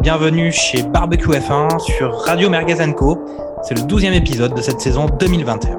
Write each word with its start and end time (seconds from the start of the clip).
bienvenue 0.00 0.52
chez 0.52 0.82
Barbecue 0.82 1.30
F1 1.30 1.78
sur 1.80 2.12
Radio 2.26 2.48
Merguez 2.50 2.92
Co. 2.94 3.18
C'est 3.62 3.74
le 3.74 3.82
12e 3.82 4.12
épisode 4.12 4.54
de 4.54 4.62
cette 4.62 4.80
saison 4.80 5.06
2021. 5.18 5.78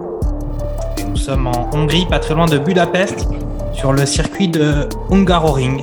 Et 0.98 1.04
nous 1.04 1.16
sommes 1.16 1.48
en 1.48 1.70
Hongrie, 1.74 2.06
pas 2.06 2.20
très 2.20 2.34
loin 2.34 2.46
de 2.46 2.58
Budapest, 2.58 3.28
sur 3.74 3.94
le 3.94 4.06
circuit 4.06 4.48
de 4.48 4.88
Hungaroring. 5.12 5.82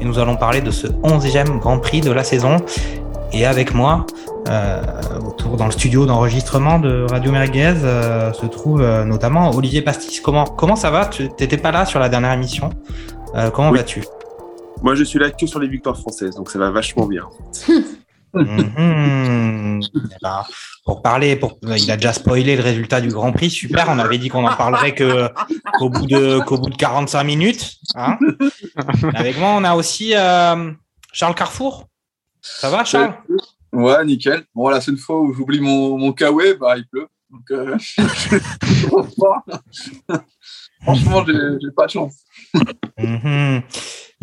Et 0.00 0.04
nous 0.04 0.18
allons 0.18 0.36
parler 0.36 0.60
de 0.60 0.70
ce 0.70 0.86
11e 0.86 1.58
Grand 1.58 1.78
Prix 1.78 2.00
de 2.00 2.12
la 2.12 2.22
saison. 2.24 2.58
Et 3.32 3.44
avec 3.46 3.74
moi, 3.74 4.06
euh, 4.48 4.80
autour 5.26 5.56
dans 5.56 5.66
le 5.66 5.72
studio 5.72 6.06
d'enregistrement 6.06 6.78
de 6.78 7.06
Radio 7.10 7.32
Merguez, 7.32 7.74
euh, 7.82 8.32
se 8.32 8.46
trouve 8.46 8.82
euh, 8.82 9.04
notamment 9.04 9.50
Olivier 9.50 9.82
Pastis. 9.82 10.20
Comment, 10.20 10.44
comment 10.44 10.76
ça 10.76 10.90
va? 10.90 11.06
Tu 11.06 11.28
n'étais 11.40 11.56
pas 11.56 11.72
là 11.72 11.84
sur 11.86 11.98
la 11.98 12.08
dernière 12.08 12.32
émission. 12.32 12.70
Comment 13.52 13.70
Oui. 13.70 13.78
vas-tu? 13.78 14.04
Moi, 14.84 14.94
je 14.94 15.02
suis 15.02 15.18
là 15.18 15.30
que 15.30 15.46
sur 15.46 15.58
les 15.60 15.66
victoires 15.66 15.98
françaises, 15.98 16.34
donc 16.34 16.50
ça 16.50 16.58
va 16.58 16.70
vachement 16.70 17.06
bien. 17.06 17.24
Mhm. 18.34 19.80
Eh 19.94 20.16
ben, 20.22 20.42
pour 20.84 21.00
parler, 21.02 21.36
pour, 21.36 21.58
il 21.62 21.90
a 21.90 21.96
déjà 21.96 22.12
spoilé 22.12 22.56
le 22.56 22.62
résultat 22.62 23.00
du 23.00 23.08
Grand 23.08 23.32
Prix. 23.32 23.50
Super, 23.50 23.86
on 23.88 23.98
avait 23.98 24.18
dit 24.18 24.28
qu'on 24.28 24.44
en 24.46 24.54
parlerait 24.56 24.94
que 24.94 25.28
qu'au 25.78 25.88
bout 25.88 26.06
de 26.06 26.40
qu'au 26.40 26.58
bout 26.58 26.68
de 26.70 26.76
45 26.76 27.24
minutes. 27.24 27.74
hein. 27.94 28.18
Avec 29.14 29.38
moi, 29.38 29.50
on 29.56 29.64
a 29.64 29.74
aussi 29.74 30.14
euh, 30.14 30.72
Charles 31.12 31.34
Carrefour. 31.34 31.88
Ça 32.42 32.68
va, 32.70 32.84
Charles? 32.84 33.14
Ouais, 33.72 34.04
nickel. 34.04 34.44
Bon, 34.54 34.68
la 34.68 34.80
seule 34.80 34.96
fois 34.98 35.20
où 35.20 35.32
j'oublie 35.32 35.60
mon, 35.60 35.96
mon 35.98 36.12
kawaii, 36.12 36.54
bah, 36.54 36.76
il 36.76 36.86
pleut. 36.86 37.08
Donc, 37.30 37.50
euh, 37.52 37.76
franchement, 40.82 41.24
j'ai 41.26 41.34
j'ai 41.62 41.70
pas 41.76 41.86
de 41.86 41.90
chance. 41.90 42.14
Mhm. 42.98 43.62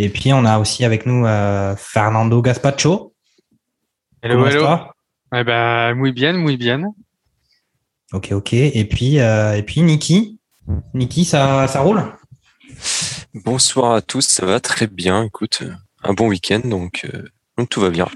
Et 0.03 0.09
puis, 0.09 0.33
on 0.33 0.45
a 0.45 0.57
aussi 0.57 0.83
avec 0.83 1.05
nous 1.05 1.27
euh, 1.27 1.75
Fernando 1.77 2.41
Gaspacho. 2.41 3.13
Hello, 4.23 4.35
Comment 4.35 4.47
hello. 4.47 4.77
Eh 5.35 5.43
ben, 5.43 5.93
muy 5.93 6.11
bien, 6.11 6.33
muy 6.33 6.57
bien. 6.57 6.91
Ok, 8.11 8.31
ok. 8.31 8.53
Et 8.53 8.83
puis, 8.85 9.19
euh, 9.19 9.55
et 9.55 9.61
puis 9.61 9.81
Niki. 9.83 10.39
Niki, 10.95 11.23
ça, 11.23 11.67
ça 11.67 11.81
roule? 11.81 12.01
Bonsoir 13.35 13.93
à 13.93 14.01
tous, 14.01 14.27
ça 14.27 14.43
va 14.43 14.59
très 14.59 14.87
bien. 14.87 15.21
Écoute, 15.21 15.61
un 16.01 16.13
bon 16.13 16.29
week-end, 16.29 16.61
donc, 16.65 17.05
euh, 17.05 17.29
donc 17.59 17.69
tout 17.69 17.79
va 17.79 17.91
bien. 17.91 18.07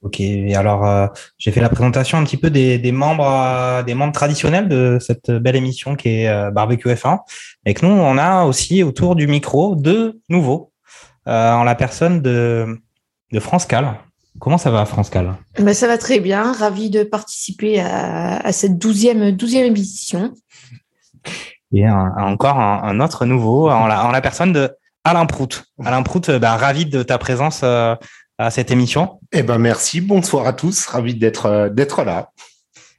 Ok, 0.00 0.18
et 0.20 0.54
alors 0.54 0.86
euh, 0.86 1.08
j'ai 1.36 1.52
fait 1.52 1.60
la 1.60 1.68
présentation 1.68 2.16
un 2.16 2.24
petit 2.24 2.38
peu 2.38 2.48
des, 2.48 2.78
des 2.78 2.90
membres 2.90 3.30
euh, 3.30 3.82
des 3.82 3.92
membres 3.92 4.14
traditionnels 4.14 4.66
de 4.66 4.96
cette 4.98 5.30
belle 5.30 5.56
émission 5.56 5.94
qui 5.94 6.08
est 6.22 6.28
euh, 6.28 6.50
Barbecue 6.50 6.88
F1. 6.88 7.18
Avec 7.66 7.82
nous, 7.82 7.90
on 7.90 8.16
a 8.16 8.44
aussi 8.44 8.82
autour 8.82 9.14
du 9.14 9.26
micro 9.26 9.76
deux 9.76 10.18
nouveaux 10.30 10.69
en 11.26 11.64
la 11.64 11.74
personne 11.74 12.22
de, 12.22 12.80
de 13.32 13.40
France 13.40 13.66
Cal. 13.66 14.00
Comment 14.38 14.58
ça 14.58 14.70
va, 14.70 14.84
France 14.86 15.10
Cal? 15.10 15.36
Ben, 15.58 15.74
ça 15.74 15.86
va 15.86 15.98
très 15.98 16.20
bien, 16.20 16.52
ravi 16.52 16.88
de 16.88 17.02
participer 17.02 17.80
à, 17.80 18.38
à 18.38 18.52
cette 18.52 18.78
douzième, 18.78 19.32
douzième 19.32 19.66
émission. 19.66 20.32
Et 21.72 21.86
un- 21.86 22.14
encore 22.18 22.58
un, 22.58 22.82
un 22.82 23.00
autre 23.00 23.26
nouveau 23.26 23.70
en 23.70 23.86
la, 23.86 24.04
en 24.04 24.10
la 24.10 24.20
personne 24.20 24.52
de 24.52 24.70
Alain 25.04 25.26
Prout. 25.26 25.64
Alain 25.84 26.02
Prout, 26.02 26.28
euh, 26.28 26.38
bah, 26.38 26.56
ravi 26.56 26.86
de 26.86 27.02
ta 27.02 27.18
présence 27.18 27.60
euh, 27.64 27.94
à 28.38 28.50
cette 28.50 28.70
émission. 28.70 29.20
Eh 29.32 29.42
ben 29.42 29.58
merci, 29.58 30.00
bonsoir 30.00 30.46
à 30.46 30.52
tous, 30.52 30.86
ravi 30.86 31.14
d'être 31.14 31.46
euh, 31.46 31.68
d'être 31.68 32.02
là. 32.04 32.30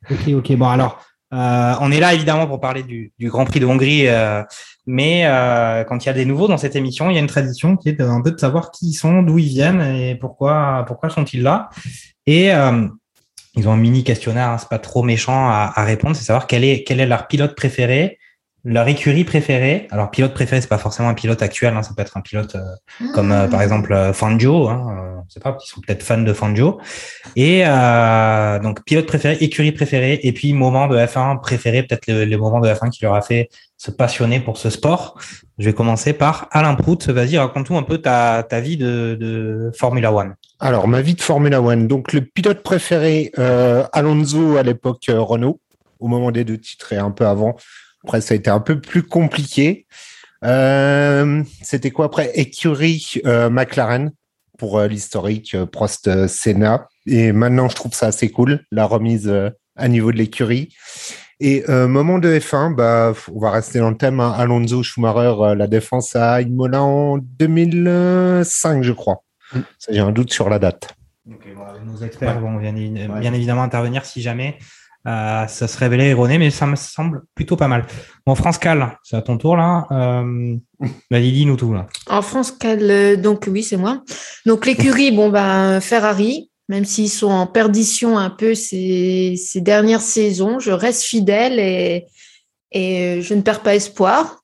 Ok, 0.10 0.30
ok. 0.36 0.56
Bon, 0.56 0.68
alors, 0.70 1.00
euh, 1.34 1.74
on 1.80 1.92
est 1.92 2.00
là 2.00 2.14
évidemment 2.14 2.46
pour 2.46 2.59
parler 2.59 2.84
du, 2.84 3.12
Grand 3.22 3.46
Prix 3.46 3.59
de 3.59 3.66
Hongrie, 3.66 4.08
euh, 4.08 4.44
mais 4.86 5.25
euh, 5.25 5.84
quand 5.86 6.03
il 6.03 6.08
y 6.08 6.09
a 6.09 6.14
des 6.14 6.25
nouveaux 6.25 6.47
dans 6.47 6.58
cette 6.58 6.75
émission, 6.75 7.09
il 7.09 7.14
y 7.14 7.18
a 7.18 7.22
une 7.22 7.28
tradition 7.28 7.78
qui 7.78 7.90
est 7.90 8.02
un 8.02 8.22
peu 8.22 8.31
de 8.31 8.40
savoir 8.40 8.72
qui 8.72 8.90
ils 8.90 8.94
sont, 8.94 9.22
d'où 9.24 9.38
ils 9.38 9.47
viennent 9.47 9.81
et 9.81 10.16
pourquoi, 10.16 10.84
pourquoi 10.88 11.09
sont-ils 11.09 11.42
là. 11.42 11.69
Et 12.25 12.53
euh, 12.53 12.88
ils 13.56 13.68
ont 13.69 13.74
un 13.74 13.78
mini 13.78 14.03
questionnaire, 14.03 14.50
hein, 14.50 14.58
c'est 14.58 14.69
pas 14.69 14.80
trop 14.80 15.03
méchant 15.03 15.50
à, 15.50 15.72
à 15.74 15.84
répondre, 15.84 16.16
c'est 16.16 16.25
savoir 16.25 16.47
quel 16.47 16.64
est, 16.64 16.84
quel 16.84 17.00
est 17.00 17.06
leur 17.06 17.28
pilote 17.28 17.56
préféré, 17.56 18.19
leur 18.64 18.88
écurie 18.88 19.24
préférée. 19.24 19.88
Alors, 19.92 20.12
pilote 20.12 20.34
préféré, 20.34 20.62
c'est 20.62 20.68
pas 20.68 20.78
forcément 20.78 21.10
un 21.10 21.14
pilote 21.14 21.42
actuel, 21.42 21.76
hein, 21.76 21.84
ça 21.84 21.94
peut 21.96 22.02
être 22.02 22.18
un 22.18 22.22
pilote 22.22 22.56
euh, 22.56 23.10
comme 23.14 23.32
euh, 23.32 23.48
par 23.48 23.62
exemple 23.62 23.92
euh, 23.94 24.14
Fangio, 24.14 24.70
hein, 24.70 24.96
euh, 24.98 25.22
on 25.26 25.30
sait 25.30 25.40
pas, 25.40 25.58
ils 25.64 25.68
sont 25.68 25.82
peut-être 25.82 26.04
fans 26.04 26.22
de 26.22 26.34
Fangio. 26.34 26.80
Et 27.36 27.64
euh, 27.66 28.60
donc 28.60 28.84
pilote 28.86 29.06
préféré, 29.06 29.38
écurie 29.42 29.72
préférée, 29.72 30.20
et 30.24 30.32
puis 30.32 30.54
moment 30.54 30.88
de 30.88 30.98
F1 30.98 31.42
préféré, 31.42 31.84
peut-être 31.84 32.08
le, 32.08 32.26
le 32.26 32.38
moment 32.38 32.60
de 32.60 32.70
F1 32.70 32.90
qui 32.90 33.04
leur 33.04 33.16
a 33.16 33.22
fait 33.22 33.50
se 33.78 33.90
passionner 33.90 34.40
pour 34.40 34.58
ce 34.58 34.70
sport. 34.70 35.20
Je 35.58 35.66
vais 35.66 35.74
commencer 35.74 36.14
par 36.14 36.48
Alain 36.52 36.76
Prout. 36.76 37.08
Vas-y, 37.08 37.40
raconte-nous 37.40 37.78
un 37.78 37.84
peu 37.84 37.98
ta, 37.98 38.44
ta 38.48 38.60
vie 38.60 38.78
de, 38.78 39.18
de 39.20 39.72
Formula 39.76 40.14
One. 40.14 40.36
Alors 40.60 40.88
ma 40.88 41.02
vie 41.02 41.16
de 41.16 41.22
Formula 41.22 41.60
One, 41.60 41.88
donc 41.88 42.14
le 42.14 42.22
pilote 42.22 42.62
préféré 42.62 43.32
euh, 43.40 43.84
Alonso 43.94 44.58
à 44.58 44.62
l'époque 44.62 45.10
euh, 45.10 45.20
Renault, 45.20 45.60
au 46.00 46.08
moment 46.08 46.30
des 46.30 46.44
deux 46.44 46.60
titres 46.60 46.94
et 46.94 46.98
un 46.98 47.10
peu 47.10 47.26
avant. 47.26 47.56
Après 48.03 48.22
ça 48.22 48.34
a 48.34 48.38
été 48.38 48.50
un 48.50 48.59
peu 48.59 48.79
plus 48.81 49.03
compliqué. 49.03 49.85
Euh, 50.44 51.44
C'était 51.62 51.91
quoi 51.91 52.06
après? 52.06 52.31
Écurie 52.35 53.13
euh, 53.25 53.50
McLaren 53.50 54.12
pour 54.57 54.79
euh, 54.79 54.88
l'historique 54.88 55.53
euh, 55.56 55.66
Prost 55.66 56.28
Senna. 56.28 56.88
Et 57.06 57.31
maintenant 57.31 57.69
je 57.69 57.75
trouve 57.75 57.94
ça 57.94 58.07
assez 58.07 58.29
cool 58.29 58.63
la 58.72 58.85
remise 58.85 59.28
euh, 59.28 59.50
à 59.75 59.88
niveau 59.88 60.12
de 60.12 60.17
l'écurie. 60.17 60.69
Et 61.39 61.63
euh, 61.69 61.88
moment 61.88 62.19
de 62.19 62.29
F1, 62.38 62.75
bah, 62.75 63.13
on 63.34 63.39
va 63.39 63.50
rester 63.50 63.79
dans 63.79 63.89
le 63.89 63.97
thème. 63.97 64.19
hein, 64.19 64.31
Alonso 64.38 64.83
Schumacher, 64.83 65.33
euh, 65.41 65.56
la 65.56 65.66
défense 65.66 66.16
à 66.16 66.39
Imola 66.41 66.83
en 66.83 67.18
2005, 67.18 68.83
je 68.83 68.91
crois. 68.94 69.23
Ça, 69.79 69.91
j'ai 69.91 70.00
un 70.00 70.12
doute 70.12 70.31
sur 70.31 70.50
la 70.50 70.59
date. 70.59 70.89
nos 71.25 71.97
experts 72.06 72.39
vont 72.39 72.57
bien, 72.57 72.73
bien 72.73 73.33
évidemment 73.33 73.63
intervenir 73.63 74.06
si 74.06 74.22
jamais 74.22 74.57
ça 75.06 75.47
se 75.47 75.78
révélait 75.78 76.09
erroné, 76.09 76.38
mais 76.38 76.51
ça 76.51 76.67
me 76.67 76.75
semble 76.75 77.23
plutôt 77.35 77.56
pas 77.56 77.67
mal. 77.67 77.85
Bon, 78.25 78.35
France 78.35 78.57
Cal, 78.57 78.97
c'est 79.03 79.16
à 79.16 79.22
ton 79.22 79.38
tour 79.38 79.56
là. 79.56 79.88
Euh, 79.91 80.56
dis-nous 81.12 81.57
tout 81.57 81.73
là. 81.73 81.88
En 82.07 82.22
France, 82.22 82.51
quel, 82.51 82.89
euh, 82.89 83.16
donc 83.16 83.47
oui, 83.50 83.63
c'est 83.63 83.78
moi. 83.78 84.03
Donc 84.45 84.66
l'écurie, 84.66 85.12
bon 85.12 85.29
ben 85.29 85.79
Ferrari, 85.81 86.51
même 86.69 86.85
s'ils 86.85 87.09
sont 87.09 87.31
en 87.31 87.47
perdition 87.47 88.17
un 88.17 88.29
peu 88.29 88.56
ces, 88.56 89.36
dernières 89.56 90.01
saisons, 90.01 90.59
je 90.59 90.71
reste 90.71 91.04
fidèle 91.04 91.59
et, 91.59 92.06
et 92.71 93.21
je 93.21 93.33
ne 93.33 93.42
perds 93.42 93.62
pas 93.62 93.75
espoir. 93.75 94.42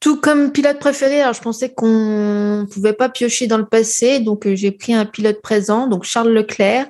Tout 0.00 0.18
comme 0.18 0.50
pilote 0.50 0.78
préféré, 0.78 1.22
je 1.34 1.40
pensais 1.40 1.74
qu'on 1.74 2.66
pouvait 2.70 2.94
pas 2.94 3.10
piocher 3.10 3.46
dans 3.46 3.58
le 3.58 3.66
passé, 3.66 4.20
donc 4.20 4.46
euh, 4.46 4.56
j'ai 4.56 4.70
pris 4.70 4.94
un 4.94 5.04
pilote 5.04 5.42
présent, 5.42 5.86
donc 5.88 6.04
Charles 6.04 6.32
Leclerc, 6.32 6.86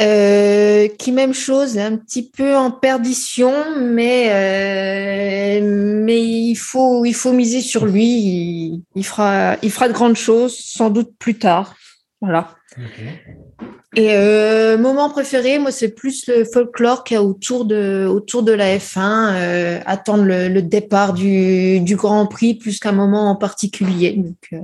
euh, 0.00 0.88
qui 0.98 1.12
même 1.12 1.34
chose, 1.34 1.78
un 1.78 1.96
petit 1.96 2.28
peu 2.30 2.56
en 2.56 2.70
perdition, 2.70 3.52
mais 3.78 5.60
euh, 5.60 6.04
mais 6.04 6.22
il 6.22 6.56
faut 6.56 7.04
il 7.04 7.14
faut 7.14 7.32
miser 7.32 7.60
sur 7.60 7.84
lui, 7.84 8.06
il, 8.06 8.82
il 8.94 9.04
fera 9.04 9.56
il 9.62 9.70
fera 9.70 9.88
de 9.88 9.92
grandes 9.92 10.16
choses, 10.16 10.56
sans 10.58 10.90
doute 10.90 11.10
plus 11.18 11.38
tard, 11.38 11.74
voilà. 12.20 12.54
Et 13.96 14.12
euh, 14.12 14.78
moment 14.78 15.10
préféré, 15.10 15.58
moi, 15.58 15.72
c'est 15.72 15.88
plus 15.88 16.28
le 16.28 16.44
folklore 16.44 17.02
qu'il 17.02 17.16
y 17.16 17.18
a 17.18 17.24
autour 17.24 17.64
de, 17.64 18.06
autour 18.08 18.44
de 18.44 18.52
la 18.52 18.76
F1, 18.78 19.34
euh, 19.34 19.80
attendre 19.84 20.22
le, 20.22 20.48
le 20.48 20.62
départ 20.62 21.12
du, 21.12 21.80
du 21.80 21.96
Grand 21.96 22.26
Prix 22.26 22.54
plus 22.54 22.78
qu'un 22.78 22.92
moment 22.92 23.28
en 23.28 23.34
particulier. 23.34 24.12
Donc, 24.12 24.60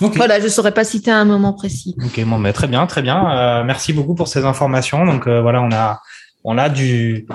Voilà, 0.00 0.38
je 0.38 0.44
ne 0.44 0.48
saurais 0.48 0.72
pas 0.72 0.84
citer 0.84 1.10
un 1.10 1.24
moment 1.24 1.52
précis. 1.52 1.96
Ok, 2.04 2.22
bon, 2.24 2.38
mais 2.38 2.52
très 2.52 2.68
bien, 2.68 2.86
très 2.86 3.02
bien. 3.02 3.30
Euh, 3.30 3.64
merci 3.64 3.92
beaucoup 3.92 4.14
pour 4.14 4.28
ces 4.28 4.44
informations. 4.44 5.04
Donc 5.04 5.26
euh, 5.26 5.40
voilà, 5.40 5.60
on 5.62 5.72
a, 5.72 6.00
on 6.44 6.56
a 6.56 6.68
du, 6.68 7.26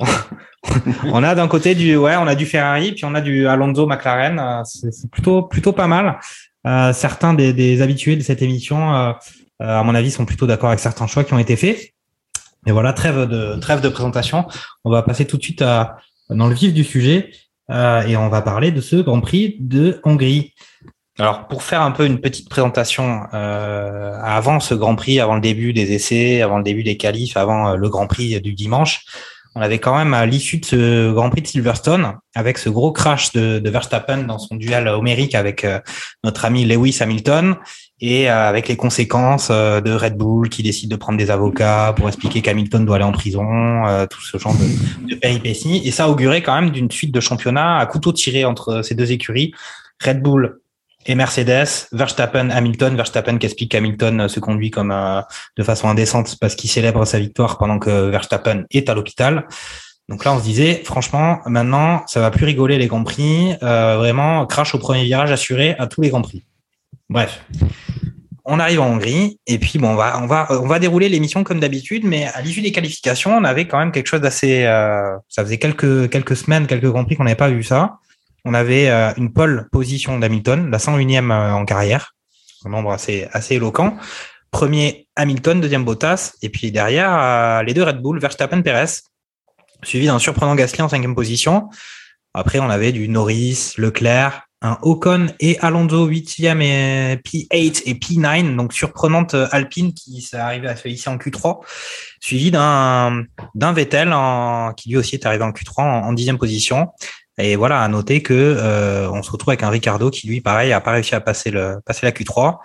on 1.04 1.22
a 1.22 1.34
d'un 1.34 1.48
côté 1.48 1.74
du, 1.74 1.96
ouais, 1.96 2.16
on 2.16 2.26
a 2.26 2.34
du 2.34 2.46
Ferrari, 2.46 2.92
puis 2.92 3.04
on 3.04 3.14
a 3.14 3.20
du 3.20 3.46
Alonso 3.46 3.86
McLaren. 3.86 4.38
Euh, 4.38 4.62
c'est 4.64 5.10
plutôt, 5.10 5.42
plutôt 5.42 5.72
pas 5.72 5.86
mal. 5.86 6.18
Euh, 6.66 6.92
certains 6.92 7.34
des, 7.34 7.52
des 7.52 7.82
habitués 7.82 8.16
de 8.16 8.22
cette 8.22 8.42
émission, 8.42 8.90
à 9.60 9.82
mon 9.82 9.94
avis, 9.94 10.10
sont 10.10 10.24
plutôt 10.24 10.46
d'accord 10.46 10.70
avec 10.70 10.80
certains 10.80 11.06
choix 11.06 11.24
qui 11.24 11.34
ont 11.34 11.38
été 11.38 11.56
faits. 11.56 11.94
Mais 12.66 12.72
voilà, 12.72 12.92
trêve 12.92 13.26
de, 13.28 13.56
trêve 13.60 13.80
de 13.80 13.88
présentation. 13.88 14.46
On 14.84 14.90
va 14.90 15.02
passer 15.02 15.24
tout 15.24 15.36
de 15.36 15.42
suite 15.42 15.62
à, 15.62 15.98
dans 16.30 16.48
le 16.48 16.54
vif 16.54 16.74
du 16.74 16.84
sujet 16.84 17.30
euh, 17.70 18.02
et 18.02 18.16
on 18.16 18.28
va 18.28 18.42
parler 18.42 18.72
de 18.72 18.80
ce 18.80 18.96
Grand 18.96 19.20
Prix 19.20 19.56
de 19.60 20.00
Hongrie. 20.04 20.54
Alors, 21.20 21.48
pour 21.48 21.64
faire 21.64 21.82
un 21.82 21.90
peu 21.90 22.06
une 22.06 22.20
petite 22.20 22.48
présentation 22.48 23.22
euh, 23.34 24.16
avant 24.22 24.60
ce 24.60 24.74
Grand 24.74 24.94
Prix, 24.94 25.18
avant 25.18 25.34
le 25.34 25.40
début 25.40 25.72
des 25.72 25.92
essais, 25.92 26.42
avant 26.42 26.58
le 26.58 26.64
début 26.64 26.84
des 26.84 26.96
qualifs, 26.96 27.36
avant 27.36 27.70
euh, 27.70 27.76
le 27.76 27.88
Grand 27.88 28.06
Prix 28.06 28.40
du 28.40 28.54
dimanche, 28.54 29.04
on 29.56 29.60
avait 29.60 29.80
quand 29.80 29.96
même 29.96 30.14
à 30.14 30.26
l'issue 30.26 30.58
de 30.58 30.64
ce 30.64 31.12
Grand 31.12 31.28
Prix 31.30 31.42
de 31.42 31.48
Silverstone, 31.48 32.12
avec 32.36 32.56
ce 32.56 32.68
gros 32.68 32.92
crash 32.92 33.32
de, 33.32 33.68
Verstappen 33.68 34.18
dans 34.18 34.38
son 34.38 34.54
duel 34.54 34.86
homérique 34.86 35.34
avec 35.34 35.64
euh, 35.64 35.80
notre 36.22 36.44
ami 36.44 36.64
Lewis 36.64 36.98
Hamilton, 37.00 37.56
et 38.00 38.30
euh, 38.30 38.48
avec 38.48 38.68
les 38.68 38.76
conséquences 38.76 39.50
de 39.50 39.90
Red 39.92 40.16
Bull 40.16 40.48
qui 40.48 40.62
décide 40.62 40.88
de 40.88 40.94
prendre 40.94 41.18
des 41.18 41.32
avocats 41.32 41.94
pour 41.96 42.06
expliquer 42.06 42.42
qu'Hamilton 42.42 42.84
doit 42.84 42.94
aller 42.94 43.04
en 43.04 43.10
prison, 43.10 43.42
tout 44.08 44.22
ce 44.22 44.38
genre 44.38 44.54
de, 44.54 45.08
de 45.08 45.16
péripéties. 45.16 45.82
Et 45.84 45.90
ça 45.90 46.08
augurait 46.08 46.42
quand 46.42 46.54
même 46.54 46.70
d'une 46.70 46.92
suite 46.92 47.10
de 47.12 47.18
championnats 47.18 47.78
à 47.78 47.86
couteau 47.86 48.12
tiré 48.12 48.44
entre 48.44 48.82
ces 48.82 48.94
deux 48.94 49.10
écuries, 49.10 49.52
Red 50.00 50.22
Bull 50.22 50.60
et 51.08 51.14
Mercedes, 51.14 51.88
Verstappen, 51.90 52.50
Hamilton, 52.50 52.94
Verstappen 52.94 53.38
qui 53.38 53.46
explique 53.46 53.72
qu'Hamilton 53.72 54.28
se 54.28 54.38
conduit 54.38 54.70
comme 54.70 54.94
de 55.56 55.62
façon 55.64 55.88
indécente 55.88 56.36
parce 56.40 56.54
qu'il 56.54 56.70
célèbre 56.70 57.04
sa 57.04 57.18
victoire 57.18 57.58
pendant 57.58 57.78
que 57.78 58.08
Verstappen 58.10 58.64
est 58.70 58.88
à 58.88 58.94
l'hôpital. 58.94 59.48
Donc 60.08 60.24
là, 60.24 60.32
on 60.34 60.38
se 60.38 60.44
disait, 60.44 60.82
franchement, 60.84 61.40
maintenant, 61.46 62.02
ça 62.06 62.20
va 62.20 62.30
plus 62.30 62.44
rigoler 62.44 62.78
les 62.78 62.86
Grands 62.86 63.04
Prix. 63.04 63.54
vraiment, 63.60 64.46
crash 64.46 64.74
au 64.74 64.78
premier 64.78 65.02
virage 65.04 65.32
assuré 65.32 65.74
à 65.78 65.86
tous 65.86 66.02
les 66.02 66.10
Grands 66.10 66.22
Prix. 66.22 66.44
Bref, 67.08 67.42
on 68.50 68.58
arrive 68.60 68.80
en 68.80 68.86
Hongrie 68.86 69.38
et 69.46 69.58
puis 69.58 69.78
bon, 69.78 69.90
on 69.90 69.94
va 69.94 70.20
on 70.22 70.26
va 70.26 70.46
on 70.50 70.66
va 70.66 70.78
dérouler 70.78 71.10
l'émission 71.10 71.44
comme 71.44 71.60
d'habitude, 71.60 72.04
mais 72.04 72.26
à 72.26 72.40
l'issue 72.40 72.62
des 72.62 72.72
qualifications, 72.72 73.36
on 73.36 73.44
avait 73.44 73.66
quand 73.66 73.78
même 73.78 73.92
quelque 73.92 74.06
chose 74.06 74.22
d'assez. 74.22 74.64
Euh, 74.64 75.16
ça 75.28 75.44
faisait 75.44 75.58
quelques 75.58 76.10
quelques 76.10 76.36
semaines, 76.36 76.66
quelques 76.66 76.86
grands 76.86 77.04
prix 77.04 77.16
qu'on 77.16 77.24
n'avait 77.24 77.36
pas 77.36 77.50
vu 77.50 77.62
ça. 77.62 77.98
On 78.48 78.54
avait 78.54 78.88
euh, 78.88 79.12
une 79.18 79.30
pole 79.30 79.68
position 79.70 80.18
d'Hamilton, 80.18 80.70
la 80.70 80.78
101e 80.78 81.30
euh, 81.30 81.52
en 81.52 81.66
carrière, 81.66 82.14
un 82.64 82.70
nombre 82.70 82.92
assez 82.92 83.28
éloquent. 83.50 83.98
Premier 84.50 85.06
Hamilton, 85.16 85.60
deuxième 85.60 85.84
Bottas, 85.84 86.32
et 86.40 86.48
puis 86.48 86.72
derrière 86.72 87.62
les 87.62 87.74
deux 87.74 87.82
Red 87.82 88.00
Bull, 88.00 88.18
Verstappen, 88.18 88.62
Perez, 88.62 89.02
suivi 89.82 90.06
d'un 90.06 90.18
surprenant 90.18 90.54
Gasly 90.54 90.80
en 90.80 90.88
cinquième 90.88 91.14
position. 91.14 91.68
Après, 92.32 92.58
on 92.58 92.70
avait 92.70 92.92
du 92.92 93.06
Norris, 93.10 93.74
Leclerc, 93.76 94.48
un 94.62 94.78
Ocon 94.80 95.26
et 95.40 95.58
Alonso 95.60 96.08
8e 96.08 96.62
et 96.62 97.16
P8 97.16 97.82
et 97.84 97.94
P9, 97.94 98.56
donc 98.56 98.72
surprenante 98.72 99.34
euh, 99.34 99.46
Alpine 99.52 99.92
qui 99.92 100.22
s'est 100.22 100.38
arrivé 100.38 100.68
à 100.68 100.76
se 100.76 100.88
ici 100.88 101.10
en 101.10 101.18
Q3, 101.18 101.58
suivi 102.18 102.50
d'un 102.50 103.26
Vettel 103.54 104.14
en, 104.14 104.72
qui 104.72 104.88
lui 104.88 104.96
aussi 104.96 105.16
est 105.16 105.26
arrivé 105.26 105.44
en 105.44 105.50
Q3 105.50 105.82
en 105.82 106.12
dixième 106.14 106.38
position. 106.38 106.88
Et 107.38 107.56
voilà, 107.56 107.82
à 107.82 107.88
noter 107.88 108.22
que 108.22 108.34
euh, 108.34 109.08
on 109.10 109.22
se 109.22 109.30
retrouve 109.30 109.50
avec 109.50 109.62
un 109.62 109.70
Ricardo 109.70 110.10
qui 110.10 110.26
lui, 110.26 110.40
pareil, 110.40 110.72
a 110.72 110.80
pas 110.80 110.92
réussi 110.92 111.14
à 111.14 111.20
passer 111.20 111.50
le 111.50 111.80
passer 111.84 112.04
la 112.04 112.12
Q3. 112.12 112.58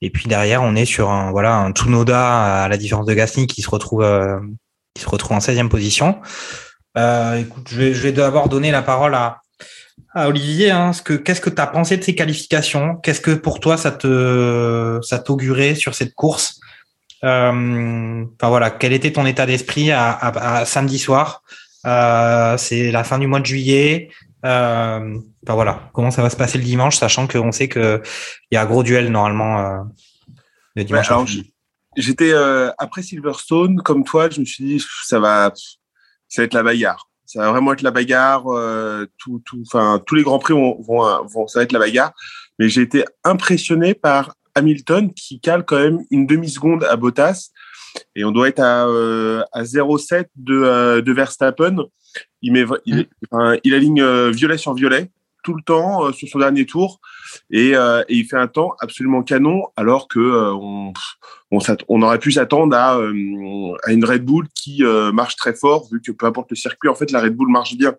Et 0.00 0.10
puis 0.10 0.28
derrière, 0.28 0.62
on 0.62 0.76
est 0.76 0.84
sur 0.84 1.10
un 1.10 1.32
voilà 1.32 1.56
un 1.56 1.72
Tsunoda 1.72 2.64
à 2.64 2.68
la 2.68 2.76
différence 2.76 3.06
de 3.06 3.14
Gasly 3.14 3.46
qui 3.46 3.62
se 3.62 3.70
retrouve 3.70 4.02
euh, 4.02 4.38
qui 4.94 5.02
se 5.02 5.08
retrouve 5.08 5.36
en 5.36 5.40
16e 5.40 5.68
position. 5.68 6.20
Euh, 6.96 7.36
écoute, 7.36 7.66
je 7.68 7.76
vais, 7.76 7.94
je 7.94 8.00
vais 8.02 8.12
d'abord 8.12 8.48
donner 8.48 8.70
la 8.70 8.82
parole 8.82 9.14
à 9.14 9.40
ah, 10.14 10.28
Olivier, 10.28 10.70
hein, 10.70 10.92
ce 10.92 11.02
que, 11.02 11.14
qu'est-ce 11.14 11.40
que 11.40 11.50
tu 11.50 11.60
as 11.60 11.66
pensé 11.66 11.96
de 11.96 12.04
ces 12.04 12.14
qualifications? 12.14 12.96
Qu'est-ce 12.96 13.20
que 13.20 13.32
pour 13.32 13.58
toi 13.58 13.76
ça 13.76 13.90
te 13.90 15.00
ça 15.02 15.18
t'augurait 15.18 15.74
sur 15.74 15.94
cette 15.94 16.14
course? 16.14 16.60
Euh, 17.24 18.24
Enfin 18.34 18.48
voilà, 18.48 18.70
quel 18.70 18.92
était 18.92 19.12
ton 19.12 19.26
état 19.26 19.46
d'esprit 19.46 19.90
à, 19.90 20.12
à, 20.12 20.64
samedi 20.64 20.98
soir? 20.98 21.42
Euh, 21.86 22.56
C'est 22.56 22.90
la 22.90 23.04
fin 23.04 23.18
du 23.18 23.26
mois 23.26 23.40
de 23.40 23.46
juillet. 23.46 24.10
Euh, 24.44 25.18
voilà, 25.46 25.90
comment 25.94 26.10
ça 26.10 26.22
va 26.22 26.30
se 26.30 26.36
passer 26.36 26.58
le 26.58 26.64
dimanche, 26.64 26.96
sachant 26.96 27.26
qu'on 27.26 27.52
sait 27.52 27.68
que 27.68 28.02
il 28.50 28.54
y 28.54 28.58
a 28.58 28.62
un 28.62 28.66
gros 28.66 28.82
duel 28.82 29.10
normalement 29.10 29.60
euh, 29.60 29.82
le 30.76 30.84
dimanche. 30.84 31.38
j'étais 31.96 32.32
euh, 32.32 32.70
après 32.78 33.02
Silverstone, 33.02 33.80
comme 33.82 34.04
toi, 34.04 34.28
je 34.28 34.40
me 34.40 34.44
suis 34.44 34.64
dit 34.64 34.84
ça 35.04 35.18
va, 35.18 35.52
ça 36.28 36.42
va 36.42 36.44
être 36.44 36.54
la 36.54 36.62
bagarre 36.62 37.08
ça 37.26 37.40
va 37.40 37.50
vraiment 37.50 37.72
être 37.72 37.82
la 37.82 37.90
bagarre. 37.90 38.44
Tout, 39.18 39.42
tout, 39.44 39.60
enfin, 39.66 40.00
tous 40.06 40.14
les 40.14 40.22
grands 40.22 40.38
prix 40.38 40.52
vont, 40.52 40.80
vont, 40.82 41.24
vont, 41.24 41.48
ça 41.48 41.58
va 41.58 41.64
être 41.64 41.72
la 41.72 41.80
bagarre. 41.80 42.12
Mais 42.60 42.68
j'ai 42.68 42.82
été 42.82 43.04
impressionné 43.24 43.94
par 43.94 44.36
Hamilton 44.54 45.12
qui 45.12 45.40
cale 45.40 45.64
quand 45.64 45.78
même 45.78 45.98
une 46.12 46.26
demi 46.28 46.48
seconde 46.48 46.84
à 46.84 46.94
Bottas 46.94 47.50
et 48.14 48.24
on 48.24 48.30
doit 48.30 48.48
être 48.48 48.60
à, 48.60 48.86
euh, 48.86 49.42
à 49.52 49.62
0,7 49.62 50.26
de, 50.36 50.54
euh, 50.54 51.02
de 51.02 51.12
Verstappen. 51.12 51.76
Il 52.42 52.52
met, 52.52 52.64
il, 52.86 53.06
enfin, 53.30 53.56
il 53.64 53.74
aligne 53.74 54.00
euh, 54.00 54.30
violet 54.30 54.58
sur 54.58 54.74
violet 54.74 55.10
tout 55.42 55.54
le 55.54 55.62
temps 55.62 56.06
euh, 56.06 56.12
sur 56.12 56.28
son 56.28 56.38
dernier 56.38 56.64
tour. 56.64 57.00
Et, 57.50 57.76
euh, 57.76 58.02
et, 58.08 58.16
il 58.16 58.24
fait 58.24 58.36
un 58.36 58.46
temps 58.46 58.74
absolument 58.80 59.22
canon 59.22 59.64
alors 59.76 60.08
que 60.08 60.52
on, 60.54 60.92
on, 61.50 61.58
on, 61.88 62.02
aurait 62.02 62.18
pu 62.18 62.32
s'attendre 62.32 62.74
à, 62.76 62.94
à, 62.94 63.92
une 63.92 64.04
Red 64.04 64.24
Bull 64.24 64.46
qui 64.54 64.82
marche 65.12 65.36
très 65.36 65.54
fort 65.54 65.88
vu 65.90 66.00
que 66.00 66.12
peu 66.12 66.26
importe 66.26 66.50
le 66.50 66.56
circuit 66.56 66.88
en 66.88 66.94
fait 66.94 67.10
la 67.10 67.20
Red 67.20 67.34
Bull 67.34 67.50
marche 67.50 67.76
bien. 67.76 67.94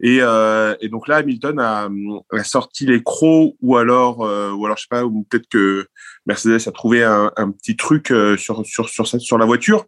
Et, 0.00 0.16
et 0.16 0.88
donc 0.88 1.06
là 1.06 1.16
Hamilton 1.18 1.60
a, 1.60 1.88
a, 2.32 2.44
sorti 2.44 2.86
les 2.86 3.02
crocs 3.02 3.54
ou 3.60 3.76
alors 3.76 4.18
ou 4.20 4.66
alors 4.66 4.76
je 4.76 4.82
sais 4.82 4.88
pas 4.90 5.04
ou 5.04 5.24
peut-être 5.28 5.48
que 5.48 5.86
Mercedes 6.26 6.68
a 6.68 6.72
trouvé 6.72 7.02
un, 7.02 7.30
petit 7.58 7.76
truc 7.76 8.12
sur 8.38 8.64
sur 8.64 8.88
sur 8.88 9.06
sur 9.06 9.38
la 9.38 9.46
voiture 9.46 9.86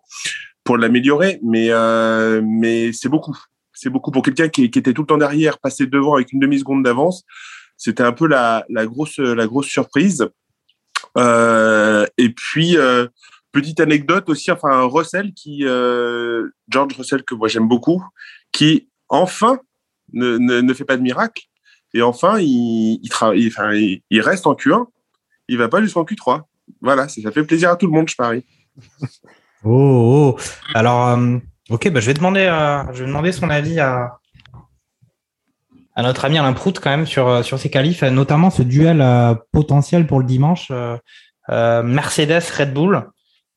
pour 0.64 0.76
l'améliorer 0.78 1.38
mais 1.42 1.70
mais 2.42 2.92
c'est 2.92 3.08
beaucoup 3.08 3.36
c'est 3.74 3.90
beaucoup 3.90 4.10
pour 4.10 4.22
quelqu'un 4.22 4.48
qui, 4.48 4.64
était 4.64 4.92
tout 4.92 5.02
le 5.02 5.06
temps 5.06 5.18
derrière, 5.18 5.58
passer 5.58 5.86
devant 5.86 6.14
avec 6.14 6.32
une 6.32 6.38
demi 6.38 6.58
seconde 6.58 6.84
d'avance. 6.84 7.24
C'était 7.76 8.04
un 8.04 8.12
peu 8.12 8.26
la, 8.26 8.64
la, 8.68 8.86
grosse 8.86 9.18
la 9.18 9.46
grosse 9.46 9.66
surprise. 9.66 10.28
Euh, 11.18 12.06
et 12.16 12.30
puis 12.30 12.76
euh, 12.76 13.08
petite 13.52 13.80
anecdote 13.80 14.28
aussi, 14.28 14.50
enfin 14.50 14.84
Russell 14.84 15.32
qui 15.34 15.64
euh, 15.64 16.48
George 16.68 16.96
Russell 16.96 17.24
que 17.24 17.34
moi 17.34 17.48
j'aime 17.48 17.68
beaucoup, 17.68 18.02
qui 18.52 18.88
enfin 19.08 19.60
ne, 20.12 20.38
ne, 20.38 20.74
fait 20.74 20.84
pas 20.84 20.96
de 20.96 21.02
miracle 21.02 21.44
et 21.92 22.02
enfin 22.02 22.38
il 22.40 23.00
enfin, 23.12 23.32
il 23.34 24.20
reste 24.20 24.46
en 24.46 24.54
Q1, 24.54 24.86
il 25.48 25.58
va 25.58 25.68
pas 25.68 25.80
jusqu'en 25.80 26.04
Q3. 26.04 26.42
Voilà, 26.80 27.08
ça, 27.08 27.30
fait 27.30 27.44
plaisir 27.44 27.70
à 27.70 27.76
tout 27.76 27.86
le 27.86 27.92
monde, 27.92 28.08
je 28.08 28.16
parie. 28.16 28.44
Oh, 29.66 30.36
oh. 30.36 30.40
alors 30.74 31.08
euh, 31.08 31.38
Ok, 31.70 31.90
bah 31.90 32.00
je 32.00 32.06
vais 32.06 32.12
demander, 32.12 32.44
à, 32.44 32.86
je 32.92 33.00
vais 33.00 33.06
demander 33.06 33.32
son 33.32 33.48
avis 33.48 33.80
à, 33.80 34.18
notre 35.96 36.26
ami 36.26 36.36
Alain 36.36 36.52
Prout 36.52 36.78
quand 36.78 36.90
même 36.90 37.06
sur, 37.06 37.42
sur 37.42 37.58
ces 37.58 37.70
qualifs, 37.70 38.02
notamment 38.02 38.50
ce 38.50 38.62
duel 38.62 39.00
euh, 39.00 39.34
potentiel 39.50 40.06
pour 40.06 40.20
le 40.20 40.26
dimanche 40.26 40.68
euh, 40.70 40.98
euh, 41.48 41.82
Mercedes-Red 41.82 42.74
Bull. 42.74 43.08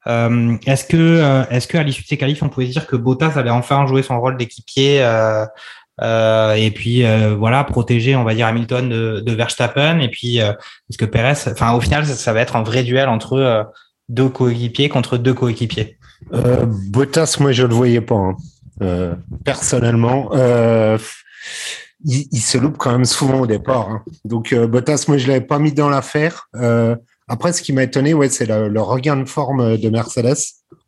Euh, 0.08 0.56
est-ce 0.65 0.86
que, 0.86 0.96
euh, 0.96 1.44
à 1.44 1.84
l'issue 1.84 2.03
de 2.03 2.08
ces 2.08 2.17
qualifs, 2.17 2.41
on 2.41 2.48
pouvait 2.48 2.67
dire 2.67 2.88
que 2.88 2.96
Bottas 2.96 3.34
allait 3.36 3.50
enfin 3.50 3.86
jouer 3.88 4.03
son 4.03 4.20
rôle 4.22 4.38
d'équipier 4.38 5.00
et 6.01 6.72
puis 6.75 7.04
voilà 7.38 7.63
protéger, 7.63 8.16
on 8.16 8.24
va 8.24 8.36
dire 8.36 8.48
Hamilton 8.48 8.89
de, 8.89 9.20
de 9.20 9.32
Verstappen 9.34 10.00
et 10.00 10.10
puis 10.10 10.38
est-ce 10.38 10.98
que 10.98 11.06
Perez, 11.06 11.50
enfin 11.51 11.74
au 11.74 11.82
final, 11.82 12.06
ça, 12.06 12.16
ça, 12.16 12.34
va 12.34 12.42
être 12.42 12.56
un 12.56 12.63
vrai 12.63 12.84
duel 12.84 13.10
entre 13.10 13.68
deux 14.10 14.30
coéquipiers 14.30 14.89
contre 14.89 15.18
deux 15.18 15.34
coéquipiers. 15.34 15.98
Euh, 16.34 16.66
Bottas, 16.66 17.38
moi, 17.39 17.51
je 17.51 17.63
le 17.63 17.74
voyais 17.74 18.01
pas. 18.01 18.16
Hein. 18.16 18.36
Euh, 18.82 19.16
personnellement, 19.44 20.30
euh, 20.34 20.98
il, 22.06 22.27
il, 22.32 22.42
se 22.42 22.58
loupe 22.58 22.77
quand 22.77 22.92
même 22.92 23.06
souvent 23.06 23.42
au 23.42 23.48
départ. 23.48 23.89
Hein. 23.89 24.04
Donc, 24.25 24.54
euh, 24.54 24.68
Bottas, 24.68 25.06
moi, 25.08 25.18
je 25.18 25.27
l'avais 25.27 25.42
pas 25.42 25.60
mis 25.60 25.74
dans 25.74 25.89
l'affaire. 25.89 26.50
Euh, 26.56 26.96
après, 27.27 27.54
ce 27.54 27.62
qui 27.62 27.74
m'a 27.74 27.84
étonné, 27.84 28.13
ouais, 28.13 28.30
c'est 28.30 28.46
le, 28.46 28.70
le, 28.70 28.82
regain 28.82 29.18
de 29.18 29.25
forme 29.25 29.77
de 29.77 29.89
Mercedes 29.89 30.38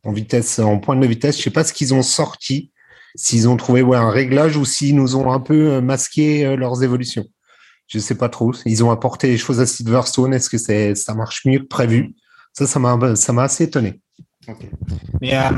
en 0.04 0.12
vitesse, 0.12 0.60
en 0.60 0.80
point 0.80 0.96
de 0.96 1.06
vitesse. 1.06 1.38
Je 1.38 1.44
sais 1.44 1.50
pas 1.50 1.63
ce 1.63 1.74
qu'ils 1.74 1.94
ont 1.94 2.04
sorti, 2.04 2.72
s'ils 3.16 3.48
ont 3.48 3.58
trouvé 3.58 3.82
ouais, 3.82 3.98
un 3.98 4.10
réglage 4.10 4.58
ou 4.58 4.66
s'ils 4.66 4.96
nous 4.96 5.16
ont 5.16 5.32
un 5.32 5.39
peu 5.39 5.82
masqué 5.82 6.56
leurs 6.56 6.84
évolutions. 6.84 7.25
Je 7.88 7.98
sais 8.00 8.16
pas 8.16 8.30
trop. 8.30 8.54
Ils 8.66 8.84
ont 8.84 8.92
apporté 8.92 9.28
les 9.28 9.38
choses 9.38 9.60
à 9.60 9.66
Silverstone. 9.66 10.34
Est-ce 10.34 10.50
que 10.50 10.58
c'est, 10.60 10.94
ça 10.96 11.16
marche 11.16 11.46
mieux 11.46 11.60
que 11.60 11.68
prévu? 11.68 12.13
Ça, 12.54 12.68
ça 12.68 12.80
m'a, 12.80 13.16
ça 13.16 13.34
m'a 13.34 13.44
assez 13.44 13.63
étonné. 13.63 14.00
Okay. 14.48 14.70
Mais 15.22 15.36
euh, 15.36 15.50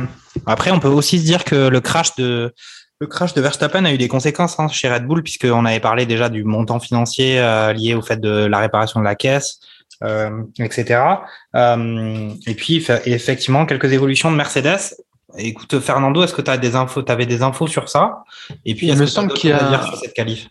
après, 0.45 0.71
on 0.71 0.79
peut 0.79 0.87
aussi 0.87 1.19
se 1.19 1.25
dire 1.25 1.43
que 1.43 1.67
le 1.67 1.81
crash 1.81 2.15
de 2.15 2.53
le 3.01 3.07
crash 3.07 3.33
de 3.33 3.41
Verstappen 3.41 3.83
a 3.83 3.91
eu 3.91 3.97
des 3.97 4.07
conséquences 4.07 4.59
hein, 4.59 4.67
chez 4.67 4.87
Red 4.87 5.07
Bull 5.07 5.23
puisqu'on 5.23 5.65
avait 5.65 5.79
parlé 5.79 6.05
déjà 6.05 6.29
du 6.29 6.43
montant 6.43 6.79
financier 6.79 7.39
euh, 7.39 7.73
lié 7.73 7.95
au 7.95 8.03
fait 8.03 8.17
de 8.17 8.45
la 8.45 8.59
réparation 8.59 8.99
de 8.99 9.05
la 9.05 9.15
caisse, 9.15 9.59
euh, 10.03 10.43
etc. 10.59 11.01
Euh, 11.55 12.29
et 12.45 12.53
puis 12.53 12.85
effectivement 13.05 13.65
quelques 13.65 13.91
évolutions 13.91 14.31
de 14.31 14.37
Mercedes. 14.37 14.95
Écoute 15.37 15.79
Fernando, 15.79 16.23
est-ce 16.23 16.33
que 16.33 16.41
tu 16.41 16.51
as 16.51 16.57
des 16.57 16.75
infos, 16.75 17.03
avais 17.09 17.25
des 17.25 17.41
infos 17.41 17.67
sur 17.67 17.89
ça? 17.89 18.23
Et 18.65 18.75
puis 18.75 18.87
il 18.87 18.97
me 18.97 19.05
semble 19.05 19.33
qu'il 19.33 19.49
y 19.49 19.53
a 19.53 19.69
dire 19.69 19.83
sur 19.83 19.97
cette 19.97 20.13
qualif? 20.13 20.49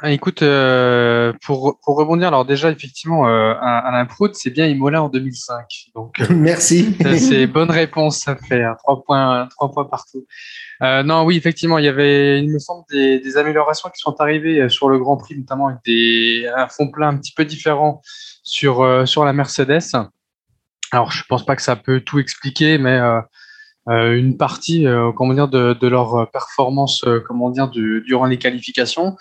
Ah, 0.00 0.12
écoute, 0.12 0.42
euh, 0.42 1.32
pour, 1.44 1.80
pour 1.84 1.96
rebondir, 1.96 2.28
alors 2.28 2.44
déjà, 2.44 2.70
effectivement, 2.70 3.26
euh, 3.26 3.54
Alain 3.60 4.06
Prout, 4.06 4.32
c'est 4.34 4.50
bien 4.50 4.66
Imola 4.66 5.02
en 5.02 5.08
2005. 5.08 5.64
Donc, 5.94 6.20
euh, 6.20 6.26
Merci. 6.30 6.96
C'est 7.18 7.48
bonne 7.48 7.70
réponse, 7.70 8.20
ça 8.20 8.36
fait 8.36 8.62
hein, 8.62 8.76
trois 8.78 9.02
points, 9.02 9.48
trois 9.50 9.72
points 9.72 9.86
partout. 9.86 10.24
Euh, 10.82 11.02
non, 11.02 11.24
oui, 11.24 11.36
effectivement, 11.36 11.78
il 11.78 11.84
y 11.84 11.88
avait, 11.88 12.40
il 12.40 12.48
me 12.48 12.60
semble, 12.60 12.84
des, 12.90 13.18
des, 13.18 13.36
améliorations 13.36 13.88
qui 13.88 13.98
sont 13.98 14.14
arrivées 14.20 14.68
sur 14.68 14.88
le 14.88 14.98
Grand 14.98 15.16
Prix, 15.16 15.36
notamment 15.36 15.66
avec 15.66 15.80
des, 15.84 16.48
un 16.56 16.68
fond 16.68 16.88
plat 16.90 17.08
un 17.08 17.16
petit 17.16 17.32
peu 17.32 17.44
différent 17.44 18.00
sur, 18.44 19.08
sur 19.08 19.24
la 19.24 19.32
Mercedes. 19.32 19.96
Alors, 20.92 21.10
je 21.10 21.24
pense 21.28 21.44
pas 21.44 21.56
que 21.56 21.62
ça 21.62 21.74
peut 21.74 22.00
tout 22.00 22.20
expliquer, 22.20 22.78
mais 22.78 23.00
une 23.88 24.36
partie, 24.36 24.86
comment 25.16 25.34
dire, 25.34 25.48
de, 25.48 25.74
de 25.74 25.88
leur 25.88 26.30
performance, 26.30 27.04
comment 27.26 27.50
dire, 27.50 27.68
du, 27.68 28.02
durant 28.06 28.26
les 28.26 28.38
qualifications. 28.38 29.16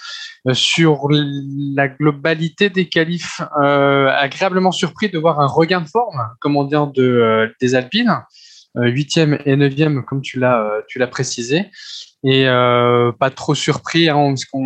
sur 0.54 1.08
la 1.10 1.88
globalité 1.88 2.70
des 2.70 2.90
qualifs, 2.90 3.42
agréablement 3.56 4.72
surpris 4.72 5.10
de 5.10 5.18
voir 5.18 5.40
un 5.40 5.48
regain 5.48 5.82
de 5.82 5.88
forme, 5.88 6.22
comment 6.42 6.64
dire, 6.64 6.88
de, 6.88 7.54
des 7.62 7.76
Alpines. 7.76 8.24
Huitième 8.76 9.40
et 9.46 9.56
neuvième, 9.56 10.04
comme 10.04 10.22
tu 10.22 10.40
l'as, 10.40 10.84
tu 10.88 11.00
l'as 11.00 11.08
précisé 11.08 11.72
et 12.24 12.48
euh, 12.48 13.12
pas 13.12 13.30
trop 13.30 13.56
surpris, 13.56 14.10
hein, 14.10 14.30
parce 14.30 14.46
qu'on 14.46 14.66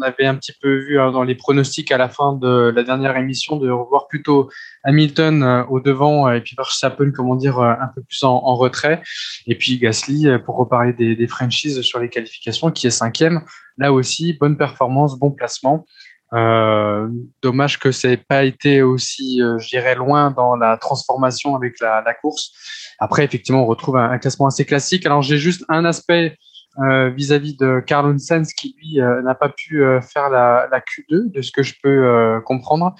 avait 0.00 0.26
un 0.26 0.34
petit 0.34 0.52
peu 0.60 0.78
vu 0.78 1.00
hein, 1.00 1.10
dans 1.10 1.22
les 1.22 1.34
pronostics 1.34 1.92
à 1.92 1.98
la 1.98 2.08
fin 2.08 2.34
de 2.34 2.72
la 2.74 2.82
dernière 2.82 3.16
émission 3.16 3.56
de 3.56 3.70
revoir 3.70 4.08
plutôt 4.08 4.50
Hamilton 4.84 5.42
euh, 5.42 5.64
au 5.68 5.80
devant 5.80 6.28
euh, 6.28 6.34
et 6.34 6.40
puis 6.40 6.54
Verstappen, 6.56 7.10
comment 7.12 7.36
dire, 7.36 7.58
un 7.58 7.88
peu 7.94 8.02
plus 8.02 8.22
en, 8.24 8.54
retrait. 8.54 9.02
Et 9.46 9.56
puis 9.56 9.78
Gasly, 9.78 10.26
pour 10.44 10.56
reparler 10.56 10.92
des, 10.92 11.26
franchises 11.26 11.80
sur 11.82 11.98
les 11.98 12.08
qualifications, 12.08 12.70
qui 12.70 12.86
est 12.86 12.90
cinquième. 12.90 13.42
Là 13.78 13.92
aussi, 13.92 14.34
bonne 14.34 14.56
performance, 14.56 15.18
bon 15.18 15.30
placement. 15.30 15.86
Euh, 16.34 17.08
dommage 17.42 17.78
que 17.78 17.92
ça 17.92 18.08
n'ait 18.08 18.16
pas 18.16 18.44
été 18.44 18.80
aussi, 18.80 19.42
euh, 19.42 19.58
je 19.58 19.68
dirais, 19.68 19.94
loin 19.94 20.30
dans 20.30 20.56
la 20.56 20.78
transformation 20.78 21.54
avec 21.54 21.78
la, 21.80 22.02
course. 22.20 22.52
Après, 22.98 23.24
effectivement, 23.24 23.64
on 23.64 23.66
retrouve 23.66 23.98
un 23.98 24.18
classement 24.18 24.46
assez 24.46 24.64
classique. 24.64 25.04
Alors, 25.04 25.22
j'ai 25.22 25.36
juste 25.36 25.64
un 25.68 25.84
aspect 25.84 26.38
euh, 26.78 27.10
vis-à-vis 27.10 27.54
de 27.54 27.80
Carlon 27.86 28.16
Sens 28.18 28.54
qui 28.54 28.74
lui 28.78 28.98
euh, 28.98 29.20
n'a 29.20 29.34
pas 29.34 29.50
pu 29.50 29.82
euh, 29.82 30.00
faire 30.00 30.30
la, 30.30 30.68
la, 30.70 30.80
Q2 30.80 31.30
de 31.30 31.42
ce 31.42 31.52
que 31.52 31.62
je 31.62 31.74
peux 31.82 32.40
comprendre. 32.46 32.94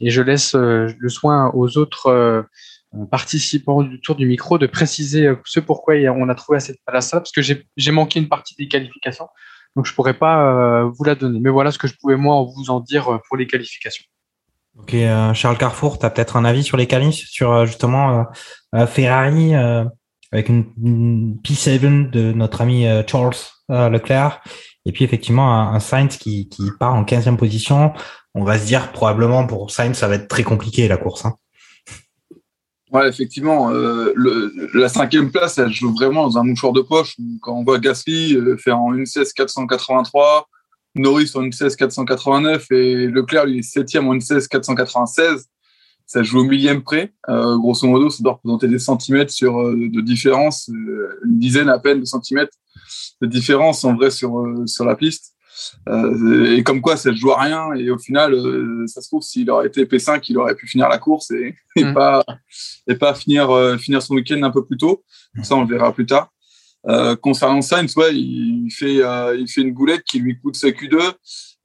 Et 0.00 0.10
je 0.10 0.22
laisse 0.22 0.54
le 0.54 1.08
soin 1.08 1.50
aux 1.54 1.76
autres 1.76 2.46
participants 3.10 3.82
du 3.82 4.00
tour 4.00 4.14
du 4.14 4.26
micro 4.26 4.58
de 4.58 4.66
préciser 4.66 5.32
ce 5.44 5.60
pourquoi 5.60 5.94
on 6.14 6.28
a 6.28 6.34
trouvé 6.34 6.56
à 6.56 6.60
cette 6.60 6.78
place-là 6.86 7.20
parce 7.20 7.32
que 7.32 7.42
j'ai 7.42 7.90
manqué 7.90 8.20
une 8.20 8.28
partie 8.28 8.54
des 8.54 8.68
qualifications. 8.68 9.28
Donc 9.74 9.86
je 9.86 9.94
pourrais 9.94 10.14
pas 10.14 10.84
vous 10.84 11.04
la 11.04 11.14
donner. 11.14 11.40
Mais 11.40 11.50
voilà 11.50 11.70
ce 11.70 11.78
que 11.78 11.88
je 11.88 11.94
pouvais 12.00 12.16
moi 12.16 12.46
vous 12.56 12.70
en 12.70 12.80
dire 12.80 13.20
pour 13.28 13.36
les 13.36 13.46
qualifications. 13.46 14.04
Ok, 14.78 14.94
Charles 15.34 15.58
Carrefour, 15.58 15.98
tu 15.98 16.06
as 16.06 16.10
peut-être 16.10 16.36
un 16.36 16.44
avis 16.44 16.62
sur 16.62 16.76
les 16.76 16.86
qualifs, 16.86 17.26
sur 17.26 17.66
justement 17.66 18.26
Ferrari 18.86 19.54
avec 20.32 20.48
une, 20.48 21.38
P7 21.42 22.10
de 22.10 22.32
notre 22.32 22.60
ami 22.60 22.86
euh, 22.86 23.02
Charles 23.06 23.36
euh, 23.70 23.88
Leclerc. 23.88 24.40
Et 24.84 24.92
puis 24.92 25.04
effectivement 25.04 25.72
un, 25.72 25.80
Sainz 25.80 26.16
qui, 26.16 26.48
part 26.78 26.94
en 26.94 27.04
15e 27.04 27.36
position. 27.36 27.92
On 28.34 28.44
va 28.44 28.58
se 28.58 28.66
dire 28.66 28.92
probablement 28.92 29.46
pour 29.46 29.70
Sainz 29.70 29.96
ça 29.96 30.08
va 30.08 30.14
être 30.14 30.28
très 30.28 30.44
compliqué 30.44 30.86
la 30.88 30.96
course. 30.96 31.24
Hein. 31.24 31.36
Ouais, 32.92 33.08
effectivement, 33.08 33.72
euh, 33.72 34.14
la 34.72 34.88
cinquième 34.88 35.32
place, 35.32 35.58
elle 35.58 35.72
joue 35.72 35.92
vraiment 35.92 36.22
dans 36.22 36.38
un 36.38 36.44
mouchoir 36.44 36.72
de 36.72 36.82
poche. 36.82 37.16
Quand 37.42 37.54
on 37.54 37.64
voit 37.64 37.80
Gasly 37.80 38.38
faire 38.58 38.78
en 38.78 38.94
1.16 38.94 39.32
483, 39.34 40.48
Norris 40.94 41.32
en 41.34 41.42
1.16 41.42 41.74
489 41.76 42.70
et 42.70 43.06
Leclerc 43.08 43.46
lui 43.46 43.58
est 43.58 43.62
septième 43.62 44.06
en 44.06 44.14
1.16 44.14 44.46
496 44.46 45.48
ça 46.06 46.22
joue 46.22 46.40
au 46.40 46.44
millième 46.44 46.82
près. 46.82 47.12
Euh, 47.28 47.58
grosso 47.58 47.86
modo, 47.86 48.08
ça 48.08 48.22
doit 48.22 48.34
représenter 48.34 48.68
des 48.68 48.78
centimètres 48.78 49.32
sur, 49.32 49.60
euh, 49.60 49.74
de 49.76 50.00
différence, 50.00 50.70
euh, 50.70 51.20
une 51.24 51.38
dizaine 51.38 51.68
à 51.68 51.78
peine 51.78 52.00
de 52.00 52.04
centimètres 52.04 52.56
de 53.20 53.26
différence 53.26 53.84
en 53.84 53.94
vrai 53.94 54.10
sur, 54.10 54.46
sur 54.66 54.84
la 54.84 54.94
piste. 54.94 55.34
et 55.88 56.62
comme 56.62 56.82
quoi, 56.82 56.96
ça 56.96 57.10
ne 57.10 57.16
joue 57.16 57.32
à 57.32 57.40
rien. 57.40 57.72
Et 57.74 57.90
au 57.90 57.96
final, 57.96 58.36
ça 58.86 59.00
se 59.00 59.08
trouve, 59.08 59.22
s'il 59.22 59.50
aurait 59.50 59.68
été 59.68 59.84
P5, 59.86 60.22
il 60.28 60.36
aurait 60.36 60.54
pu 60.54 60.66
finir 60.66 60.88
la 60.88 60.98
course 60.98 61.30
et, 61.30 61.54
et 61.76 61.84
mm. 61.84 61.94
pas, 61.94 62.24
et 62.86 62.94
pas 62.94 63.14
finir, 63.14 63.78
finir 63.80 64.02
son 64.02 64.14
week-end 64.14 64.42
un 64.42 64.50
peu 64.50 64.66
plus 64.66 64.76
tôt. 64.76 65.02
Ça, 65.42 65.56
on 65.56 65.62
le 65.62 65.68
verra 65.68 65.94
plus 65.94 66.04
tard. 66.04 66.30
concernant 67.22 67.62
Sainz, 67.62 67.96
ouais, 67.96 68.14
il 68.14 68.68
fait, 68.70 68.96
il 69.38 69.46
fait 69.48 69.62
une 69.62 69.72
goulette 69.72 70.02
qui 70.04 70.18
lui 70.18 70.38
coûte 70.38 70.56
sa 70.56 70.68
Q2. 70.68 71.00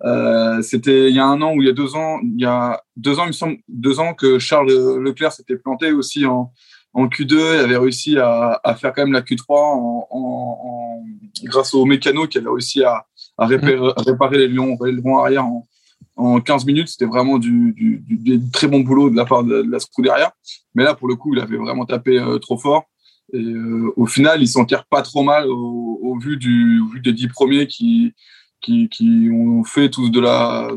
Euh, 0.04 0.62
c'était 0.62 1.10
il 1.10 1.16
y 1.16 1.20
a 1.20 1.26
un 1.26 1.42
an 1.42 1.54
ou 1.54 1.62
il 1.62 1.68
y 1.68 1.70
a 1.70 1.74
deux 1.74 1.96
ans, 1.96 2.20
il 2.24 2.42
y 2.42 2.46
a 2.46 2.82
deux 2.96 3.20
ans, 3.20 3.26
il 3.26 3.28
me 3.28 3.34
semble, 3.34 3.58
deux 3.68 4.00
ans 4.00 4.14
que 4.14 4.40
Charles 4.40 4.72
Leclerc 5.00 5.32
s'était 5.32 5.58
planté 5.58 5.92
aussi 5.92 6.26
en, 6.26 6.52
en 6.94 7.08
Q2 7.08 7.36
et 7.36 7.60
avait 7.60 7.78
réussi 7.78 8.18
à, 8.18 8.60
à, 8.64 8.76
faire 8.76 8.94
quand 8.94 9.04
même 9.04 9.14
la 9.14 9.22
Q3 9.22 9.46
en, 9.50 10.08
en, 10.10 11.04
grâce 11.44 11.74
au 11.74 11.86
mécano 11.86 12.28
qui 12.28 12.40
avait 12.40 12.50
réussi 12.50 12.84
à, 12.84 13.06
à, 13.38 13.46
réparer, 13.46 13.76
mm. 13.76 13.94
réparer, 13.98 14.38
les 14.40 14.48
lions, 14.48 14.78
les 14.84 14.92
lions 14.92 15.20
arrière 15.20 15.46
en, 15.46 15.68
en 16.16 16.42
15 16.42 16.66
minutes. 16.66 16.90
C'était 16.90 17.06
vraiment 17.06 17.38
du, 17.38 17.74
du, 17.74 18.04
du, 18.08 18.42
très 18.52 18.68
bon 18.68 18.82
boulot 18.82 19.10
de 19.10 19.16
la 19.16 19.26
part 19.26 19.44
de, 19.44 19.64
la 19.70 19.78
derrière. 20.00 20.32
Mais 20.74 20.84
là, 20.84 20.96
pour 20.96 21.08
le 21.08 21.16
coup, 21.16 21.34
il 21.34 21.40
avait 21.40 21.58
vraiment 21.58 21.86
tapé 21.86 22.20
euh, 22.20 22.40
trop 22.40 22.58
fort. 22.58 22.86
Et 23.34 23.38
euh, 23.38 23.94
au 23.96 24.08
final, 24.08 24.42
il 24.42 24.48
s'en 24.48 24.66
tire 24.66 24.86
pas 24.86 25.04
trop 25.04 25.24
mal 25.24 25.48
au, 25.48 26.00
au 26.02 26.18
vu, 26.18 26.38
du, 26.38 26.82
au 26.82 26.88
vu 26.88 27.00
des 27.00 27.14
dix 27.14 27.28
premiers 27.28 27.68
qui, 27.68 28.14
qui, 28.62 29.30
ont 29.32 29.64
fait 29.64 29.90
tous 29.90 30.10
de 30.10 30.20
la 30.20 30.70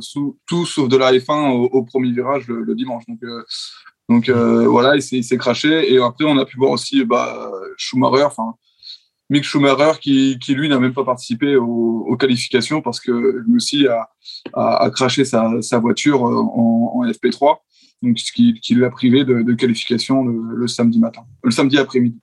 tout 0.47 0.67
sauf 0.67 0.89
de 0.89 0.97
la 0.97 1.13
F1 1.13 1.51
au, 1.51 1.83
premier 1.85 2.13
virage 2.13 2.47
le, 2.49 2.75
dimanche. 2.75 3.05
Donc 3.07 3.23
euh, 3.23 3.43
euh, 4.29 4.67
voilà, 4.67 4.97
il 4.97 5.03
s'est 5.03 5.39
craché. 5.39 5.93
Et 5.93 5.99
après, 5.99 6.25
on 6.25 6.39
a 6.39 6.45
pu 6.45 6.57
voir 6.57 6.71
aussi 6.71 7.05
bah, 7.05 7.51
Schumacher, 7.77 8.25
enfin 8.25 8.55
Mick 9.31 9.45
Schumacher, 9.45 9.99
qui, 10.01 10.39
lui 10.49 10.69
n'a 10.69 10.79
même 10.79 10.93
pas 10.93 11.05
participé 11.05 11.57
aux, 11.57 12.17
qualifications 12.19 12.81
parce 12.81 13.01
que 13.01 13.11
lui 13.11 13.57
aussi 13.57 13.87
a, 13.89 14.91
craché 14.91 15.25
sa, 15.25 15.79
voiture 15.81 16.27
euh, 16.27 16.37
en, 16.37 16.93
en, 16.97 17.07
FP3, 17.07 17.57
donc 18.03 18.19
ce 18.19 18.33
qui, 18.33 18.55
qui 18.61 18.75
lui 18.75 18.85
a 18.85 18.91
privé 18.91 19.25
de, 19.25 19.53
qualification 19.55 20.25
le, 20.25 20.57
le, 20.57 20.69
samedi 20.69 21.01
matin, 21.01 21.23
le 21.43 21.51
samedi 21.51 21.79
après-midi. 21.79 22.21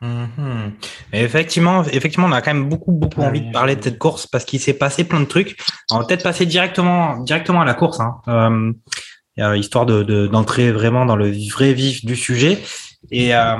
Mhm. 0.00 0.74
Effectivement, 1.12 1.84
effectivement, 1.84 2.26
on 2.26 2.32
a 2.32 2.40
quand 2.40 2.54
même 2.54 2.68
beaucoup, 2.68 2.92
beaucoup 2.92 3.22
envie 3.22 3.40
de 3.40 3.50
parler 3.50 3.74
de 3.74 3.82
cette 3.82 3.98
course 3.98 4.26
parce 4.26 4.44
qu'il 4.44 4.60
s'est 4.60 4.74
passé 4.74 5.04
plein 5.04 5.20
de 5.20 5.24
trucs. 5.24 5.56
On 5.90 5.98
va 5.98 6.04
peut-être 6.04 6.22
passer 6.22 6.46
directement, 6.46 7.18
directement 7.22 7.60
à 7.60 7.64
la 7.64 7.74
course, 7.74 8.00
hein. 8.00 8.20
euh, 8.28 9.56
histoire 9.56 9.86
de 9.86 10.26
d'entrer 10.26 10.70
vraiment 10.72 11.04
dans 11.04 11.16
le 11.16 11.30
vrai 11.50 11.72
vif 11.72 12.04
du 12.04 12.14
sujet. 12.14 12.58
Et 13.10 13.34
euh, 13.34 13.56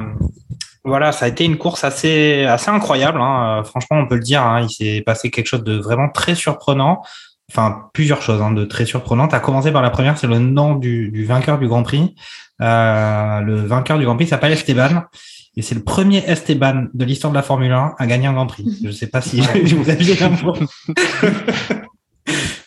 voilà, 0.84 1.12
ça 1.12 1.24
a 1.24 1.28
été 1.28 1.44
une 1.44 1.58
course 1.58 1.84
assez, 1.84 2.44
assez 2.44 2.70
incroyable. 2.70 3.20
Hein. 3.20 3.62
Franchement, 3.64 3.98
on 3.98 4.06
peut 4.06 4.16
le 4.16 4.22
dire. 4.22 4.42
Hein. 4.42 4.62
il 4.62 4.70
s'est 4.70 5.02
passé 5.02 5.30
quelque 5.30 5.46
chose 5.46 5.64
de 5.64 5.76
vraiment 5.76 6.08
très 6.08 6.34
surprenant. 6.34 7.02
Enfin, 7.50 7.88
plusieurs 7.94 8.20
choses 8.20 8.42
hein, 8.42 8.50
de 8.50 8.64
très 8.64 8.84
surprenantes. 8.84 9.32
À 9.32 9.40
commencer 9.40 9.72
par 9.72 9.82
la 9.82 9.90
première, 9.90 10.18
c'est 10.18 10.26
le 10.26 10.38
nom 10.38 10.74
du, 10.74 11.10
du 11.10 11.24
vainqueur 11.24 11.58
du 11.58 11.66
Grand 11.66 11.82
Prix. 11.82 12.14
Euh, 12.60 13.40
le 13.40 13.56
vainqueur 13.62 13.98
du 13.98 14.04
Grand 14.04 14.16
Prix 14.16 14.26
s'appelle 14.26 14.52
Esteban. 14.52 15.04
Et 15.58 15.62
c'est 15.62 15.74
le 15.74 15.82
premier 15.82 16.18
Esteban 16.18 16.84
de 16.94 17.04
l'histoire 17.04 17.32
de 17.32 17.36
la 17.36 17.42
Formule 17.42 17.72
1 17.72 17.96
à 17.98 18.06
gagner 18.06 18.28
un 18.28 18.32
Grand 18.32 18.46
Prix. 18.46 18.78
Je 18.80 18.86
ne 18.86 18.92
sais 18.92 19.08
pas 19.08 19.20
si 19.20 19.42
je 19.64 19.74
vous 19.74 19.90
aviez 19.90 20.14
l'info. 20.14 20.54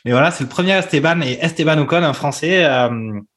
Mais 0.03 0.11
voilà, 0.11 0.29
c'est 0.29 0.43
le 0.43 0.49
premier 0.49 0.73
Esteban 0.73 1.21
et 1.21 1.37
Esteban 1.41 1.77
Ocon, 1.77 2.03
un 2.03 2.11
Français 2.11 2.65
euh, 2.65 2.89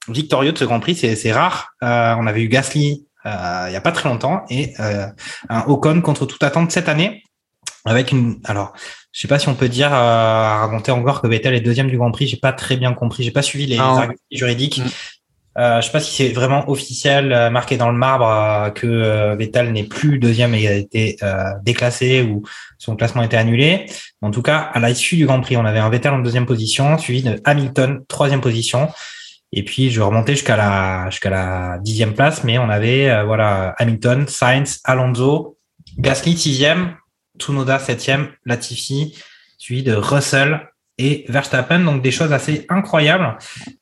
victorieux 0.09 0.53
de 0.53 0.59
ce 0.59 0.65
Grand 0.65 0.81
Prix. 0.81 0.97
C'est 0.97 1.33
rare. 1.33 1.69
Euh, 1.85 2.17
on 2.19 2.27
avait 2.27 2.43
eu 2.43 2.49
Gasly 2.49 3.07
euh, 3.27 3.65
il 3.69 3.71
n'y 3.71 3.77
a 3.77 3.81
pas 3.81 3.93
très 3.93 4.09
longtemps 4.09 4.43
et 4.51 4.75
un 4.79 5.65
Ocon 5.67 6.03
contre 6.03 6.27
toute 6.27 6.43
attente 6.43 6.73
cette 6.73 6.89
année 6.89 7.23
avec 7.85 8.11
une. 8.11 8.41
Alors, 8.45 8.73
je 9.13 9.21
sais 9.21 9.29
pas 9.29 9.39
si 9.39 9.49
on 9.49 9.55
peut 9.55 9.69
dire 9.69 9.93
à 9.93 10.59
raconter 10.59 10.91
encore 10.91 11.23
que 11.23 11.29
Vettel 11.29 11.55
est 11.55 11.61
deuxième 11.61 11.89
du 11.89 11.97
Grand 11.97 12.11
Prix. 12.11 12.27
J'ai 12.27 12.39
pas 12.39 12.53
très 12.53 12.77
bien 12.77 12.93
compris. 12.93 13.23
J'ai 13.23 13.31
pas 13.31 13.43
suivi 13.43 13.67
les 13.67 13.79
arguments 13.79 14.15
juridiques. 14.33 14.83
Euh, 15.57 15.81
je 15.81 15.87
sais 15.87 15.93
pas 15.93 16.01
si 16.01 16.15
c'est 16.15 16.33
vraiment 16.33 16.69
officiel, 16.69 17.33
euh, 17.33 17.49
marqué 17.49 17.77
dans 17.77 17.91
le 17.91 17.97
marbre, 17.97 18.29
euh, 18.29 18.71
que 18.71 19.37
Vettel 19.37 19.73
n'est 19.73 19.85
plus 19.85 20.19
deuxième 20.19 20.55
et 20.55 20.67
a 20.67 20.73
été 20.73 21.17
déclassé 21.63 22.23
ou 22.23 22.43
son 22.79 22.97
classement 22.97 23.23
a 23.23 23.27
été 23.27 23.37
annulé. 23.37 23.87
En 24.21 24.31
tout 24.31 24.43
cas, 24.43 24.59
à 24.59 24.81
l'issue 24.81 25.17
du 25.17 25.27
Grand 25.27 25.41
Prix, 25.41 25.57
on 25.57 25.65
avait 25.65 25.79
un 25.79 25.89
Vettel 25.91 26.13
en 26.13 26.19
deuxième 26.19 26.47
position, 26.47 26.99
suivi 26.99 27.23
de 27.23 27.41
Hamilton 27.45 28.05
troisième 28.09 28.41
position. 28.41 28.89
Et 29.53 29.63
puis 29.63 29.91
je 29.91 30.01
remontais 30.01 30.33
jusqu'à 30.33 30.57
la 30.57 31.09
jusqu'à 31.11 31.31
la 31.31 31.79
dixième 31.81 32.15
place, 32.15 32.43
mais 32.43 32.59
on 32.59 32.69
avait 32.69 33.25
voilà 33.25 33.75
Hamilton, 33.79 34.27
Sainz, 34.27 34.81
Alonso, 34.83 35.57
Gasly 35.99 36.37
sixième, 36.37 36.97
Tsunoda 37.39 37.79
septième, 37.79 38.31
Latifi, 38.45 39.17
suivi 39.59 39.85
de 39.85 39.95
Russell, 39.95 40.69
et 40.99 41.25
Verstappen, 41.29 41.81
donc 41.81 42.03
des 42.03 42.11
choses 42.11 42.33
assez 42.33 42.67
incroyables. 42.69 43.37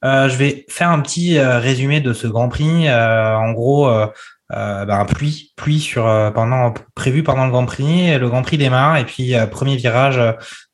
Euh, 0.05 0.29
je 0.29 0.37
vais 0.37 0.65
faire 0.69 0.91
un 0.91 1.01
petit 1.01 1.39
euh, 1.39 1.59
résumé 1.59 2.01
de 2.01 2.13
ce 2.13 2.27
Grand 2.27 2.49
Prix. 2.49 2.89
Euh, 2.89 3.37
en 3.37 3.53
gros, 3.53 3.89
euh, 3.89 4.07
ben, 4.51 5.05
pluie, 5.05 5.53
pluie 5.57 5.81
sur 5.81 6.05
pendant 6.35 6.75
prévu 6.95 7.23
pendant 7.23 7.45
le 7.45 7.51
Grand 7.51 7.67
Prix. 7.67 8.19
Le 8.19 8.29
Grand 8.29 8.43
Prix 8.43 8.59
démarre 8.59 8.97
et 8.97 9.05
puis 9.05 9.35
premier 9.51 9.77
virage, 9.77 10.21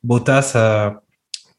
Bottas. 0.02 0.57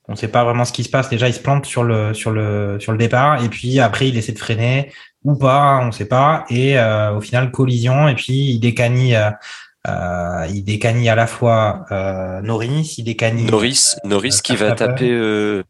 on 0.08 0.12
ne 0.14 0.18
sait 0.18 0.28
pas 0.28 0.44
vraiment 0.44 0.66
ce 0.66 0.74
qui 0.74 0.84
se 0.84 0.90
passe. 0.90 1.10
Déjà, 1.10 1.28
il 1.28 1.34
se 1.34 1.40
plante 1.40 1.66
sur 1.66 1.84
le 1.84 2.14
sur 2.14 2.32
le 2.32 2.78
sur 2.80 2.92
le 2.92 2.98
départ 2.98 3.44
et 3.44 3.50
puis 3.50 3.80
après, 3.80 4.10
il 4.10 4.18
essaie 4.18 4.34
de 4.34 4.40
freiner 4.40 4.92
ou 5.24 5.36
pas, 5.36 5.80
on 5.82 5.88
ne 5.88 5.92
sait 5.92 6.08
pas. 6.08 6.46
Et 6.50 6.78
au 6.78 7.22
final, 7.22 7.52
collision 7.52 8.10
et 8.10 8.16
puis 8.16 8.52
il 8.52 8.60
décanille 8.60 9.18
euh, 9.88 10.46
il 10.50 10.64
décanille 10.64 11.10
à 11.10 11.16
la 11.16 11.28
fois 11.28 11.86
euh, 11.92 12.42
Norris, 12.42 12.96
il 12.98 13.04
décanille 13.04 13.46
Norris, 13.46 13.96
Norris 14.04 14.40
qui 14.44 14.56
va 14.56 14.74
taper, 14.74 15.10
euh, 15.10 15.64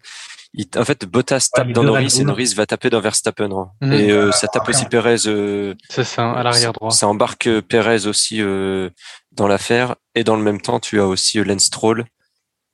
il- 0.53 0.67
en 0.77 0.83
fait, 0.83 1.05
Bottas 1.05 1.49
tape 1.53 1.71
dans 1.73 1.83
Norris 1.83 2.17
et. 2.19 2.23
Norris 2.23 2.53
va 2.55 2.65
taper 2.65 2.89
dans 2.89 3.01
Verstappen. 3.01 3.51
hein. 3.51 3.69
Mhm. 3.81 3.93
Et 3.93 4.11
euh, 4.11 4.31
ça 4.31 4.47
tape 4.47 4.67
aussi 4.67 4.85
Perez. 4.85 5.27
euh, 5.27 5.75
C'est 5.89 6.03
ça, 6.03 6.31
à 6.31 6.41
l'arrière 6.43 6.73
droit. 6.73 6.89
Ça 6.91 7.07
embarque 7.07 7.47
euh, 7.47 7.61
Perez 7.61 8.07
aussi 8.07 8.41
euh, 8.41 8.89
dans 9.31 9.47
l'affaire. 9.47 9.95
Et 10.15 10.23
dans 10.23 10.35
le 10.35 10.41
même 10.43 10.59
temps, 10.59 10.79
tu 10.79 10.99
as 10.99 11.05
aussi 11.05 11.39
euh, 11.39 11.43
Lance 11.43 11.65
Stroll 11.65 12.05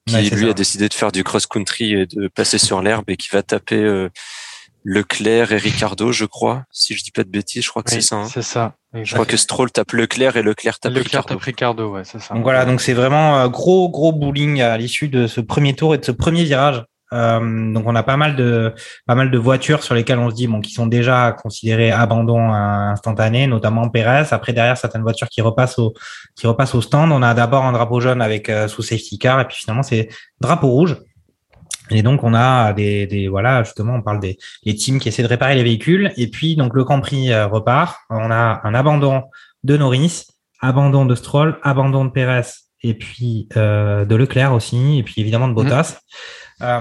qui 0.08 0.16
Ouais, 0.16 0.22
lui 0.30 0.46
ça. 0.46 0.52
a 0.52 0.54
décidé 0.54 0.88
de 0.88 0.94
faire 0.94 1.12
du 1.12 1.24
cross-country 1.24 1.94
et 1.94 2.06
de 2.06 2.28
passer 2.28 2.60
sur 2.60 2.82
l'herbe 2.82 3.06
et 3.10 3.18
qui 3.18 3.28
va 3.32 3.42
taper 3.44 3.76
euh, 3.84 4.08
Leclerc 4.86 5.52
et 5.52 5.58
Ricardo, 5.58 6.12
je 6.12 6.26
crois. 6.26 6.64
Si 6.72 6.94
je 6.96 7.04
dis 7.04 7.12
pas 7.12 7.24
de 7.24 7.30
bêtises, 7.30 7.64
je 7.66 7.70
crois 7.70 7.82
que 7.84 7.90
Oui, 7.90 7.96
c'est 8.02 8.08
ça. 8.08 8.16
hein. 8.18 8.28
C'est 8.32 8.44
ça. 8.44 8.76
Je 8.94 9.14
crois 9.14 9.26
que 9.26 9.36
Stroll 9.36 9.72
tape 9.72 9.92
Leclerc 9.92 10.38
et 10.38 10.44
Leclerc 10.44 10.80
tape 10.80 10.94
Leclerc 10.94 11.06
Ricardo. 11.06 11.28
tape 11.34 11.42
Ricardo, 11.44 11.92
ouais, 11.92 12.04
c'est 12.06 12.22
ça. 12.22 12.34
Donc 12.36 12.44
voilà, 12.44 12.66
donc 12.66 12.80
c'est 12.80 12.94
vraiment 12.94 13.40
euh, 13.40 13.48
gros 13.50 13.90
gros 13.90 14.14
bowling 14.14 14.62
à 14.62 14.78
l'issue 14.78 15.10
de 15.10 15.26
ce 15.28 15.42
premier 15.42 15.74
tour 15.76 15.96
et 15.96 15.98
de 15.98 16.06
ce 16.06 16.12
premier 16.12 16.44
virage. 16.44 16.84
Euh, 17.14 17.74
donc 17.74 17.84
on 17.86 17.96
a 17.96 18.04
pas 18.04 18.18
mal 18.18 18.36
de 18.36 18.74
pas 19.06 19.14
mal 19.16 19.30
de 19.32 19.38
voitures 19.38 19.84
sur 19.84 19.94
lesquelles 19.96 20.18
on 20.18 20.30
se 20.30 20.36
dit 20.36 20.48
bon 20.48 20.60
qui 20.62 20.72
sont 20.74 20.88
déjà 20.88 21.32
considérées 21.34 21.92
abandon 21.92 22.52
instantané, 22.52 23.48
notamment 23.48 23.90
Perez. 23.90 24.28
Après 24.32 24.54
derrière 24.54 24.78
certaines 24.78 25.04
voitures 25.04 25.30
qui 25.30 25.42
repassent 25.42 25.78
au 25.80 25.94
qui 26.36 26.48
repassent 26.48 26.74
au 26.76 26.82
stand. 26.82 27.12
On 27.12 27.22
a 27.22 27.34
d'abord 27.34 27.64
un 27.66 27.72
drapeau 27.74 28.00
jaune 28.00 28.22
avec 28.22 28.50
euh, 28.50 28.68
sous 28.68 28.82
safety 28.82 29.20
car 29.20 29.40
et 29.40 29.46
puis 29.48 29.58
finalement 29.58 29.84
c'est 29.84 30.10
drapeau 30.40 30.68
rouge. 30.70 30.98
Et 31.92 32.02
donc 32.02 32.24
on 32.24 32.34
a 32.34 32.74
des, 32.74 33.06
des 33.08 33.28
voilà 33.28 33.64
justement 33.64 33.96
on 33.96 34.02
parle 34.02 34.20
des 34.20 34.38
les 34.64 34.76
teams 34.76 35.00
qui 35.00 35.08
essaient 35.10 35.24
de 35.24 35.28
réparer 35.28 35.56
les 35.56 35.64
véhicules 35.64 36.12
et 36.18 36.28
puis 36.28 36.56
donc 36.56 36.74
le 36.74 36.84
Grand 36.84 37.00
Prix 37.02 37.32
euh, 37.32 37.48
repart. 37.48 37.98
On 38.10 38.32
a 38.32 38.62
un 38.64 38.74
abandon 38.74 39.24
de 39.64 39.78
Norris, 39.78 40.26
abandon 40.62 41.06
de 41.06 41.16
Stroll, 41.16 41.60
abandon 41.64 42.06
de 42.06 42.12
Perez 42.12 42.42
et 42.82 42.94
puis 42.94 43.48
euh, 43.58 44.06
de 44.06 44.16
Leclerc 44.16 44.54
aussi 44.54 44.98
et 45.00 45.04
puis 45.04 45.22
évidemment 45.22 45.48
de 45.48 45.54
Bottas. 45.54 46.00
Euh, 46.62 46.80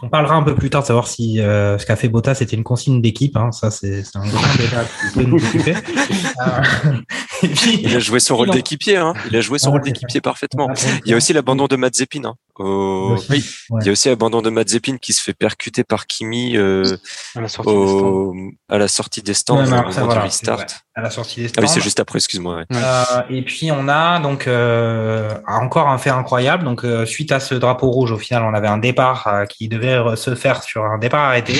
on 0.00 0.08
parlera 0.08 0.36
un 0.36 0.44
peu 0.44 0.54
plus 0.54 0.70
tard 0.70 0.82
de 0.82 0.86
savoir 0.86 1.08
si 1.08 1.40
euh, 1.40 1.76
ce 1.76 1.84
qu'a 1.86 1.96
fait 1.96 2.08
Bottas 2.08 2.36
c'était 2.36 2.54
une 2.56 2.62
consigne 2.62 3.02
d'équipe. 3.02 3.36
Hein. 3.36 3.50
Ça 3.50 3.70
c'est 3.70 4.04
un 4.14 4.26
grand 4.28 4.56
débat 4.56 4.84
qui 4.84 5.14
peut 5.18 5.24
nous 5.24 5.36
occuper. 5.44 5.74
Euh, 5.74 6.98
puis- 7.56 7.80
Il 7.82 7.96
a 7.96 7.98
joué 7.98 8.20
son 8.20 8.36
rôle 8.36 8.50
d'équipier, 8.50 8.96
hein. 8.98 9.12
Il 9.28 9.36
a 9.36 9.40
joué 9.40 9.58
son 9.58 9.72
rôle 9.72 9.82
d'équipier 9.82 10.20
parfaitement. 10.20 10.68
Il 11.04 11.10
y 11.10 11.14
a 11.14 11.16
aussi 11.16 11.32
l'abandon 11.32 11.66
de 11.66 11.74
Mazepin. 11.76 12.24
Hein, 12.24 12.34
au- 12.58 13.12
Aussi, 13.14 13.30
ouais. 13.70 13.80
Il 13.82 13.86
y 13.86 13.88
a 13.88 13.92
aussi 13.92 14.08
l'abandon 14.08 14.42
de 14.42 14.50
Mazepin 14.50 14.98
qui 14.98 15.12
se 15.12 15.22
fait 15.22 15.32
percuter 15.32 15.84
par 15.84 16.06
Kimi 16.06 16.56
euh, 16.56 16.96
À 17.34 17.40
la 17.40 17.48
sortie 17.48 17.70
des 17.72 17.86
stands. 17.86 18.06
au... 18.08 18.34
à 18.68 18.78
la 18.78 18.88
sortie 18.88 19.22
des 19.22 19.34
stands 19.34 19.56
Ouais, 19.58 19.70
mais 19.70 19.76
au 19.76 19.80
après, 19.80 19.94
moment 19.94 20.06
voilà, 20.06 20.22
du 20.24 20.30
c'est 20.30 20.50
restart. 20.50 20.56
vrai. 20.58 20.66
à 20.94 21.00
la 21.00 21.10
sortie 21.10 21.40
des 21.42 21.48
Ah 21.56 21.60
oui, 21.62 21.68
c'est 21.68 21.80
juste 21.80 21.98
après, 22.00 22.18
excuse-moi. 22.18 22.56
ouais. 22.56 22.64
Euh, 22.74 23.04
et 23.30 23.42
puis 23.42 23.70
on 23.72 23.88
a 23.88 24.18
donc 24.20 24.46
euh, 24.46 25.32
encore 25.46 25.88
un 25.88 25.98
fait 25.98 26.10
incroyable. 26.10 26.64
Donc 26.64 26.84
euh, 26.84 27.06
suite 27.06 27.32
à 27.32 27.40
ce 27.40 27.54
drapeau 27.54 27.90
rouge, 27.90 28.12
au 28.12 28.18
final, 28.18 28.42
on 28.42 28.52
avait 28.54 28.68
un 28.68 28.78
départ 28.78 29.26
euh, 29.28 29.44
qui 29.46 29.68
devait 29.68 29.98
se 30.16 30.34
faire 30.34 30.62
sur 30.62 30.84
un 30.84 30.98
départ 30.98 31.24
arrêté. 31.24 31.54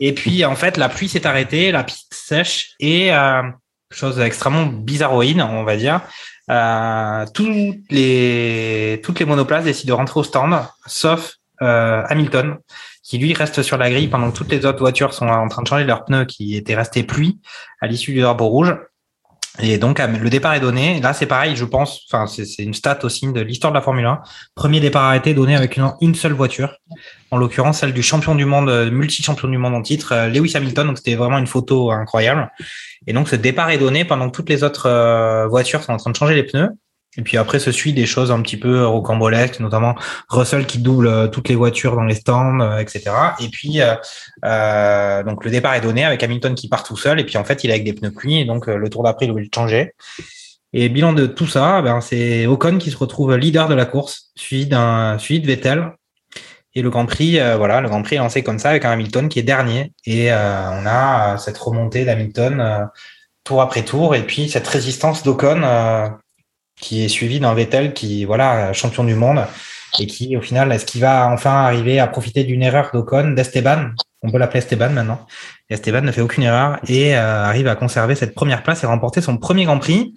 Et 0.00 0.14
puis 0.14 0.44
en 0.44 0.54
fait, 0.56 0.76
la 0.76 0.88
pluie 0.88 1.08
s'est 1.08 1.26
arrêtée, 1.26 1.72
la 1.72 1.84
piste 1.84 2.12
sèche 2.14 2.70
et 2.80 3.12
euh, 3.12 3.42
chose 3.90 4.20
extrêmement 4.20 4.66
bizarroïde, 4.66 5.40
on 5.40 5.64
va 5.64 5.76
dire. 5.76 6.00
Euh, 6.50 7.26
toutes 7.32 7.90
les 7.90 9.00
toutes 9.04 9.20
les 9.20 9.26
monoplaces 9.26 9.64
décident 9.64 9.94
de 9.94 9.98
rentrer 9.98 10.20
au 10.20 10.24
stand, 10.24 10.58
sauf 10.86 11.36
euh, 11.62 12.02
Hamilton, 12.08 12.58
qui 13.04 13.18
lui 13.18 13.32
reste 13.34 13.62
sur 13.62 13.78
la 13.78 13.88
grille 13.88 14.08
pendant 14.08 14.30
que 14.32 14.36
toutes 14.36 14.50
les 14.50 14.66
autres 14.66 14.80
voitures 14.80 15.14
sont 15.14 15.28
en 15.28 15.48
train 15.48 15.62
de 15.62 15.68
changer 15.68 15.84
leurs 15.84 16.04
pneus 16.04 16.24
qui 16.24 16.56
étaient 16.56 16.74
restés 16.74 17.04
pluie 17.04 17.38
à 17.80 17.86
l'issue 17.86 18.12
du 18.12 18.20
drapeau 18.20 18.48
rouge. 18.48 18.74
Et 19.58 19.78
donc, 19.78 19.98
euh, 19.98 20.06
le 20.06 20.30
départ 20.30 20.54
est 20.54 20.60
donné. 20.60 21.00
Là, 21.00 21.12
c'est 21.12 21.26
pareil, 21.26 21.56
je 21.56 21.64
pense, 21.64 22.06
enfin, 22.10 22.26
c'est 22.26 22.62
une 22.62 22.74
stat 22.74 23.00
aussi 23.02 23.30
de 23.30 23.40
l'histoire 23.40 23.72
de 23.72 23.76
la 23.76 23.82
Formule 23.82 24.06
1. 24.06 24.22
Premier 24.54 24.80
départ 24.80 25.04
arrêté 25.04 25.34
donné 25.34 25.56
avec 25.56 25.78
une, 26.00 26.14
seule 26.14 26.32
voiture. 26.32 26.76
En 27.30 27.36
l'occurrence, 27.36 27.78
celle 27.78 27.92
du 27.92 28.02
champion 28.02 28.34
du 28.34 28.44
monde, 28.44 28.68
euh, 28.68 28.90
multi-champion 28.90 29.48
du 29.48 29.58
monde 29.58 29.74
en 29.74 29.82
titre, 29.82 30.12
euh, 30.12 30.28
Lewis 30.28 30.56
Hamilton. 30.56 30.86
Donc, 30.86 30.98
c'était 30.98 31.16
vraiment 31.16 31.38
une 31.38 31.46
photo 31.46 31.90
incroyable. 31.90 32.50
Et 33.06 33.12
donc, 33.12 33.28
ce 33.28 33.36
départ 33.36 33.70
est 33.70 33.78
donné 33.78 34.04
pendant 34.04 34.30
que 34.30 34.36
toutes 34.36 34.48
les 34.48 34.62
autres 34.62 34.86
euh, 34.86 35.46
voitures 35.48 35.82
sont 35.82 35.92
en 35.92 35.96
train 35.96 36.10
de 36.10 36.16
changer 36.16 36.34
les 36.34 36.44
pneus. 36.44 36.68
Et 37.16 37.22
puis 37.22 37.36
après, 37.36 37.58
se 37.58 37.72
suit 37.72 37.92
des 37.92 38.06
choses 38.06 38.30
un 38.30 38.40
petit 38.40 38.56
peu 38.56 38.86
rocambolesques, 38.86 39.58
notamment 39.60 39.96
Russell 40.28 40.66
qui 40.66 40.78
double 40.78 41.08
euh, 41.08 41.26
toutes 41.26 41.48
les 41.48 41.56
voitures 41.56 41.96
dans 41.96 42.04
les 42.04 42.14
stands, 42.14 42.60
euh, 42.60 42.78
etc. 42.78 43.10
Et 43.40 43.48
puis, 43.48 43.80
euh, 43.80 43.94
euh, 44.44 45.22
donc 45.24 45.44
le 45.44 45.50
départ 45.50 45.74
est 45.74 45.80
donné 45.80 46.04
avec 46.04 46.22
Hamilton 46.22 46.54
qui 46.54 46.68
part 46.68 46.84
tout 46.84 46.96
seul. 46.96 47.18
Et 47.18 47.24
puis 47.24 47.36
en 47.36 47.44
fait, 47.44 47.64
il 47.64 47.70
est 47.70 47.72
avec 47.72 47.84
des 47.84 47.92
pneus 47.92 48.12
pluie. 48.12 48.38
Et 48.38 48.44
donc 48.44 48.66
le 48.66 48.88
tour 48.88 49.02
d'après, 49.02 49.26
il 49.26 49.32
doit 49.32 49.40
le 49.40 49.48
changer. 49.52 49.94
Et 50.72 50.88
bilan 50.88 51.12
de 51.12 51.26
tout 51.26 51.48
ça, 51.48 51.82
ben, 51.82 52.00
c'est 52.00 52.46
Ocon 52.46 52.78
qui 52.78 52.92
se 52.92 52.96
retrouve 52.96 53.34
leader 53.34 53.66
de 53.66 53.74
la 53.74 53.86
course, 53.86 54.30
suivi 54.36 54.66
d'un 54.66 55.18
suivi 55.18 55.40
de 55.40 55.46
Vettel. 55.48 55.92
Et 56.76 56.82
le 56.82 56.90
Grand 56.90 57.06
Prix, 57.06 57.40
voilà, 57.56 57.80
le 57.80 57.88
Grand 57.88 58.02
Prix 58.02 58.14
est 58.14 58.20
lancé 58.20 58.44
comme 58.44 58.60
ça 58.60 58.70
avec 58.70 58.84
un 58.84 58.92
Hamilton 58.92 59.28
qui 59.28 59.40
est 59.40 59.42
dernier. 59.42 59.92
Et 60.06 60.32
euh, 60.32 60.70
on 60.70 60.86
a 60.86 61.36
cette 61.38 61.58
remontée 61.58 62.04
d'Hamilton 62.04 62.88
tour 63.42 63.62
après 63.62 63.82
tour. 63.82 64.14
Et 64.14 64.24
puis 64.24 64.48
cette 64.48 64.68
résistance 64.68 65.24
d'Ocon 65.24 65.62
qui 66.80 67.04
est 67.04 67.08
suivie 67.08 67.40
d'un 67.40 67.54
Vettel 67.54 67.92
qui, 67.92 68.24
voilà, 68.24 68.72
champion 68.72 69.04
du 69.04 69.14
monde 69.14 69.44
et 69.98 70.06
qui, 70.06 70.36
au 70.36 70.40
final, 70.40 70.70
est-ce 70.72 70.86
qu'il 70.86 71.00
va 71.00 71.28
enfin 71.28 71.64
arriver 71.64 71.98
à 71.98 72.06
profiter 72.06 72.44
d'une 72.44 72.62
erreur 72.62 72.90
d'Ocon, 72.92 73.32
d'Esteban? 73.32 73.90
On 74.22 74.30
peut 74.30 74.38
l'appeler 74.38 74.58
Esteban 74.58 74.90
maintenant. 74.90 75.26
Esteban 75.68 76.02
ne 76.02 76.12
fait 76.12 76.20
aucune 76.20 76.42
erreur 76.42 76.78
et 76.86 77.16
euh, 77.16 77.44
arrive 77.44 77.68
à 77.68 77.74
conserver 77.74 78.14
cette 78.14 78.34
première 78.34 78.62
place 78.62 78.82
et 78.82 78.86
remporter 78.86 79.20
son 79.20 79.38
premier 79.38 79.64
Grand 79.64 79.78
Prix. 79.78 80.14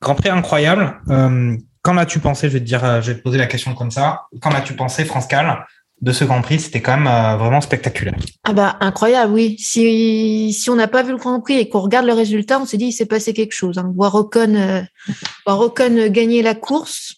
Grand 0.00 0.14
Prix 0.14 0.30
incroyable. 0.30 0.94
Euh, 1.10 1.56
qu'en 1.82 1.96
as-tu 1.98 2.18
pensé? 2.18 2.48
Je 2.48 2.54
vais 2.54 2.60
te 2.60 2.64
dire, 2.64 2.84
euh, 2.84 3.02
je 3.02 3.12
vais 3.12 3.18
te 3.18 3.22
poser 3.22 3.38
la 3.38 3.46
question 3.46 3.74
comme 3.74 3.90
ça. 3.90 4.22
Qu'en 4.40 4.50
as-tu 4.50 4.74
pensé, 4.74 5.04
France 5.04 5.26
Cal, 5.26 5.66
de 6.00 6.12
ce 6.12 6.24
Grand 6.24 6.42
Prix 6.42 6.60
C'était 6.60 6.82
quand 6.82 6.96
même 6.96 7.06
euh, 7.06 7.36
vraiment 7.36 7.60
spectaculaire. 7.60 8.16
Ah 8.44 8.52
bah 8.52 8.76
incroyable, 8.80 9.32
oui. 9.32 9.56
Si, 9.58 10.52
si 10.52 10.70
on 10.70 10.76
n'a 10.76 10.88
pas 10.88 11.02
vu 11.02 11.12
le 11.12 11.18
Grand 11.18 11.40
Prix 11.40 11.58
et 11.58 11.68
qu'on 11.68 11.80
regarde 11.80 12.06
le 12.06 12.12
résultat, 12.12 12.60
on 12.60 12.66
s'est 12.66 12.76
dit 12.76 12.86
il 12.86 12.92
s'est 12.92 13.06
passé 13.06 13.32
quelque 13.32 13.54
chose. 13.54 13.78
Hein. 13.78 13.92
Voir 13.94 14.14
Ocon, 14.14 14.54
euh, 14.54 16.08
gagner 16.08 16.42
la 16.42 16.54
course. 16.54 17.14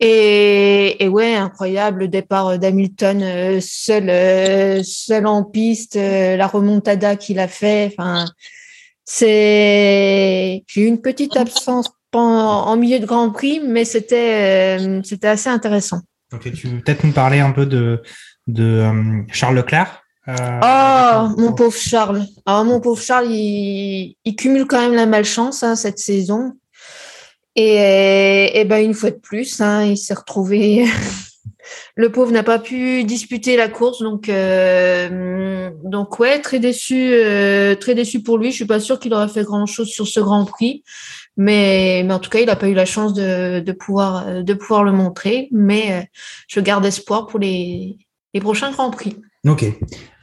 Et, 0.00 1.02
et 1.02 1.08
ouais, 1.08 1.34
incroyable 1.34 2.00
le 2.00 2.08
départ 2.08 2.58
d'Hamilton 2.58 3.20
euh, 3.22 3.60
seul, 3.60 4.08
euh, 4.08 4.82
seul 4.84 5.26
en 5.26 5.42
piste, 5.42 5.96
euh, 5.96 6.36
la 6.36 6.46
remontada 6.46 7.16
qu'il 7.16 7.40
a 7.40 7.48
fait. 7.48 7.92
Enfin, 7.92 8.24
c'est 9.04 10.62
j'ai 10.66 10.82
eu 10.82 10.86
une 10.86 11.00
petite 11.00 11.36
absence 11.36 11.90
en, 12.12 12.76
milieu 12.76 13.00
de 13.00 13.06
Grand 13.06 13.30
Prix, 13.30 13.60
mais 13.60 13.84
c'était 13.84 14.78
euh, 14.78 15.00
c'était 15.02 15.28
assez 15.28 15.48
intéressant. 15.48 16.00
Tu 16.40 16.66
veux 16.66 16.80
peut-être 16.80 17.04
nous 17.04 17.12
parler 17.12 17.40
un 17.40 17.52
peu 17.52 17.64
de, 17.64 18.02
de 18.46 18.64
euh, 18.64 19.22
Charles 19.32 19.56
Leclerc 19.56 20.02
euh, 20.28 20.60
Oh, 20.62 21.40
mon 21.40 21.54
pauvre 21.54 21.76
Charles. 21.76 22.24
Ah, 22.44 22.62
mon 22.64 22.80
pauvre 22.80 23.00
Charles, 23.00 23.28
il, 23.30 24.16
il 24.24 24.36
cumule 24.36 24.66
quand 24.66 24.80
même 24.80 24.94
la 24.94 25.06
malchance 25.06 25.62
hein, 25.62 25.74
cette 25.74 25.98
saison. 25.98 26.52
Et, 27.56 28.60
et 28.60 28.64
ben 28.64 28.84
une 28.84 28.94
fois 28.94 29.10
de 29.10 29.16
plus, 29.16 29.60
hein, 29.60 29.84
il 29.84 29.96
s'est 29.96 30.14
retrouvé. 30.14 30.86
Le 31.96 32.10
pauvre 32.10 32.32
n'a 32.32 32.42
pas 32.42 32.58
pu 32.58 33.04
disputer 33.04 33.56
la 33.56 33.68
course, 33.68 34.00
donc 34.02 34.28
euh, 34.28 35.70
donc 35.82 36.18
ouais, 36.18 36.40
très 36.40 36.60
déçu, 36.60 37.10
euh, 37.12 37.74
très 37.74 37.94
déçu 37.94 38.22
pour 38.22 38.38
lui. 38.38 38.50
Je 38.50 38.56
suis 38.56 38.66
pas 38.66 38.80
sûre 38.80 38.98
qu'il 38.98 39.12
aurait 39.14 39.28
fait 39.28 39.44
grand 39.44 39.66
chose 39.66 39.88
sur 39.88 40.06
ce 40.06 40.20
Grand 40.20 40.44
Prix, 40.44 40.82
mais 41.38 42.02
mais 42.04 42.12
en 42.12 42.18
tout 42.18 42.28
cas, 42.28 42.40
il 42.40 42.46
n'a 42.46 42.56
pas 42.56 42.68
eu 42.68 42.74
la 42.74 42.84
chance 42.84 43.14
de, 43.14 43.60
de 43.60 43.72
pouvoir 43.72 44.42
de 44.44 44.54
pouvoir 44.54 44.84
le 44.84 44.92
montrer. 44.92 45.48
Mais 45.52 45.92
euh, 45.92 46.02
je 46.48 46.60
garde 46.60 46.84
espoir 46.84 47.26
pour 47.26 47.38
les 47.38 47.96
les 48.34 48.40
prochains 48.40 48.70
Grands 48.72 48.90
Prix. 48.90 49.16
Ok. 49.46 49.64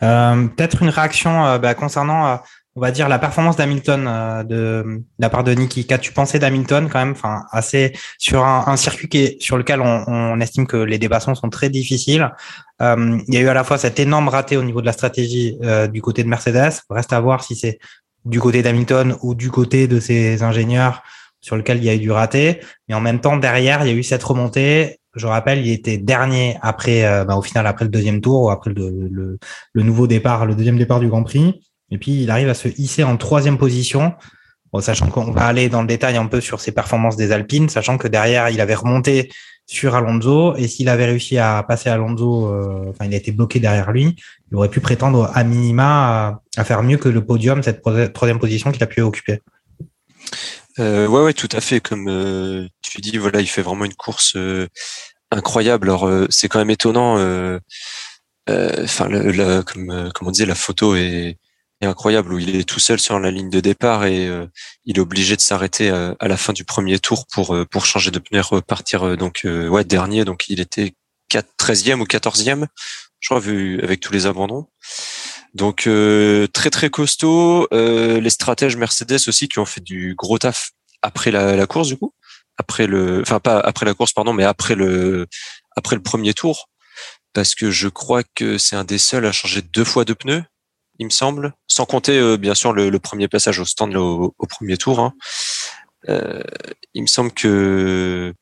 Euh, 0.03 0.47
Peut-être 0.47 0.83
une 0.83 0.89
réaction 0.89 1.45
euh, 1.45 1.57
bah, 1.57 1.73
concernant, 1.73 2.27
euh, 2.27 2.35
on 2.75 2.81
va 2.81 2.91
dire, 2.91 3.07
la 3.07 3.19
performance 3.19 3.55
d'Hamilton 3.55 4.05
euh, 4.07 4.43
de, 4.43 5.01
la 5.17 5.29
part 5.29 5.45
de 5.45 5.53
Niki. 5.53 5.87
Qu'as-tu 5.87 6.11
pensé 6.11 6.39
d'Hamilton 6.39 6.89
quand 6.91 6.99
même? 6.99 7.11
Enfin, 7.11 7.43
assez 7.51 7.93
sur 8.17 8.43
un, 8.43 8.75
circuit 8.75 9.07
qui 9.07 9.17
est, 9.19 9.41
sur 9.41 9.57
lequel 9.57 9.81
on, 9.81 10.39
estime 10.41 10.67
que 10.67 10.77
les 10.77 10.99
débassements 10.99 11.35
sont 11.35 11.49
très 11.49 11.69
difficiles. 11.69 12.29
Euh, 12.81 13.17
il 13.29 13.33
y 13.33 13.37
a 13.37 13.41
eu 13.41 13.47
à 13.47 13.53
la 13.53 13.63
fois 13.63 13.77
cet 13.77 13.99
énorme 13.99 14.27
raté 14.27 14.57
au 14.57 14.63
niveau 14.63 14.81
de 14.81 14.85
la 14.85 14.91
stratégie 14.91 15.57
euh, 15.63 15.87
du 15.87 16.01
côté 16.01 16.23
de 16.23 16.27
Mercedes. 16.27 16.81
Reste 16.89 17.13
à 17.13 17.19
voir 17.21 17.43
si 17.43 17.55
c'est 17.55 17.79
du 18.25 18.39
côté 18.39 18.61
d'Hamilton 18.61 19.17
ou 19.21 19.35
du 19.35 19.51
côté 19.51 19.87
de 19.87 19.99
ses 19.99 20.43
ingénieurs 20.43 21.03
sur 21.41 21.55
lequel 21.55 21.77
il 21.77 21.83
y 21.83 21.89
a 21.89 21.95
eu 21.95 21.99
du 21.99 22.11
raté. 22.11 22.59
Mais 22.87 22.95
en 22.95 23.01
même 23.01 23.21
temps, 23.21 23.37
derrière, 23.37 23.85
il 23.85 23.87
y 23.87 23.93
a 23.93 23.95
eu 23.95 24.03
cette 24.03 24.23
remontée 24.23 24.99
je 25.15 25.27
rappelle, 25.27 25.65
il 25.65 25.71
était 25.71 25.97
dernier 25.97 26.57
après, 26.61 27.05
euh, 27.05 27.23
bah, 27.23 27.35
au 27.35 27.41
final, 27.41 27.65
après 27.67 27.85
le 27.85 27.91
deuxième 27.91 28.21
tour 28.21 28.43
ou 28.43 28.49
après 28.49 28.71
le, 28.71 29.37
le, 29.73 29.83
nouveau 29.83 30.07
départ, 30.07 30.45
le 30.45 30.55
deuxième 30.55 30.77
départ 30.77 30.99
du 30.99 31.07
Grand 31.07 31.23
Prix. 31.23 31.61
Et 31.89 31.97
puis, 31.97 32.23
il 32.23 32.29
arrive 32.29 32.49
à 32.49 32.53
se 32.53 32.67
hisser 32.67 33.03
en 33.03 33.17
troisième 33.17 33.57
position. 33.57 34.13
Sachant 34.81 35.07
qu'on 35.07 35.31
va 35.31 35.45
aller 35.45 35.69
dans 35.69 35.79
le 35.79 35.87
détail 35.87 36.17
un 36.17 36.25
peu 36.25 36.41
sur 36.41 36.59
ses 36.59 36.73
performances 36.73 37.15
des 37.15 37.31
Alpines, 37.31 37.69
sachant 37.69 37.97
que 37.97 38.09
derrière, 38.09 38.49
il 38.49 38.59
avait 38.59 38.75
remonté 38.75 39.31
sur 39.65 39.95
Alonso 39.95 40.55
et 40.55 40.67
s'il 40.67 40.89
avait 40.89 41.05
réussi 41.05 41.37
à 41.37 41.63
passer 41.63 41.89
Alonso, 41.89 42.47
euh, 42.47 42.89
enfin, 42.89 43.05
il 43.05 43.13
a 43.13 43.17
été 43.17 43.31
bloqué 43.31 43.59
derrière 43.59 43.91
lui, 43.91 44.15
il 44.51 44.55
aurait 44.55 44.69
pu 44.69 44.79
prétendre 44.79 45.31
à 45.33 45.43
minima 45.43 46.41
à, 46.55 46.63
faire 46.63 46.83
mieux 46.83 46.97
que 46.97 47.09
le 47.09 47.25
podium, 47.25 47.63
cette 47.63 47.81
troisième 48.13 48.39
position 48.39 48.71
qu'il 48.71 48.83
a 48.83 48.87
pu 48.87 49.01
occuper. 49.01 49.41
Euh, 50.79 51.07
ouais, 51.07 51.23
ouais, 51.23 51.33
tout 51.33 51.49
à 51.51 51.61
fait. 51.61 51.79
Comme 51.79 52.07
euh, 52.09 52.67
tu 52.81 53.01
dis, 53.01 53.17
voilà, 53.17 53.41
il 53.41 53.47
fait 53.47 53.61
vraiment 53.61 53.85
une 53.85 53.93
course 53.93 54.35
euh, 54.35 54.67
incroyable. 55.31 55.89
Alors, 55.89 56.09
c'est 56.29 56.47
quand 56.47 56.59
même 56.59 56.69
étonnant 56.69 57.15
enfin, 58.47 59.09
comme, 59.63 60.11
comme 60.13 60.27
on 60.27 60.31
disait, 60.31 60.45
la 60.45 60.55
photo 60.55 60.95
est, 60.95 61.37
est, 61.81 61.85
incroyable 61.85 62.33
où 62.33 62.39
il 62.39 62.55
est 62.55 62.67
tout 62.67 62.79
seul 62.79 62.99
sur 62.99 63.19
la 63.19 63.31
ligne 63.31 63.49
de 63.49 63.59
départ 63.59 64.05
et 64.05 64.29
il 64.85 64.97
est 64.97 65.01
obligé 65.01 65.35
de 65.35 65.41
s'arrêter 65.41 65.89
à 65.89 66.27
la 66.27 66.37
fin 66.37 66.53
du 66.53 66.63
premier 66.63 66.99
tour 66.99 67.25
pour 67.31 67.55
pour 67.69 67.85
changer 67.85 68.11
de 68.11 68.19
pneu, 68.19 68.41
repartir 68.41 69.17
donc 69.17 69.41
ouais 69.45 69.83
dernier. 69.83 70.25
Donc 70.25 70.45
il 70.49 70.59
était 70.59 70.93
4, 71.29 71.47
13e 71.59 71.99
ou 71.99 72.05
14e, 72.05 72.65
je 73.19 73.29
crois, 73.29 73.39
vu 73.39 73.81
avec 73.81 73.99
tous 73.99 74.13
les 74.13 74.25
abandons. 74.25 74.67
Donc 75.53 75.87
euh, 75.87 76.47
très 76.47 76.69
très 76.69 76.89
costaud. 76.89 77.67
Euh, 77.73 78.19
les 78.19 78.29
stratèges 78.29 78.75
Mercedes 78.75 79.27
aussi 79.27 79.47
qui 79.47 79.59
ont 79.59 79.65
fait 79.65 79.81
du 79.81 80.13
gros 80.15 80.37
taf 80.37 80.71
après 81.01 81.31
la, 81.31 81.55
la, 81.55 81.65
course 81.65 81.87
du 81.87 81.97
coup, 81.97 82.13
après 82.57 82.87
le, 82.87 83.21
enfin 83.21 83.39
pas 83.39 83.59
après 83.59 83.85
la 83.85 83.93
course 83.93 84.11
pardon, 84.13 84.33
mais 84.33 84.43
après 84.43 84.75
le 84.75 85.27
après 85.77 85.95
le 85.95 86.01
premier 86.01 86.33
tour, 86.33 86.69
parce 87.33 87.55
que 87.55 87.71
je 87.71 87.87
crois 87.87 88.23
que 88.35 88.57
c'est 88.57 88.75
un 88.75 88.83
des 88.83 88.97
seuls 88.97 89.25
à 89.25 89.31
changer 89.31 89.61
deux 89.61 89.85
fois 89.85 90.03
de 90.03 90.13
pneus, 90.13 90.43
il 90.99 91.05
me 91.05 91.11
semble, 91.11 91.53
sans 91.67 91.85
compter 91.85 92.17
euh, 92.17 92.37
bien 92.37 92.55
sûr 92.55 92.73
le, 92.73 92.89
le, 92.89 92.99
premier 92.99 93.27
passage 93.27 93.59
au 93.59 93.65
stand 93.65 93.95
au, 93.95 94.33
au, 94.37 94.45
premier 94.47 94.77
tour. 94.77 94.99
Hein. 94.99 95.13
Euh, 96.09 96.43
il 96.93 97.01
me 97.01 97.07
semble 97.07 97.31
que 97.31 98.33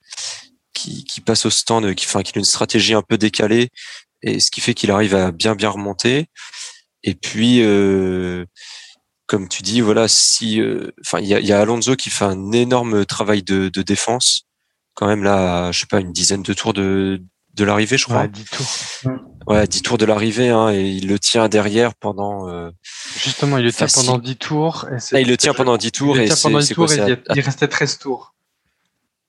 qui, 0.73 1.03
qui 1.05 1.21
passe 1.21 1.45
au 1.45 1.49
stand, 1.49 1.93
qui, 1.95 2.05
enfin, 2.05 2.23
qui 2.23 2.33
a 2.35 2.39
une 2.39 2.45
stratégie 2.45 2.93
un 2.93 3.01
peu 3.01 3.17
décalée, 3.17 3.69
et 4.21 4.39
ce 4.39 4.51
qui 4.51 4.61
fait 4.61 4.73
qu'il 4.73 4.91
arrive 4.91 5.15
à 5.15 5.31
bien 5.31 5.55
bien 5.55 5.69
remonter. 5.69 6.27
Et 7.03 7.15
puis, 7.15 7.61
euh, 7.61 8.45
comme 9.27 9.49
tu 9.49 9.61
dis, 9.61 9.81
voilà, 9.81 10.07
si, 10.07 10.61
euh, 10.61 10.91
enfin, 11.01 11.19
il 11.19 11.27
y 11.27 11.33
a, 11.33 11.39
y 11.39 11.51
a, 11.51 11.59
Alonso 11.59 11.95
qui 11.95 12.09
fait 12.09 12.25
un 12.25 12.51
énorme 12.51 13.05
travail 13.05 13.43
de, 13.43 13.69
de, 13.69 13.81
défense, 13.81 14.47
quand 14.93 15.07
même 15.07 15.23
là, 15.23 15.71
je 15.71 15.81
sais 15.81 15.85
pas, 15.87 15.99
une 15.99 16.13
dizaine 16.13 16.43
de 16.43 16.53
tours 16.53 16.73
de, 16.73 17.21
de 17.53 17.63
l'arrivée, 17.63 17.97
je 17.97 18.05
crois. 18.05 18.21
Ouais, 18.21 18.27
10 18.29 18.45
tours. 18.45 18.65
Ouais, 19.47 19.67
10 19.67 19.81
tours 19.81 19.97
de 19.97 20.05
l'arrivée, 20.05 20.49
hein, 20.49 20.69
et 20.71 20.89
il 20.89 21.07
le 21.07 21.19
tient 21.19 21.49
derrière 21.49 21.95
pendant. 21.95 22.49
Euh, 22.49 22.71
Justement, 23.17 23.57
il 23.57 23.65
le 23.65 23.73
tient 23.73 23.87
pendant 23.87 24.17
10 24.17 24.35
tours. 24.37 24.87
Et 24.91 24.97
ah, 25.13 25.19
il 25.19 25.27
le 25.27 25.37
tient 25.37 25.53
pendant 25.53 25.77
10 25.77 25.91
tours. 25.91 26.17
Il 26.17 26.25
tient 26.25 26.35
pendant 26.41 26.59
10 26.59 26.73
tours 26.73 26.91
et 26.91 27.17
il 27.35 27.41
restait 27.41 27.67
13 27.67 27.99
tours. 27.99 28.33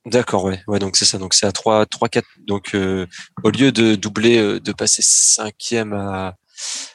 D'accord, 0.07 0.44
ouais, 0.44 0.61
ouais, 0.66 0.79
donc 0.79 0.96
c'est 0.96 1.07
ça, 1.07 1.16
donc 1.16 1.33
c'est 1.33 1.46
à 1.46 1.53
3, 1.53 1.87
3, 1.87 2.09
4. 2.11 2.27
Donc 2.46 2.74
euh, 2.74 3.07
au 3.42 3.50
lieu 3.50 3.72
de 3.72 3.94
doubler, 3.94 4.61
de 4.61 4.72
passer 4.72 5.00
cinquième 5.03 5.94
à, 5.94 6.35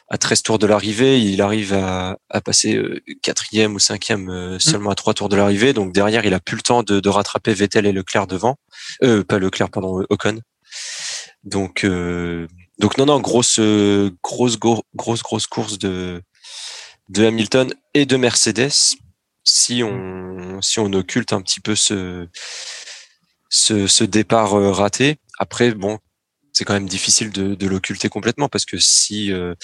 à 0.08 0.18
13 0.18 0.42
tours 0.42 0.58
de 0.58 0.66
l'arrivée, 0.66 1.20
il 1.20 1.40
arrive 1.42 1.74
à, 1.74 2.18
à 2.28 2.40
passer 2.40 2.76
euh, 2.76 3.00
quatrième 3.22 3.74
ou 3.74 3.78
cinquième 3.78 4.28
euh, 4.28 4.56
mm. 4.56 4.60
seulement 4.60 4.90
à 4.90 4.94
trois 4.94 5.14
tours 5.14 5.28
de 5.28 5.36
l'arrivée. 5.36 5.72
Donc 5.72 5.92
derrière, 5.92 6.24
il 6.24 6.34
a 6.34 6.40
plus 6.40 6.56
le 6.56 6.62
temps 6.62 6.82
de, 6.82 7.00
de, 7.00 7.08
rattraper 7.08 7.54
Vettel 7.54 7.86
et 7.86 7.92
Leclerc 7.92 8.26
devant. 8.26 8.56
Euh, 9.02 9.24
pas 9.24 9.38
Leclerc, 9.38 9.70
pardon, 9.70 10.04
Ocon. 10.10 10.40
Donc, 11.44 11.84
euh, 11.84 12.46
donc 12.80 12.98
non, 12.98 13.06
non, 13.06 13.20
grosse, 13.20 13.60
grosse, 14.22 14.58
grosse, 14.58 15.22
grosse 15.22 15.46
course 15.46 15.78
de, 15.78 16.22
de 17.08 17.26
Hamilton 17.26 17.72
et 17.94 18.06
de 18.06 18.16
Mercedes. 18.16 18.96
Si 19.44 19.82
on, 19.82 20.60
si 20.60 20.80
on 20.80 20.92
occulte 20.92 21.32
un 21.32 21.40
petit 21.42 21.60
peu 21.60 21.74
ce, 21.74 22.28
ce, 23.48 23.86
ce 23.86 24.04
départ 24.04 24.52
raté. 24.52 25.18
Après, 25.38 25.72
bon, 25.72 25.98
c'est 26.52 26.64
quand 26.64 26.74
même 26.74 26.88
difficile 26.88 27.30
de, 27.30 27.54
de 27.54 27.66
l'occulter 27.66 28.08
complètement 28.08 28.48
parce 28.48 28.64
que 28.64 28.78
si 28.78 29.32
euh, 29.32 29.54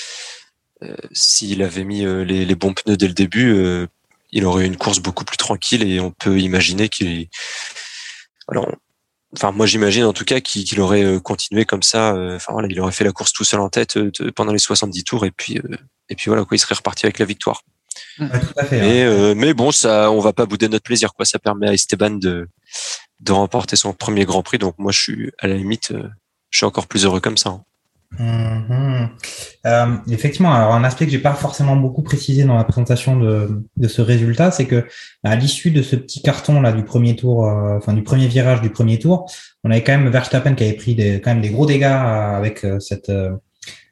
euh, 0.82 0.94
s'il 1.12 1.62
avait 1.62 1.84
mis 1.84 2.04
euh, 2.04 2.24
les, 2.24 2.44
les, 2.44 2.54
bons 2.54 2.74
pneus 2.74 2.98
dès 2.98 3.08
le 3.08 3.14
début, 3.14 3.52
euh, 3.54 3.86
il 4.30 4.44
aurait 4.44 4.64
eu 4.64 4.66
une 4.66 4.76
course 4.76 5.00
beaucoup 5.00 5.24
plus 5.24 5.38
tranquille 5.38 5.82
et 5.82 6.00
on 6.00 6.10
peut 6.10 6.38
imaginer 6.38 6.88
qu'il 6.90 7.28
alors 8.48 8.70
enfin 9.36 9.52
moi 9.52 9.66
j'imagine 9.66 10.04
en 10.04 10.12
tout 10.12 10.24
cas 10.24 10.40
qu'il 10.40 10.80
aurait 10.80 11.20
continué 11.22 11.64
comme 11.64 11.82
ça 11.82 12.14
enfin 12.34 12.52
voilà 12.52 12.68
il 12.70 12.80
aurait 12.80 12.92
fait 12.92 13.04
la 13.04 13.12
course 13.12 13.32
tout 13.32 13.44
seul 13.44 13.60
en 13.60 13.68
tête 13.68 13.98
pendant 14.34 14.52
les 14.52 14.58
70 14.58 15.04
tours 15.04 15.24
et 15.26 15.30
puis 15.30 15.60
et 16.08 16.14
puis 16.14 16.28
voilà 16.28 16.44
quoi 16.44 16.56
il 16.56 16.58
serait 16.58 16.74
reparti 16.74 17.06
avec 17.06 17.18
la 17.18 17.26
victoire 17.26 17.62
ouais, 18.18 18.28
tout 18.28 18.46
à 18.56 18.64
fait, 18.64 18.80
mais, 18.80 19.02
hein. 19.02 19.34
mais 19.36 19.54
bon 19.54 19.70
ça 19.70 20.10
on 20.10 20.20
va 20.20 20.32
pas 20.32 20.46
bouder 20.46 20.68
notre 20.68 20.84
plaisir 20.84 21.12
quoi 21.14 21.24
ça 21.24 21.38
permet 21.38 21.68
à 21.68 21.74
Esteban 21.74 22.10
de 22.10 22.48
de 23.20 23.32
remporter 23.32 23.76
son 23.76 23.92
premier 23.92 24.24
Grand 24.24 24.42
Prix 24.42 24.58
donc 24.58 24.74
moi 24.78 24.92
je 24.92 25.00
suis 25.00 25.32
à 25.38 25.46
la 25.46 25.54
limite 25.54 25.92
je 26.50 26.60
suis 26.60 26.66
encore 26.66 26.86
plus 26.86 27.04
heureux 27.04 27.20
comme 27.20 27.36
ça. 27.36 27.60
Mmh. 28.18 29.06
Euh, 29.66 29.96
effectivement, 30.10 30.54
alors 30.54 30.74
un 30.74 30.84
aspect 30.84 31.06
que 31.06 31.12
j'ai 31.12 31.18
pas 31.18 31.34
forcément 31.34 31.76
beaucoup 31.76 32.02
précisé 32.02 32.44
dans 32.44 32.56
la 32.56 32.64
présentation 32.64 33.16
de, 33.18 33.62
de 33.76 33.88
ce 33.88 34.00
résultat, 34.00 34.50
c'est 34.50 34.66
que 34.66 34.86
à 35.24 35.36
l'issue 35.36 35.70
de 35.70 35.82
ce 35.82 35.96
petit 35.96 36.22
carton 36.22 36.60
là 36.60 36.72
du 36.72 36.84
premier 36.84 37.16
tour, 37.16 37.46
euh, 37.46 37.76
enfin 37.76 37.92
du 37.92 38.02
premier 38.02 38.26
virage 38.26 38.60
du 38.60 38.70
premier 38.70 38.98
tour, 38.98 39.30
on 39.64 39.70
avait 39.70 39.82
quand 39.82 39.96
même 39.96 40.08
Verstappen 40.08 40.54
qui 40.54 40.64
avait 40.64 40.74
pris 40.74 40.94
des, 40.94 41.20
quand 41.20 41.30
même 41.30 41.42
des 41.42 41.50
gros 41.50 41.66
dégâts 41.66 41.84
euh, 41.84 42.36
avec 42.36 42.64
euh, 42.64 42.78
cette 42.80 43.12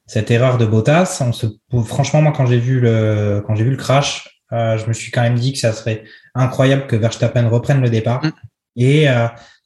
cette 0.06 0.30
erreur 0.30 0.58
de 0.58 0.66
Bottas. 0.66 1.22
On 1.26 1.32
se, 1.32 1.46
franchement, 1.84 2.22
moi 2.22 2.32
quand 2.36 2.46
j'ai 2.46 2.58
vu 2.58 2.80
le 2.80 3.42
quand 3.46 3.54
j'ai 3.56 3.64
vu 3.64 3.70
le 3.70 3.76
crash, 3.76 4.40
je 4.50 4.86
me 4.86 4.92
suis 4.92 5.10
quand 5.10 5.22
même 5.22 5.38
dit 5.38 5.52
que 5.52 5.58
ça 5.58 5.72
serait 5.72 6.04
incroyable 6.34 6.86
que 6.86 6.96
Verstappen 6.96 7.48
reprenne 7.48 7.80
le 7.80 7.90
départ. 7.90 8.24
Mmh. 8.24 8.30
Et 8.76 9.08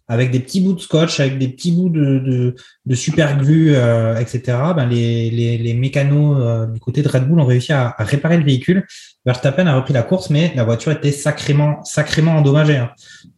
avec 0.09 0.31
des 0.31 0.41
petits 0.41 0.61
bouts 0.61 0.73
de 0.73 0.81
scotch, 0.81 1.21
avec 1.21 1.39
des 1.39 1.49
petits 1.49 1.73
bouts 1.73 1.91
de, 1.91 2.19
de, 2.19 2.55
de 2.87 2.95
super 2.95 3.37
glue, 3.37 3.75
euh, 3.75 4.17
etc. 4.17 4.59
Ben 4.75 4.87
les, 4.87 5.31
les, 5.31 5.59
les 5.59 5.75
mécanos 5.75 6.39
euh, 6.41 6.67
du 6.67 6.81
côté 6.81 7.03
de 7.03 7.09
Red 7.09 7.29
Bull 7.29 7.41
ont 7.41 7.47
réussi 7.47 7.73
à, 7.73 7.95
à, 7.97 8.05
réparer 8.05 8.39
le 8.39 8.45
véhicule. 8.45 8.87
Verstappen 9.27 9.67
a 9.67 9.77
repris 9.77 9.93
la 9.93 10.03
course, 10.03 10.31
mais 10.31 10.53
la 10.57 10.65
voiture 10.65 10.93
était 10.93 11.13
sacrément, 11.13 11.85
sacrément 11.85 12.37
endommagée. 12.37 12.79
Hein. 12.79 12.91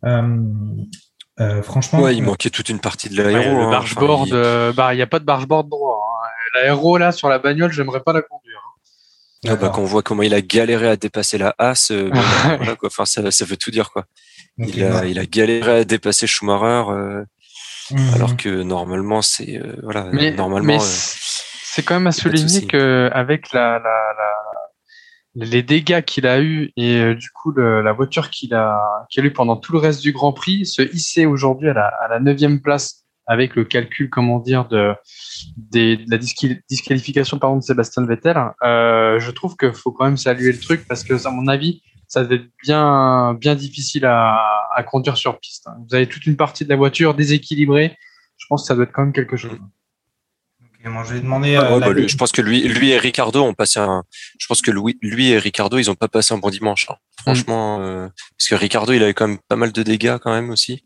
Euh, 0.04 0.38
euh 1.40 1.62
franchement. 1.62 2.00
Ouais, 2.00 2.14
il 2.14 2.22
manquait 2.22 2.50
toute 2.50 2.68
une 2.68 2.80
partie 2.80 3.08
de 3.08 3.20
l'aéro. 3.20 3.38
Ouais, 3.38 3.46
le 3.46 3.66
hein. 3.66 3.70
bargeboard, 3.70 4.28
enfin, 4.32 4.70
il... 4.70 4.76
bah, 4.76 4.94
il 4.94 4.96
n'y 4.96 5.02
a 5.02 5.08
pas 5.08 5.18
de 5.18 5.24
bargeboard 5.24 5.68
droit. 5.68 5.98
Hein. 5.98 6.28
L'aéro, 6.54 6.98
là, 6.98 7.10
sur 7.10 7.28
la 7.28 7.38
bagnole, 7.38 7.72
j'aimerais 7.72 8.00
pas 8.00 8.12
la 8.12 8.22
conduire. 8.22 8.60
Ah 9.48 9.56
bah, 9.56 9.70
quand 9.74 9.80
on 9.80 9.86
voit 9.86 10.02
comment 10.02 10.22
il 10.22 10.34
a 10.34 10.42
galéré 10.42 10.88
à 10.88 10.96
dépasser 10.96 11.38
la 11.38 11.54
As, 11.58 11.90
euh, 11.90 12.10
voilà, 12.58 12.76
quoi. 12.76 12.88
Enfin, 12.88 13.06
ça, 13.06 13.30
ça 13.30 13.44
veut 13.44 13.56
tout 13.56 13.70
dire, 13.70 13.90
quoi. 13.90 14.04
Il, 14.58 14.84
a, 14.84 15.06
il 15.06 15.18
a 15.18 15.26
galéré 15.26 15.80
à 15.80 15.84
dépasser 15.84 16.26
Schumacher, 16.26 16.90
euh, 16.90 17.24
mmh. 17.90 18.14
alors 18.14 18.36
que 18.36 18.62
normalement, 18.62 19.22
c'est 19.22 19.58
euh, 19.58 19.76
voilà, 19.82 20.08
mais, 20.12 20.32
normalement. 20.32 20.74
Mais 20.74 20.78
c'est 20.80 21.82
quand 21.82 21.94
même 21.94 22.06
à 22.06 22.12
souligner 22.12 22.66
que 22.66 23.08
avec 23.12 23.52
la, 23.52 23.78
la, 23.78 24.12
la, 24.18 25.46
les 25.46 25.62
dégâts 25.62 26.02
qu'il 26.02 26.26
a 26.26 26.40
eu 26.42 26.72
et 26.76 26.96
euh, 26.96 27.14
du 27.14 27.30
coup 27.30 27.52
le, 27.52 27.80
la 27.80 27.92
voiture 27.92 28.30
qu'il 28.30 28.52
a 28.54 29.06
qu'il 29.08 29.22
a 29.22 29.26
eu 29.26 29.32
pendant 29.32 29.56
tout 29.56 29.72
le 29.72 29.78
reste 29.78 30.02
du 30.02 30.12
Grand 30.12 30.32
Prix, 30.32 30.66
se 30.66 30.82
hisser 30.82 31.26
aujourd'hui 31.26 31.68
à 31.70 31.74
la, 31.74 31.86
à 31.86 32.08
la 32.08 32.20
neuvième 32.20 32.60
place 32.60 33.00
avec 33.30 33.54
le 33.54 33.64
calcul, 33.64 34.10
comment 34.10 34.40
dire, 34.40 34.66
de, 34.66 34.92
des, 35.56 35.98
de 35.98 36.10
la 36.10 36.18
disqualification 36.68 37.38
pardon, 37.38 37.58
de 37.58 37.62
Sébastien 37.62 38.04
Vettel, 38.04 38.36
euh, 38.64 39.20
je 39.20 39.30
trouve 39.30 39.56
qu'il 39.56 39.72
faut 39.72 39.92
quand 39.92 40.04
même 40.04 40.16
saluer 40.16 40.50
le 40.50 40.58
truc 40.58 40.84
parce 40.88 41.04
que, 41.04 41.14
à 41.24 41.30
mon 41.30 41.46
avis, 41.46 41.80
ça 42.10 42.24
va 42.24 42.34
être 42.34 42.50
bien, 42.62 43.34
bien 43.34 43.54
difficile 43.54 44.04
à, 44.04 44.68
à, 44.74 44.82
conduire 44.82 45.16
sur 45.16 45.38
piste. 45.38 45.68
Vous 45.88 45.94
avez 45.94 46.08
toute 46.08 46.26
une 46.26 46.36
partie 46.36 46.64
de 46.64 46.68
la 46.68 46.74
voiture 46.74 47.14
déséquilibrée. 47.14 47.96
Je 48.36 48.46
pense 48.48 48.62
que 48.62 48.66
ça 48.66 48.74
doit 48.74 48.82
être 48.82 48.92
quand 48.92 49.02
même 49.02 49.12
quelque 49.12 49.36
chose. 49.36 49.52
Okay, 49.52 50.88
moi, 50.88 51.04
je 51.06 51.14
vais 51.14 51.20
demander. 51.20 51.54
Ah, 51.54 51.72
ouais, 51.72 51.80
bah, 51.80 51.92
lui, 51.92 52.08
je 52.08 52.16
pense 52.16 52.32
que 52.32 52.42
lui, 52.42 52.62
lui 52.62 52.90
et 52.90 52.98
Ricardo 52.98 53.44
ont 53.44 53.54
passé 53.54 53.78
un. 53.78 54.02
Je 54.40 54.46
pense 54.48 54.60
que 54.60 54.72
lui, 54.72 54.98
lui 55.02 55.30
et 55.30 55.38
Ricardo, 55.38 55.78
ils 55.78 55.88
ont 55.88 55.94
pas 55.94 56.08
passé 56.08 56.34
un 56.34 56.38
bon 56.38 56.50
dimanche. 56.50 56.88
Hein. 56.90 56.96
Franchement, 57.20 57.78
mm. 57.78 57.82
euh, 57.82 58.08
parce 58.36 58.48
que 58.48 58.54
Ricardo, 58.56 58.92
il 58.92 59.04
avait 59.04 59.14
quand 59.14 59.28
même 59.28 59.38
pas 59.46 59.56
mal 59.56 59.70
de 59.70 59.82
dégâts 59.84 60.18
quand 60.20 60.32
même 60.32 60.50
aussi. 60.50 60.82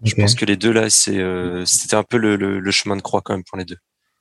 Okay. 0.00 0.10
Je 0.10 0.14
pense 0.14 0.34
que 0.34 0.46
les 0.46 0.56
deux 0.56 0.72
là, 0.72 0.88
c'est, 0.88 1.18
euh, 1.18 1.66
c'était 1.66 1.96
un 1.96 2.04
peu 2.04 2.16
le, 2.16 2.36
le, 2.36 2.58
le, 2.58 2.70
chemin 2.70 2.96
de 2.96 3.02
croix 3.02 3.20
quand 3.20 3.34
même 3.34 3.44
pour 3.44 3.58
les 3.58 3.66
deux. 3.66 3.76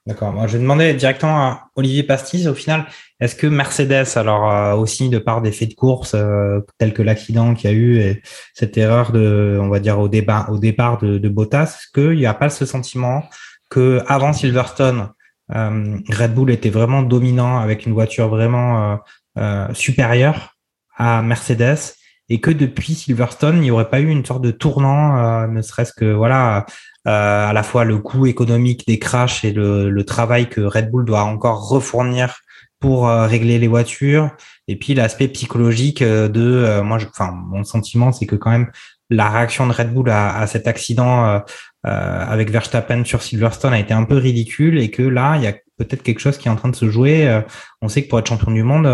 D'accord. 0.05 0.33
Moi, 0.33 0.47
je 0.47 0.53
vais 0.53 0.59
demander 0.59 0.93
directement 0.93 1.37
à 1.37 1.69
Olivier 1.75 2.03
Pastis. 2.03 2.45
Au 2.47 2.53
final, 2.53 2.85
est-ce 3.21 3.35
que 3.35 3.47
Mercedes, 3.47 4.17
alors 4.17 4.51
euh, 4.51 4.73
aussi 4.75 5.07
de 5.07 5.17
par 5.17 5.41
des 5.41 5.53
faits 5.53 5.69
de 5.69 5.75
course 5.75 6.13
euh, 6.13 6.59
tels 6.77 6.93
que 6.93 7.01
l'accident 7.01 7.53
qu'il 7.53 7.69
y 7.69 7.73
a 7.73 7.75
eu 7.75 7.99
et 7.99 8.21
cette 8.53 8.77
erreur 8.77 9.13
de, 9.13 9.57
on 9.61 9.69
va 9.69 9.79
dire 9.79 9.99
au 9.99 10.09
débat, 10.09 10.47
au 10.49 10.57
départ 10.57 10.97
de, 10.97 11.17
de 11.17 11.29
Bottas, 11.29 11.77
est-ce 11.79 11.87
qu'il 11.93 12.17
n'y 12.17 12.25
a 12.25 12.33
pas 12.33 12.49
ce 12.49 12.65
sentiment 12.65 13.23
que 13.69 14.01
avant 14.07 14.33
Silverstone, 14.33 15.09
euh, 15.55 15.97
Red 16.09 16.33
Bull 16.33 16.51
était 16.51 16.69
vraiment 16.69 17.01
dominant 17.01 17.59
avec 17.59 17.85
une 17.85 17.93
voiture 17.93 18.27
vraiment 18.27 18.99
euh, 19.37 19.73
supérieure 19.73 20.57
à 20.97 21.21
Mercedes 21.21 21.95
et 22.29 22.41
que 22.41 22.51
depuis 22.51 22.93
Silverstone, 22.93 23.57
il 23.57 23.61
n'y 23.61 23.71
aurait 23.71 23.89
pas 23.89 23.99
eu 23.99 24.09
une 24.09 24.25
sorte 24.25 24.43
de 24.43 24.51
tournant, 24.51 25.47
ne 25.47 25.61
serait-ce 25.61 25.93
que 25.93 26.11
voilà 26.13 26.57
euh, 26.57 26.61
à 27.05 27.51
la 27.53 27.63
fois 27.63 27.83
le 27.83 27.97
coût 27.97 28.25
économique 28.27 28.87
des 28.87 28.97
crashs 28.99 29.43
et 29.43 29.51
le, 29.51 29.89
le, 29.89 30.03
travail 30.05 30.47
que 30.47 30.61
Red 30.61 30.89
Bull 30.89 31.05
doit 31.05 31.23
encore 31.23 31.67
refournir 31.67 32.35
pour 32.83 33.07
euh, 33.07 33.27
régler 33.27 33.59
les 33.59 33.69
voitures, 33.69 34.31
et 34.67 34.75
puis 34.75 34.93
l'aspect 34.93 35.29
psychologique 35.29 36.01
euh, 36.01 36.27
de, 36.27 36.41
euh, 36.41 36.83
moi, 36.83 36.97
je, 36.97 37.07
enfin, 37.07 37.31
mon 37.31 37.63
sentiment, 37.63 38.11
c'est 38.11 38.25
que 38.25 38.35
quand 38.35 38.51
même 38.51 38.71
la 39.09 39.29
réaction 39.29 39.65
de 39.67 39.71
Red 39.71 39.93
Bull 39.93 40.09
à, 40.09 40.37
à 40.37 40.47
cet 40.47 40.67
accident 40.67 41.25
euh, 41.25 41.39
avec 41.83 42.51
Verstappen 42.51 43.05
sur 43.05 43.21
Silverstone 43.21 43.71
a 43.71 43.79
été 43.79 43.93
un 43.93 44.03
peu 44.03 44.17
ridicule, 44.17 44.79
et 44.79 44.91
que 44.91 45.01
là, 45.01 45.37
il 45.37 45.43
y 45.43 45.47
a 45.47 45.53
peut-être 45.77 46.03
quelque 46.03 46.19
chose 46.19 46.37
qui 46.37 46.49
est 46.49 46.51
en 46.51 46.57
train 46.57 46.67
de 46.67 46.75
se 46.75 46.89
jouer. 46.89 47.41
on 47.81 47.87
sait 47.87 48.03
que 48.03 48.09
pour 48.09 48.19
être 48.19 48.27
champion 48.27 48.51
du 48.51 48.63
monde, 48.63 48.85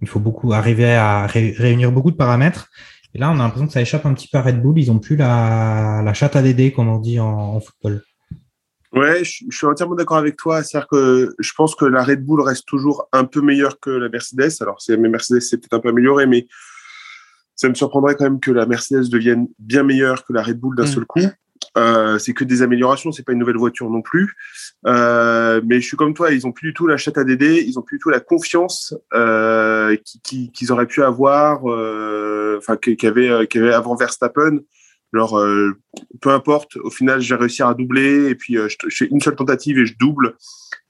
il 0.00 0.08
faut 0.08 0.20
beaucoup 0.20 0.54
arriver 0.54 0.94
à 0.94 1.26
ré 1.26 1.54
réunir 1.58 1.92
beaucoup 1.92 2.10
de 2.10 2.16
paramètres. 2.16 2.70
Et 3.14 3.18
là, 3.18 3.30
on 3.30 3.34
a 3.34 3.38
l'impression 3.38 3.66
que 3.66 3.72
ça 3.72 3.80
échappe 3.80 4.06
un 4.06 4.14
petit 4.14 4.28
peu 4.28 4.38
à 4.38 4.42
Red 4.42 4.62
Bull. 4.62 4.78
Ils 4.78 4.90
ont 4.90 4.98
plus 4.98 5.16
la, 5.16 6.02
la 6.04 6.14
chatte 6.14 6.36
à 6.36 6.42
Dédé, 6.42 6.72
comme 6.72 6.88
on 6.88 6.98
dit 6.98 7.18
en, 7.18 7.26
en 7.28 7.60
football. 7.60 8.02
Ouais, 8.92 9.24
je, 9.24 9.44
je 9.48 9.56
suis 9.56 9.66
entièrement 9.66 9.94
d'accord 9.94 10.16
avec 10.18 10.36
toi. 10.36 10.62
C'est-à-dire 10.62 10.88
que 10.88 11.34
je 11.38 11.52
pense 11.56 11.74
que 11.74 11.84
la 11.84 12.02
Red 12.04 12.24
Bull 12.24 12.40
reste 12.40 12.66
toujours 12.66 13.08
un 13.12 13.24
peu 13.24 13.40
meilleure 13.40 13.78
que 13.80 13.90
la 13.90 14.08
Mercedes. 14.08 14.50
Alors, 14.60 14.80
c'est, 14.80 14.96
mais 14.96 15.08
Mercedes 15.08 15.40
s'est 15.40 15.58
peut-être 15.58 15.74
un 15.74 15.80
peu 15.80 15.88
amélioré, 15.88 16.26
mais 16.26 16.46
ça 17.56 17.68
me 17.68 17.74
surprendrait 17.74 18.14
quand 18.16 18.24
même 18.24 18.40
que 18.40 18.50
la 18.50 18.66
Mercedes 18.66 19.08
devienne 19.10 19.48
bien 19.58 19.82
meilleure 19.82 20.24
que 20.24 20.32
la 20.32 20.42
Red 20.42 20.58
Bull 20.58 20.76
d'un 20.76 20.84
Mm. 20.84 20.86
seul 20.86 21.04
coup. 21.04 21.20
Euh, 21.76 22.18
c'est 22.18 22.32
que 22.32 22.42
des 22.42 22.62
améliorations, 22.62 23.12
c'est 23.12 23.22
pas 23.22 23.32
une 23.32 23.38
nouvelle 23.38 23.58
voiture 23.58 23.88
non 23.90 24.02
plus. 24.02 24.34
Euh, 24.86 25.60
mais 25.64 25.80
je 25.80 25.86
suis 25.86 25.96
comme 25.96 26.14
toi, 26.14 26.30
ils 26.32 26.46
ont 26.46 26.52
plus 26.52 26.68
du 26.68 26.74
tout 26.74 26.86
la 26.86 26.96
chatte 26.96 27.18
à 27.18 27.24
Dédé, 27.24 27.62
ils 27.66 27.78
ont 27.78 27.82
plus 27.82 27.98
du 27.98 28.02
tout 28.02 28.08
la 28.08 28.20
confiance 28.20 28.94
euh, 29.12 29.94
qui- 30.04 30.20
qui- 30.22 30.52
qu'ils 30.52 30.72
auraient 30.72 30.86
pu 30.86 31.02
avoir, 31.02 31.70
euh, 31.70 32.56
enfin 32.58 32.76
qu'- 32.76 32.96
qu'avait 32.96 33.28
euh, 33.28 33.44
qu'avait 33.46 33.74
avant 33.74 33.94
Verstappen. 33.94 34.58
Alors, 35.12 35.38
peu 36.20 36.30
importe, 36.30 36.76
au 36.76 36.88
final, 36.90 37.20
j'ai 37.20 37.34
réussi 37.34 37.62
à 37.64 37.74
doubler 37.74 38.28
et 38.30 38.34
puis 38.36 38.54
je, 38.54 38.68
je 38.88 38.96
fais 38.96 39.06
une 39.10 39.20
seule 39.20 39.34
tentative 39.34 39.76
et 39.78 39.84
je 39.84 39.98
double. 39.98 40.36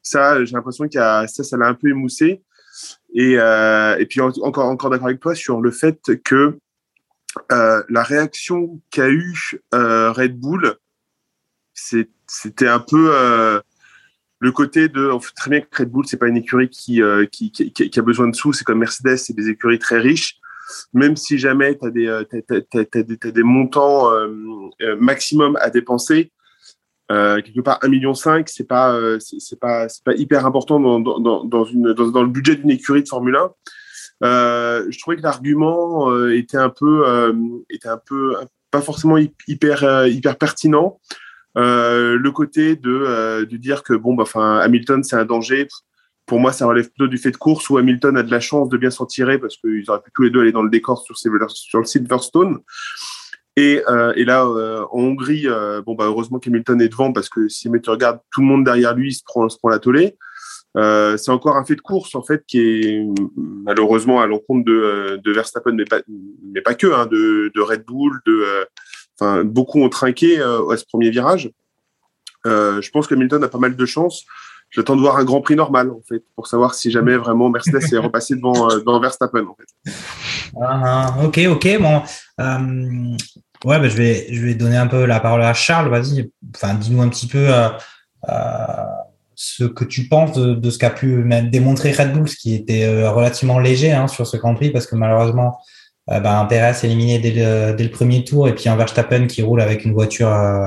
Ça, 0.02 0.44
j'ai 0.44 0.52
l'impression 0.52 0.86
qu'il 0.88 1.00
ça, 1.00 1.26
ça 1.26 1.56
l'a 1.56 1.66
un 1.68 1.74
peu 1.74 1.88
émoussé. 1.88 2.42
Et, 3.14 3.36
euh, 3.38 3.96
et 3.98 4.04
puis 4.06 4.20
en- 4.20 4.28
encore, 4.42 4.66
encore 4.66 4.90
d'accord 4.90 5.08
avec 5.08 5.20
toi 5.20 5.34
sur 5.34 5.60
le 5.62 5.70
fait 5.70 5.98
que 6.22 6.58
euh, 7.50 7.82
la 7.88 8.02
réaction 8.02 8.80
qu'a 8.90 9.08
eu 9.08 9.34
euh, 9.74 10.12
Red 10.12 10.38
Bull, 10.38 10.74
c'était 11.74 12.68
un 12.68 12.80
peu 12.80 13.12
le 14.40 14.52
côté 14.52 14.88
de 14.88 15.10
on 15.10 15.20
sait 15.20 15.30
très 15.36 15.50
bien 15.50 15.60
que 15.60 15.82
Red 15.82 15.90
Bull 15.90 16.06
c'est 16.06 16.16
pas 16.16 16.28
une 16.28 16.38
écurie 16.38 16.68
qui, 16.70 17.02
euh, 17.02 17.26
qui, 17.26 17.52
qui, 17.52 17.70
qui 17.72 17.98
a 17.98 18.02
besoin 18.02 18.26
de 18.28 18.34
sous, 18.34 18.52
c'est 18.52 18.64
comme 18.64 18.78
Mercedes, 18.78 19.16
c'est 19.16 19.34
des 19.36 19.48
écuries 19.50 19.78
très 19.78 19.98
riches. 19.98 20.36
Même 20.94 21.16
si 21.16 21.36
jamais 21.36 21.76
tu 21.76 21.86
as 21.86 21.90
des, 21.90 22.06
euh, 22.06 22.24
t'as- 22.24 22.84
t'as- 22.84 23.30
des, 23.32 23.42
montants 23.42 24.12
euh, 24.12 24.28
euh, 24.82 24.96
maximum 25.00 25.56
à 25.60 25.68
dépenser, 25.68 26.30
euh, 27.10 27.42
quelque 27.42 27.60
part 27.60 27.80
1,5 27.82 27.88
million, 27.90 28.14
c'est 28.14 28.64
pas, 28.68 28.96
c'est 29.18 29.40
c'est 29.40 29.58
pas, 29.58 29.88
c'est 29.88 30.04
pas 30.04 30.14
hyper 30.14 30.46
important 30.46 30.78
dans, 30.78 31.00
dans, 31.00 31.44
dans, 31.44 31.64
une, 31.64 31.92
dans, 31.92 32.08
dans 32.10 32.22
le 32.22 32.28
budget 32.28 32.54
d'une 32.54 32.70
écurie 32.70 33.02
de 33.02 33.08
Formule 33.08 33.36
1. 33.36 33.50
Euh, 34.22 34.86
je 34.90 34.98
trouvais 35.00 35.16
que 35.16 35.22
l'argument 35.22 36.14
était 36.28 36.56
un 36.58 36.70
peu, 36.70 37.04
était 37.68 37.88
un 37.88 37.98
peu, 37.98 38.36
pas 38.70 38.80
forcément 38.80 39.18
hy- 39.18 39.34
hyper, 39.48 40.06
hyper 40.06 40.36
pertinent. 40.38 41.00
Euh, 41.58 42.16
le 42.16 42.30
côté 42.30 42.76
de, 42.76 42.90
euh, 42.90 43.44
de 43.44 43.56
dire 43.56 43.82
que 43.82 43.94
bon, 43.94 44.14
bah, 44.14 44.24
Hamilton 44.62 45.02
c'est 45.02 45.16
un 45.16 45.24
danger. 45.24 45.68
Pour 46.26 46.38
moi, 46.38 46.52
ça 46.52 46.66
relève 46.66 46.88
plutôt 46.88 47.08
du 47.08 47.18
fait 47.18 47.32
de 47.32 47.36
course 47.36 47.68
où 47.70 47.78
Hamilton 47.78 48.16
a 48.16 48.22
de 48.22 48.30
la 48.30 48.38
chance 48.38 48.68
de 48.68 48.76
bien 48.76 48.90
s'en 48.90 49.06
tirer 49.06 49.38
parce 49.38 49.56
qu'ils 49.56 49.90
auraient 49.90 50.00
pu 50.00 50.12
tous 50.14 50.22
les 50.22 50.30
deux 50.30 50.40
aller 50.40 50.52
dans 50.52 50.62
le 50.62 50.70
décor 50.70 51.02
sur, 51.02 51.16
sur 51.18 51.78
le 51.80 51.84
Silverstone. 51.84 52.58
Et, 53.56 53.82
euh, 53.88 54.12
et 54.14 54.24
là, 54.24 54.46
en 54.46 55.00
Hongrie, 55.00 55.48
bon, 55.84 55.96
bah, 55.96 56.04
heureusement 56.04 56.38
qu'Hamilton 56.38 56.80
est 56.80 56.88
devant 56.88 57.12
parce 57.12 57.28
que 57.28 57.48
si 57.48 57.68
tu 57.82 57.90
regardes 57.90 58.20
tout 58.32 58.42
le 58.42 58.46
monde 58.46 58.64
derrière 58.64 58.94
lui, 58.94 59.08
il 59.08 59.14
se 59.14 59.24
prend, 59.24 59.48
se 59.48 59.58
prend 59.58 59.70
la 59.70 59.80
tollée. 59.80 60.16
C'est 60.76 61.30
encore 61.30 61.56
un 61.56 61.64
fait 61.64 61.74
de 61.74 61.80
course 61.80 62.14
en 62.14 62.22
fait 62.22 62.44
qui 62.46 62.60
est 62.60 63.04
malheureusement 63.64 64.20
à 64.20 64.28
l'encontre 64.28 64.64
de, 64.64 65.20
de 65.24 65.32
Verstappen, 65.32 65.72
mais 65.72 65.84
pas, 65.84 66.00
mais 66.52 66.60
pas 66.60 66.74
que, 66.74 66.86
hein, 66.86 67.06
de, 67.06 67.50
de 67.52 67.60
Red 67.60 67.84
Bull, 67.84 68.20
de, 68.24 68.44
enfin 69.20 69.44
beaucoup 69.44 69.82
ont 69.82 69.88
trinqué 69.88 70.40
euh, 70.40 70.68
à 70.70 70.76
ce 70.76 70.84
premier 70.84 71.10
virage. 71.10 71.50
Euh, 72.46 72.80
je 72.80 72.90
pense 72.90 73.06
que 73.06 73.14
Hamilton 73.14 73.44
a 73.44 73.48
pas 73.48 73.58
mal 73.58 73.76
de 73.76 73.86
chance. 73.86 74.24
J'attends 74.70 74.94
de 74.94 75.00
voir 75.00 75.16
un 75.16 75.24
Grand 75.24 75.40
Prix 75.40 75.56
normal 75.56 75.90
en 75.90 76.00
fait 76.08 76.22
pour 76.36 76.46
savoir 76.46 76.74
si 76.74 76.90
jamais 76.90 77.16
vraiment 77.16 77.50
Mercedes 77.50 77.92
est 77.92 77.98
repassé 77.98 78.36
devant, 78.36 78.70
euh, 78.70 78.78
devant 78.78 79.00
Verstappen 79.00 79.44
en 79.46 79.56
fait. 79.56 79.92
Ah, 80.60 81.16
ah, 81.18 81.24
ok, 81.24 81.40
ok, 81.50 81.78
bon. 81.80 82.02
euh, 82.40 83.16
ouais, 83.64 83.78
bah, 83.80 83.88
je, 83.88 83.96
vais, 83.96 84.26
je 84.30 84.44
vais 84.44 84.54
donner 84.54 84.76
un 84.76 84.86
peu 84.86 85.04
la 85.06 85.20
parole 85.20 85.42
à 85.42 85.54
Charles. 85.54 85.88
Vas-y, 85.88 86.30
enfin, 86.54 86.74
dis-nous 86.74 87.02
un 87.02 87.08
petit 87.08 87.26
peu 87.26 87.52
euh, 87.52 87.68
euh, 88.28 88.84
ce 89.34 89.64
que 89.64 89.84
tu 89.84 90.06
penses 90.08 90.32
de, 90.38 90.54
de 90.54 90.70
ce 90.70 90.78
qu'a 90.78 90.90
pu 90.90 91.24
démontrer 91.50 91.92
Red 91.92 92.12
Bull, 92.12 92.28
ce 92.28 92.36
qui 92.36 92.54
était 92.54 93.08
relativement 93.08 93.58
léger 93.58 93.92
hein, 93.92 94.06
sur 94.06 94.26
ce 94.26 94.36
Grand 94.36 94.54
Prix, 94.54 94.70
parce 94.70 94.86
que 94.86 94.96
malheureusement, 94.96 95.58
euh, 96.10 96.20
bah, 96.20 96.38
un 96.40 96.46
Perez 96.46 96.84
éliminé 96.84 97.18
dès 97.18 97.30
le, 97.30 97.74
dès 97.74 97.84
le 97.84 97.90
premier 97.90 98.24
tour, 98.24 98.48
et 98.48 98.54
puis 98.54 98.68
un 98.68 98.76
Verstappen 98.76 99.26
qui 99.26 99.42
roule 99.42 99.60
avec 99.60 99.84
une 99.84 99.92
voiture 99.92 100.28
euh, 100.28 100.66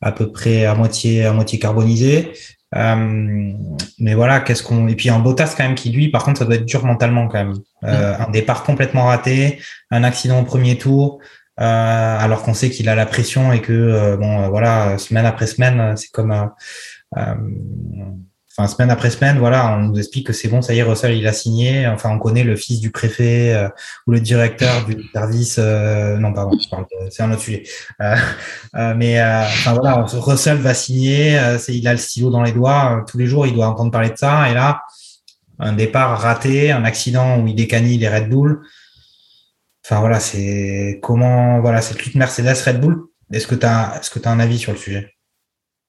à 0.00 0.12
peu 0.12 0.30
près 0.30 0.64
à 0.64 0.74
moitié, 0.74 1.24
à 1.24 1.32
moitié 1.32 1.58
carbonisée. 1.58 2.32
Euh, 2.74 3.52
mais 3.98 4.14
voilà, 4.14 4.40
qu'est-ce 4.40 4.62
qu'on 4.62 4.88
et 4.88 4.94
puis 4.94 5.08
un 5.08 5.20
Bottas 5.20 5.54
quand 5.56 5.64
même 5.64 5.74
qui 5.74 5.90
lui, 5.90 6.10
par 6.10 6.22
contre, 6.22 6.38
ça 6.40 6.44
doit 6.44 6.56
être 6.56 6.66
dur 6.66 6.84
mentalement 6.84 7.26
quand 7.26 7.38
même. 7.38 7.54
Euh, 7.84 8.14
Un 8.18 8.30
départ 8.30 8.62
complètement 8.62 9.04
raté, 9.04 9.58
un 9.90 10.04
accident 10.04 10.40
au 10.40 10.44
premier 10.44 10.76
tour, 10.76 11.18
euh, 11.60 12.18
alors 12.18 12.42
qu'on 12.42 12.54
sait 12.54 12.68
qu'il 12.68 12.88
a 12.88 12.94
la 12.94 13.06
pression 13.06 13.52
et 13.52 13.60
que 13.62 14.16
bon, 14.16 14.48
voilà, 14.50 14.98
semaine 14.98 15.24
après 15.24 15.46
semaine, 15.46 15.96
c'est 15.96 16.10
comme, 16.10 16.50
enfin 18.58 18.66
semaine 18.66 18.90
après 18.90 19.10
semaine, 19.10 19.38
voilà, 19.38 19.76
on 19.76 19.82
nous 19.82 19.98
explique 19.98 20.26
que 20.26 20.32
c'est 20.32 20.48
bon, 20.48 20.62
ça 20.62 20.74
y 20.74 20.78
est, 20.78 20.82
Russell 20.82 21.14
il 21.16 21.26
a 21.28 21.32
signé. 21.32 21.86
Enfin, 21.86 22.10
on 22.10 22.18
connaît 22.18 22.42
le 22.42 22.56
fils 22.56 22.80
du 22.80 22.90
préfet 22.90 23.54
euh, 23.54 23.68
ou 24.06 24.12
le 24.12 24.20
directeur 24.20 24.84
du 24.84 25.08
service. 25.12 25.56
euh, 25.60 26.16
non, 26.18 26.32
pardon, 26.32 26.58
c'est 27.08 27.22
un 27.22 27.30
autre 27.30 27.40
sujet. 27.40 27.62
Euh, 28.00 28.16
euh, 28.74 28.94
mais 28.96 29.20
euh, 29.20 29.42
enfin 29.42 29.74
voilà, 29.74 30.04
Russell 30.12 30.56
va 30.58 30.74
signer, 30.74 31.38
euh, 31.38 31.56
il 31.68 31.86
a 31.86 31.92
le 31.92 31.98
stylo 31.98 32.30
dans 32.30 32.42
les 32.42 32.52
doigts, 32.52 33.04
tous 33.08 33.16
les 33.18 33.26
jours 33.26 33.46
il 33.46 33.54
doit 33.54 33.68
entendre 33.68 33.92
parler 33.92 34.10
de 34.10 34.16
ça, 34.16 34.50
et 34.50 34.54
là, 34.54 34.82
un 35.60 35.72
départ 35.72 36.20
raté, 36.20 36.72
un 36.72 36.84
accident 36.84 37.38
où 37.40 37.46
il 37.46 37.54
décanille 37.54 37.98
les 37.98 38.08
Red 38.08 38.28
Bull. 38.28 38.60
Enfin 39.84 40.00
voilà, 40.00 40.20
c'est 40.20 40.98
comment 41.02 41.60
voilà, 41.60 41.80
c'est 41.80 41.94
toute 41.94 42.14
Mercedes 42.16 42.56
Red 42.66 42.80
Bull. 42.80 43.04
Est-ce 43.32 43.46
que 43.46 43.54
tu 43.54 43.66
as 43.66 43.98
est-ce 44.00 44.10
que 44.10 44.18
tu 44.18 44.26
as 44.28 44.32
un 44.32 44.40
avis 44.40 44.58
sur 44.58 44.72
le 44.72 44.78
sujet? 44.78 45.17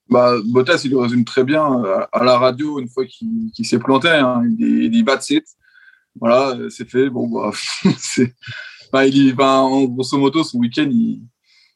Bah, 0.10 0.36
Bottas, 0.46 0.82
il 0.86 0.92
le 0.92 0.98
résume 0.98 1.24
très 1.24 1.44
bien 1.44 1.84
euh, 1.84 2.06
à 2.12 2.24
la 2.24 2.38
radio 2.38 2.80
une 2.80 2.90
fois 2.90 3.06
qu'il 3.06 3.52
qu'il 3.54 3.66
s'est 3.66 3.80
planté. 3.80 4.10
Hein. 4.10 4.44
Il 4.58 4.90
dit, 4.90 5.04
that's 5.06 5.30
it. 5.30 5.46
Voilà, 6.20 6.56
euh, 6.58 6.70
c'est 6.70 6.90
fait. 6.90 7.10
Bon, 7.10 7.28
bah, 7.28 7.52
c'est. 7.98 8.34
Bah, 8.92 9.06
il, 9.06 9.16
y- 9.18 9.34
bah, 9.34 9.60
en 9.60 9.84
grosso 9.86 10.18
modo, 10.18 10.44
son 10.44 10.58
week-end, 10.60 10.90
il 10.92 11.22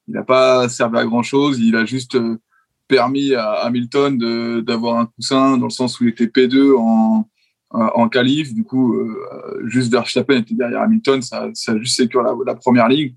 n'a 0.08 0.24
pas 0.24 0.68
servi 0.68 0.98
à 0.98 1.06
grand 1.06 1.22
chose. 1.24 1.60
Il 1.60 1.76
a 1.76 1.86
juste 1.86 2.16
euh, 2.16 2.38
permis 2.88 3.36
à 3.36 3.52
Hamilton 3.66 4.18
d'avoir 4.64 4.98
un 5.00 5.06
coussin 5.06 5.58
dans 5.58 5.66
le 5.68 5.72
sens 5.72 6.00
où 6.00 6.04
il 6.06 6.10
était 6.10 6.26
P2 6.26 6.76
en, 6.78 7.28
en 7.70 8.10
qualif. 8.10 8.54
Du 8.54 8.64
coup, 8.64 8.96
euh, 8.96 9.62
juste 9.66 9.92
Verstappen 9.92 10.38
était 10.40 10.56
derrière 10.56 10.82
Hamilton. 10.82 11.22
Ça, 11.22 11.50
ça 11.54 11.74
a 11.74 11.78
juste 11.78 11.96
sécurisé 11.98 12.30
la, 12.46 12.54
la 12.54 12.56
première 12.56 12.88
ligne. 12.90 13.14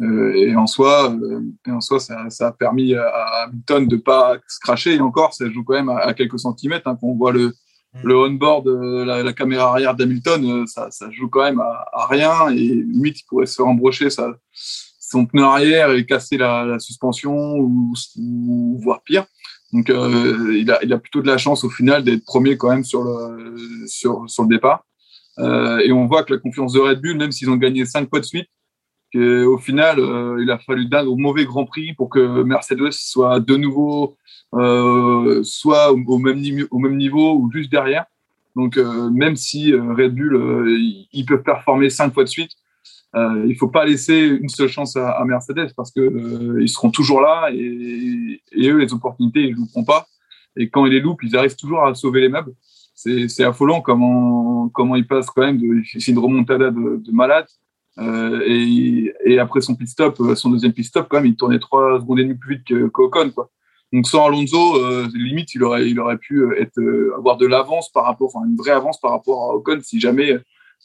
Euh, 0.00 0.34
et 0.34 0.54
en 0.56 0.66
soi, 0.66 1.10
euh, 1.10 1.40
et 1.66 1.70
en 1.70 1.80
soi 1.80 1.98
ça, 2.00 2.28
ça 2.28 2.48
a 2.48 2.52
permis 2.52 2.94
à 2.94 3.44
Hamilton 3.44 3.88
de 3.88 3.96
pas 3.96 4.36
se 4.46 4.58
cracher. 4.60 4.94
Et 4.94 5.00
encore, 5.00 5.32
ça 5.32 5.48
joue 5.50 5.64
quand 5.64 5.74
même 5.74 5.88
à, 5.88 5.98
à 5.98 6.14
quelques 6.14 6.38
centimètres. 6.38 6.86
Hein, 6.86 6.98
quand 7.00 7.06
on 7.08 7.16
voit 7.16 7.32
le, 7.32 7.54
le 8.02 8.16
on-board, 8.16 8.68
euh, 8.68 9.04
la, 9.04 9.22
la 9.22 9.32
caméra 9.32 9.70
arrière 9.70 9.94
d'Hamilton, 9.94 10.66
ça, 10.66 10.90
ça 10.90 11.10
joue 11.10 11.28
quand 11.28 11.44
même 11.44 11.60
à, 11.60 11.86
à 11.92 12.06
rien. 12.06 12.50
Et 12.50 12.56
limite, 12.58 13.20
il 13.20 13.24
pourrait 13.24 13.46
se 13.46 13.56
faire 13.56 13.66
embrocher 13.66 14.10
sa, 14.10 14.36
son 14.52 15.24
pneu 15.24 15.44
arrière 15.44 15.90
et 15.92 16.04
casser 16.04 16.36
la, 16.36 16.64
la 16.64 16.78
suspension 16.78 17.56
ou, 17.56 17.94
ou 18.18 18.78
voire 18.82 19.00
pire. 19.02 19.24
Donc, 19.72 19.88
euh, 19.90 20.54
il, 20.54 20.70
a, 20.70 20.78
il 20.84 20.92
a 20.92 20.98
plutôt 20.98 21.22
de 21.22 21.26
la 21.26 21.38
chance 21.38 21.64
au 21.64 21.70
final 21.70 22.04
d'être 22.04 22.24
premier 22.24 22.56
quand 22.56 22.68
même 22.68 22.84
sur 22.84 23.02
le, 23.02 23.56
sur, 23.86 24.28
sur 24.28 24.42
le 24.42 24.48
départ. 24.48 24.84
Euh, 25.38 25.78
et 25.78 25.90
on 25.92 26.06
voit 26.06 26.22
que 26.22 26.34
la 26.34 26.40
confiance 26.40 26.72
de 26.72 26.80
Red 26.80 27.00
Bull, 27.00 27.16
même 27.16 27.32
s'ils 27.32 27.50
ont 27.50 27.56
gagné 27.56 27.84
cinq 27.84 28.08
fois 28.08 28.20
de 28.20 28.24
suite, 28.24 28.48
que, 29.12 29.44
au 29.44 29.58
final, 29.58 29.98
euh, 29.98 30.42
il 30.42 30.50
a 30.50 30.58
fallu 30.58 30.86
d'un 30.86 31.06
au 31.06 31.16
mauvais 31.16 31.44
Grand 31.44 31.64
Prix 31.64 31.94
pour 31.94 32.08
que 32.08 32.42
Mercedes 32.42 32.92
soit 32.92 33.40
de 33.40 33.56
nouveau 33.56 34.16
euh, 34.54 35.42
soit 35.42 35.92
au, 35.92 35.98
au 36.06 36.18
même 36.18 36.40
au 36.70 36.78
même 36.78 36.96
niveau 36.96 37.34
ou 37.34 37.50
juste 37.52 37.70
derrière. 37.70 38.06
Donc, 38.54 38.76
euh, 38.78 39.10
même 39.10 39.36
si 39.36 39.74
Red 39.74 40.14
Bull, 40.14 40.68
ils, 41.12 41.26
peuvent 41.26 41.42
performer 41.42 41.90
cinq 41.90 42.14
fois 42.14 42.24
de 42.24 42.28
suite, 42.28 42.52
il 43.14 43.56
faut 43.58 43.68
pas 43.68 43.86
laisser 43.86 44.18
une 44.18 44.48
seule 44.48 44.68
chance 44.68 44.96
à, 44.96 45.24
Mercedes 45.24 45.72
parce 45.74 45.90
euh, 45.96 46.58
ils 46.60 46.68
seront 46.68 46.90
toujours 46.90 47.22
là 47.22 47.48
et, 47.50 48.42
et 48.52 48.68
eux, 48.68 48.76
les 48.76 48.92
opportunités, 48.92 49.40
ils 49.40 49.52
ne 49.52 49.60
louperont 49.60 49.84
pas. 49.84 50.06
Et 50.56 50.68
quand 50.68 50.86
ils 50.86 50.92
les 50.92 51.00
loupent, 51.00 51.22
ils 51.22 51.36
arrivent 51.36 51.56
toujours 51.56 51.84
à 51.86 51.94
sauver 51.94 52.20
les 52.20 52.28
meubles. 52.28 52.52
C'est 52.94 53.44
affolant 53.44 53.82
comment, 53.82 54.68
comment 54.70 54.96
ils 54.96 55.06
passent 55.06 55.30
quand 55.30 55.42
même. 55.42 55.60
C'est 55.84 56.12
une 56.12 56.18
remontada 56.18 56.70
de 56.70 57.12
malade. 57.12 57.46
Euh, 57.98 58.42
et, 59.24 59.38
après 59.38 59.60
son 59.60 59.74
pit 59.74 59.88
stop, 59.88 60.20
euh, 60.20 60.34
son 60.34 60.50
deuxième 60.50 60.72
pit 60.72 60.84
stop, 60.84 61.06
quand 61.08 61.16
même, 61.18 61.26
il 61.26 61.36
tournait 61.36 61.58
trois 61.58 61.98
secondes 62.00 62.18
et 62.18 62.24
demie 62.24 62.34
plus 62.34 62.56
vite 62.56 62.66
que 62.66 62.86
quoi. 62.86 63.50
Donc 63.92 64.06
sans 64.06 64.26
Alonso, 64.26 64.76
euh, 64.76 65.06
limite, 65.14 65.54
il 65.54 65.62
aurait, 65.62 65.88
il 65.88 65.98
aurait 66.00 66.18
pu 66.18 66.44
avoir 67.16 67.36
de 67.36 67.46
l'avance 67.46 67.90
par 67.90 68.04
rapport, 68.04 68.34
enfin 68.34 68.46
une 68.46 68.56
vraie 68.56 68.72
avance 68.72 69.00
par 69.00 69.12
rapport 69.12 69.50
à 69.50 69.54
Ocon 69.54 69.78
si 69.82 70.00
jamais 70.00 70.36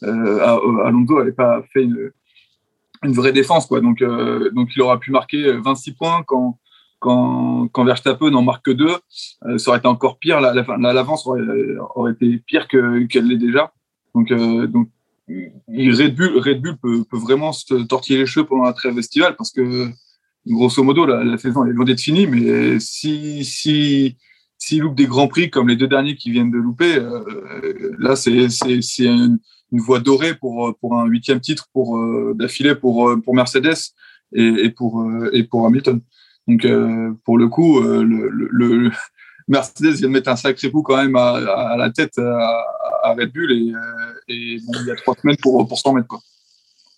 Alonso 0.02 1.17
n'avait 1.17 1.32
pas 1.32 1.63
fait 1.74 1.84
une, 1.84 2.12
vraie 3.04 3.34
défense, 3.34 3.65
quoi. 3.65 3.82
Donc, 3.82 4.04
donc 4.54 4.69
il 4.76 4.82
aura 4.82 5.00
pu 5.00 5.12
marquer 5.12 5.52
26 5.54 5.93
points 5.93 6.24
quand 6.26 6.58
quand, 7.00 7.67
quand 7.71 7.84
Verstappen 7.84 8.30
n'en 8.30 8.43
marque 8.43 8.65
que 8.65 8.71
deux, 8.71 8.95
euh, 9.47 9.58
ça 9.58 9.71
aurait 9.71 9.80
été 9.80 9.88
encore 9.88 10.19
pire. 10.19 10.39
La- 10.39 10.54
la- 10.54 10.78
la- 10.78 10.93
L'avance 10.93 11.26
aurait, 11.26 11.41
aurait 11.95 12.12
été 12.12 12.38
pire 12.38 12.67
que 12.67 13.06
qu'elle 13.08 13.28
l'est 13.28 13.38
déjà. 13.38 13.74
Donc, 14.13 14.32
donc 14.32 14.88
Red 15.67 16.15
Bull, 16.15 16.38
Red 16.38 16.62
Bull 16.62 16.78
peut, 16.82 17.04
vraiment 17.12 17.52
se 17.52 17.74
tortiller 17.84 18.20
les 18.20 18.26
cheveux 18.26 18.46
pendant 18.46 18.63
la 18.63 18.74
trêve 18.74 18.98
estivale 18.98 19.36
parce 19.36 19.52
que 19.52 19.89
grosso 20.46 20.84
modo 20.84 21.06
la, 21.06 21.38
saison 21.38 21.65
est 21.65 21.72
loin 21.72 21.86
d'être 21.86 22.02
finie 22.02 22.28
mais 22.28 22.80
si 22.80 23.46
si 23.46 24.17
s'ils 24.62 24.82
loupent 24.82 24.96
des 24.96 25.08
grands 25.08 25.28
prix 25.28 25.50
comme 25.50 25.67
les 25.67 25.76
deux 25.76 25.88
derniers 25.88 26.15
qui 26.15 26.30
viennent 26.30 26.52
de 26.52 26.58
louper, 26.58 26.96
euh, 26.98 27.96
là 27.98 28.15
c'est 28.15 28.32
une, 28.32 29.39
voie 29.72 30.00
dorée 30.00 30.36
pour 30.36 30.76
pour 30.80 31.00
un 31.00 31.06
huitième 31.08 31.39
titre 31.39 31.67
pour 31.74 31.98
euh, 31.98 32.34
d'affilée 32.36 32.76
pour 32.76 33.10
euh, 33.10 33.17
pour 33.17 33.34
Mercedes 33.34 33.94
et, 34.34 34.70
pour 34.70 35.04
et 35.34 35.44
pour 35.44 35.65
Hamilton. 35.65 36.00
Donc 36.48 36.65
pour 37.26 37.38
le 37.38 37.48
coup, 37.48 37.82
Mercedes 39.48 39.96
vient 39.96 40.08
de 40.08 40.13
mettre 40.13 40.30
un 40.30 40.36
sacré 40.36 40.72
coup 40.72 40.84
quand 40.84 40.98
même 40.98 41.15
à, 41.15 41.34
à 41.74 41.78
la 41.78 41.89
tête 41.89 42.17
à, 42.17 42.63
à 43.04 43.13
Red 43.13 43.34
Bull 43.34 43.52
et, 43.52 43.74
et 44.32 44.60
bon, 44.65 44.74
il 44.82 44.88
y 44.88 44.91
a 44.91 44.96
trois 44.96 45.15
semaines 45.15 45.38
pour 45.41 45.67
pour 45.67 45.78
s'en 45.78 45.94
mettre 45.94 46.08
quoi. 46.08 46.20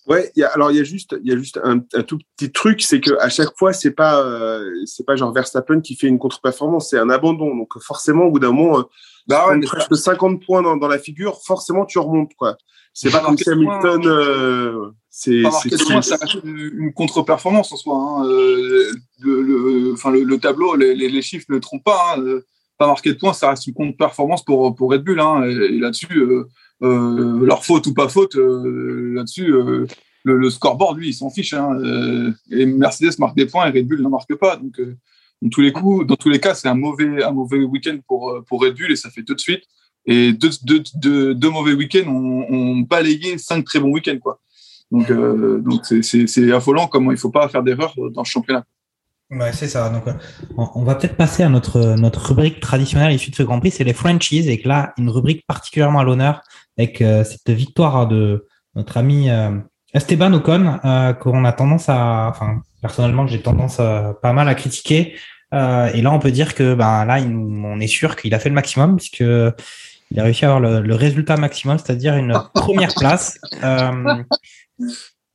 Ouais, 0.06 0.32
il 0.36 0.42
y 0.42 0.44
a, 0.44 0.50
alors 0.50 0.70
il 0.72 0.78
y 0.78 0.82
a 0.82 0.84
juste, 0.84 1.16
il 1.24 1.30
y 1.30 1.34
a 1.34 1.38
juste 1.38 1.60
un, 1.64 1.80
un 1.94 2.04
tout 2.04 2.20
petit 2.36 2.52
truc, 2.52 2.82
c'est 2.82 3.00
que 3.00 3.18
à 3.20 3.30
chaque 3.30 3.58
fois, 3.58 3.72
c'est 3.72 3.92
pas, 3.92 4.22
euh, 4.22 4.70
c'est 4.86 5.06
pas 5.06 5.16
genre 5.16 5.32
Verstappen 5.32 5.80
qui 5.80 5.96
fait 5.96 6.08
une 6.08 6.20
contre-performance, 6.20 6.90
c'est 6.90 7.00
un 7.00 7.10
abandon. 7.10 7.56
Donc 7.56 7.80
forcément, 7.80 8.26
au 8.26 8.32
bout 8.32 8.40
d'un 8.40 8.52
moment, 8.52 8.80
euh, 8.80 8.84
Bah 9.28 9.48
ouais, 9.48 9.60
presque 9.62 9.96
50 9.96 10.46
points 10.46 10.62
dans, 10.62 10.76
dans 10.76 10.90
la 10.90 11.00
figure, 11.00 11.40
forcément 11.46 11.86
tu 11.86 12.00
remontes 12.00 12.34
quoi. 12.36 12.58
C'est 12.94 13.12
pas 13.12 13.22
comme 13.22 13.38
si. 13.38 13.50
Hamilton, 13.50 14.02
euh, 14.06 14.92
c'est, 15.10 15.44
ça 15.44 16.18
reste 16.18 16.44
une 16.44 16.92
contre-performance 16.94 17.72
en 17.72 17.78
soi. 17.78 17.96
Hein. 17.96 18.26
Euh, 18.28 18.92
Le, 19.20 19.42
le, 19.42 19.94
enfin, 19.94 20.12
le, 20.12 20.24
le 20.24 20.38
tableau, 20.38 20.76
les, 20.76 21.22
chiffres 21.22 21.46
ne 21.50 21.60
trompent 21.60 21.84
pas. 21.84 22.16
Hein. 22.18 22.40
Pas 22.78 22.88
marqué 22.88 23.14
de 23.14 23.18
points, 23.18 23.34
ça 23.34 23.50
reste 23.50 23.68
une 23.68 23.74
contre-performance 23.74 24.44
pour, 24.44 24.76
pour 24.76 24.92
Red 24.92 25.04
Bull. 25.04 25.20
Hein. 25.22 25.44
Et, 25.46 25.54
et 25.54 25.80
là-dessus, 25.80 26.10
leur 26.84 27.66
faute 27.66 27.88
ou 27.88 27.94
pas 27.94 28.10
faute, 28.10 28.36
euh, 28.36 29.14
là-dessus, 29.14 29.54
euh, 29.54 29.88
le, 30.24 30.38
le 30.38 30.50
scoreboard, 30.50 30.98
lui, 30.98 31.10
il 31.10 31.14
s'en 31.14 31.30
fiche. 31.30 31.54
Hein. 31.54 31.76
Euh, 31.80 32.32
et 32.52 32.66
Mercedes 32.66 33.18
marque 33.20 33.36
des 33.36 33.46
points 33.46 33.68
et 33.68 33.78
Red 33.78 33.88
Bull 33.88 34.02
n'en 34.02 34.10
marque 34.10 34.36
pas. 34.36 34.58
Donc, 34.58 34.80
euh, 34.80 34.98
dans 35.42 35.50
tous 35.50 35.62
les 35.62 35.72
coups, 35.72 36.08
dans 36.08 36.16
tous 36.16 36.30
les 36.30 36.40
cas, 36.40 36.54
c'est 36.54 36.68
un 36.68 36.76
mauvais, 36.76 37.24
un 37.24 37.32
mauvais 37.32 37.64
week-end 37.64 37.98
pour, 38.08 38.30
euh, 38.30 38.42
pour 38.48 38.62
Red 38.62 38.76
Bull 38.76 38.92
et 38.92 38.96
ça 38.96 39.10
fait 39.10 39.24
tout 39.24 39.36
de 39.36 39.42
suite. 39.42 39.64
Et 40.06 40.34
deux, 40.34 40.50
deux, 40.64 41.34
deux, 41.34 41.50
mauvais 41.50 41.74
week-ends 41.74 42.08
ont, 42.10 42.80
balayé 42.80 43.38
cinq 43.38 43.64
très 43.64 43.80
bons 43.80 43.92
week-ends, 43.92 44.20
quoi. 44.22 44.40
Donc, 44.92 45.10
euh, 45.10 45.60
donc 45.60 45.86
c'est, 45.86 46.52
affolant 46.52 46.88
comment 46.88 47.12
il 47.12 47.18
faut 47.18 47.32
pas 47.32 47.48
faire 47.48 47.64
d'erreur 47.64 47.96
dans 48.12 48.24
ce 48.24 48.32
championnat. 48.32 48.66
Ouais, 49.36 49.52
c'est 49.52 49.68
ça. 49.68 49.90
Donc, 49.90 50.08
euh, 50.08 50.14
on 50.58 50.84
va 50.84 50.96
peut-être 50.96 51.16
passer 51.16 51.44
à 51.44 51.50
notre, 51.50 51.96
notre 51.96 52.28
rubrique 52.28 52.60
traditionnelle 52.60 53.14
issue 53.14 53.32
de 53.32 53.36
ce 53.36 53.44
Grand 53.44 53.60
Prix, 53.60 53.72
c'est 53.72 53.84
les 53.84 53.94
franchises, 53.94 54.48
et 54.48 54.60
que 54.60 54.68
là, 54.68 54.94
une 54.98 55.10
rubrique 55.10 55.46
particulièrement 55.48 56.00
à 56.00 56.04
l'honneur 56.04 56.42
avec 56.78 57.02
euh, 57.02 57.24
cette 57.24 57.50
victoire 57.50 58.08
de 58.08 58.48
notre 58.76 58.98
ami 58.98 59.30
euh, 59.30 59.58
Esteban 59.94 60.34
Ocon, 60.34 60.80
qu'on 61.20 61.46
a 61.46 61.52
tendance 61.52 61.88
à, 61.88 62.28
enfin, 62.30 62.62
personnellement, 62.82 63.28
j'ai 63.28 63.42
tendance 63.42 63.78
pas 63.78 64.34
mal 64.34 64.50
à 64.50 64.56
critiquer. 64.56 65.14
Et 65.52 66.02
là, 66.02 66.12
on 66.12 66.18
peut 66.18 66.32
dire 66.32 66.56
que, 66.56 66.74
ben, 66.74 67.06
là, 67.06 67.20
on 67.22 67.80
est 67.80 67.86
sûr 67.86 68.16
qu'il 68.16 68.34
a 68.34 68.40
fait 68.40 68.50
le 68.50 68.56
maximum, 68.56 68.98
puisque 68.98 69.20
il 69.20 70.20
a 70.20 70.24
réussi 70.24 70.46
à 70.46 70.56
avoir 70.56 70.82
le, 70.82 70.96
résultat 70.96 71.38
maximum, 71.38 71.78
c'est-à-dire 71.78 72.16
une 72.16 72.34
première 72.56 72.96
place. 72.96 73.38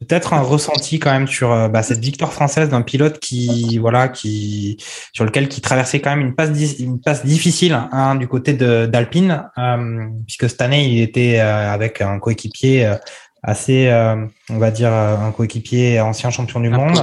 Peut-être 0.00 0.32
un 0.32 0.42
ressenti 0.42 0.98
quand 0.98 1.10
même 1.10 1.26
sur 1.26 1.50
euh, 1.50 1.68
bah, 1.68 1.82
cette 1.82 1.98
victoire 1.98 2.32
française 2.32 2.68
d'un 2.68 2.82
pilote 2.82 3.18
qui 3.18 3.78
voilà 3.78 4.08
qui 4.08 4.76
sur 5.12 5.24
lequel 5.24 5.48
qui 5.48 5.60
traversait 5.60 6.00
quand 6.00 6.10
même 6.10 6.20
une 6.20 6.34
passe 6.34 6.50
une 6.78 7.00
passe 7.00 7.26
difficile 7.26 7.78
hein, 7.92 8.14
du 8.14 8.28
côté 8.28 8.52
de 8.52 8.86
d'Alpine 8.86 9.44
euh, 9.58 10.06
puisque 10.26 10.48
cette 10.48 10.62
année 10.62 10.86
il 10.86 11.00
était 11.02 11.40
euh, 11.40 11.72
avec 11.72 12.00
un 12.00 12.18
coéquipier 12.20 12.86
euh, 12.86 12.94
assez 13.42 13.88
euh, 13.88 14.24
on 14.50 14.58
va 14.58 14.70
dire 14.70 14.92
un 14.92 15.32
coéquipier 15.32 16.00
ancien 16.00 16.30
champion 16.30 16.60
du 16.60 16.70
monde 16.70 16.98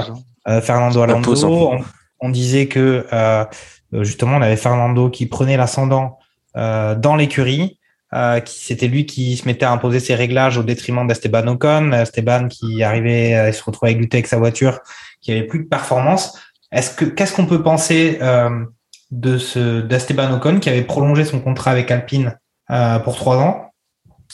euh, 0.47 0.61
Fernando 0.61 1.01
Alonso. 1.01 1.19
Imposant. 1.19 1.49
on, 1.49 1.79
on 2.21 2.29
disait 2.29 2.67
que 2.67 3.05
euh, 3.11 3.43
justement 3.91 4.37
on 4.37 4.41
avait 4.41 4.57
Fernando 4.57 5.09
qui 5.09 5.25
prenait 5.25 5.57
l'ascendant 5.57 6.19
euh, 6.55 6.95
dans 6.95 7.15
l'écurie 7.17 7.77
euh, 8.15 8.39
c'était 8.45 8.87
lui 8.87 9.05
qui 9.05 9.35
se 9.37 9.45
mettait 9.45 9.65
à 9.65 9.71
imposer 9.71 9.99
ses 9.99 10.15
réglages 10.15 10.57
au 10.57 10.63
détriment 10.63 11.05
d'Esteban 11.05 11.47
Ocon, 11.47 11.91
Esteban 11.91 12.47
qui 12.47 12.81
arrivait 12.81 13.33
à 13.33 13.51
se 13.51 13.63
retrouver 13.63 13.91
à 13.91 13.95
lutter 13.95 14.17
avec 14.17 14.27
sa 14.27 14.37
voiture, 14.37 14.79
qui 15.21 15.31
avait 15.31 15.43
plus 15.43 15.59
de 15.59 15.67
performance. 15.67 16.39
Est-ce 16.71 16.95
que 16.95 17.05
qu'est-ce 17.05 17.33
qu'on 17.33 17.45
peut 17.45 17.61
penser 17.61 18.17
euh, 18.21 18.65
de 19.11 19.37
ce 19.37 19.81
d'Esteban 19.81 20.31
Ocon 20.33 20.59
qui 20.59 20.69
avait 20.69 20.83
prolongé 20.83 21.25
son 21.25 21.39
contrat 21.39 21.71
avec 21.71 21.91
Alpine 21.91 22.37
euh, 22.71 22.99
pour 22.99 23.15
trois 23.15 23.37
ans, 23.37 23.71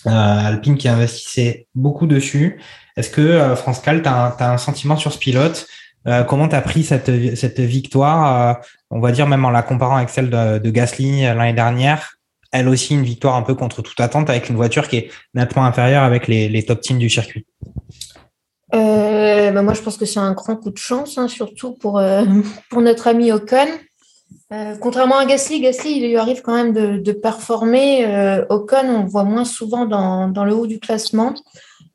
euh, 0.07 0.09
Alpine 0.09 0.77
qui 0.77 0.87
investissait 0.87 1.67
beaucoup 1.75 2.07
dessus. 2.07 2.61
Est-ce 2.97 3.09
que 3.09 3.21
euh, 3.21 3.55
France 3.55 3.79
Cal, 3.81 4.01
tu 4.01 4.09
as, 4.09 4.35
un 4.39 4.57
sentiment 4.57 4.95
sur 4.95 5.11
ce 5.11 5.17
pilote? 5.17 5.67
Euh, 6.07 6.23
Comment 6.23 6.47
tu 6.47 6.55
as 6.55 6.61
pris 6.61 6.83
cette, 6.83 7.35
cette 7.35 7.59
victoire 7.59 8.57
euh, 8.57 8.61
On 8.89 8.99
va 8.99 9.11
dire 9.11 9.27
même 9.27 9.45
en 9.45 9.51
la 9.51 9.61
comparant 9.61 9.97
avec 9.97 10.09
celle 10.09 10.29
de, 10.29 10.57
de 10.57 10.69
Gasly 10.69 11.25
euh, 11.25 11.33
l'année 11.33 11.53
dernière? 11.53 12.17
Elle 12.51 12.67
aussi 12.67 12.93
une 12.93 13.03
victoire 13.03 13.35
un 13.35 13.41
peu 13.41 13.55
contre 13.55 13.81
toute 13.81 13.99
attente 13.99 14.29
avec 14.29 14.49
une 14.49 14.55
voiture 14.55 14.87
qui 14.87 14.97
est 14.97 15.11
nettement 15.33 15.65
inférieure 15.65 16.03
avec 16.03 16.27
les, 16.27 16.49
les 16.49 16.63
top 16.63 16.81
teams 16.81 16.99
du 16.99 17.09
circuit. 17.09 17.45
Euh, 18.73 19.51
bah, 19.51 19.61
moi, 19.61 19.73
je 19.73 19.81
pense 19.81 19.97
que 19.97 20.05
c'est 20.05 20.19
un 20.19 20.33
grand 20.33 20.55
coup 20.55 20.71
de 20.71 20.77
chance, 20.77 21.17
hein, 21.17 21.27
surtout 21.27 21.73
pour, 21.73 21.99
euh, 21.99 22.23
pour 22.69 22.81
notre 22.81 23.07
ami 23.07 23.31
Ocon. 23.31 23.67
Euh, 24.53 24.75
contrairement 24.79 25.17
à 25.17 25.25
Gasly, 25.25 25.61
Gasly, 25.61 25.97
il 25.97 26.09
lui 26.09 26.17
arrive 26.17 26.41
quand 26.41 26.53
même 26.53 26.73
de, 26.73 26.97
de 26.97 27.11
performer. 27.13 28.05
Ocon, 28.49 28.85
on 28.85 29.03
le 29.03 29.09
voit 29.09 29.23
moins 29.23 29.45
souvent 29.45 29.85
dans, 29.85 30.27
dans 30.27 30.45
le 30.45 30.53
haut 30.53 30.67
du 30.67 30.79
classement. 30.79 31.33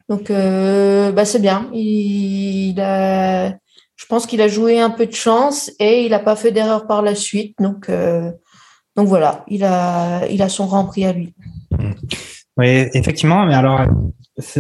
Donc, 0.09 0.31
bah, 0.31 1.25
c'est 1.25 1.41
bien. 1.41 1.69
Il, 1.75 2.81
a, 2.81 3.51
je 3.51 4.07
pense 4.09 4.27
qu'il 4.27 4.41
a 4.41 4.49
joué 4.49 4.81
un 4.81 4.91
peu 4.91 5.07
de 5.07 5.15
chance 5.15 5.71
et 5.79 6.05
il 6.05 6.11
n'a 6.11 6.19
pas 6.19 6.37
fait 6.37 6.51
d'erreur 6.51 6.87
par 6.87 7.03
la 7.03 7.15
suite. 7.15 7.57
Donc, 7.59 7.91
donc 8.97 9.09
voilà, 9.09 9.45
il 9.49 9.63
a, 9.65 10.27
il 10.29 10.43
a 10.43 10.49
son 10.49 10.67
grand 10.67 10.85
prix 10.85 11.05
à 11.05 11.13
lui. 11.13 11.35
Oui, 12.57 12.89
effectivement. 12.95 13.45
Mais 13.47 13.55
alors, 13.55 13.83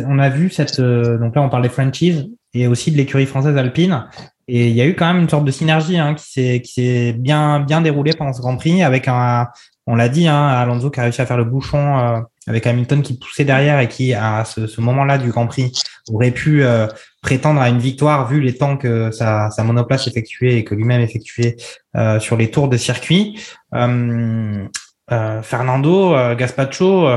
on 0.07 0.18
a 0.18 0.29
vu 0.29 0.51
cette. 0.51 0.79
euh, 0.81 1.18
donc 1.18 1.35
là, 1.35 1.42
on 1.42 1.49
parle 1.49 1.62
des 1.62 1.68
franchises 1.70 2.29
et 2.53 2.66
aussi 2.66 2.90
de 2.90 2.96
l'écurie 2.96 3.27
française 3.27 3.57
alpine. 3.57 4.07
Et 4.49 4.68
il 4.68 4.75
y 4.75 4.81
a 4.81 4.87
eu 4.87 4.94
quand 4.94 5.12
même 5.12 5.22
une 5.22 5.29
sorte 5.29 5.44
de 5.44 5.51
synergie 5.51 5.99
hein, 5.99 6.14
qui 6.14 6.31
s'est 6.31 6.61
qui 6.62 6.72
s'est 6.75 7.12
bien 7.14 7.61
bien 7.61 7.81
déroulée 7.81 8.12
pendant 8.12 8.33
ce 8.33 8.40
Grand 8.40 8.57
Prix 8.57 8.83
avec 8.83 9.09
un. 9.09 9.49
On 9.88 9.94
l'a 9.94 10.09
dit, 10.09 10.27
hein, 10.27 10.49
Alonso 10.49 10.90
qui 10.90 10.99
a 10.99 11.05
réussi 11.05 11.20
à 11.20 11.27
faire 11.27 11.37
le 11.37 11.44
bouchon 11.44 11.99
euh, 11.99 12.18
avec 12.49 12.66
Hamilton 12.66 13.03
qui 13.03 13.16
poussait 13.18 13.44
derrière 13.44 13.79
et 13.79 13.88
qui 13.88 14.14
à 14.14 14.44
ce, 14.44 14.66
ce 14.66 14.81
moment-là 14.81 15.16
du 15.16 15.31
Grand 15.31 15.46
Prix 15.46 15.72
aurait 16.12 16.33
pu 16.33 16.64
euh, 16.64 16.88
prétendre 17.22 17.61
à 17.61 17.68
une 17.68 17.79
victoire 17.79 18.29
vu 18.29 18.40
les 18.40 18.57
temps 18.57 18.77
que 18.77 19.12
sa, 19.12 19.51
sa 19.51 19.62
monoplace 19.62 20.09
effectuait 20.09 20.57
et 20.59 20.64
que 20.64 20.75
lui-même 20.75 21.03
effectuait 21.03 21.57
euh, 21.96 22.18
sur 22.18 22.37
les 22.37 22.51
tours 22.51 22.68
de 22.68 22.77
circuit. 22.77 23.38
Euh, 23.76 24.66
euh, 25.12 25.42
Fernando 25.42 26.14
euh, 26.14 26.34
Gaspacho, 26.34 27.08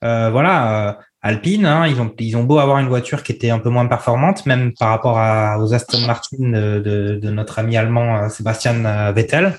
voilà, 0.00 0.98
Alpine, 1.22 1.66
hein, 1.66 1.86
ils 1.86 2.00
ont 2.00 2.12
ils 2.18 2.36
ont 2.36 2.44
beau 2.44 2.58
avoir 2.58 2.78
une 2.78 2.88
voiture 2.88 3.22
qui 3.22 3.32
était 3.32 3.50
un 3.50 3.58
peu 3.58 3.70
moins 3.70 3.86
performante, 3.86 4.46
même 4.46 4.72
par 4.78 4.90
rapport 4.90 5.18
à, 5.18 5.58
aux 5.58 5.72
Aston 5.72 6.06
Martin 6.06 6.50
de, 6.50 7.30
notre 7.30 7.58
ami 7.58 7.76
allemand 7.76 8.28
Sébastien 8.28 9.12
Vettel. 9.12 9.56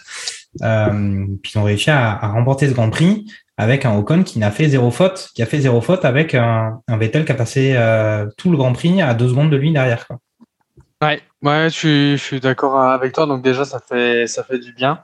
Ils 0.62 1.58
ont 1.58 1.64
réussi 1.64 1.90
à, 1.90 2.28
remporter 2.28 2.70
ce 2.70 2.74
Grand 2.74 2.90
Prix 2.90 3.26
avec 3.58 3.86
un 3.86 3.96
Ocon 3.96 4.24
qui 4.24 4.38
n'a 4.38 4.52
fait 4.52 4.68
zéro 4.68 4.92
faute, 4.92 5.30
qui 5.34 5.42
a 5.42 5.46
fait 5.46 5.60
zéro 5.60 5.82
faute 5.82 6.06
avec 6.06 6.36
un, 6.36 6.82
Vettel 6.88 7.26
qui 7.26 7.32
a 7.32 7.36
passé 7.36 7.76
tout 8.38 8.52
le 8.52 8.58
Grand 8.58 8.74
Prix 8.74 9.02
à 9.02 9.16
deux 9.16 9.30
secondes 9.30 9.50
de 9.50 9.58
lui 9.58 9.72
derrière. 9.72 10.06
Quoi. 10.06 10.20
Ouais, 11.02 11.22
ouais, 11.42 11.70
je 11.70 11.76
suis, 11.76 12.20
suis 12.20 12.40
d'accord 12.40 12.80
avec 12.80 13.14
toi. 13.14 13.26
Donc 13.26 13.42
déjà, 13.42 13.66
ça 13.66 13.80
fait, 13.80 14.28
ça 14.28 14.44
fait 14.44 14.60
du 14.60 14.74
bien. 14.74 15.04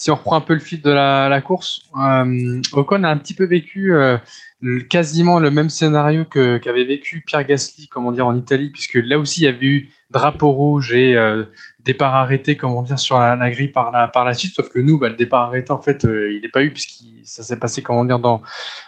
Si 0.00 0.10
on 0.10 0.14
reprend 0.14 0.36
un 0.36 0.40
peu 0.40 0.54
le 0.54 0.60
fil 0.60 0.80
de 0.80 0.90
la, 0.90 1.28
la 1.28 1.42
course, 1.42 1.82
euh, 1.94 2.62
Ocon 2.72 3.04
a 3.04 3.10
un 3.10 3.18
petit 3.18 3.34
peu 3.34 3.44
vécu 3.44 3.92
euh, 3.92 4.16
quasiment 4.88 5.38
le 5.38 5.50
même 5.50 5.68
scénario 5.68 6.24
que 6.24 6.56
qu'avait 6.56 6.84
vécu 6.84 7.20
Pierre 7.20 7.44
Gasly, 7.44 7.86
comment 7.86 8.10
dire, 8.10 8.26
en 8.26 8.34
Italie, 8.34 8.70
puisque 8.70 8.94
là 8.94 9.18
aussi 9.18 9.42
il 9.42 9.44
y 9.44 9.48
avait 9.48 9.66
eu 9.66 9.90
drapeau 10.10 10.52
rouge 10.52 10.94
et 10.94 11.18
euh, 11.18 11.44
départ 11.80 12.14
arrêté, 12.14 12.56
comment 12.56 12.82
dire, 12.82 12.98
sur 12.98 13.18
la, 13.18 13.50
grille 13.50 13.68
par 13.68 13.90
la 13.92 14.08
par 14.08 14.24
la 14.24 14.32
suite. 14.32 14.54
Sauf 14.54 14.70
que 14.70 14.78
nous, 14.78 14.98
bah, 14.98 15.10
le 15.10 15.16
départ 15.16 15.42
arrêté, 15.42 15.70
en 15.70 15.82
fait, 15.82 16.06
euh, 16.06 16.32
il 16.32 16.40
n'est 16.40 16.48
pas 16.48 16.62
eu 16.62 16.70
puisque 16.70 17.04
ça 17.24 17.42
s'est 17.42 17.58
passé, 17.58 17.82
comment 17.82 18.06
dire, 18.06 18.20
dans 18.20 18.40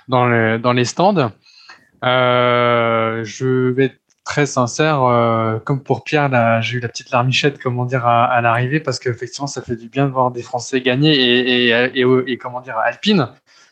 dans, 0.08 0.24
le, 0.24 0.58
dans 0.58 0.72
les 0.72 0.86
stands. 0.86 1.30
Je 2.02 3.68
vais 3.68 3.98
très 4.24 4.46
sincère, 4.46 5.02
euh, 5.02 5.58
comme 5.58 5.82
pour 5.82 6.04
Pierre, 6.04 6.28
là, 6.28 6.60
j'ai 6.60 6.78
eu 6.78 6.80
la 6.80 6.88
petite 6.88 7.10
larmichette, 7.10 7.60
comment 7.60 7.84
dire, 7.84 8.06
à, 8.06 8.24
à 8.24 8.40
l'arrivée, 8.40 8.80
parce 8.80 8.98
qu'effectivement, 8.98 9.46
ça 9.46 9.62
fait 9.62 9.76
du 9.76 9.88
bien 9.88 10.06
de 10.06 10.12
voir 10.12 10.30
des 10.30 10.42
Français 10.42 10.80
gagner 10.80 11.14
et, 11.14 11.68
et, 11.68 12.00
et, 12.00 12.06
et 12.26 12.38
comment 12.38 12.60
dire, 12.60 12.78
Alpine 12.78 13.28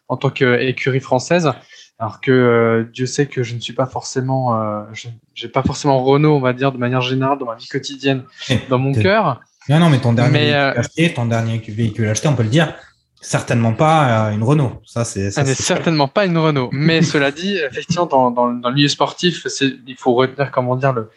en 0.08 0.16
tant 0.16 0.30
qu'écurie 0.30 1.00
française. 1.00 1.52
Alors 2.00 2.20
que 2.22 2.30
euh, 2.32 2.90
Dieu 2.92 3.04
sait 3.04 3.26
que 3.26 3.42
je 3.42 3.54
ne 3.54 3.60
suis 3.60 3.74
pas 3.74 3.84
forcément, 3.86 4.60
euh, 4.60 4.80
je 4.92 5.08
j'ai 5.34 5.48
pas 5.48 5.62
forcément 5.62 6.02
Renault, 6.02 6.34
on 6.34 6.40
va 6.40 6.54
dire, 6.54 6.72
de 6.72 6.78
manière 6.78 7.02
générale 7.02 7.38
dans 7.38 7.44
ma 7.46 7.56
vie 7.56 7.68
quotidienne, 7.68 8.24
dans 8.70 8.78
mon 8.78 8.92
cœur. 8.92 9.40
Non, 9.68 9.78
non, 9.78 9.90
mais 9.90 9.98
ton 9.98 10.14
dernier 10.14 10.32
Mais, 10.32 10.50
véhicule 10.50 10.78
acheté, 10.80 11.14
ton 11.14 11.26
dernier 11.26 11.58
véhicule 11.58 12.08
acheté, 12.08 12.26
on 12.28 12.34
peut 12.34 12.42
le 12.42 12.48
dire, 12.48 12.74
certainement 13.20 13.72
pas 13.72 14.28
euh, 14.28 14.32
une 14.32 14.42
Renault. 14.42 14.80
Ça, 14.84 15.04
c'est. 15.04 15.30
ça, 15.30 15.42
Ça 15.42 15.48
n'est 15.48 15.54
c'est- 15.54 15.62
certainement 15.62 16.08
pas 16.08 16.24
une 16.26 16.38
Renault. 16.38 16.70
Mais 16.72 17.02
cela 17.02 17.30
dit, 17.30 17.56
effectivement, 17.56 18.06
dans, 18.06 18.30
dans, 18.30 18.50
dans 18.52 18.68
le 18.68 18.74
milieu 18.74 18.88
sportif, 18.88 19.46
il 19.60 19.96
faut 19.96 20.14
retenir 20.14 20.50
comment 20.50 20.76
dire 20.76 20.92
le, 20.92 21.10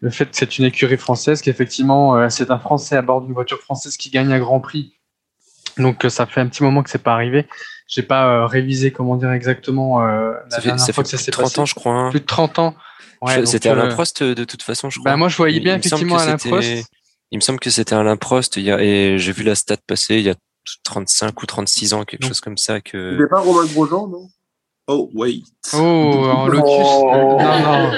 le 0.00 0.10
fait 0.10 0.24
que 0.26 0.36
c'est 0.36 0.58
une 0.58 0.64
écurie 0.64 0.96
française, 0.96 1.42
qu'effectivement, 1.42 2.16
euh, 2.16 2.28
c'est 2.28 2.50
un 2.50 2.58
Français 2.58 2.96
à 2.96 3.02
bord 3.02 3.20
d'une 3.22 3.32
voiture 3.34 3.60
française 3.60 3.96
qui 3.96 4.10
gagne 4.10 4.32
un 4.32 4.38
Grand 4.38 4.60
Prix. 4.60 4.94
Donc 5.78 6.04
ça 6.08 6.26
fait 6.26 6.40
un 6.40 6.46
petit 6.48 6.62
moment 6.62 6.82
que 6.82 6.90
c'est 6.90 7.02
pas 7.02 7.12
arrivé. 7.14 7.46
J'ai 7.86 8.02
pas 8.02 8.46
révisé 8.46 8.90
comment 8.92 9.16
dire 9.16 9.32
exactement 9.32 10.00
la 10.00 10.34
ça 10.48 10.60
fait, 10.60 10.78
ça 10.78 10.92
fait 10.92 11.02
plus 11.02 11.26
de 11.26 11.30
30 11.32 11.58
ans, 11.58 11.64
je 11.66 11.74
crois. 11.74 11.92
Hein. 11.94 12.10
Plus 12.10 12.20
de 12.20 12.24
30 12.26 12.58
ans. 12.58 12.74
Ouais, 13.22 13.44
c'était 13.46 13.68
Alain 13.68 13.88
Prost 13.88 14.22
de 14.22 14.44
toute 14.44 14.62
façon, 14.62 14.90
je 14.90 14.98
crois. 14.98 15.10
Bah, 15.12 15.16
moi, 15.16 15.28
je 15.28 15.36
voyais 15.36 15.60
bien 15.60 15.76
effectivement 15.76 16.16
Alain 16.18 16.36
Prost. 16.36 16.70
Il 17.32 17.36
me 17.38 17.40
semble 17.40 17.60
que 17.60 17.70
c'était 17.70 17.94
Alain 17.94 18.16
Prost. 18.16 18.56
Il 18.56 18.62
y 18.64 18.70
a, 18.72 18.80
et 18.80 19.18
j'ai 19.18 19.32
vu 19.32 19.42
la 19.44 19.54
stat 19.54 19.76
passer 19.86 20.16
il 20.16 20.22
y 20.22 20.30
a 20.30 20.34
35 20.84 21.42
ou 21.42 21.46
36 21.46 21.94
ans, 21.94 22.04
quelque 22.04 22.26
chose 22.26 22.40
comme 22.40 22.58
ça. 22.58 22.80
Que... 22.80 23.12
C'était 23.12 23.28
pas 23.28 23.40
Romain 23.40 23.66
Grosjean, 23.66 24.08
non? 24.08 24.28
Oh, 24.86 25.10
wait. 25.14 25.42
Oh, 25.72 25.78
en 25.78 26.46
Lotus. 26.48 26.66
Oh. 26.66 27.38
Non, 27.40 27.60
non. 27.60 27.92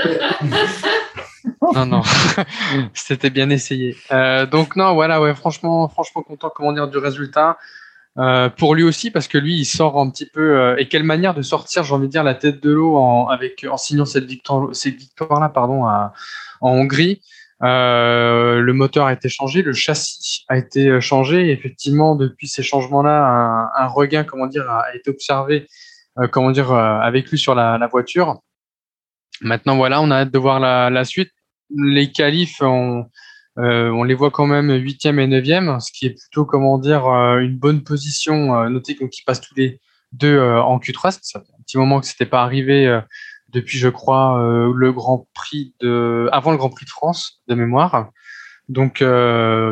non, 1.75 1.87
non. 1.87 2.03
C'était 2.95 3.31
bien 3.31 3.49
essayé. 3.51 3.97
Euh, 4.11 4.47
donc, 4.47 4.77
non, 4.77 4.93
voilà, 4.95 5.21
ouais, 5.21 5.35
franchement, 5.35 5.89
franchement 5.89 6.23
content, 6.23 6.51
comment 6.55 6.73
dire, 6.73 6.89
du 6.89 6.99
résultat. 6.99 7.57
Euh, 8.19 8.51
pour 8.51 8.75
lui 8.75 8.83
aussi, 8.83 9.11
parce 9.11 9.27
que 9.27 9.39
lui, 9.39 9.57
il 9.57 9.65
sort 9.65 9.99
un 9.99 10.11
petit 10.11 10.27
peu. 10.27 10.59
Euh, 10.59 10.77
et 10.77 10.89
quelle 10.89 11.05
manière 11.05 11.35
de 11.35 11.43
sortir, 11.43 11.83
j'ai 11.83 11.95
envie 11.95 12.09
de 12.09 12.13
dire, 12.13 12.25
la 12.25 12.35
tête 12.35 12.63
de 12.63 12.71
l'eau 12.71 12.97
en, 12.97 13.29
avec, 13.29 13.65
en 13.71 13.79
signant 13.79 14.05
cette 14.05 14.27
victoire, 14.27 14.69
cette 14.75 14.97
victoire-là, 14.97 15.49
pardon, 15.49 15.87
à, 15.87 16.13
en 16.61 16.73
Hongrie. 16.73 17.23
Euh, 17.65 18.61
le 18.61 18.73
moteur 18.73 19.07
a 19.07 19.13
été 19.13 19.29
changé, 19.29 19.63
le 19.63 19.73
châssis 19.73 20.45
a 20.49 20.57
été 20.57 21.01
changé. 21.01 21.51
Effectivement, 21.51 22.17
depuis 22.17 22.49
ces 22.49 22.63
changements-là, 22.63 23.25
un, 23.25 23.85
un, 23.85 23.87
regain, 23.87 24.25
comment 24.25 24.47
dire, 24.47 24.69
a 24.69 24.95
été 24.95 25.11
observé, 25.11 25.69
euh, 26.19 26.27
comment 26.27 26.51
dire, 26.51 26.73
euh, 26.73 26.99
avec 26.99 27.31
lui 27.31 27.39
sur 27.39 27.55
la, 27.55 27.79
la, 27.79 27.87
voiture. 27.87 28.41
Maintenant, 29.41 29.77
voilà, 29.77 30.03
on 30.03 30.11
a 30.11 30.17
hâte 30.17 30.33
de 30.33 30.39
voir 30.39 30.59
la, 30.59 30.91
la 30.91 31.05
suite. 31.05 31.31
Les 31.71 32.11
qualifs, 32.11 32.61
on, 32.61 33.07
euh, 33.59 33.91
on 33.91 34.03
les 34.03 34.15
voit 34.15 34.31
quand 34.31 34.47
même 34.47 34.73
huitième 34.73 35.21
et 35.21 35.27
neuvième, 35.27 35.79
ce 35.81 35.93
qui 35.93 36.07
est 36.07 36.19
plutôt, 36.19 36.45
comment 36.45 36.79
dire, 36.79 37.07
euh, 37.07 37.39
une 37.39 37.57
bonne 37.57 37.83
position. 37.85 38.69
Notez 38.71 38.97
qu'ils 38.97 39.25
passent 39.25 39.41
tous 39.41 39.55
les 39.55 39.81
deux 40.13 40.41
en 40.41 40.79
Q3. 40.79 41.19
Ça 41.23 41.41
fait 41.41 41.53
un 41.59 41.63
petit 41.63 41.79
moment 41.79 42.01
que 42.01 42.07
c'était 42.07 42.27
pas 42.27 42.43
arrivé 42.43 43.01
depuis, 43.53 43.79
je 43.79 43.89
crois, 43.89 44.41
le 44.75 44.93
Grand 44.93 45.29
Prix 45.35 45.75
de, 45.81 46.29
avant 46.33 46.51
le 46.51 46.57
Grand 46.57 46.71
Prix 46.71 46.87
de 46.87 46.91
France 46.91 47.43
de 47.49 47.55
mémoire. 47.55 48.11
Donc 48.69 49.05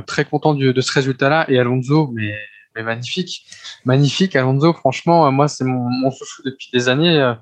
très 0.07 0.25
content 0.25 0.55
de, 0.55 0.73
de 0.73 0.81
ce 0.81 0.93
résultat-là. 0.93 1.47
Et 1.49 1.59
Alonso, 1.59 2.11
mais, 2.13 2.35
mais, 2.75 2.83
magnifique, 2.83 3.47
magnifique. 3.85 4.37
Alonso, 4.37 4.73
franchement, 4.73 5.31
moi 5.33 5.49
c'est 5.49 5.65
mon, 5.65 5.89
mon 5.89 6.11
chouchou 6.11 6.43
depuis 6.45 6.69
des 6.73 6.89
années. 6.89 7.35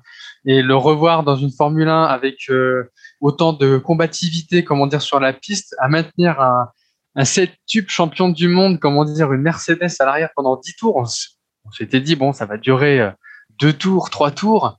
et 0.45 0.61
le 0.61 0.75
revoir 0.75 1.23
dans 1.23 1.35
une 1.35 1.51
Formule 1.51 1.89
1 1.89 2.03
avec 2.03 2.49
autant 3.21 3.53
de 3.53 3.77
combativité, 3.77 4.63
comment 4.63 4.87
dire, 4.87 5.01
sur 5.01 5.19
la 5.19 5.33
piste, 5.33 5.75
à 5.79 5.89
maintenir 5.89 6.39
un, 6.39 6.69
un 7.15 7.23
tube 7.67 7.89
champion 7.89 8.29
du 8.29 8.47
monde, 8.47 8.79
comment 8.79 9.05
dire, 9.05 9.33
une 9.33 9.41
Mercedes 9.41 9.89
à 9.99 10.05
l'arrière 10.05 10.29
pendant 10.35 10.57
10 10.57 10.75
tours. 10.75 10.95
On, 10.95 11.71
s'était 11.71 11.99
dit, 11.99 12.15
bon, 12.15 12.33
ça 12.33 12.45
va 12.45 12.57
durer 12.57 13.01
euh, 13.01 13.11
deux 13.59 13.73
tours, 13.73 14.09
trois 14.09 14.31
tours. 14.31 14.77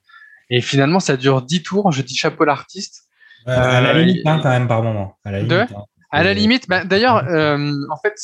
Et 0.51 0.61
finalement, 0.61 1.01
ça 1.01 1.16
dure 1.16 1.42
10 1.42 1.62
tours. 1.62 1.92
Je 1.92 2.03
dis 2.03 2.16
chapeau 2.16 2.44
l'artiste. 2.44 3.05
À 3.46 3.80
la 3.80 3.90
euh, 3.90 4.03
limite, 4.03 4.26
hein, 4.26 4.40
quand 4.42 4.51
même, 4.51 4.68
par 4.68 4.82
moment. 4.82 5.16
À 5.24 5.32
la 5.32 5.38
limite. 5.40 5.53
Hein. 5.53 5.84
À 6.11 6.22
la 6.22 6.34
limite, 6.34 6.68
bah, 6.68 6.84
d'ailleurs, 6.84 7.24
euh, 7.28 7.72
en 7.90 7.96
fait, 7.96 8.14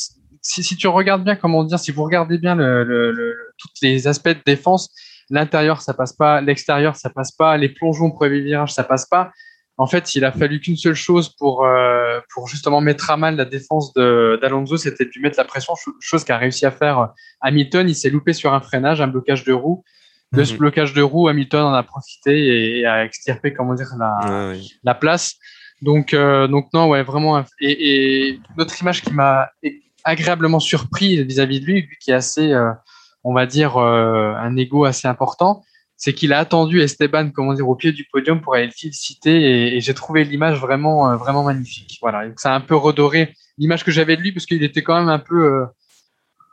si, 0.41 0.63
si, 0.63 0.75
tu 0.75 0.87
regardes 0.87 1.23
bien, 1.23 1.35
comment 1.35 1.63
dire, 1.63 1.79
si 1.79 1.91
vous 1.91 2.03
regardez 2.03 2.37
bien 2.37 2.55
le, 2.55 2.83
le, 2.83 3.11
le, 3.11 3.35
tous 3.57 3.69
les 3.81 4.07
aspects 4.07 4.29
de 4.29 4.41
défense, 4.45 4.89
l'intérieur, 5.29 5.81
ça 5.81 5.93
passe 5.93 6.13
pas, 6.13 6.41
l'extérieur, 6.41 6.95
ça 6.95 7.09
passe 7.09 7.31
pas, 7.31 7.57
les 7.57 7.69
plongeons 7.69 8.11
premier 8.11 8.41
virage, 8.41 8.73
ça 8.73 8.83
passe 8.83 9.05
pas 9.05 9.31
en 9.79 9.85
fait, 9.85 10.15
il 10.15 10.25
a 10.25 10.31
fallu 10.31 10.59
qu'une 10.59 10.75
seule 10.75 10.95
chose 10.95 11.29
pour, 11.29 11.63
euh, 11.63 12.19
pour 12.33 12.47
justement 12.47 12.81
mettre 12.81 13.11
à 13.11 13.17
mal 13.17 13.35
la 13.35 13.45
défense 13.45 13.93
d'Alonso, 13.93 14.75
c'était 14.77 15.05
de 15.05 15.11
lui 15.11 15.21
mettre 15.21 15.37
la 15.37 15.45
pression, 15.45 15.73
chose 15.99 16.23
qu'a 16.23 16.37
réussi 16.37 16.65
à 16.65 16.71
faire 16.71 17.13
Hamilton. 17.41 17.87
Il 17.87 17.93
s'est 17.93 18.09
loupé 18.09 18.33
sur 18.33 18.53
un 18.53 18.59
freinage, 18.59 19.01
un 19.01 19.07
blocage 19.07 19.43
de 19.43 19.53
roue. 19.53 19.83
De 20.33 20.43
ce 20.43 20.53
mhm. 20.53 20.59
blocage 20.59 20.93
de 20.93 21.01
roue, 21.01 21.29
Hamilton 21.29 21.67
en 21.67 21.73
a 21.73 21.83
profité 21.83 22.79
et, 22.79 22.85
a 22.85 23.05
extirpé, 23.05 23.53
comment 23.53 23.75
dire, 23.75 23.89
la, 23.97 24.53
la 24.83 24.93
place. 24.93 25.35
Donc, 25.81 26.13
euh, 26.13 26.47
donc 26.47 26.67
non, 26.73 26.89
ouais, 26.89 27.03
vraiment. 27.03 27.43
Et, 27.61 28.29
et 28.29 28.39
notre 28.57 28.79
image 28.81 29.01
qui 29.01 29.13
m'a 29.13 29.49
agréablement 30.03 30.59
surpris 30.59 31.23
vis-à-vis 31.23 31.61
de 31.61 31.65
lui, 31.65 31.81
lui 31.81 31.97
qui 32.01 32.11
est 32.11 32.15
assez, 32.15 32.51
euh, 32.51 32.71
on 33.23 33.33
va 33.33 33.45
dire, 33.45 33.77
euh, 33.77 34.33
un 34.35 34.55
ego 34.57 34.85
assez 34.85 35.07
important, 35.07 35.63
c'est 35.95 36.13
qu'il 36.13 36.33
a 36.33 36.39
attendu 36.39 36.81
Esteban, 36.81 37.31
comment 37.31 37.53
dire, 37.53 37.67
au 37.67 37.75
pied 37.75 37.91
du 37.91 38.05
podium 38.11 38.41
pour 38.41 38.55
aller 38.55 38.65
le 38.65 38.71
féliciter 38.71 39.41
et, 39.41 39.77
et 39.77 39.81
j'ai 39.81 39.93
trouvé 39.93 40.23
l'image 40.23 40.59
vraiment, 40.59 41.15
vraiment 41.17 41.43
magnifique. 41.43 41.97
Voilà, 42.01 42.25
ça 42.37 42.53
a 42.53 42.55
un 42.55 42.61
peu 42.61 42.75
redoré 42.75 43.33
l'image 43.57 43.83
que 43.83 43.91
j'avais 43.91 44.15
de 44.17 44.21
lui 44.21 44.31
parce 44.31 44.45
qu'il 44.45 44.63
était 44.63 44.83
quand 44.83 44.97
même 44.97 45.09
un 45.09 45.19
peu, 45.19 45.65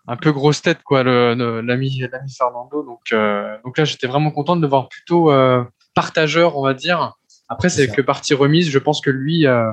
un 0.07 0.17
peu 0.17 0.33
grosse 0.33 0.63
tête, 0.63 0.83
quoi, 0.85 1.03
l'ami, 1.03 1.63
l'ami 1.63 2.31
Fernando. 2.37 2.83
Donc, 2.83 3.01
euh, 3.13 3.57
donc 3.65 3.79
là, 3.79 3.85
j'étais 3.85 4.07
vraiment 4.07 4.31
content 4.31 4.57
de 4.57 4.63
le 4.63 4.69
voir 4.69 4.89
plutôt 4.89 5.31
euh, 5.31 5.65
partageur, 5.95 6.57
on 6.59 6.63
va 6.63 6.75
dire. 6.75 7.15
Après, 7.49 7.69
c'est 7.69 7.89
que 7.89 8.03
partie 8.03 8.35
remise. 8.35 8.71
Je 8.71 8.79
pense 8.79 9.01
que 9.01 9.11
lui, 9.11 9.47
euh, 9.47 9.71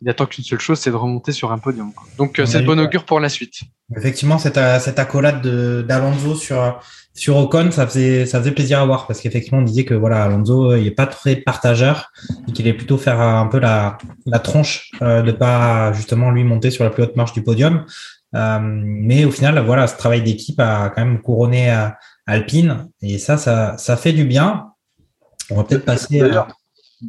il 0.00 0.08
attend 0.08 0.26
qu'une 0.26 0.44
seule 0.44 0.60
chose, 0.60 0.78
c'est 0.78 0.90
de 0.90 0.96
remonter 0.96 1.32
sur 1.32 1.52
un 1.52 1.58
podium. 1.58 1.92
Quoi. 1.92 2.06
Donc, 2.18 2.40
c'est 2.44 2.60
de 2.60 2.66
bon 2.66 2.78
augure 2.78 3.04
pour 3.04 3.20
la 3.20 3.28
suite. 3.28 3.60
Effectivement, 3.96 4.38
cette, 4.38 4.58
cette 4.80 4.98
accolade 4.98 5.46
d'Alonso 5.86 6.34
sur 6.34 6.80
sur 7.16 7.38
Ocon, 7.38 7.70
ça 7.70 7.86
faisait, 7.86 8.26
ça 8.26 8.38
faisait 8.40 8.52
plaisir 8.52 8.78
à 8.78 8.84
voir 8.84 9.06
parce 9.06 9.20
qu'effectivement, 9.20 9.60
on 9.60 9.62
disait 9.62 9.86
que 9.86 9.94
voilà, 9.94 10.24
Alonso, 10.24 10.76
il 10.76 10.86
est 10.86 10.90
pas 10.90 11.06
très 11.06 11.34
partageur 11.34 12.12
et 12.46 12.52
qu'il 12.52 12.66
est 12.66 12.74
plutôt 12.74 12.98
faire 12.98 13.20
un 13.20 13.46
peu 13.46 13.58
la, 13.58 13.96
la 14.26 14.38
tronche 14.38 14.90
euh, 15.00 15.22
de 15.22 15.32
pas 15.32 15.94
justement 15.94 16.30
lui 16.30 16.44
monter 16.44 16.70
sur 16.70 16.84
la 16.84 16.90
plus 16.90 17.02
haute 17.02 17.16
marche 17.16 17.32
du 17.32 17.42
podium. 17.42 17.86
Euh, 18.36 18.58
mais 18.62 19.24
au 19.24 19.30
final, 19.30 19.58
voilà, 19.64 19.86
ce 19.86 19.96
travail 19.96 20.22
d'équipe 20.22 20.60
a 20.60 20.90
quand 20.90 21.04
même 21.04 21.20
couronné 21.20 21.70
à 21.70 21.86
euh, 21.86 21.90
Alpine 22.26 22.88
et 23.02 23.18
ça, 23.18 23.36
ça, 23.36 23.76
ça 23.78 23.96
fait 23.96 24.12
du 24.12 24.24
bien. 24.24 24.72
On 25.50 25.56
va 25.56 25.64
peut-être 25.64 25.84
passer. 25.84 26.18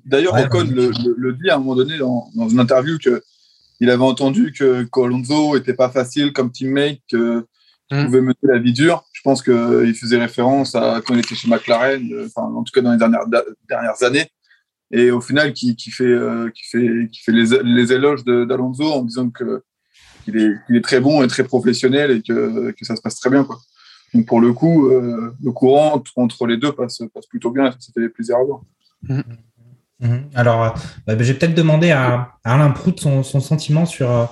D'ailleurs, 0.06 0.34
ouais, 0.34 0.46
Ocon 0.46 0.64
le, 0.64 0.90
le, 0.90 1.16
le, 1.18 1.34
dit 1.34 1.50
à 1.50 1.56
un 1.56 1.60
moment 1.60 1.76
donné 1.76 1.98
dans, 1.98 2.28
dans 2.36 2.50
une 2.50 2.60
interview 2.60 2.98
que 2.98 3.24
il 3.80 3.90
avait 3.90 4.04
entendu 4.04 4.52
que 4.52 4.84
qu'Alonso 4.84 5.56
était 5.56 5.74
pas 5.74 5.90
facile 5.90 6.34
comme 6.34 6.52
teammate, 6.52 7.00
que 7.10 7.46
mm. 7.92 8.06
pouvait 8.06 8.22
mener 8.22 8.36
la 8.44 8.60
vie 8.60 8.74
dure 8.74 9.08
je 9.18 9.22
pense 9.24 9.42
qu'il 9.42 9.96
faisait 9.96 10.20
référence 10.20 10.76
à 10.76 11.02
quand 11.06 11.16
il 11.16 11.20
était 11.20 11.34
chez 11.34 11.50
McLaren, 11.50 12.08
euh, 12.14 12.28
enfin, 12.28 12.48
en 12.48 12.64
tout 12.64 12.72
cas 12.72 12.82
dans 12.82 12.92
les 12.92 12.98
dernières, 12.98 13.26
dernières 13.68 14.04
années. 14.04 14.28
Et 14.92 15.12
au 15.12 15.22
final, 15.22 15.54
qui, 15.54 15.76
qui 15.76 15.90
fait, 15.90 16.06
euh, 16.06 16.50
qui 16.52 16.64
fait, 16.64 17.10
qui 17.12 17.20
fait 17.22 17.32
les, 17.32 17.62
les 17.64 17.92
éloges 17.92 18.24
d'Alonso 18.24 18.86
en 18.86 19.04
disant 19.04 19.30
que 19.30 19.64
qu'il 20.28 20.38
est, 20.38 20.54
qu 20.68 20.78
est, 20.78 20.82
très 20.82 21.00
bon 21.00 21.24
et 21.24 21.28
très 21.28 21.44
professionnel 21.44 22.12
et 22.12 22.22
que, 22.22 22.72
que 22.72 22.86
ça 22.86 22.96
se 22.96 23.02
passe 23.02 23.16
très 23.16 23.30
bien. 23.30 23.44
Quoi. 23.44 23.58
Donc 24.14 24.26
pour 24.26 24.42
le 24.42 24.54
coup, 24.54 24.88
euh, 24.88 25.34
le 25.44 25.52
courant 25.52 26.04
entre 26.16 26.48
les 26.48 26.58
deux 26.58 26.72
passe, 26.72 27.02
passe 27.14 27.26
plutôt 27.26 27.52
bien. 27.52 27.72
Ça 27.80 27.92
fait 27.94 28.10
plaisir 28.10 28.38
à 28.38 28.44
voir. 28.44 28.62
Mmh. 29.04 29.22
Mmh. 30.00 30.18
Alors, 30.36 30.76
bah, 31.06 31.16
j'ai 31.20 31.34
peut-être 31.34 31.56
demandé 31.56 31.92
à, 31.92 32.34
à 32.44 32.54
Alain 32.54 32.72
Prout 32.72 33.00
son, 33.00 33.24
son 33.24 33.40
sentiment 33.40 33.86
sur 33.86 34.30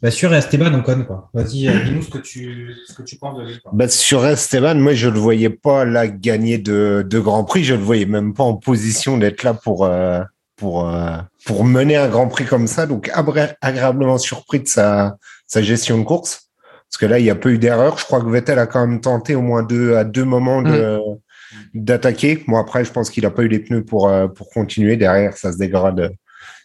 bah, 0.00 0.12
sur 0.12 0.32
Esteban 0.32 0.72
Ocon. 0.74 1.04
Vas-y, 1.34 1.68
euh, 1.68 1.84
dis-nous 1.84 2.02
ce 2.02 2.10
que 2.10 2.18
tu, 2.18 2.72
ce 2.86 2.94
que 2.94 3.02
tu 3.02 3.16
penses 3.16 3.36
de 3.36 3.44
lui. 3.44 3.58
Quoi. 3.58 3.72
Bah, 3.74 3.88
sur 3.88 4.24
Esteban, 4.24 4.76
moi, 4.76 4.94
je 4.94 5.08
le 5.08 5.18
voyais 5.18 5.50
pas 5.50 5.84
là 5.84 6.06
gagner 6.06 6.58
de, 6.58 7.04
de 7.08 7.18
Grand 7.18 7.42
Prix. 7.42 7.64
Je 7.64 7.74
le 7.74 7.82
voyais 7.82 8.06
même 8.06 8.32
pas 8.32 8.44
en 8.44 8.54
position 8.54 9.18
d'être 9.18 9.42
là 9.42 9.54
pour, 9.54 9.84
euh, 9.84 10.22
pour, 10.58 10.88
euh, 10.88 11.16
pour 11.46 11.64
mener 11.64 11.96
un 11.96 12.08
Grand 12.08 12.28
Prix 12.28 12.44
comme 12.44 12.66
ça. 12.66 12.86
Donc, 12.86 13.10
agréablement 13.62 14.18
surpris 14.18 14.60
de 14.60 14.68
sa, 14.68 15.16
sa 15.46 15.62
gestion 15.62 15.98
de 15.98 16.04
course. 16.04 16.50
Parce 16.90 16.98
que 16.98 17.06
là, 17.06 17.18
il 17.18 17.24
n'y 17.24 17.30
a 17.30 17.34
pas 17.34 17.48
eu 17.48 17.58
d'erreur. 17.58 17.98
Je 17.98 18.04
crois 18.04 18.20
que 18.20 18.28
Vettel 18.28 18.58
a 18.58 18.66
quand 18.66 18.86
même 18.86 19.00
tenté 19.00 19.34
au 19.34 19.42
moins 19.42 19.62
deux, 19.62 19.96
à 19.96 20.04
deux 20.04 20.24
moments 20.24 20.62
de, 20.62 20.98
mmh. 20.98 21.60
d'attaquer. 21.74 22.44
Moi, 22.46 22.60
après, 22.60 22.84
je 22.84 22.92
pense 22.92 23.08
qu'il 23.10 23.24
n'a 23.24 23.30
pas 23.30 23.42
eu 23.42 23.48
les 23.48 23.60
pneus 23.60 23.84
pour, 23.84 24.08
euh, 24.08 24.26
pour 24.28 24.50
continuer. 24.50 24.96
Derrière, 24.96 25.36
ça 25.36 25.52
se 25.52 25.58
dégrade 25.58 26.12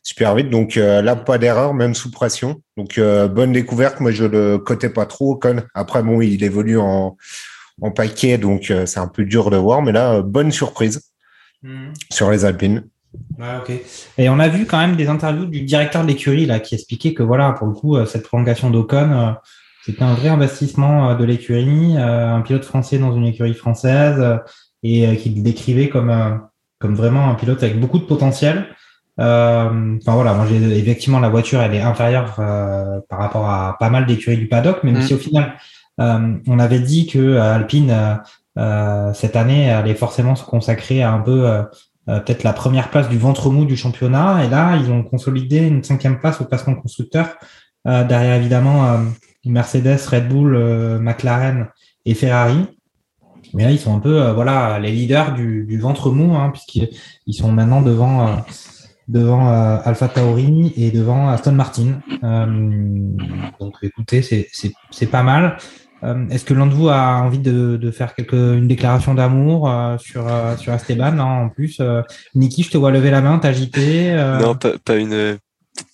super 0.04 0.36
vite. 0.36 0.50
Donc 0.50 0.78
euh, 0.78 1.02
là, 1.02 1.16
pas 1.16 1.38
d'erreur, 1.38 1.74
même 1.74 1.96
sous 1.96 2.12
pression. 2.12 2.62
Donc 2.78 2.98
euh, 2.98 3.28
bonne 3.28 3.54
découverte. 3.54 4.00
Moi, 4.00 4.12
je 4.12 4.26
le 4.26 4.58
cotais 4.60 4.90
pas 4.90 5.06
trop. 5.06 5.40
Après, 5.74 6.04
bon, 6.04 6.22
il 6.22 6.44
évolue 6.44 6.78
en, 6.78 7.18
en 7.82 7.92
paquet, 7.92 8.38
donc 8.38 8.70
euh, 8.70 8.86
c'est 8.86 9.00
un 9.00 9.08
peu 9.08 9.24
dur 9.24 9.50
de 9.50 9.58
voir. 9.58 9.82
Mais 9.82 9.92
là, 9.92 10.22
bonne 10.22 10.52
surprise 10.52 11.02
mmh. 11.64 11.94
sur 12.12 12.30
les 12.30 12.46
Alpines. 12.46 12.84
Ouais, 13.40 13.58
ok. 13.62 13.72
Et 14.18 14.30
on 14.30 14.40
a 14.40 14.48
vu 14.48 14.66
quand 14.66 14.78
même 14.78 14.96
des 14.96 15.08
interviews 15.08 15.46
du 15.46 15.62
directeur 15.62 16.04
de 16.04 16.08
l'écurie 16.08 16.46
là 16.46 16.60
qui 16.60 16.76
expliquait 16.76 17.14
que 17.14 17.24
voilà, 17.24 17.52
pour 17.52 17.68
le 17.68 17.74
coup, 17.74 18.04
cette 18.06 18.24
prolongation 18.24 18.70
d'Ocon, 18.70 19.36
c'était 19.86 20.04
un 20.04 20.14
vrai 20.14 20.30
investissement 20.30 21.16
de 21.16 21.24
l'écurie, 21.24 21.98
un 21.98 22.42
pilote 22.42 22.64
français 22.64 23.00
dans 23.00 23.16
une 23.16 23.26
écurie 23.26 23.54
française, 23.54 24.40
et 24.84 25.18
qu'il 25.18 25.42
décrivait 25.44 25.90
comme 25.90 26.42
comme 26.84 26.96
vraiment 26.96 27.30
un 27.30 27.36
pilote 27.36 27.64
avec 27.64 27.80
beaucoup 27.80 27.98
de 27.98 28.04
potentiel. 28.04 28.68
Euh, 29.20 29.98
enfin 30.02 30.16
voilà, 30.16 30.34
moi 30.34 30.46
j'ai 30.50 30.58
effectivement 30.78 31.22
la 31.22 31.30
voiture, 31.30 31.62
elle 31.62 31.74
est 31.76 31.82
inférieure 31.82 32.36
euh, 32.40 33.00
par 33.10 33.20
rapport 33.20 33.50
à 33.50 33.78
pas 33.80 33.90
mal 33.90 34.06
d'écuries 34.06 34.38
du 34.38 34.50
paddock, 34.50 34.84
même 34.84 34.98
mmh. 34.98 35.02
si 35.04 35.14
au 35.14 35.18
final 35.18 35.54
euh, 36.02 36.36
on 36.46 36.60
avait 36.60 36.80
dit 36.80 37.08
que 37.08 37.38
Alpine 37.38 38.20
cette 39.14 39.36
année 39.36 39.72
allait 39.72 39.96
forcément 39.96 40.36
se 40.36 40.44
consacrer 40.44 41.02
à 41.02 41.12
un 41.14 41.20
peu 41.20 41.64
peut-être 42.06 42.44
la 42.44 42.54
première 42.54 42.90
place 42.90 43.10
du 43.10 43.18
ventre 43.18 43.50
mou 43.50 43.66
du 43.66 43.78
championnat, 43.78 44.44
et 44.44 44.50
là 44.50 44.76
ils 44.78 44.92
ont 44.92 45.04
consolidé 45.04 45.60
une 45.60 45.84
cinquième 45.84 46.20
place 46.20 46.42
au 46.42 46.46
classement 46.46 46.76
constructeur 46.76 47.38
derrière 47.86 48.36
évidemment 48.36 49.00
Mercedes, 49.46 50.00
Red 50.10 50.28
Bull, 50.28 51.00
McLaren 51.00 51.68
et 52.06 52.14
Ferrari. 52.14 52.68
Mais 53.54 53.64
là, 53.64 53.72
ils 53.72 53.80
sont 53.80 53.96
un 53.96 54.00
peu 54.00 54.32
voilà 54.32 54.80
les 54.80 54.92
leaders 54.92 55.34
du, 55.34 55.66
du 55.66 55.80
ventre 55.80 56.12
mou, 56.12 56.36
hein, 56.36 56.50
puisqu'ils 56.50 57.34
sont 57.34 57.52
maintenant 57.52 57.82
devant 57.82 58.44
devant 59.08 59.50
euh, 59.50 59.78
Alpha 59.84 60.08
Tauri 60.08 60.74
et 60.76 60.92
devant 60.92 61.30
Aston 61.30 61.54
Martin. 61.54 62.02
donc 63.60 63.76
écoutez, 63.82 64.22
c'est 64.22 65.08
pas 65.08 65.24
mal. 65.24 65.58
Est-ce 66.30 66.46
que 66.46 66.54
l'un 66.54 66.68
de 66.68 66.74
vous 66.74 66.90
a 66.90 67.22
envie 67.22 67.40
de, 67.40 67.78
de 67.78 67.92
faire 67.92 68.16
quelque, 68.16 68.58
une 68.58 68.68
déclaration 68.68 69.14
d'amour 69.14 69.72
sur, 70.00 70.28
sur 70.58 70.74
Esteban 70.74 71.20
En 71.20 71.50
plus, 71.50 71.82
Niki, 72.36 72.64
je 72.64 72.72
te 72.72 72.78
vois 72.78 72.92
lever 72.92 73.12
la 73.12 73.22
main, 73.22 73.40
t'agiter. 73.40 74.14
Non, 74.40 74.56
pas, 74.56 74.78
pas 74.84 74.96
une, 74.96 75.38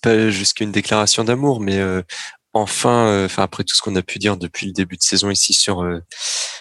pas 0.02 0.30
jusqu'à 0.30 0.64
une 0.64 0.72
déclaration 0.72 1.24
d'amour, 1.24 1.60
mais 1.60 1.80
enfin, 2.52 3.06
euh, 3.06 3.26
enfin 3.26 3.42
après 3.42 3.64
tout 3.64 3.74
ce 3.74 3.82
qu'on 3.82 3.96
a 3.96 4.02
pu 4.02 4.18
dire 4.18 4.36
depuis 4.36 4.66
le 4.66 4.72
début 4.72 4.96
de 4.96 5.02
saison 5.02 5.30
ici 5.30 5.52
sur 5.52 5.82
euh, 5.82 6.00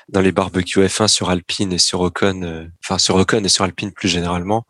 dans 0.08 0.22
les 0.22 0.32
barbecues 0.32 0.82
F1 0.82 1.08
sur 1.08 1.30
Alpine 1.30 1.74
et 1.74 1.78
sur 1.78 2.02
Ocon, 2.02 2.44
euh, 2.44 2.66
enfin 2.84 2.98
sur 2.98 3.16
Ocon 3.16 3.44
et 3.44 3.50
sur 3.50 3.64
Alpine 3.64 3.92
plus 3.92 4.10
généralement, 4.10 4.66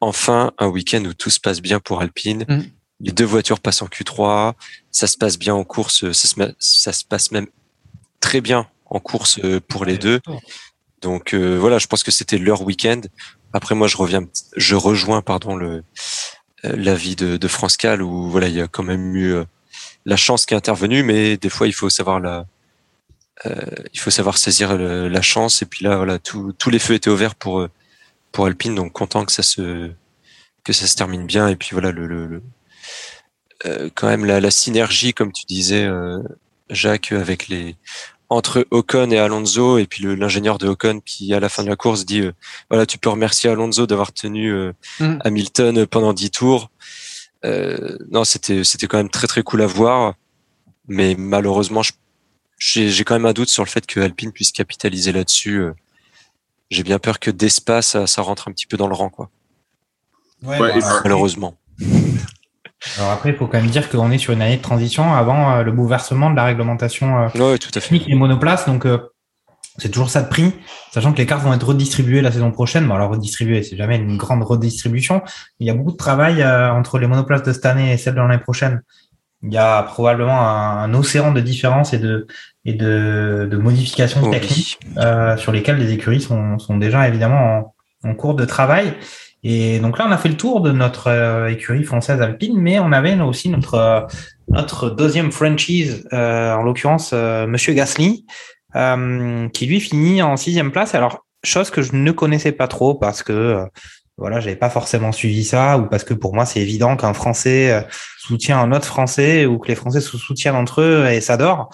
enfin 0.00 0.52
un 0.58 0.68
week-end 0.68 1.04
où 1.04 1.14
tout 1.14 1.30
se 1.30 1.40
passe 1.40 1.60
bien 1.60 1.80
pour 1.80 2.00
Alpine. 2.00 2.44
Mm. 2.48 2.62
Les 3.02 3.12
deux 3.12 3.24
voitures 3.24 3.60
passent 3.60 3.80
en 3.80 3.86
Q3, 3.86 4.52
ça 4.90 5.06
se 5.06 5.16
passe 5.16 5.38
bien 5.38 5.54
en 5.54 5.64
course, 5.64 6.12
ça 6.12 6.28
se, 6.28 6.52
ça 6.58 6.92
se 6.92 7.04
passe 7.04 7.30
même 7.30 7.46
très 8.30 8.40
bien 8.40 8.68
en 8.86 9.00
course 9.00 9.40
pour 9.68 9.84
les 9.84 9.98
deux. 9.98 10.20
Donc 11.02 11.34
voilà, 11.34 11.78
je 11.78 11.86
pense 11.86 12.02
que 12.02 12.10
c'était 12.10 12.38
leur 12.38 12.62
week-end. 12.62 13.00
Après 13.52 13.74
moi 13.74 13.88
je 13.88 13.96
reviens, 13.96 14.24
je 14.56 14.76
rejoins 14.76 15.22
pardon 15.22 15.56
le 15.56 15.82
l'avis 16.62 17.16
de, 17.16 17.36
de 17.36 17.48
France 17.48 17.76
Cal 17.76 18.02
où 18.02 18.30
voilà 18.30 18.48
il 18.48 18.54
y 18.54 18.60
a 18.60 18.68
quand 18.68 18.82
même 18.82 19.16
eu 19.16 19.34
la 20.04 20.16
chance 20.16 20.46
qui 20.46 20.54
est 20.54 20.56
intervenue, 20.56 21.02
mais 21.02 21.36
des 21.36 21.48
fois 21.48 21.66
il 21.66 21.72
faut 21.72 21.90
savoir 21.90 22.20
la, 22.20 22.46
euh, 23.46 23.54
il 23.92 24.00
faut 24.00 24.10
savoir 24.10 24.38
saisir 24.38 24.76
la 24.76 25.22
chance. 25.22 25.62
Et 25.62 25.66
puis 25.66 25.84
là, 25.84 25.96
voilà, 25.96 26.18
tous 26.18 26.70
les 26.70 26.78
feux 26.78 26.94
étaient 26.94 27.10
ouverts 27.10 27.34
pour 27.34 27.66
pour 28.32 28.46
Alpine, 28.46 28.74
donc 28.74 28.92
content 28.92 29.24
que 29.24 29.32
ça 29.32 29.42
se 29.42 29.90
que 30.64 30.72
ça 30.72 30.86
se 30.86 30.96
termine 30.96 31.26
bien. 31.26 31.48
Et 31.48 31.56
puis 31.56 31.70
voilà, 31.72 31.90
le, 31.90 32.06
le, 32.06 32.42
euh, 33.66 33.90
quand 33.94 34.08
même 34.08 34.24
la, 34.24 34.40
la, 34.40 34.50
synergie, 34.50 35.12
comme 35.14 35.32
tu 35.32 35.44
disais, 35.46 35.84
euh, 35.84 36.22
Jacques, 36.70 37.12
avec 37.12 37.48
les 37.48 37.76
entre 38.30 38.66
Ocon 38.70 39.10
et 39.10 39.18
Alonso, 39.18 39.78
et 39.78 39.86
puis 39.86 40.04
l'ingénieur 40.16 40.58
de 40.58 40.68
Ocon 40.68 41.00
qui 41.04 41.34
à 41.34 41.40
la 41.40 41.48
fin 41.48 41.64
de 41.64 41.68
la 41.68 41.76
course 41.76 42.06
dit 42.06 42.22
voilà, 42.70 42.86
tu 42.86 42.96
peux 42.96 43.10
remercier 43.10 43.50
Alonso 43.50 43.86
d'avoir 43.86 44.12
tenu 44.12 44.52
mm. 45.00 45.18
Hamilton 45.24 45.86
pendant 45.86 46.12
10 46.12 46.30
tours. 46.30 46.70
Euh, 47.44 47.96
non, 48.10 48.24
c'était 48.24 48.64
c'était 48.64 48.86
quand 48.86 48.98
même 48.98 49.10
très 49.10 49.26
très 49.26 49.42
cool 49.42 49.62
à 49.62 49.66
voir, 49.66 50.14
mais 50.88 51.14
malheureusement, 51.16 51.82
j'ai 52.58 53.04
quand 53.04 53.14
même 53.14 53.26
un 53.26 53.32
doute 53.32 53.48
sur 53.48 53.64
le 53.64 53.68
fait 53.68 53.86
que 53.86 54.00
Alpine 54.00 54.32
puisse 54.32 54.52
capitaliser 54.52 55.12
là-dessus. 55.12 55.60
Euh. 55.60 55.72
J'ai 56.70 56.84
bien 56.84 57.00
peur 57.00 57.18
que 57.18 57.32
d'espace, 57.32 57.88
ça, 57.88 58.06
ça, 58.06 58.22
rentre 58.22 58.46
un 58.46 58.52
petit 58.52 58.66
peu 58.66 58.76
dans 58.76 58.86
le 58.86 58.94
rang, 58.94 59.10
quoi. 59.10 59.30
Ouais, 60.42 60.78
malheureusement. 61.02 61.58
Alors 62.98 63.10
après, 63.10 63.30
il 63.30 63.36
faut 63.36 63.46
quand 63.46 63.58
même 63.58 63.70
dire 63.70 63.88
qu'on 63.90 64.10
est 64.10 64.18
sur 64.18 64.32
une 64.32 64.42
année 64.42 64.56
de 64.56 64.62
transition 64.62 65.12
avant 65.14 65.52
euh, 65.52 65.62
le 65.62 65.72
bouleversement 65.72 66.30
de 66.30 66.36
la 66.36 66.44
réglementation 66.44 67.26
ouais, 67.34 67.58
tout 67.58 67.70
à 67.74 67.80
fait. 67.80 68.02
et 68.06 68.14
monoplace. 68.14 68.66
Donc, 68.66 68.86
c'est 69.80 69.88
toujours 69.88 70.10
ça 70.10 70.22
de 70.22 70.28
prix, 70.28 70.52
sachant 70.92 71.12
que 71.12 71.18
les 71.18 71.26
cartes 71.26 71.42
vont 71.42 71.54
être 71.54 71.66
redistribuées 71.66 72.20
la 72.20 72.32
saison 72.32 72.50
prochaine. 72.50 72.86
Bon, 72.86 72.94
alors 72.94 73.10
redistribuées, 73.10 73.62
c'est 73.62 73.76
jamais 73.76 73.96
une 73.96 74.16
grande 74.16 74.42
redistribution. 74.42 75.22
Il 75.58 75.66
y 75.66 75.70
a 75.70 75.74
beaucoup 75.74 75.92
de 75.92 75.96
travail 75.96 76.42
euh, 76.42 76.72
entre 76.72 76.98
les 76.98 77.06
monoplaces 77.06 77.42
de 77.42 77.52
cette 77.52 77.66
année 77.66 77.92
et 77.92 77.96
celles 77.96 78.14
de 78.14 78.20
l'année 78.20 78.38
prochaine. 78.38 78.82
Il 79.42 79.52
y 79.52 79.56
a 79.56 79.82
probablement 79.82 80.38
un, 80.38 80.92
océan 80.92 81.32
de 81.32 81.40
différences 81.40 81.94
et 81.94 81.98
de 81.98 82.26
et 82.66 82.74
de, 82.74 83.48
de 83.50 83.56
modifications 83.56 84.20
oh 84.22 84.30
techniques 84.30 84.78
euh, 84.98 85.38
sur 85.38 85.50
lesquelles 85.50 85.78
les 85.78 85.92
écuries 85.92 86.20
sont, 86.20 86.58
sont 86.58 86.76
déjà 86.76 87.08
évidemment 87.08 87.74
en, 88.04 88.10
en, 88.10 88.14
cours 88.14 88.34
de 88.34 88.44
travail. 88.44 88.92
Et 89.42 89.78
donc 89.80 89.98
là, 89.98 90.06
on 90.06 90.12
a 90.12 90.18
fait 90.18 90.28
le 90.28 90.36
tour 90.36 90.60
de 90.60 90.70
notre 90.70 91.08
euh, 91.08 91.48
écurie 91.48 91.84
française 91.84 92.20
alpine, 92.20 92.58
mais 92.58 92.78
on 92.78 92.92
avait 92.92 93.18
aussi 93.20 93.48
notre 93.48 94.06
notre 94.48 94.90
deuxième 94.90 95.30
franchise, 95.30 96.08
en 96.10 96.62
l'occurrence 96.62 97.12
Monsieur 97.12 97.72
Gasly, 97.72 98.24
euh, 98.76 99.48
qui 99.48 99.66
lui 99.66 99.80
finit 99.80 100.22
en 100.22 100.36
sixième 100.36 100.70
place. 100.70 100.94
Alors, 100.94 101.26
chose 101.42 101.70
que 101.70 101.82
je 101.82 101.96
ne 101.96 102.12
connaissais 102.12 102.52
pas 102.52 102.68
trop 102.68 102.94
parce 102.94 103.24
que 103.24 103.32
euh, 103.32 103.64
voilà, 104.16 104.38
j'avais 104.38 104.54
pas 104.54 104.70
forcément 104.70 105.10
suivi 105.10 105.44
ça 105.44 105.78
ou 105.78 105.86
parce 105.86 106.04
que 106.04 106.14
pour 106.14 106.34
moi 106.34 106.44
c'est 106.44 106.60
évident 106.60 106.96
qu'un 106.96 107.12
Français 107.12 107.72
euh, 107.72 107.80
soutient 108.18 108.60
un 108.60 108.70
autre 108.70 108.84
Français 108.84 109.46
ou 109.46 109.58
que 109.58 109.66
les 109.68 109.74
Français 109.74 110.00
se 110.00 110.16
soutiennent 110.16 110.54
entre 110.54 110.82
eux 110.82 111.06
et 111.10 111.20
s'adorent. 111.20 111.70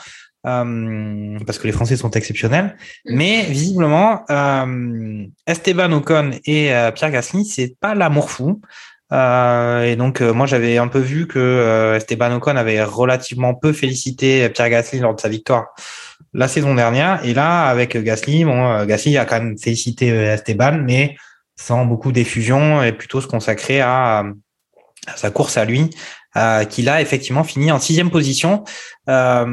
Euh, 0.47 1.39
parce 1.45 1.59
que 1.59 1.67
les 1.67 1.73
Français 1.73 1.97
sont 1.97 2.11
exceptionnels. 2.11 2.77
Mais 3.07 3.43
visiblement, 3.45 4.25
euh, 4.31 5.25
Esteban 5.47 5.93
Ocon 5.93 6.33
et 6.45 6.73
Pierre 6.95 7.11
Gasly, 7.11 7.45
c'est 7.45 7.75
pas 7.81 7.95
l'amour 7.95 8.31
fou. 8.31 8.61
et 9.13 9.97
donc, 9.97 10.21
moi, 10.21 10.47
j'avais 10.47 10.79
un 10.79 10.89
peu 10.89 11.01
vu 11.01 11.27
que 11.27 11.95
Esteban 11.97 12.37
Ocon 12.37 12.57
avait 12.57 12.83
relativement 12.85 13.55
peu 13.55 13.73
félicité 13.73 14.49
Pierre 14.51 14.71
Gasly 14.71 15.01
lors 15.01 15.15
de 15.15 15.21
sa 15.21 15.29
victoire 15.29 15.67
la 16.37 16.49
saison 16.49 16.75
dernière. 16.75 17.25
Et 17.25 17.35
là, 17.35 17.65
avec 17.65 17.97
Gasly, 17.97 18.45
bon, 18.45 18.71
euh, 18.71 18.85
Gasly 18.85 19.17
a 19.17 19.25
quand 19.25 19.41
même 19.41 19.59
félicité 19.59 20.13
euh, 20.13 20.35
Esteban, 20.35 20.79
mais 20.85 21.17
sans 21.57 21.87
beaucoup 21.87 22.13
d'effusion 22.13 22.83
et 22.83 22.93
plutôt 22.93 23.21
se 23.21 23.27
consacrer 23.27 23.81
à, 23.81 24.25
sa 25.17 25.31
course 25.31 25.57
à 25.57 25.65
lui, 25.65 25.91
euh, 26.37 26.65
qu'il 26.65 26.89
a 26.89 27.01
effectivement 27.01 27.45
fini 27.45 27.73
en 27.73 27.79
sixième 27.79 28.11
position. 28.11 28.65
Euh, 29.09 29.45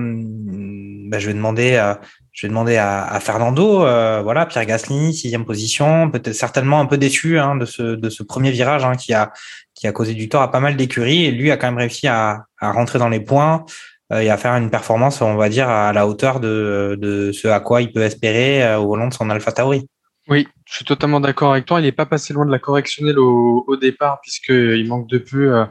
bah, 1.08 1.20
je 1.20 1.28
vais 1.28 1.34
demander, 1.34 1.94
je 2.32 2.46
vais 2.46 2.50
demander 2.50 2.78
à, 2.78 3.20
Fernando, 3.20 3.80
voilà, 4.24 4.46
Pierre 4.46 4.66
Gasly, 4.66 5.14
sixième 5.14 5.46
position, 5.46 6.10
peut-être 6.12 6.34
certainement 6.34 6.80
un 6.80 6.86
peu 6.86 6.98
déçu 6.98 7.40
hein, 7.40 7.56
de 7.56 7.66
ce 7.66 7.96
de 7.96 8.10
ce 8.10 8.24
premier 8.24 8.52
virage 8.52 8.84
hein, 8.84 8.96
qui 8.96 9.14
a 9.14 9.32
qui 9.74 9.88
a 9.88 9.92
causé 9.92 10.14
du 10.14 10.30
tort 10.30 10.42
à 10.42 10.52
pas 10.52 10.60
mal 10.60 10.76
d'écuries 10.76 11.26
et 11.26 11.32
lui 11.32 11.52
a 11.52 11.58
quand 11.58 11.68
même 11.68 11.78
réussi 11.78 12.08
à, 12.08 12.46
à 12.60 12.72
rentrer 12.72 13.00
dans 13.00 13.10
les 13.10 13.20
points, 13.20 13.66
euh, 14.12 14.20
et 14.20 14.30
à 14.30 14.38
faire 14.38 14.54
une 14.56 14.70
performance, 14.70 15.22
on 15.22 15.36
va 15.36 15.50
dire, 15.50 15.70
à 15.70 15.94
la 15.94 16.08
hauteur 16.08 16.40
de, 16.40 16.98
de 17.00 17.32
ce 17.32 17.48
à 17.48 17.60
quoi 17.60 17.82
il 17.82 17.92
peut 17.92 18.02
espérer 18.02 18.64
euh, 18.64 18.78
au 18.78 18.88
volant 18.88 19.08
de 19.08 19.14
son 19.14 19.30
Alpha 19.30 19.52
Tauri. 19.52 19.88
Oui, 20.28 20.48
je 20.66 20.76
suis 20.76 20.86
totalement 20.86 21.20
d'accord 21.20 21.54
avec 21.54 21.66
toi. 21.66 21.80
Il 21.80 21.84
n'est 21.84 21.92
pas 21.92 22.06
passé 22.06 22.34
loin 22.34 22.46
de 22.46 22.52
la 22.52 22.60
correctionnelle 22.60 23.18
au, 23.18 23.64
au 23.68 23.76
départ, 23.76 24.20
puisqu'il 24.22 24.88
manque 24.88 25.08
de 25.10 25.18
peu, 25.18 25.56
euh, 25.56 25.62
euh, 25.62 25.66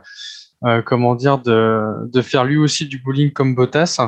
comment 0.84 1.14
dire, 1.14 1.38
de, 1.38 2.08
de, 2.12 2.22
faire 2.22 2.44
lui 2.44 2.56
aussi 2.56 2.86
du 2.86 2.98
bowling 2.98 3.32
comme 3.32 3.54
Bottas. 3.54 4.00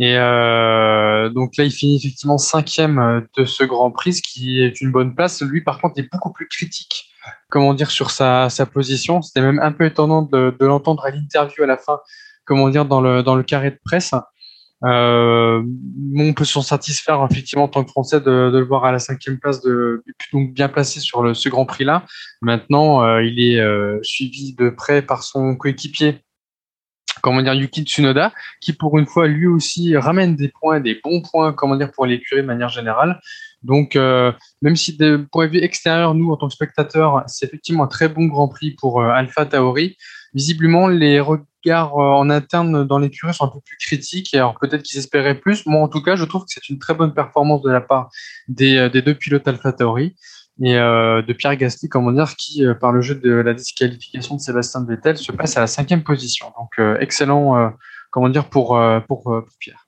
Et 0.00 0.16
euh, 0.16 1.28
donc 1.30 1.56
là, 1.56 1.64
il 1.64 1.72
finit 1.72 1.96
effectivement 1.96 2.38
cinquième 2.38 3.26
de 3.36 3.44
ce 3.44 3.64
Grand 3.64 3.90
Prix, 3.90 4.14
ce 4.14 4.22
qui 4.22 4.60
est 4.60 4.80
une 4.80 4.92
bonne 4.92 5.14
place. 5.14 5.42
Lui, 5.42 5.62
par 5.62 5.80
contre, 5.80 5.98
est 5.98 6.08
beaucoup 6.12 6.32
plus 6.32 6.46
critique, 6.46 7.10
comment 7.48 7.74
dire, 7.74 7.90
sur 7.90 8.10
sa, 8.10 8.48
sa 8.48 8.66
position. 8.66 9.22
C'était 9.22 9.40
même 9.40 9.58
un 9.60 9.72
peu 9.72 9.86
étonnant 9.86 10.22
de, 10.22 10.56
de 10.58 10.66
l'entendre 10.66 11.04
à 11.04 11.10
l'interview 11.10 11.64
à 11.64 11.66
la 11.66 11.76
fin 11.76 11.98
comment 12.48 12.70
dire, 12.70 12.86
dans 12.86 13.00
le, 13.00 13.22
dans 13.22 13.36
le 13.36 13.42
carré 13.42 13.70
de 13.70 13.78
presse. 13.84 14.14
Euh, 14.84 15.62
on 16.16 16.32
peut 16.34 16.44
s'en 16.44 16.62
satisfaire 16.62 17.26
effectivement 17.28 17.64
en 17.64 17.68
tant 17.68 17.84
que 17.84 17.90
Français 17.90 18.20
de, 18.20 18.50
le 18.52 18.64
voir 18.64 18.84
à 18.84 18.92
la 18.92 18.98
cinquième 18.98 19.38
place, 19.38 19.60
de, 19.60 20.04
donc 20.32 20.52
bien 20.52 20.68
placé 20.68 21.00
sur 21.00 21.22
le, 21.22 21.34
ce 21.34 21.48
Grand 21.48 21.66
Prix-là. 21.66 22.04
Maintenant, 22.42 23.02
euh, 23.02 23.22
il 23.24 23.40
est 23.40 23.60
euh, 23.60 23.98
suivi 24.02 24.54
de 24.54 24.70
près 24.70 25.02
par 25.02 25.24
son 25.24 25.56
coéquipier, 25.56 26.18
comment 27.22 27.42
dire, 27.42 27.54
Yuki 27.54 27.82
Tsunoda, 27.82 28.32
qui 28.60 28.72
pour 28.72 28.98
une 28.98 29.06
fois 29.06 29.26
lui 29.26 29.46
aussi 29.46 29.96
ramène 29.96 30.36
des 30.36 30.48
points, 30.48 30.80
des 30.80 31.00
bons 31.02 31.22
points, 31.22 31.52
comment 31.52 31.76
dire, 31.76 31.90
pour 31.90 32.06
l'écurie 32.06 32.42
de 32.42 32.46
manière 32.46 32.68
générale. 32.68 33.20
Donc, 33.64 33.96
même 33.96 34.76
si 34.76 34.96
de 34.96 35.26
point 35.32 35.48
de 35.48 35.52
vue 35.52 35.64
extérieur, 35.64 36.14
nous, 36.14 36.30
en 36.30 36.36
tant 36.36 36.46
que 36.46 36.54
spectateurs, 36.54 37.24
c'est 37.26 37.46
effectivement 37.46 37.82
un 37.82 37.88
très 37.88 38.08
bon 38.08 38.26
Grand 38.26 38.46
Prix 38.46 38.76
pour 38.78 39.02
Alpha 39.02 39.46
Tauri, 39.46 39.96
visiblement, 40.32 40.86
les, 40.86 41.18
regards 41.18 41.47
euh, 41.66 42.00
en 42.00 42.30
interne 42.30 42.84
dans 42.86 42.98
l'écurie 42.98 43.34
sont 43.34 43.44
un 43.44 43.48
peu 43.48 43.60
plus 43.64 43.76
critiques. 43.76 44.34
Alors 44.34 44.56
peut-être 44.60 44.82
qu'ils 44.82 44.98
espéraient 44.98 45.38
plus. 45.38 45.66
Moi, 45.66 45.82
en 45.82 45.88
tout 45.88 46.02
cas, 46.02 46.16
je 46.16 46.24
trouve 46.24 46.42
que 46.42 46.50
c'est 46.50 46.68
une 46.68 46.78
très 46.78 46.94
bonne 46.94 47.14
performance 47.14 47.62
de 47.62 47.70
la 47.70 47.80
part 47.80 48.10
des, 48.48 48.76
euh, 48.76 48.88
des 48.88 49.02
deux 49.02 49.14
pilotes 49.14 49.46
AlphaTauri 49.46 50.14
et 50.60 50.76
euh, 50.76 51.22
de 51.22 51.32
Pierre 51.32 51.56
Gasly, 51.56 51.88
comment 51.88 52.10
dire, 52.10 52.34
qui, 52.36 52.64
euh, 52.64 52.74
par 52.74 52.92
le 52.92 53.00
jeu 53.00 53.14
de 53.14 53.30
la 53.30 53.54
disqualification 53.54 54.36
de 54.36 54.40
Sébastien 54.40 54.84
Vettel, 54.84 55.16
se 55.16 55.30
passe 55.30 55.56
à 55.56 55.60
la 55.60 55.66
cinquième 55.68 56.02
position. 56.02 56.52
Donc, 56.58 56.80
excellent, 57.00 57.72
comment 58.10 58.28
dire, 58.28 58.48
pour, 58.48 58.80
pour, 59.06 59.22
pour 59.22 59.44
Pierre. 59.60 59.86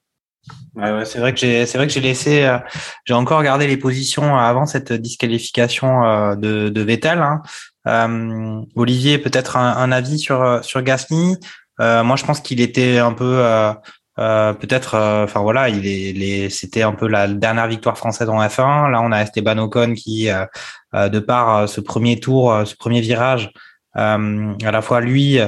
Ouais, 0.74 0.92
ouais, 0.92 1.04
c'est 1.04 1.18
vrai 1.18 1.34
que 1.34 1.40
j'ai, 1.40 1.66
c'est 1.66 1.76
vrai 1.76 1.86
que 1.86 1.92
j'ai 1.92 2.00
laissé, 2.00 2.56
j'ai 3.04 3.14
encore 3.14 3.38
regardé 3.38 3.66
les 3.66 3.76
positions 3.76 4.36
avant 4.36 4.64
cette 4.64 4.92
disqualification 4.92 6.36
de, 6.36 6.68
de 6.68 6.80
Vettel. 6.82 7.18
Hein. 7.18 7.42
Euh, 7.86 8.60
Olivier, 8.74 9.18
peut-être 9.18 9.56
un, 9.56 9.76
un, 9.76 9.90
avis 9.90 10.18
sur 10.18 10.62
sur 10.62 10.82
Gasly? 10.82 11.36
Euh, 11.80 12.04
moi, 12.04 12.16
je 12.16 12.24
pense 12.24 12.40
qu'il 12.40 12.60
était 12.60 12.98
un 12.98 13.12
peu 13.12 13.38
euh, 13.38 13.72
euh 14.18 14.52
peut-être, 14.52 14.94
euh, 14.94 15.24
enfin 15.24 15.40
voilà, 15.40 15.68
il 15.68 15.86
est, 15.86 16.50
c'était 16.50 16.82
un 16.82 16.92
peu 16.92 17.08
la 17.08 17.28
dernière 17.28 17.68
victoire 17.68 17.96
française 17.96 18.28
en 18.28 18.40
F1. 18.40 18.90
Là, 18.90 19.00
on 19.02 19.12
a 19.12 19.22
Esteban 19.22 19.58
Ocon 19.58 19.94
qui, 19.94 20.28
de 20.92 21.18
par 21.18 21.68
ce 21.68 21.80
premier 21.80 22.20
tour, 22.20 22.62
ce 22.64 22.74
premier 22.76 23.00
virage, 23.00 23.50
à 23.94 24.18
la 24.18 24.82
fois 24.82 25.00
lui 25.00 25.38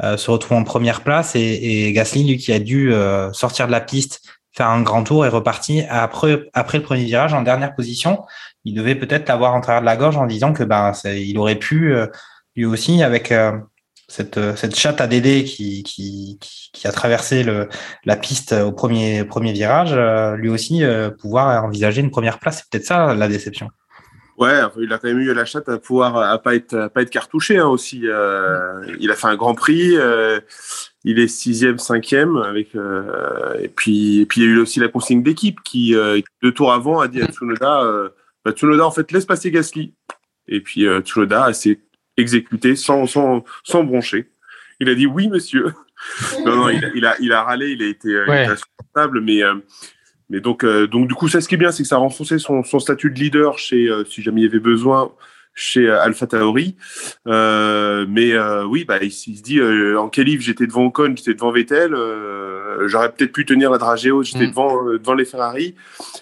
se 0.00 0.30
retrouve 0.30 0.56
en 0.56 0.64
première 0.64 1.02
place 1.02 1.36
et, 1.36 1.40
et 1.40 1.92
Gasly, 1.92 2.24
lui, 2.24 2.36
qui 2.38 2.52
a 2.52 2.58
dû 2.58 2.92
sortir 3.32 3.66
de 3.66 3.72
la 3.72 3.80
piste 3.80 4.22
faire 4.52 4.68
un 4.68 4.82
grand 4.82 5.02
tour 5.02 5.24
et 5.26 5.28
reparti 5.28 5.82
après, 5.88 6.48
après 6.52 6.78
le 6.78 6.84
premier 6.84 7.04
virage 7.04 7.32
en 7.34 7.42
dernière 7.42 7.74
position. 7.74 8.22
Il 8.64 8.74
devait 8.74 8.94
peut-être 8.94 9.28
l'avoir 9.28 9.54
en 9.54 9.60
travers 9.60 9.80
de 9.80 9.86
la 9.86 9.96
gorge 9.96 10.16
en 10.16 10.26
disant 10.26 10.52
que 10.52 10.62
ben, 10.62 10.92
il 11.04 11.38
aurait 11.38 11.56
pu 11.56 11.94
euh, 11.94 12.06
lui 12.54 12.66
aussi 12.66 13.02
avec 13.02 13.32
euh, 13.32 13.52
cette, 14.12 14.38
euh, 14.38 14.54
cette 14.56 14.76
chatte 14.76 15.00
à 15.00 15.06
Dédé 15.06 15.44
qui, 15.44 16.38
a 16.84 16.92
traversé 16.92 17.44
la 18.04 18.16
piste 18.16 18.52
au 18.52 18.72
premier, 18.72 19.24
premier 19.24 19.52
virage, 19.52 19.94
lui 20.36 20.48
aussi 20.48 20.82
pouvoir 21.20 21.64
envisager 21.64 22.00
une 22.00 22.10
première 22.10 22.40
place. 22.40 22.58
C'est 22.58 22.70
peut-être 22.70 22.86
ça 22.86 23.14
la 23.14 23.28
déception. 23.28 23.70
Ouais, 24.38 24.60
il 24.78 24.92
a 24.92 24.98
quand 24.98 25.08
même 25.08 25.20
eu 25.20 25.32
la 25.32 25.44
chatte 25.44 25.68
à 25.68 25.78
pouvoir 25.78 26.16
à 26.16 26.36
pas 26.38 26.54
être 26.54 26.74
à 26.74 26.88
pas 26.88 27.02
être 27.02 27.10
cartouché 27.10 27.58
hein, 27.58 27.68
aussi. 27.68 28.02
Euh, 28.04 28.82
il 28.98 29.10
a 29.10 29.14
fait 29.14 29.28
un 29.28 29.36
Grand 29.36 29.54
Prix, 29.54 29.96
euh, 29.96 30.40
il 31.04 31.18
est 31.18 31.28
sixième, 31.28 31.78
cinquième 31.78 32.38
avec 32.38 32.74
euh, 32.74 33.54
et 33.60 33.68
puis 33.68 34.20
et 34.20 34.26
puis 34.26 34.40
il 34.40 34.44
y 34.44 34.50
a 34.50 34.54
eu 34.54 34.58
aussi 34.58 34.80
la 34.80 34.88
consigne 34.88 35.22
d'équipe 35.22 35.60
qui 35.62 35.94
deux 36.42 36.52
tours 36.52 36.72
avant 36.72 37.00
a 37.00 37.08
dit 37.08 37.22
à 37.22 37.26
Tsunoda, 37.26 38.10
bah, 38.44 38.52
Tsunoda 38.52 38.86
en 38.86 38.90
fait 38.90 39.12
laisse 39.12 39.26
passer 39.26 39.50
Gasly 39.50 39.94
et 40.48 40.60
puis 40.60 40.86
Tsunoda 41.02 41.52
s'est 41.52 41.78
exécuté 42.22 42.76
sans 42.76 43.06
sans 43.06 43.44
sans 43.64 43.84
broncher. 43.84 44.30
Il 44.80 44.88
a 44.88 44.94
dit 44.94 45.06
oui 45.06 45.28
monsieur. 45.28 45.74
non 46.46 46.56
non 46.56 46.68
il 46.70 46.84
a, 46.84 46.88
il 46.94 47.06
a, 47.06 47.16
il 47.20 47.32
a 47.32 47.42
râlé, 47.42 47.70
il 47.72 47.82
a 47.82 47.86
été, 47.86 48.08
ouais. 48.24 48.46
il 48.46 49.20
mais 49.20 49.42
mais 50.32 50.40
donc, 50.40 50.64
euh, 50.64 50.86
donc 50.86 51.08
du 51.08 51.14
coup, 51.14 51.28
ça, 51.28 51.42
ce 51.42 51.48
qui 51.48 51.56
est 51.56 51.58
bien, 51.58 51.70
c'est 51.72 51.82
que 51.82 51.88
ça 51.88 51.96
a 51.96 51.98
renforcé 51.98 52.38
son, 52.38 52.64
son 52.64 52.78
statut 52.78 53.10
de 53.10 53.20
leader 53.20 53.58
chez, 53.58 53.88
euh, 53.88 54.02
si 54.06 54.22
jamais 54.22 54.40
il 54.40 54.44
y 54.44 54.46
avait 54.46 54.60
besoin, 54.60 55.12
chez 55.54 55.86
euh, 55.86 56.00
Alpha 56.00 56.26
Tauri. 56.26 56.74
mais 57.26 58.38
oui, 58.64 58.84
bah, 58.84 58.96
il, 59.02 59.12
se 59.12 59.42
dit, 59.42 59.60
en 59.62 60.08
qualif, 60.08 60.40
j'étais 60.40 60.66
devant 60.66 60.86
Ocon, 60.86 61.12
j'étais 61.14 61.34
devant 61.34 61.52
Vettel, 61.52 61.94
j'aurais 62.86 63.12
peut-être 63.12 63.32
pu 63.32 63.44
tenir 63.44 63.70
la 63.70 63.76
dragée 63.76 64.10
haute, 64.10 64.24
j'étais 64.24 64.46
mm. 64.46 64.50
devant, 64.50 64.84
devant 64.84 65.14
les 65.14 65.26
Ferrari, 65.26 65.74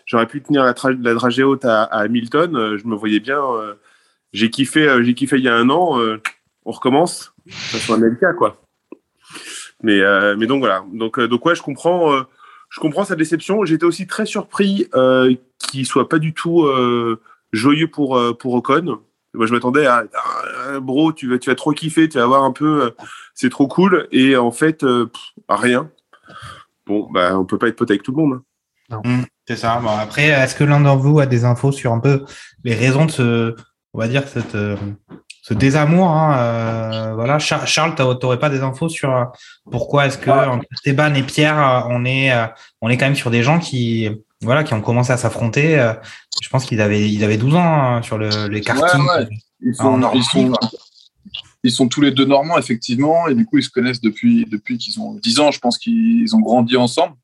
j'aurais 0.07 0.27
pu 0.27 0.43
tenir 0.43 0.65
la, 0.65 0.75
la 1.01 1.15
dragée 1.15 1.45
haute 1.45 1.65
à, 1.65 1.85
à 1.85 2.01
Hamilton, 2.01 2.79
je 2.79 2.87
me 2.89 2.97
voyais 2.97 3.21
bien. 3.21 3.41
J'ai 4.33 4.51
kiffé, 4.51 5.03
j'ai 5.03 5.15
kiffé 5.15 5.37
il 5.39 5.45
y 5.45 5.49
a 5.49 5.55
un 5.55 5.71
an, 5.71 5.99
on 6.65 6.71
recommence, 6.71 7.35
ça 7.49 7.79
soit 7.79 7.97
un 7.97 8.01
LK, 8.01 8.37
quoi. 8.37 8.63
Mais, 9.83 10.01
mais 10.37 10.47
donc 10.47 10.61
voilà. 10.61 10.85
Donc, 10.93 11.17
ouais, 11.17 11.55
je 11.55 11.63
comprends 11.63 12.25
je 12.71 12.81
comprends 12.81 13.05
sa 13.05 13.17
déception. 13.17 13.65
J'étais 13.65 13.85
aussi 13.85 14.07
très 14.07 14.25
surpris 14.25 14.89
euh, 14.95 15.35
qu'il 15.59 15.85
soit 15.85 16.09
pas 16.09 16.19
du 16.19 16.33
tout 16.33 16.63
euh, 16.63 17.21
joyeux 17.53 17.89
pour 17.89 18.17
euh, 18.17 18.33
pour 18.33 18.55
Ocon. 18.55 19.01
Moi, 19.35 19.47
je 19.47 19.53
m'attendais 19.53 19.87
à, 19.87 20.05
bro, 20.81 21.13
tu 21.13 21.29
vas 21.31 21.39
tu 21.39 21.51
vas 21.51 21.57
trop 21.57 21.73
kiffer, 21.73 22.09
tu 22.09 22.19
vas 22.19 22.27
voir 22.27 22.43
un 22.43 22.53
peu, 22.53 22.85
euh, 22.85 22.91
c'est 23.35 23.51
trop 23.51 23.69
cool. 23.69 24.09
Et 24.11 24.37
en 24.37 24.51
fait, 24.51 24.83
euh, 24.83 25.11
rien. 25.49 25.91
Bon, 26.87 27.09
bah, 27.13 27.39
on 27.39 27.45
peut 27.45 27.59
pas 27.59 27.69
être 27.69 27.77
pote 27.77 27.91
avec 27.91 28.03
tout 28.03 28.13
le 28.13 28.17
monde. 28.17 28.41
Hein. 28.91 29.23
C'est 29.47 29.57
ça. 29.57 29.79
Bon, 29.81 29.91
après, 29.91 30.27
est-ce 30.27 30.57
que 30.57 30.65
l'un 30.65 30.81
d'entre 30.81 31.03
vous 31.03 31.21
a 31.21 31.27
des 31.27 31.45
infos 31.45 31.71
sur 31.71 31.93
un 31.93 32.01
peu 32.01 32.25
les 32.65 32.75
raisons 32.75 33.07
de 33.07 33.11
ce, 33.11 33.57
on 33.93 33.99
va 33.99 34.09
dire 34.09 34.27
cette 34.29 34.57
ce 35.43 35.55
désamour. 35.55 36.09
Hein, 36.11 36.39
euh, 36.39 37.15
voilà, 37.15 37.39
Charles, 37.39 37.95
tu 37.97 38.03
n'aurais 38.03 38.39
pas 38.39 38.51
des 38.51 38.61
infos 38.61 38.89
sur 38.89 39.15
euh, 39.15 39.25
pourquoi 39.71 40.07
est-ce 40.07 40.19
que 40.19 40.31
entre 40.31 40.65
Esteban 40.73 41.15
et 41.15 41.23
Pierre, 41.23 41.59
euh, 41.59 41.89
on 41.91 42.05
est, 42.05 42.33
on 42.81 42.89
est 42.89 42.97
quand 42.97 43.07
même 43.07 43.17
sur 43.17 43.31
des 43.31 43.43
gens 43.43 43.59
qui, 43.59 44.09
voilà, 44.43 44.65
qui 44.65 44.75
ont 44.75 44.81
commencé 44.81 45.13
à 45.13 45.17
s'affronter. 45.17 45.77
Je 46.43 46.49
pense 46.49 46.67
qu'ils 46.67 46.81
avaient, 46.81 47.11
ils 47.11 47.25
avaient 47.25 47.37
12 47.37 47.55
ans 47.55 47.61
hein, 47.61 48.03
sur 48.03 48.19
le, 48.19 48.49
les 48.49 48.61
kartings. 48.61 49.01
Ils, 49.63 49.75
sont, 49.75 50.01
ils, 50.15 50.25
sont, 50.25 50.53
ils, 51.65 51.71
sont, 51.71 51.89
tous 51.89 52.01
les 52.01 52.13
deux 52.13 52.25
normands, 52.25 52.57
effectivement, 52.57 53.29
et 53.29 53.35
du 53.35 53.45
coup, 53.45 53.59
ils 53.59 53.65
se 53.65 53.71
connaissent 53.71 54.01
depuis, 54.01 54.47
depuis 54.51 54.79
qu'ils 54.79 55.01
ont 55.01 55.15
10 55.15 55.41
ans. 55.41 55.51
Je 55.51 55.59
pense 55.59 55.79
qu'ils 55.79 56.35
ont 56.35 56.41
grandi 56.41 56.77
ensemble. 56.77 57.15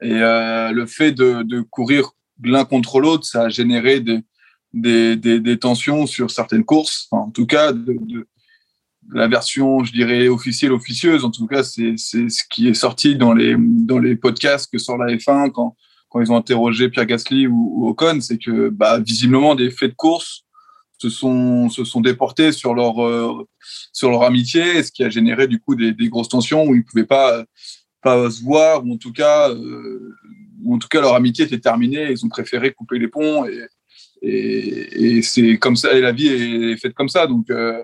Et 0.00 0.18
le 0.18 0.86
fait 0.86 1.12
de, 1.12 1.42
de 1.42 1.60
courir 1.60 2.10
l'un 2.42 2.64
contre 2.64 3.00
l'autre, 3.00 3.24
ça 3.24 3.42
a 3.42 3.48
généré 3.48 4.00
des, 4.00 4.20
des, 4.72 5.58
tensions 5.58 6.06
sur 6.06 6.30
certaines 6.30 6.64
courses. 6.64 7.08
en 7.10 7.30
tout 7.30 7.46
cas, 7.46 7.72
la 9.12 9.28
version, 9.28 9.84
je 9.84 9.92
dirais, 9.92 10.28
officielle, 10.28 10.72
officieuse. 10.72 11.24
En 11.24 11.30
tout 11.30 11.46
cas, 11.46 11.62
c'est 11.62 11.96
ce 11.96 12.42
qui 12.50 12.68
est 12.68 12.74
sorti 12.74 13.16
dans 13.16 13.32
les, 13.32 14.16
podcasts 14.16 14.70
que 14.70 14.78
sort 14.78 14.98
la 14.98 15.14
F1 15.14 15.50
quand, 15.50 15.76
ils 16.18 16.32
ont 16.32 16.36
interrogé 16.36 16.88
Pierre 16.88 17.04
Gasly 17.04 17.46
ou, 17.46 17.88
Ocon. 17.88 18.20
C'est 18.20 18.38
que, 18.38 18.70
bah, 18.70 18.98
visiblement, 18.98 19.54
des 19.54 19.70
faits 19.70 19.90
de 19.90 19.96
course 19.96 20.44
se 20.98 21.10
sont, 21.10 21.68
déportés 22.00 22.52
sur 22.52 22.74
leur, 22.74 23.04
euh, 23.04 23.46
sur 23.92 24.10
leur 24.10 24.22
amitié, 24.22 24.82
ce 24.82 24.90
qui 24.90 25.04
a 25.04 25.10
généré, 25.10 25.46
du 25.46 25.60
coup, 25.60 25.74
des, 25.74 25.92
grosses 26.08 26.30
tensions 26.30 26.64
où 26.64 26.74
ils 26.74 26.78
ne 26.78 26.84
pouvaient 26.84 27.04
pas, 27.04 27.44
se 28.04 28.42
voir, 28.42 28.86
ou 28.86 28.94
en 28.94 28.96
tout 28.96 29.12
cas, 29.12 29.50
euh, 29.50 30.14
en 30.66 30.78
tout 30.78 30.88
cas, 30.88 31.00
leur 31.00 31.14
amitié 31.14 31.44
était 31.44 31.58
terminée. 31.58 32.10
Ils 32.10 32.24
ont 32.24 32.28
préféré 32.28 32.72
couper 32.72 32.98
les 32.98 33.08
ponts 33.08 33.44
et, 33.44 33.66
et, 34.26 35.16
et 35.18 35.22
c'est 35.22 35.56
comme 35.58 35.76
ça, 35.76 35.92
et 35.92 36.00
la 36.00 36.12
vie 36.12 36.28
est 36.28 36.76
faite 36.76 36.94
comme 36.94 37.08
ça. 37.08 37.26
Donc, 37.26 37.48
euh, 37.50 37.82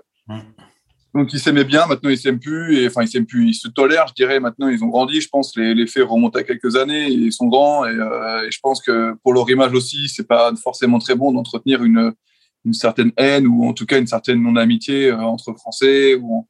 donc 1.13 1.31
ils 1.31 1.39
s'aimaient 1.39 1.63
bien, 1.63 1.85
maintenant 1.85 2.09
ils 2.09 2.17
s'aiment 2.17 2.39
plus, 2.39 2.77
et 2.77 2.87
enfin 2.87 3.03
ils 3.03 3.07
s'aiment 3.07 3.25
plus, 3.25 3.49
ils 3.49 3.53
se 3.53 3.67
tolèrent, 3.67 4.07
je 4.07 4.13
dirais. 4.13 4.39
Maintenant 4.39 4.67
ils 4.67 4.83
ont 4.83 4.87
grandi, 4.87 5.21
je 5.21 5.29
pense. 5.29 5.55
Les, 5.55 5.73
les 5.73 5.87
faits 5.87 6.07
remontent 6.07 6.37
à 6.39 6.43
quelques 6.43 6.75
années, 6.75 7.07
ils 7.09 7.31
sont 7.31 7.47
grands, 7.47 7.85
et, 7.85 7.89
euh, 7.89 8.47
et, 8.47 8.51
je 8.51 8.59
pense 8.61 8.81
que 8.81 9.13
pour 9.23 9.33
leur 9.33 9.49
image 9.49 9.73
aussi, 9.73 10.09
c'est 10.09 10.27
pas 10.27 10.53
forcément 10.55 10.99
très 10.99 11.15
bon 11.15 11.31
d'entretenir 11.31 11.83
une, 11.83 12.13
une 12.65 12.73
certaine 12.73 13.11
haine 13.17 13.47
ou 13.47 13.65
en 13.65 13.73
tout 13.73 13.85
cas 13.85 13.99
une 13.99 14.07
certaine 14.07 14.41
non-amitié 14.41 15.11
euh, 15.11 15.19
entre 15.19 15.53
Français 15.53 16.15
ou 16.15 16.47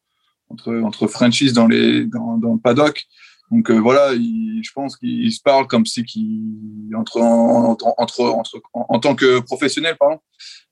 entre 0.50 0.74
entre 0.80 1.06
Frenchies 1.06 1.52
dans 1.52 1.66
les 1.66 2.04
dans, 2.04 2.38
dans 2.38 2.54
le 2.54 2.60
paddock. 2.60 3.06
Donc 3.50 3.70
euh, 3.70 3.78
voilà, 3.78 4.14
je 4.14 4.72
pense 4.72 4.96
qu'ils 4.96 5.32
se 5.32 5.40
parlent 5.40 5.66
comme 5.66 5.86
si 5.86 6.04
qu'ils 6.04 6.94
entre 6.96 7.20
entre, 7.20 7.94
entre, 7.98 8.42
en, 8.72 8.98
tant 8.98 9.14
que 9.14 9.40
professionnel, 9.40 9.96
pardon. 9.98 10.18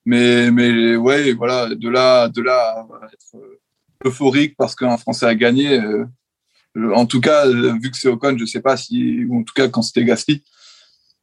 Mais 0.05 0.51
mais 0.51 0.97
ouais, 0.97 1.33
voilà, 1.33 1.75
de 1.75 1.89
là 1.89 2.29
de 2.29 2.43
là 2.43 2.87
être 3.13 3.43
euphorique 4.05 4.55
parce 4.57 4.75
qu'un 4.75 4.97
Français 4.97 5.27
a 5.27 5.35
gagné. 5.35 5.79
Euh, 5.79 6.07
en 6.95 7.05
tout 7.05 7.21
cas, 7.21 7.47
vu 7.47 7.91
que 7.91 7.99
c'est 7.99 8.09
Ocon, 8.09 8.37
je 8.39 8.47
sais 8.47 8.63
pas 8.63 8.79
si, 8.79 9.25
ou 9.27 9.41
en 9.41 9.43
tout 9.43 9.53
cas 9.55 9.69
quand 9.69 9.83
c'était 9.83 10.07
Gasly, 10.07 10.43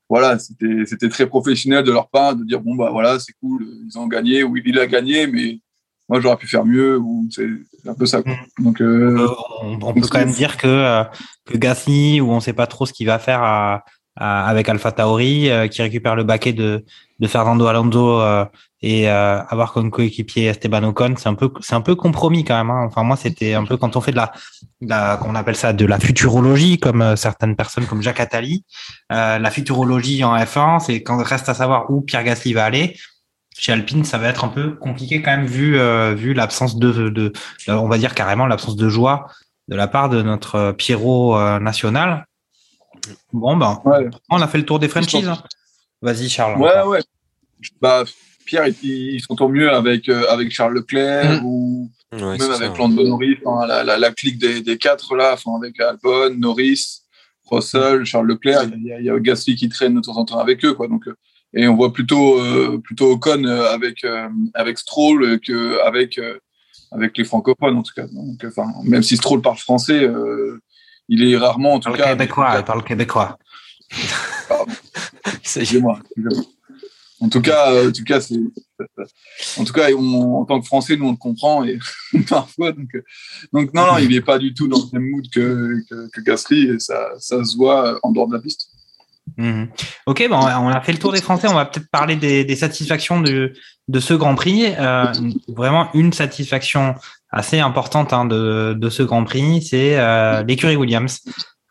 voilà, 0.07 0.37
c'était 0.37 0.85
c'était 0.85 1.09
très 1.09 1.27
professionnel 1.27 1.83
de 1.83 1.91
leur 1.91 2.09
part 2.09 2.35
de 2.35 2.43
dire 2.43 2.61
bon 2.61 2.75
bah 2.75 2.89
voilà, 2.91 3.19
c'est 3.19 3.33
cool, 3.41 3.67
ils 3.87 3.97
ont 3.97 4.07
gagné 4.07 4.43
ou 4.43 4.55
il 4.57 4.77
a 4.77 4.85
gagné, 4.85 5.27
mais 5.27 5.59
moi 6.09 6.19
j'aurais 6.19 6.37
pu 6.37 6.47
faire 6.47 6.65
mieux 6.65 6.97
ou 6.97 7.27
c'est 7.31 7.47
un 7.87 7.93
peu 7.93 8.05
ça. 8.05 8.19
Mm. 8.19 8.63
Donc 8.63 8.81
euh, 8.81 9.27
on, 9.61 9.93
peut 9.93 10.01
quand 10.09 10.19
même 10.19 10.31
dire 10.31 10.57
que 10.57 10.67
euh, 10.67 11.03
que 11.45 11.57
Gasly 11.57 12.19
ou 12.19 12.31
on 12.31 12.39
sait 12.39 12.53
pas 12.53 12.67
trop 12.67 12.85
ce 12.85 12.93
qu'il 12.93 13.07
va 13.07 13.19
faire 13.19 13.41
à, 13.43 13.83
avec 14.15 14.67
Alpha 14.67 14.91
Tauri 14.91 15.49
euh, 15.49 15.67
qui 15.67 15.81
récupère 15.81 16.15
le 16.15 16.23
baquet 16.23 16.51
de 16.51 16.83
de 17.19 17.27
Fernando 17.27 17.65
Alonso 17.67 18.21
et 18.81 19.09
avoir 19.09 19.73
comme 19.73 19.91
coéquipier 19.91 20.45
Esteban 20.45 20.83
Ocon, 20.83 21.15
c'est 21.17 21.27
un 21.27 21.33
peu 21.33 21.51
c'est 21.59 21.75
un 21.75 21.81
peu 21.81 21.95
compromis 21.95 22.45
quand 22.45 22.57
même. 22.57 22.69
Hein. 22.69 22.85
Enfin 22.87 23.03
moi 23.03 23.17
c'était 23.17 23.53
un 23.53 23.65
peu 23.65 23.75
quand 23.75 23.97
on 23.97 24.01
fait 24.01 24.11
de 24.11 24.15
la, 24.15 24.31
la 24.79 25.17
qu'on 25.17 25.35
appelle 25.35 25.57
ça 25.57 25.73
de 25.73 25.85
la 25.85 25.99
futurologie 25.99 26.79
comme 26.79 27.17
certaines 27.17 27.57
personnes 27.57 27.85
comme 27.85 28.01
Jacques 28.01 28.21
Attali. 28.21 28.63
la 29.09 29.51
futurologie 29.51 30.23
en 30.23 30.33
F1, 30.37 30.79
c'est 30.79 31.03
quand 31.03 31.21
reste 31.21 31.49
à 31.49 31.53
savoir 31.53 31.91
où 31.91 31.99
Pierre 31.99 32.23
Gasly 32.23 32.53
va 32.53 32.63
aller 32.63 32.95
chez 33.59 33.73
Alpine, 33.73 34.05
ça 34.05 34.17
va 34.17 34.29
être 34.29 34.45
un 34.45 34.47
peu 34.47 34.71
compliqué 34.71 35.21
quand 35.21 35.31
même 35.31 35.45
vu 35.45 35.77
euh, 35.77 36.15
vu 36.15 36.33
l'absence 36.33 36.77
de, 36.77 37.09
de, 37.09 37.33
on 37.67 37.89
va 37.89 37.97
dire 37.97 38.15
carrément 38.15 38.47
l'absence 38.47 38.77
de 38.77 38.87
joie 38.87 39.27
de 39.67 39.75
la 39.75 39.87
part 39.87 40.09
de 40.09 40.21
notre 40.21 40.71
Pierrot 40.71 41.37
euh, 41.37 41.59
national. 41.59 42.25
Bon 43.33 43.57
ben, 43.57 43.81
on 44.29 44.41
a 44.41 44.47
fait 44.47 44.59
le 44.59 44.65
tour 44.65 44.79
des 44.79 44.87
franchises. 44.87 45.27
Hein. 45.27 45.43
Vas-y 46.01 46.29
Charles. 46.29 46.57
Ouais 46.59 46.83
ouais. 46.83 47.01
Bah, 47.81 48.05
Pierre, 48.45 48.67
il, 48.81 49.19
s'entend 49.19 49.49
mieux 49.49 49.69
avec 49.69 50.07
euh, 50.07 50.25
avec 50.29 50.51
Charles 50.51 50.75
Leclerc 50.75 51.41
mm. 51.41 51.45
ou 51.45 51.91
même 52.13 52.51
avec 52.51 52.77
Lando 52.77 53.05
Norris, 53.05 53.39
la, 53.67 53.83
la, 53.83 53.97
la, 53.97 54.11
clique 54.11 54.39
des, 54.39 54.61
des 54.61 54.77
quatre 54.77 55.15
là, 55.15 55.35
avec 55.57 55.79
Albon, 55.81 56.33
Norris, 56.37 57.01
Russell, 57.51 58.05
Charles 58.05 58.27
Leclerc. 58.27 58.69
Il 58.77 58.85
y, 58.85 58.93
a, 58.93 58.99
il 58.99 59.05
y 59.05 59.09
a 59.09 59.19
Gasly 59.19 59.55
qui 59.55 59.67
traîne 59.67 59.95
de 59.95 59.99
temps 59.99 60.17
en 60.17 60.23
temps 60.23 60.39
avec 60.39 60.63
eux 60.63 60.73
quoi. 60.73 60.87
Donc 60.87 61.03
et 61.53 61.67
on 61.67 61.75
voit 61.75 61.93
plutôt 61.93 62.39
euh, 62.39 62.79
plutôt 62.83 63.11
Ocon 63.11 63.43
euh, 63.43 63.71
avec 63.71 64.03
euh, 64.03 64.29
avec 64.53 64.77
Stroll 64.77 65.39
que 65.39 65.81
avec 65.85 66.19
avec 66.91 67.17
les 67.17 67.23
francophones 67.23 67.77
en 67.77 67.83
tout 67.83 67.93
cas. 67.95 68.07
Donc, 68.07 68.43
enfin, 68.45 68.67
même 68.83 69.03
si 69.03 69.17
Stroll 69.17 69.41
parle 69.41 69.57
français, 69.57 70.09
il 71.07 71.23
est 71.23 71.37
rarement 71.37 71.73
en 71.73 71.79
tout 71.79 71.91
cas. 71.91 72.09
Québécois, 72.09 72.55
il 72.57 72.63
parle 72.63 72.83
québécois. 72.83 73.37
C'est 75.43 75.79
moi. 75.79 75.99
En 77.21 77.27
tout 77.27 77.41
cas, 77.41 77.85
en 77.85 77.91
tout 77.91 78.05
cas, 78.05 78.21
c'est, 78.21 78.39
en 79.57 79.65
tout 79.65 79.73
cas, 79.73 79.93
en 79.93 80.45
tant 80.45 80.61
que 80.61 80.65
Français, 80.65 80.95
nous 80.95 81.07
on 81.07 81.11
le 81.11 81.17
comprend 81.17 81.65
et 81.65 81.77
parfois, 82.29 82.71
donc, 82.71 82.87
donc 83.51 83.73
non, 83.73 83.87
non, 83.87 83.97
il 83.97 84.09
n'est 84.09 84.21
pas 84.21 84.39
du 84.39 84.53
tout 84.53 84.69
dans 84.69 84.77
le 84.77 84.99
même 84.99 85.09
mood 85.09 85.29
que, 85.29 85.81
que, 85.89 86.09
que 86.11 86.21
Gasly 86.21 86.69
et 86.69 86.79
ça, 86.79 87.09
ça 87.17 87.43
se 87.43 87.57
voit 87.57 87.99
en 88.03 88.13
dehors 88.13 88.29
de 88.29 88.35
la 88.35 88.39
piste. 88.39 88.69
Mhm. 89.39 89.69
Ok, 90.05 90.27
bon, 90.29 90.35
on 90.37 90.67
a 90.67 90.81
fait 90.81 90.91
le 90.91 90.97
tour 90.99 91.13
des 91.13 91.21
Français. 91.21 91.47
On 91.47 91.53
va 91.53 91.65
peut-être 91.65 91.89
parler 91.89 92.17
des, 92.17 92.55
satisfactions 92.57 93.21
de, 93.21 93.53
de 93.87 93.99
ce 94.01 94.13
Grand 94.13 94.35
Prix. 94.35 94.65
Euh, 94.77 95.05
vraiment 95.47 95.89
une 95.93 96.11
satisfaction 96.11 96.95
assez 97.31 97.59
importante 97.59 98.11
hein, 98.11 98.25
de, 98.25 98.75
de 98.77 98.89
ce 98.89 99.01
Grand 99.01 99.23
Prix, 99.23 99.61
c'est 99.61 99.97
euh, 99.97 100.43
l'écurie 100.43 100.75
Williams 100.75 101.21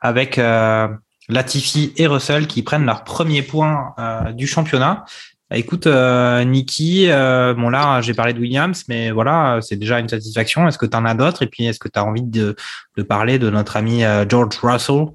avec 0.01 0.39
euh, 0.39 0.89
Latifi 1.29 1.93
et 1.97 2.07
Russell 2.07 2.47
qui 2.47 2.63
prennent 2.63 2.87
leur 2.87 3.05
premier 3.05 3.43
point 3.43 3.93
euh, 3.99 4.33
du 4.33 4.47
championnat. 4.47 5.05
Écoute, 5.51 5.87
euh, 5.87 6.45
Niki, 6.45 7.11
euh, 7.11 7.55
bon 7.55 7.69
là, 7.69 8.01
j'ai 8.01 8.15
parlé 8.15 8.33
de 8.33 8.41
Williams, 8.41 8.85
mais 8.89 9.11
voilà, 9.11 9.59
c'est 9.63 9.77
déjà 9.77 9.99
une 9.99 10.09
satisfaction. 10.09 10.69
Est-ce 10.69 10.79
que 10.79 10.87
tu 10.87 10.97
en 10.97 11.05
as 11.05 11.15
d'autres? 11.15 11.43
Et 11.43 11.47
puis, 11.47 11.67
est-ce 11.67 11.79
que 11.79 11.89
tu 11.89 11.99
as 11.99 12.05
envie 12.05 12.23
de, 12.23 12.55
de, 12.97 13.03
parler 13.03 13.39
de 13.39 13.51
notre 13.51 13.77
ami 13.77 14.03
George 14.29 14.59
Russell, 14.63 15.07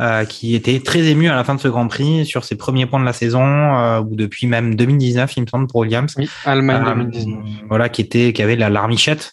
euh, 0.00 0.24
qui 0.24 0.54
était 0.54 0.80
très 0.80 1.00
ému 1.04 1.28
à 1.28 1.34
la 1.36 1.44
fin 1.44 1.54
de 1.54 1.60
ce 1.60 1.68
Grand 1.68 1.86
Prix 1.86 2.24
sur 2.26 2.44
ses 2.44 2.56
premiers 2.56 2.86
points 2.86 3.00
de 3.00 3.04
la 3.04 3.12
saison, 3.12 3.44
euh, 3.44 4.00
ou 4.00 4.16
depuis 4.16 4.46
même 4.46 4.74
2019, 4.74 5.36
il 5.36 5.42
me 5.42 5.46
semble, 5.46 5.66
pour 5.68 5.80
Williams. 5.80 6.14
Oui, 6.16 6.28
Allemagne 6.44 7.10
2019. 7.10 7.38
Voilà, 7.68 7.88
qui 7.88 8.00
était, 8.00 8.32
qui 8.32 8.42
avait 8.42 8.56
la 8.56 8.70
larmichette, 8.70 9.32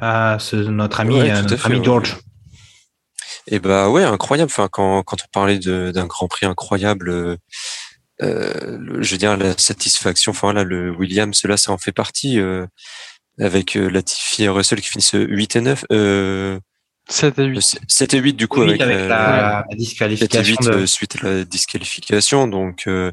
ce, 0.00 0.56
notre 0.56 1.00
ami, 1.00 1.14
Ouais, 1.16 1.30
tout 1.30 1.36
à 1.36 1.42
notre 1.42 1.56
fait, 1.56 1.66
ami 1.68 1.78
ouais. 1.78 1.84
George. 1.84 2.16
Et 3.46 3.58
bah 3.58 3.88
ouais, 3.88 4.04
incroyable. 4.04 4.50
Enfin, 4.52 4.68
quand, 4.70 5.02
quand 5.02 5.16
on 5.22 5.28
parlait 5.32 5.58
d'un 5.58 6.06
Grand 6.06 6.28
Prix 6.28 6.46
incroyable, 6.46 7.08
euh, 7.08 7.36
euh, 8.22 8.76
le- 8.78 9.02
je 9.02 9.12
veux 9.12 9.18
dire 9.18 9.36
la 9.36 9.56
satisfaction. 9.56 10.30
Enfin 10.32 10.52
là, 10.52 10.62
le 10.62 10.90
Williams, 10.90 11.42
là, 11.44 11.56
ça 11.56 11.72
en 11.72 11.78
fait 11.78 11.92
partie. 11.92 12.38
euh, 12.38 12.66
avec 13.38 13.74
euh, 13.76 13.88
Latifi 13.88 14.42
et 14.44 14.48
Russell 14.50 14.82
qui 14.82 14.88
finissent 14.88 15.14
8 15.14 15.56
et 15.56 15.60
9. 15.62 15.84
Euh, 17.10 17.30
7 17.30 17.38
et 17.38 17.44
8. 17.44 17.78
7 17.88 18.14
et 18.14 18.18
8 18.18 18.32
du 18.34 18.48
coup 18.48 18.62
avec, 18.62 18.80
avec 18.80 18.96
euh, 18.96 19.08
la, 19.08 19.16
la 19.16 19.64
7 19.70 19.72
et 19.72 19.76
disqualification. 19.76 20.62
8 20.62 20.68
de- 20.70 20.72
euh, 20.82 20.86
suite 20.86 21.16
à 21.22 21.26
la 21.26 21.44
disqualification. 21.44 22.46
Donc, 22.48 22.84
euh, 22.86 23.12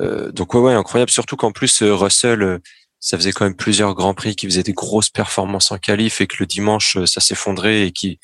euh, 0.00 0.30
donc 0.32 0.54
ouais, 0.54 0.60
ouais, 0.60 0.74
incroyable. 0.74 1.10
Surtout 1.10 1.36
qu'en 1.36 1.52
plus 1.52 1.82
euh, 1.82 1.94
Russell, 1.94 2.60
ça 3.00 3.16
faisait 3.18 3.32
quand 3.32 3.44
même 3.44 3.56
plusieurs 3.56 3.94
grands 3.94 4.14
prix 4.14 4.34
qui 4.34 4.46
faisaient 4.46 4.62
des 4.62 4.72
grosses 4.72 5.10
performances 5.10 5.70
en 5.70 5.78
qualif 5.78 6.20
et 6.22 6.26
que 6.26 6.36
le 6.40 6.46
dimanche 6.46 6.96
ça 7.04 7.20
s'effondrait 7.20 7.86
et 7.86 7.92
qu'il 7.92 8.16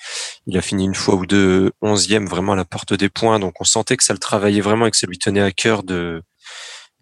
il 0.47 0.57
a 0.57 0.63
fini 0.63 0.85
une 0.85 0.95
fois 0.95 1.17
ou 1.17 1.27
deux 1.27 1.71
onzième 1.83 2.27
vraiment 2.27 2.53
à 2.53 2.57
la 2.57 2.65
porte 2.65 2.95
des 2.95 3.09
points. 3.11 3.39
Donc 3.39 3.61
on 3.61 3.65
sentait 3.65 3.97
que 3.99 4.05
ça 4.05 4.15
le 4.15 4.19
travaillait 4.19 4.63
vraiment 4.63 4.87
et 4.87 4.91
que 4.91 4.97
ça 4.97 5.07
lui 5.07 5.19
tenait 5.19 5.43
à 5.43 5.53
cœur 5.53 5.83
de 5.83 6.23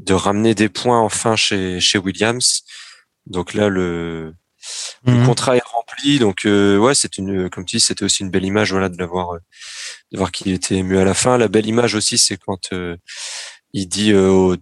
de 0.01 0.12
ramener 0.14 0.55
des 0.57 0.68
points 0.68 1.01
enfin 1.01 1.36
chez 1.36 1.78
chez 1.80 1.99
Williams. 1.99 2.62
Donc 3.26 3.55
là 3.55 3.68
le 3.68 4.34
le 5.06 5.14
Mhm. 5.14 5.26
contrat 5.26 5.56
est 5.56 5.62
rempli, 5.64 6.18
donc 6.18 6.44
euh, 6.46 6.76
ouais, 6.78 6.94
c'est 6.94 7.18
une, 7.18 7.48
comme 7.50 7.64
tu 7.64 7.76
dis, 7.76 7.82
c'était 7.82 8.04
aussi 8.04 8.22
une 8.22 8.30
belle 8.30 8.44
image, 8.44 8.72
voilà, 8.72 8.88
de 8.88 8.96
l'avoir, 8.98 9.34
euh, 9.34 9.38
de 10.12 10.18
voir 10.18 10.30
qu'il 10.32 10.52
était 10.52 10.76
ému 10.76 10.98
à 10.98 11.04
la 11.04 11.14
fin. 11.14 11.38
La 11.38 11.48
belle 11.48 11.66
image 11.66 11.94
aussi, 11.94 12.18
c'est 12.18 12.36
quand 12.36 12.72
euh, 12.72 12.96
il 13.72 13.88
dit, 13.88 14.12
euh, 14.12 14.28
au- 14.30 14.56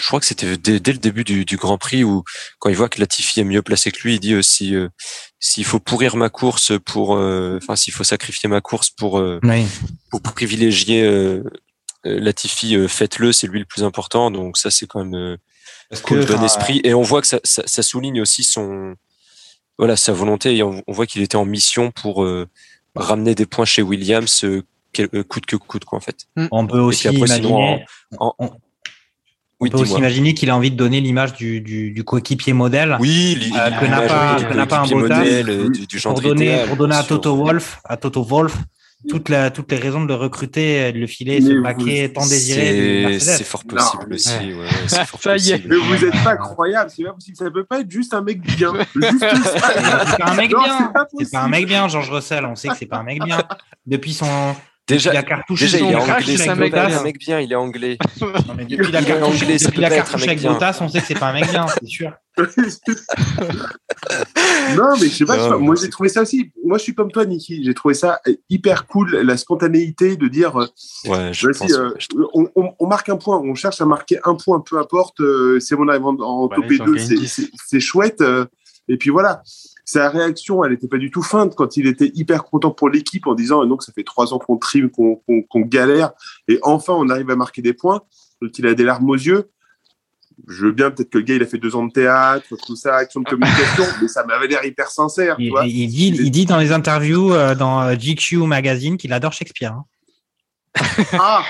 je 0.00 0.06
crois 0.06 0.20
que 0.20 0.26
c'était 0.26 0.56
dès, 0.56 0.78
dès 0.78 0.92
le 0.92 0.98
début 0.98 1.24
du, 1.24 1.44
du 1.44 1.56
Grand 1.56 1.76
Prix 1.76 2.04
où 2.04 2.22
quand 2.60 2.68
il 2.70 2.76
voit 2.76 2.88
que 2.88 3.00
Latifi 3.00 3.40
est 3.40 3.44
mieux 3.44 3.62
placé 3.62 3.90
que 3.90 4.00
lui, 4.02 4.14
il 4.14 4.20
dit 4.20 4.34
euh, 4.34 4.42
si 4.42 4.76
euh, 4.76 4.88
s'il 5.40 5.64
faut 5.64 5.80
pourrir 5.80 6.14
ma 6.16 6.28
course 6.30 6.72
pour, 6.84 7.16
euh, 7.16 7.58
enfin 7.60 7.74
s'il 7.74 7.92
faut 7.92 8.04
sacrifier 8.04 8.48
ma 8.48 8.60
course 8.60 8.90
pour 8.90 9.18
euh, 9.18 9.40
Oui. 9.42 9.66
pour 10.10 10.22
privilégier 10.22 11.02
Latifi, 12.04 12.76
euh, 12.76 12.86
faites-le, 12.88 13.32
c'est 13.32 13.48
lui 13.48 13.58
le 13.58 13.64
plus 13.64 13.82
important. 13.82 14.30
Donc 14.30 14.56
ça, 14.56 14.70
c'est 14.70 14.86
quand 14.86 15.04
même 15.04 15.14
euh, 15.16 15.36
Parce 15.90 16.02
cool, 16.02 16.20
que, 16.24 16.24
bon 16.28 16.34
enfin, 16.36 16.44
esprit. 16.44 16.80
Et 16.84 16.94
on 16.94 17.02
voit 17.02 17.20
que 17.20 17.26
ça, 17.26 17.40
ça, 17.42 17.62
ça 17.66 17.82
souligne 17.82 18.20
aussi 18.20 18.44
son, 18.44 18.94
voilà, 19.78 19.96
sa 19.96 20.12
volonté. 20.12 20.56
Et 20.56 20.62
on, 20.62 20.82
on 20.86 20.92
voit 20.92 21.06
qu'il 21.06 21.22
était 21.22 21.36
en 21.36 21.44
mission 21.44 21.90
pour 21.90 22.24
euh, 22.24 22.46
ramener 22.94 23.34
des 23.34 23.46
points 23.46 23.64
chez 23.64 23.82
Williams, 23.82 24.42
euh, 24.44 24.62
quel- 24.92 25.08
euh, 25.14 25.22
coûte 25.22 25.46
que 25.46 25.56
coûte, 25.56 25.84
quoi, 25.84 25.98
en 25.98 26.00
fait. 26.00 26.26
On 26.50 26.66
peut 26.66 26.80
aussi 26.80 27.08
après, 27.08 27.26
sinon, 27.26 27.48
imaginer, 27.58 27.84
en- 28.18 28.34
on, 28.38 28.50
Oui, 29.60 29.70
on 29.72 29.76
peut 29.76 29.82
aussi 29.82 29.94
imaginer 29.98 30.34
qu'il 30.34 30.50
a 30.50 30.56
envie 30.56 30.70
de 30.70 30.76
donner 30.76 31.00
l'image 31.00 31.32
du, 31.34 31.60
du, 31.60 31.90
du 31.90 32.04
coéquipier 32.04 32.52
modèle. 32.52 32.96
Oui, 33.00 33.50
Euh, 33.56 33.70
que 33.70 33.86
n'a 33.86 34.02
pas- 34.02 34.36
oui, 34.38 34.44
que 34.46 34.54
n'a 34.54 34.66
pas 34.66 34.78
un 34.80 34.86
modèle, 34.86 35.70
du, 35.72 35.86
du 35.86 35.98
genre 35.98 36.14
pour 36.14 36.22
donner, 36.22 36.44
idéal, 36.44 36.68
pour 36.68 36.76
donner 36.76 36.90
bien 36.94 37.00
à. 37.00 37.04
Toto 37.04 37.36
Wolf, 37.36 37.80
à 37.84 37.96
Toto 37.96 38.22
Wolf, 38.22 38.56
toute 39.08 39.28
la, 39.28 39.50
toutes 39.50 39.70
les 39.70 39.78
raisons 39.78 40.02
de 40.02 40.08
le 40.08 40.14
recruter, 40.14 40.92
de 40.92 40.98
le 40.98 41.06
filer, 41.06 41.40
ce 41.40 41.62
paquet 41.62 42.12
tant 42.12 42.26
désiré 42.26 43.18
C'est 43.20 43.44
fort 43.44 43.64
possible 43.64 44.12
aussi. 44.14 44.54
Ouais, 44.54 44.68
fort 45.06 45.20
Ça 45.22 45.36
y 45.36 45.50
est. 45.52 45.58
possible. 45.58 45.68
Mais 45.68 45.96
vous 45.96 46.04
êtes 46.04 46.24
pas 46.24 46.36
croyable, 46.36 46.90
c'est 46.94 47.04
pas 47.04 47.12
possible. 47.12 47.36
Ça 47.36 47.50
peut 47.50 47.64
pas 47.64 47.80
être 47.80 47.90
juste 47.90 48.12
un 48.14 48.22
mec 48.22 48.40
bien. 48.40 48.72
Juste 48.94 49.20
ça. 49.20 49.36
C'est 50.10 50.18
pas 50.18 50.30
un 50.30 50.34
mec 50.34 50.50
Non, 50.52 50.62
bien. 50.64 50.78
c'est 50.78 50.92
pas 50.92 51.06
pas 51.32 51.44
un 51.44 51.48
mec 51.48 51.66
bien, 51.66 51.86
George 51.88 52.10
Russell. 52.10 52.44
On 52.44 52.56
sait 52.56 52.68
que 52.68 52.76
c'est 52.76 52.86
pas 52.86 52.98
un 52.98 53.04
mec 53.04 53.22
bien. 53.22 53.38
Depuis 53.86 54.12
son, 54.12 54.54
Déjà, 54.88 55.10
depuis 55.10 55.16
la 55.16 55.22
cartouche 55.22 55.60
déjà, 55.60 55.78
il 55.78 55.84
est 55.84 55.92
son 55.92 55.98
crash, 56.00 56.22
anglais. 56.22 56.36
c'est 56.36 56.42
C'est 56.44 56.48
un 56.48 56.54
mec 56.56 56.72
bien. 56.72 56.98
un 56.98 57.02
mec 57.02 57.18
bien, 57.18 57.40
il 57.40 57.52
est 57.52 57.54
anglais. 57.54 57.98
Non, 58.20 58.54
mais 58.56 58.64
depuis 58.64 58.90
la 58.90 59.00
Il 59.00 59.04
est 59.04 59.08
cartouche, 59.08 59.42
anglais, 59.42 59.58
ça 59.58 59.64
depuis 59.66 59.76
peut 59.76 59.82
la 59.82 59.90
cartouche 59.90 60.22
avec. 60.26 60.42
Bottas, 60.42 60.78
on 60.80 60.88
sait 60.88 61.00
que 61.00 61.06
c'est 61.06 61.18
pas 61.18 61.28
un 61.28 61.32
mec 61.34 61.48
bien, 61.50 61.66
c'est 61.68 61.86
sûr. 61.86 62.12
Non, 64.76 64.94
mais 65.00 65.08
je 65.08 65.14
sais 65.14 65.24
pas, 65.24 65.36
Non, 65.36 65.42
je 65.42 65.44
sais 65.44 65.48
pas. 65.50 65.58
mais 65.58 65.64
moi 65.66 65.74
j'ai 65.74 65.90
trouvé 65.90 66.08
ça 66.08 66.22
aussi. 66.22 66.52
Moi 66.64 66.78
je 66.78 66.82
suis 66.84 66.94
comme 66.94 67.10
toi, 67.10 67.24
Niki. 67.24 67.64
J'ai 67.64 67.74
trouvé 67.74 67.94
ça 67.94 68.20
hyper 68.48 68.86
cool, 68.86 69.16
la 69.16 69.36
spontanéité 69.36 70.16
de 70.16 70.28
dire 70.28 70.56
euh, 70.56 70.66
Ouais, 71.06 71.32
je 71.32 71.48
pense. 71.48 71.72
euh, 71.72 71.90
je- 71.98 72.06
on, 72.34 72.48
on- 72.54 72.72
on 72.78 72.86
marque 72.86 73.08
un 73.08 73.16
point, 73.16 73.38
on 73.38 73.54
cherche 73.54 73.80
à 73.80 73.86
marquer 73.86 74.18
un 74.24 74.34
point, 74.36 74.60
peu 74.60 74.78
importe. 74.78 75.20
euh, 75.20 75.58
c'est 75.60 75.74
mon 75.76 75.88
arrive 75.88 76.04
en, 76.06 76.16
en 76.20 76.46
Bah, 76.46 76.56
top 76.56 76.66
ils 76.70 76.82
en 76.82 76.84
2, 76.86 76.94
gagnent 76.94 77.06
c'est- 77.06 77.14
10. 77.16 77.28
c'est 77.28 77.50
c'est 77.66 77.80
chouette. 77.80 78.20
euh, 78.20 78.44
et 78.88 78.96
puis 78.96 79.10
voilà. 79.10 79.42
Sa 79.90 80.10
réaction, 80.10 80.62
elle 80.64 80.72
n'était 80.72 80.86
pas 80.86 80.98
du 80.98 81.10
tout 81.10 81.22
feinte 81.22 81.54
quand 81.54 81.78
il 81.78 81.86
était 81.86 82.10
hyper 82.14 82.44
content 82.44 82.70
pour 82.72 82.90
l'équipe 82.90 83.26
en 83.26 83.34
disant 83.34 83.64
donc 83.64 83.82
ça 83.82 83.90
fait 83.90 84.04
trois 84.04 84.34
ans 84.34 84.38
qu'on 84.38 84.58
trime, 84.58 84.90
qu'on 84.90 85.60
galère 85.60 86.10
et 86.46 86.58
enfin 86.62 86.92
on 86.92 87.08
arrive 87.08 87.30
à 87.30 87.36
marquer 87.36 87.62
des 87.62 87.72
points. 87.72 88.02
Donc 88.42 88.58
il 88.58 88.66
a 88.66 88.74
des 88.74 88.84
larmes 88.84 89.08
aux 89.08 89.14
yeux. 89.14 89.48
Je 90.46 90.66
veux 90.66 90.72
bien 90.72 90.90
peut-être 90.90 91.08
que 91.08 91.16
le 91.16 91.24
gars 91.24 91.36
il 91.36 91.42
a 91.42 91.46
fait 91.46 91.56
deux 91.56 91.74
ans 91.74 91.86
de 91.86 91.90
théâtre, 91.92 92.54
tout 92.66 92.76
ça, 92.76 92.96
action 92.96 93.22
de 93.22 93.30
communication, 93.30 93.84
mais 94.02 94.08
ça 94.08 94.24
m'avait 94.26 94.46
l'air 94.46 94.62
hyper 94.62 94.90
sincère. 94.90 95.36
tu 95.36 95.44
Il, 95.44 95.50
vois. 95.52 95.64
il 95.66 95.88
dit, 95.88 96.08
il 96.08 96.30
dit 96.30 96.44
dans 96.44 96.58
les 96.58 96.70
interviews 96.72 97.32
euh, 97.32 97.54
dans 97.54 97.80
euh, 97.80 97.94
GQ 97.94 98.46
Magazine 98.46 98.98
qu'il 98.98 99.14
adore 99.14 99.32
Shakespeare. 99.32 99.72
hein. 99.72 99.84
Ah, 101.14 101.42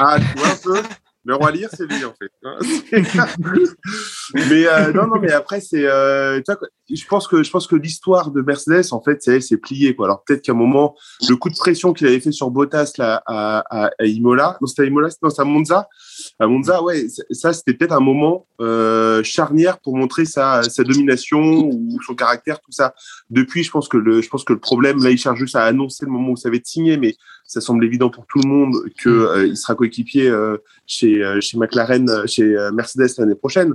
ah, 0.00 0.18
tu 0.20 0.38
vois 0.38 0.48
un 0.48 0.56
peu. 0.62 0.82
Le 1.24 1.34
roi 1.34 1.50
lire, 1.50 1.68
c'est 1.72 1.84
lui 1.86 2.02
en 2.04 2.14
fait. 2.14 2.32
hein. 2.44 2.56
mais 4.34 4.66
euh, 4.66 4.92
non, 4.92 5.06
non, 5.06 5.20
mais 5.20 5.32
après 5.32 5.60
c'est, 5.60 5.86
euh, 5.86 6.40
je 6.88 7.04
pense 7.06 7.28
que 7.28 7.42
je 7.42 7.50
pense 7.50 7.66
que 7.66 7.76
l'histoire 7.76 8.30
de 8.30 8.40
Mercedes 8.40 8.92
en 8.92 9.02
fait, 9.02 9.22
c'est 9.22 9.40
c'est 9.40 9.58
plié 9.58 9.94
quoi. 9.94 10.06
Alors 10.06 10.24
peut-être 10.24 10.42
qu'à 10.42 10.52
un 10.52 10.54
moment, 10.54 10.96
le 11.28 11.36
coup 11.36 11.50
de 11.50 11.56
pression 11.56 11.92
qu'il 11.92 12.06
avait 12.06 12.20
fait 12.20 12.32
sur 12.32 12.50
Bottas 12.50 12.92
là 12.96 13.22
à, 13.26 13.64
à, 13.70 13.90
Imola, 14.04 14.56
non 14.60 14.66
c'était 14.66 14.86
Imola, 14.86 15.08
non 15.22 15.28
c'est 15.30 15.42
à 15.42 15.44
Monza, 15.44 15.88
à 16.38 16.46
Monza, 16.46 16.82
ouais, 16.82 17.06
ça 17.30 17.52
c'était 17.52 17.74
peut-être 17.74 17.92
un 17.92 18.00
moment 18.00 18.46
euh, 18.60 19.22
charnière 19.22 19.78
pour 19.78 19.96
montrer 19.96 20.24
sa, 20.24 20.62
sa 20.62 20.84
domination 20.84 21.40
ou 21.40 21.98
son 22.06 22.14
caractère, 22.14 22.60
tout 22.60 22.72
ça. 22.72 22.94
Depuis, 23.30 23.62
je 23.62 23.70
pense 23.70 23.88
que 23.88 23.96
le, 23.96 24.22
je 24.22 24.28
pense 24.28 24.44
que 24.44 24.52
le 24.52 24.60
problème 24.60 25.02
là, 25.02 25.10
il 25.10 25.18
cherche 25.18 25.38
juste 25.38 25.56
à 25.56 25.64
annoncer 25.64 26.04
le 26.06 26.12
moment 26.12 26.30
où 26.30 26.36
ça 26.36 26.50
va 26.50 26.56
être 26.56 26.66
signé, 26.66 26.96
mais 26.96 27.16
ça 27.46 27.60
semble 27.60 27.84
évident 27.84 28.10
pour 28.10 28.26
tout 28.26 28.38
le 28.42 28.48
monde 28.48 28.74
que 28.98 29.08
euh, 29.08 29.46
il 29.46 29.56
sera 29.56 29.74
coéquipier 29.74 30.28
euh, 30.28 30.56
chez 30.86 31.22
euh, 31.22 31.40
chez 31.40 31.58
McLaren, 31.58 32.08
euh, 32.08 32.26
chez 32.26 32.44
euh, 32.44 32.70
Mercedes 32.72 33.08
l'année 33.18 33.34
prochaine. 33.34 33.74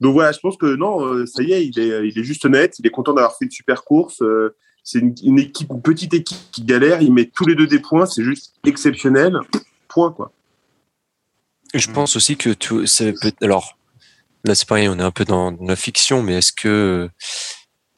Donc 0.00 0.14
voilà, 0.14 0.32
je 0.32 0.40
pense 0.40 0.56
que 0.56 0.74
non, 0.74 1.04
euh, 1.04 1.26
ça 1.26 1.42
y 1.42 1.52
est, 1.52 1.64
il 1.66 1.78
est 1.78 2.08
il 2.08 2.18
est 2.18 2.24
juste 2.24 2.44
honnête, 2.44 2.78
il 2.78 2.86
est 2.86 2.90
content 2.90 3.14
d'avoir 3.14 3.36
fait 3.36 3.44
une 3.44 3.50
super 3.50 3.84
course. 3.84 4.20
euh, 4.22 4.54
c'est 4.84 5.00
une, 5.00 5.14
une 5.22 5.38
équipe, 5.38 5.68
une 5.70 5.82
petite 5.82 6.14
équipe 6.14 6.38
qui 6.50 6.62
galère, 6.62 7.02
il 7.02 7.12
met 7.12 7.26
tous 7.26 7.46
les 7.46 7.54
deux 7.54 7.66
des 7.66 7.78
points, 7.78 8.06
c'est 8.06 8.24
juste 8.24 8.54
exceptionnel. 8.64 9.38
Point 9.86 10.12
quoi. 10.12 10.32
Je 11.74 11.90
pense 11.90 12.16
aussi 12.16 12.36
que 12.36 12.50
tout, 12.50 12.86
c'est 12.86 13.12
peut 13.12 13.32
alors 13.42 13.76
là 14.44 14.54
c'est 14.54 14.66
pareil, 14.66 14.88
on 14.88 14.98
est 14.98 15.02
un 15.02 15.10
peu 15.10 15.24
dans, 15.24 15.52
dans 15.52 15.66
la 15.66 15.76
fiction, 15.76 16.22
mais 16.22 16.38
est-ce 16.38 16.52
que 16.52 17.10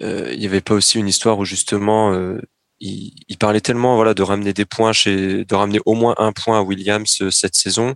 euh, 0.03 0.33
il 0.33 0.43
y 0.43 0.47
avait 0.47 0.61
pas 0.61 0.75
aussi 0.75 0.99
une 0.99 1.09
histoire 1.09 1.39
où 1.39 1.45
justement 1.45 2.13
euh, 2.13 2.41
il, 2.81 3.13
il 3.29 3.39
parlait 3.39 3.61
tellement 3.61 3.95
voilà 3.97 4.15
de 4.15 4.23
ramener 4.23 4.53
des 4.53 4.65
points 4.65 4.93
chez, 4.93 5.45
de 5.45 5.55
ramener 5.55 5.81
au 5.87 5.95
moins 5.95 6.15
un 6.19 6.33
point 6.33 6.59
à 6.59 6.63
Williams 6.63 7.19
euh, 7.23 7.31
cette 7.31 7.55
saison. 7.55 7.95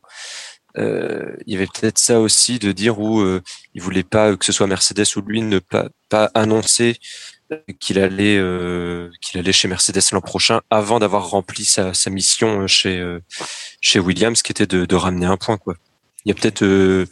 Euh, 0.76 1.36
il 1.46 1.52
y 1.52 1.56
avait 1.56 1.68
peut-être 1.68 1.98
ça 1.98 2.20
aussi 2.20 2.58
de 2.58 2.72
dire 2.72 2.98
où 2.98 3.20
euh, 3.20 3.40
il 3.74 3.82
voulait 3.82 4.02
pas 4.02 4.36
que 4.36 4.44
ce 4.44 4.52
soit 4.52 4.66
Mercedes 4.66 5.06
ou 5.16 5.20
lui 5.20 5.40
ne 5.40 5.60
pas 5.60 5.88
pas 6.08 6.30
annoncer 6.34 6.96
qu'il 7.80 7.98
allait 7.98 8.36
euh, 8.38 9.10
qu'il 9.20 9.38
allait 9.38 9.52
chez 9.52 9.68
Mercedes 9.68 10.00
l'an 10.12 10.20
prochain 10.20 10.60
avant 10.70 10.98
d'avoir 10.98 11.28
rempli 11.28 11.64
sa, 11.64 11.94
sa 11.94 12.10
mission 12.10 12.62
euh, 12.62 12.66
chez 12.66 12.98
euh, 12.98 13.20
chez 13.80 13.98
Williams 13.98 14.42
qui 14.42 14.52
était 14.52 14.66
de, 14.66 14.84
de 14.84 14.96
ramener 14.96 15.26
un 15.26 15.36
point 15.36 15.56
quoi. 15.56 15.74
Il 16.24 16.30
y 16.30 16.32
a 16.32 16.34
peut-être 16.34 16.62
euh, 16.62 17.06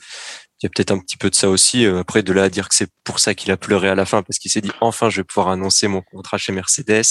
il 0.63 0.67
y 0.67 0.67
a 0.67 0.71
peut-être 0.71 0.93
un 0.93 0.99
petit 0.99 1.17
peu 1.17 1.29
de 1.29 1.35
ça 1.35 1.49
aussi 1.49 1.85
euh, 1.85 2.01
après 2.01 2.23
de 2.23 2.33
là 2.33 2.45
à 2.45 2.49
dire 2.49 2.69
que 2.69 2.75
c'est 2.75 2.91
pour 3.05 3.19
ça 3.19 3.35
qu'il 3.35 3.51
a 3.51 3.57
pleuré 3.57 3.89
à 3.89 3.95
la 3.95 4.07
fin 4.07 4.23
parce 4.23 4.39
qu'il 4.39 4.51
s'est 4.51 4.61
dit 4.61 4.73
enfin 4.81 5.11
je 5.11 5.21
vais 5.21 5.25
pouvoir 5.25 5.49
annoncer 5.49 5.89
mon 5.89 6.03
contrat 6.03 6.39
chez 6.39 6.53
Mercedes. 6.53 7.03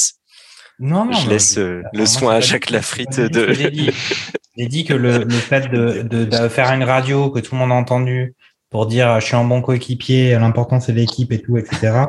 Non, 0.80 1.06
non. 1.06 1.14
je 1.14 1.30
laisse 1.30 1.58
le 1.58 2.06
soin 2.08 2.36
à 2.36 2.40
Jacques 2.40 2.72
Lafritte 2.72 3.20
de 3.20 3.54
J'ai 3.54 3.70
dit, 3.70 3.92
J'ai 4.58 4.68
dit 4.68 4.84
que 4.84 4.94
le, 4.94 5.24
le 5.26 5.30
fait 5.30 5.70
de, 5.72 6.02
de, 6.02 6.26
de 6.26 6.48
faire 6.50 6.72
une 6.72 6.84
radio 6.84 7.30
que 7.30 7.40
tout 7.40 7.54
le 7.54 7.60
monde 7.60 7.72
a 7.72 7.76
entendu 7.76 8.36
pour 8.72 8.88
dire 8.88 9.20
je 9.20 9.26
suis 9.26 9.36
un 9.36 9.44
bon 9.44 9.62
coéquipier, 9.62 10.32
l'important 10.40 10.80
c'est 10.80 10.94
l'équipe 10.94 11.32
et 11.32 11.42
tout, 11.42 11.58
etc. 11.58 12.06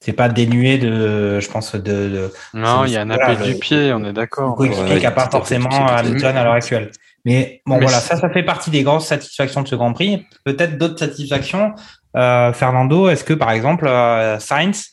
C'est 0.00 0.12
pas 0.12 0.28
dénué 0.28 0.78
de, 0.78 1.40
je 1.40 1.48
pense, 1.50 1.74
de, 1.74 1.80
de 1.80 2.32
Non, 2.54 2.84
il 2.84 2.92
y 2.92 2.96
a 2.96 3.00
un 3.00 3.10
appel 3.10 3.38
du 3.38 3.54
pied, 3.58 3.92
on 3.94 4.04
est 4.04 4.12
d'accord. 4.12 4.54
coéquipier 4.54 4.84
Ouais, 4.84 4.98
qui 4.98 5.04
n'a 5.04 5.10
pas 5.10 5.28
forcément. 5.30 5.68
Hamilton 5.70 6.36
à 6.36 6.44
l'heure 6.44 6.52
actuelle. 6.52 6.90
Mais 7.24 7.60
bon, 7.66 7.76
Mais 7.76 7.82
voilà, 7.82 7.98
ça, 7.98 8.16
ça 8.16 8.30
fait 8.30 8.44
partie 8.44 8.70
des 8.70 8.82
grosses 8.82 9.06
satisfactions 9.06 9.62
de 9.62 9.68
ce 9.68 9.74
Grand 9.74 9.92
Prix. 9.92 10.24
Peut-être 10.44 10.78
d'autres 10.78 10.98
satisfactions. 10.98 11.74
Euh, 12.16 12.52
Fernando, 12.52 13.08
est-ce 13.08 13.24
que 13.24 13.32
par 13.34 13.50
exemple, 13.50 13.86
euh, 13.88 14.38
Sainz, 14.38 14.90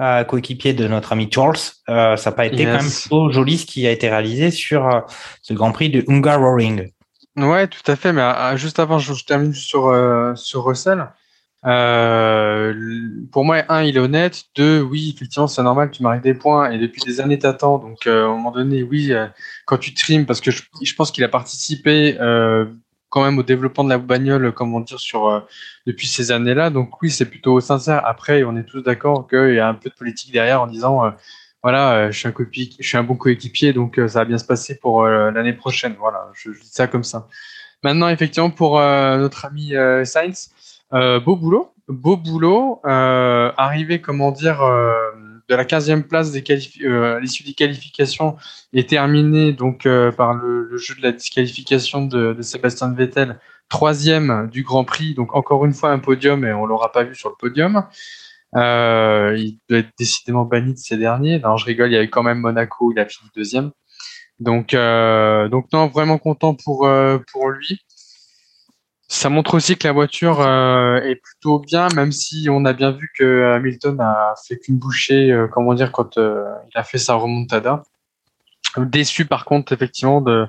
euh, 0.00 0.24
coéquipier 0.24 0.72
de 0.74 0.88
notre 0.88 1.12
ami 1.12 1.30
Charles. 1.32 1.56
Euh, 1.88 2.16
ça 2.16 2.30
n'a 2.30 2.36
pas 2.36 2.46
été 2.46 2.62
Yes. 2.64 2.66
quand 2.66 2.82
même 2.82 2.90
plutôt 2.92 3.30
joli 3.30 3.56
ce 3.58 3.66
qui 3.66 3.86
a 3.86 3.90
été 3.90 4.08
réalisé 4.10 4.50
sur 4.50 4.86
euh, 4.86 5.00
ce 5.42 5.54
Grand 5.54 5.70
Prix 5.72 5.90
de 5.90 6.04
Hungaroring? 6.08 6.90
Ouais, 7.36 7.66
tout 7.66 7.90
à 7.90 7.96
fait. 7.96 8.12
Mais 8.12 8.24
juste 8.56 8.78
avant, 8.78 8.98
je, 8.98 9.14
je 9.14 9.24
termine 9.24 9.54
sur, 9.54 9.86
euh, 9.88 10.34
sur 10.34 10.64
Russell. 10.64 11.06
Euh, 11.64 12.74
pour 13.32 13.44
moi, 13.44 13.62
un, 13.68 13.82
il 13.82 13.96
est 13.96 14.00
honnête. 14.00 14.44
Deux, 14.54 14.80
oui, 14.80 15.12
effectivement, 15.14 15.46
c'est 15.46 15.62
normal, 15.62 15.90
tu 15.90 16.02
marques 16.02 16.22
des 16.22 16.34
points 16.34 16.70
et 16.70 16.78
depuis 16.78 17.02
des 17.02 17.20
années, 17.20 17.38
t'attends. 17.38 17.78
Donc, 17.78 18.06
euh, 18.06 18.24
à 18.24 18.26
un 18.26 18.28
moment 18.28 18.50
donné, 18.50 18.82
oui, 18.82 19.12
euh, 19.12 19.26
quand 19.64 19.78
tu 19.78 19.94
trimes, 19.94 20.26
parce 20.26 20.40
que 20.40 20.50
je, 20.50 20.94
pense 20.94 21.10
qu'il 21.10 21.24
a 21.24 21.28
participé 21.28 22.16
euh, 22.20 22.66
quand 23.08 23.24
même 23.24 23.38
au 23.38 23.42
développement 23.42 23.84
de 23.84 23.88
la 23.88 23.98
bagnole, 23.98 24.52
comment 24.52 24.80
dire, 24.80 25.00
sur, 25.00 25.46
depuis 25.86 26.06
ces 26.06 26.30
années-là. 26.30 26.70
Donc, 26.70 27.02
oui, 27.02 27.10
c'est 27.10 27.24
plutôt 27.26 27.60
sincère. 27.60 28.04
Après, 28.06 28.44
on 28.44 28.56
est 28.56 28.64
tous 28.64 28.82
d'accord 28.82 29.26
qu'il 29.28 29.54
y 29.54 29.60
a 29.60 29.68
un 29.68 29.74
peu 29.74 29.90
de 29.90 29.94
politique 29.94 30.32
derrière 30.32 30.62
en 30.62 30.66
disant, 30.66 31.12
voilà, 31.62 32.10
je 32.10 32.18
suis 32.18 32.28
un, 32.28 32.32
copi- 32.32 32.76
je 32.78 32.86
suis 32.86 32.96
un 32.96 33.02
bon 33.02 33.16
coéquipier, 33.16 33.72
donc 33.72 33.96
ça 33.96 34.20
va 34.20 34.24
bien 34.24 34.38
se 34.38 34.44
passer 34.44 34.78
pour 34.78 35.06
l'année 35.06 35.52
prochaine. 35.54 35.96
Voilà, 35.98 36.30
je, 36.34 36.52
je 36.52 36.60
dis 36.60 36.70
ça 36.70 36.86
comme 36.88 37.04
ça. 37.04 37.28
Maintenant, 37.82 38.08
effectivement, 38.08 38.50
pour 38.50 38.78
notre 38.78 39.46
ami 39.46 39.72
Sainz, 40.04 40.50
euh, 40.92 41.20
beau 41.20 41.36
boulot, 41.36 41.74
beau 41.88 42.16
boulot, 42.16 42.80
euh, 42.84 43.52
arrivé, 43.56 44.00
comment 44.00 44.32
dire, 44.32 44.62
euh, 44.62 44.92
de 45.48 45.54
la 45.54 45.64
15e 45.64 46.02
place 46.02 46.32
des 46.32 46.42
euh, 46.82 47.16
à 47.16 47.20
l'issue 47.20 47.44
des 47.44 47.54
qualifications 47.54 48.36
et 48.72 48.84
terminé 48.86 49.52
donc 49.52 49.88
par 50.16 50.34
le, 50.34 50.76
jeu 50.76 50.94
de 50.96 51.02
la 51.02 51.12
disqualification 51.12 52.06
de, 52.06 52.40
Sébastien 52.42 52.92
Vettel, 52.92 53.38
troisième 53.68 54.48
du 54.50 54.62
Grand 54.62 54.84
Prix, 54.84 55.14
donc 55.14 55.34
encore 55.34 55.64
une 55.64 55.72
fois 55.72 55.90
un 55.90 55.98
podium 55.98 56.44
et 56.44 56.52
on 56.52 56.66
l'aura 56.66 56.92
pas 56.92 57.04
vu 57.04 57.14
sur 57.14 57.28
le 57.28 57.36
podium. 57.38 57.86
Il 58.54 59.58
doit 59.68 59.78
être 59.78 59.92
décidément 59.98 60.44
banni 60.44 60.74
de 60.74 60.78
ces 60.78 60.96
derniers. 60.96 61.38
Non, 61.38 61.56
je 61.56 61.64
rigole, 61.64 61.90
il 61.90 61.94
y 61.94 61.96
avait 61.96 62.10
quand 62.10 62.22
même 62.22 62.40
Monaco, 62.40 62.92
il 62.92 62.98
a 62.98 63.06
fini 63.06 63.30
deuxième. 63.36 63.70
Donc, 64.40 64.72
donc 64.72 65.72
non, 65.72 65.86
vraiment 65.88 66.18
content 66.18 66.54
pour, 66.54 66.88
pour 67.32 67.50
lui. 67.50 67.80
Ça 69.08 69.28
montre 69.28 69.54
aussi 69.54 69.76
que 69.76 69.86
la 69.86 69.92
voiture 69.92 70.40
euh, 70.40 71.00
est 71.00 71.16
plutôt 71.16 71.60
bien, 71.60 71.88
même 71.94 72.10
si 72.10 72.48
on 72.50 72.64
a 72.64 72.72
bien 72.72 72.90
vu 72.90 73.10
que 73.16 73.54
Hamilton 73.54 74.00
a 74.00 74.34
fait 74.46 74.58
qu'une 74.58 74.78
bouchée, 74.78 75.30
euh, 75.30 75.46
comment 75.46 75.74
dire, 75.74 75.92
quand 75.92 76.18
euh, 76.18 76.44
il 76.72 76.78
a 76.78 76.82
fait 76.82 76.98
sa 76.98 77.14
remontada. 77.14 77.84
Déçu 78.76 79.24
par 79.24 79.44
contre, 79.44 79.72
effectivement, 79.72 80.20
de 80.20 80.46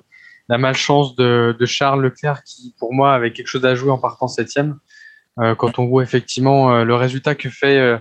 la 0.50 0.58
malchance 0.58 1.16
de, 1.16 1.56
de 1.58 1.66
Charles 1.66 2.02
Leclerc, 2.02 2.44
qui 2.44 2.74
pour 2.80 2.94
moi 2.94 3.14
avait 3.14 3.32
quelque 3.32 3.48
chose 3.48 3.66
à 3.66 3.76
jouer 3.76 3.92
en 3.92 4.00
partant 4.00 4.28
septième. 4.28 4.80
Euh, 5.40 5.56
quand 5.56 5.78
on 5.80 5.86
voit 5.86 6.04
effectivement 6.04 6.74
euh, 6.74 6.84
le 6.84 6.96
résultat 6.96 7.36
que 7.36 7.50
fait 7.50 7.78
euh, 7.78 7.98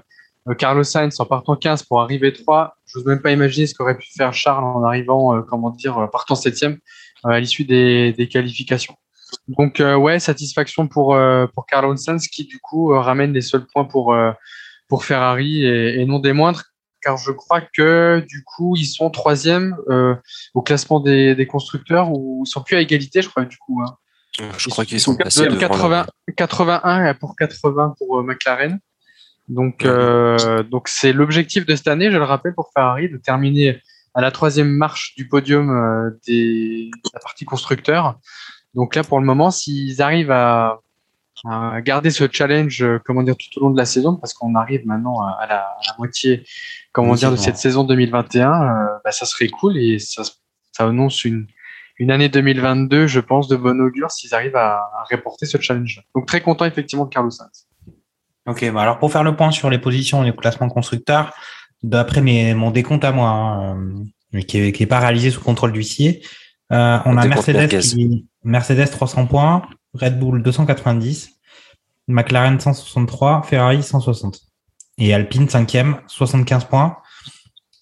Carlos 0.56 0.84
Sainz 0.84 1.20
en 1.20 1.26
partant 1.26 1.54
15 1.54 1.82
pour 1.82 2.00
arriver 2.00 2.32
3, 2.32 2.76
je 2.86 2.98
n'ose 2.98 3.06
même 3.06 3.20
pas 3.20 3.32
imaginer 3.32 3.66
ce 3.66 3.74
qu'aurait 3.74 3.98
pu 3.98 4.08
faire 4.16 4.32
Charles 4.32 4.64
en 4.64 4.82
arrivant, 4.84 5.42
comment 5.42 5.70
dire, 5.70 6.08
partant 6.12 6.36
septième 6.36 6.78
à 7.24 7.40
l'issue 7.40 7.64
des, 7.64 8.12
des 8.12 8.28
qualifications. 8.28 8.96
Donc 9.48 9.80
euh, 9.80 9.96
ouais, 9.96 10.18
satisfaction 10.18 10.88
pour 10.88 11.14
euh, 11.14 11.46
pour 11.54 11.66
Carlos 11.66 11.96
Sainz 11.96 12.28
qui 12.28 12.44
du 12.44 12.58
coup 12.58 12.92
euh, 12.92 13.00
ramène 13.00 13.32
les 13.32 13.40
seuls 13.40 13.66
points 13.66 13.84
pour 13.84 14.16
pour 14.88 15.04
Ferrari 15.04 15.64
et, 15.64 16.00
et 16.00 16.04
non 16.04 16.18
des 16.18 16.32
moindres, 16.32 16.62
car 17.06 17.16
je 17.16 17.30
crois 17.30 17.60
que 17.60 18.24
du 18.28 18.42
coup 18.42 18.74
ils 18.76 18.86
sont 18.86 19.10
troisième 19.10 19.76
euh, 19.88 20.16
au 20.54 20.62
classement 20.62 20.98
des, 20.98 21.36
des 21.36 21.46
constructeurs 21.46 22.10
ou 22.10 22.42
ils 22.44 22.50
sont 22.50 22.62
plus 22.62 22.76
à 22.76 22.80
égalité, 22.80 23.22
je 23.22 23.28
crois 23.28 23.44
du 23.44 23.56
coup. 23.58 23.80
Hein. 23.82 23.96
Je 24.58 24.68
crois 24.68 24.84
qu'ils 24.84 24.98
Ils 24.98 25.00
sont 25.00 25.16
passés 25.16 25.46
de 25.46 25.54
devant 25.54 25.58
80, 25.60 26.06
81 26.36 27.14
pour 27.14 27.36
80 27.36 27.94
pour 27.96 28.18
euh, 28.18 28.22
McLaren. 28.22 28.80
Donc, 29.48 29.84
euh, 29.84 30.64
donc 30.64 30.88
c'est 30.88 31.12
l'objectif 31.12 31.64
de 31.64 31.76
cette 31.76 31.86
année, 31.86 32.10
je 32.10 32.16
le 32.16 32.24
rappelle, 32.24 32.52
pour 32.52 32.70
Ferrari, 32.74 33.08
de 33.08 33.16
terminer 33.16 33.80
à 34.12 34.20
la 34.20 34.32
troisième 34.32 34.68
marche 34.68 35.14
du 35.16 35.28
podium 35.28 36.10
des, 36.26 36.90
de 36.90 37.10
la 37.14 37.20
partie 37.20 37.44
constructeur. 37.44 38.18
Donc 38.76 38.94
là, 38.94 39.02
pour 39.02 39.18
le 39.18 39.26
moment, 39.26 39.50
s'ils 39.50 40.02
arrivent 40.02 40.30
à, 40.30 40.80
à 41.44 41.80
garder 41.80 42.10
ce 42.10 42.28
challenge, 42.30 42.82
euh, 42.82 43.00
comment 43.04 43.22
dire, 43.22 43.34
tout 43.36 43.58
au 43.58 43.64
long 43.64 43.70
de 43.70 43.78
la 43.78 43.86
saison, 43.86 44.16
parce 44.16 44.34
qu'on 44.34 44.54
arrive 44.54 44.86
maintenant 44.86 45.22
à, 45.22 45.46
la, 45.48 45.60
à 45.60 45.80
la 45.88 45.94
moitié, 45.98 46.44
comment 46.92 47.12
Oui, 47.12 47.18
dire, 47.18 47.30
de 47.30 47.36
cette 47.36 47.56
saison 47.56 47.84
2021, 47.84 48.52
euh, 48.52 48.86
bah, 49.02 49.12
ça 49.12 49.24
serait 49.24 49.48
cool 49.48 49.78
et 49.78 49.98
ça, 49.98 50.22
ça 50.72 50.84
annonce 50.84 51.24
une, 51.24 51.46
une 51.98 52.10
année 52.10 52.28
2022, 52.28 53.06
je 53.06 53.20
pense, 53.20 53.48
de 53.48 53.56
bon 53.56 53.80
augure 53.80 54.10
s'ils 54.10 54.34
arrivent 54.34 54.56
à, 54.56 54.74
à 54.74 55.04
reporter 55.10 55.46
ce 55.46 55.58
challenge. 55.58 56.02
Donc 56.14 56.26
très 56.26 56.42
content 56.42 56.66
effectivement 56.66 57.06
de 57.06 57.10
Carlos 57.10 57.30
Sainz. 57.30 57.66
Ok, 58.46 58.70
bah 58.72 58.82
alors 58.82 58.98
pour 58.98 59.10
faire 59.10 59.24
le 59.24 59.34
point 59.34 59.50
sur 59.50 59.70
les 59.70 59.78
positions 59.78 60.22
et 60.22 60.26
les 60.26 60.36
classements 60.36 60.68
constructeurs, 60.68 61.34
d'après 61.82 62.20
mes, 62.20 62.54
mon 62.54 62.70
décompte 62.70 63.04
à 63.04 63.10
moi, 63.10 63.28
hein, 63.28 63.78
euh, 64.34 64.40
qui 64.42 64.60
n'est 64.60 64.72
qui 64.72 64.82
est 64.82 64.86
pas 64.86 65.00
réalisé 65.00 65.30
sous 65.30 65.40
contrôle 65.40 65.72
d'huissier, 65.72 66.22
euh, 66.72 66.98
on 67.04 67.12
Le 67.12 67.18
a 67.18 67.26
Mercedes, 67.26 67.80
qui, 67.80 68.26
Mercedes 68.46 68.86
300 68.86 69.26
points, 69.26 69.62
Red 69.92 70.20
Bull 70.20 70.40
290, 70.40 71.32
McLaren 72.06 72.60
163, 72.60 73.42
Ferrari 73.42 73.82
160 73.82 74.40
et 74.98 75.12
Alpine 75.12 75.46
5e 75.46 75.96
75 76.06 76.64
points. 76.66 76.96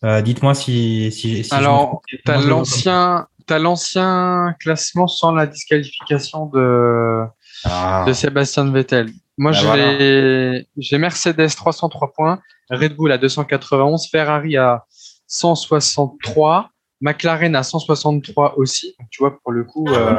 Euh, 0.05 0.23
Dites-moi 0.23 0.55
si, 0.55 1.12
si, 1.12 1.47
Alors, 1.51 2.01
le 2.27 2.33
vois 2.33 2.47
l'ancien, 2.47 3.27
t'as 3.47 3.59
l'ancien 3.59 4.55
classement 4.59 5.07
sans 5.07 5.33
la 5.33 5.47
disqualification 5.47 6.47
de. 6.47 7.25
Ah. 7.65 8.05
de 8.07 8.12
Sébastien 8.12 8.71
Vettel. 8.71 9.11
Moi, 9.37 9.53
Bah, 9.53 9.59
j'ai, 9.59 10.67
voilà. 10.77 10.99
Mercedes 10.99 11.55
303 11.55 12.12
points, 12.12 12.41
Red 12.71 12.97
Bull 12.97 13.12
à 13.12 13.19
291, 13.19 14.09
Ferrari 14.11 14.57
à 14.57 14.85
163, 15.27 16.71
McLaren 17.01 17.55
à 17.55 17.62
163 17.62 18.59
aussi. 18.59 18.95
Donc, 18.99 19.09
tu 19.11 19.23
vois, 19.23 19.39
pour 19.43 19.53
le 19.53 19.65
coup, 19.65 19.87
euh, 19.89 20.19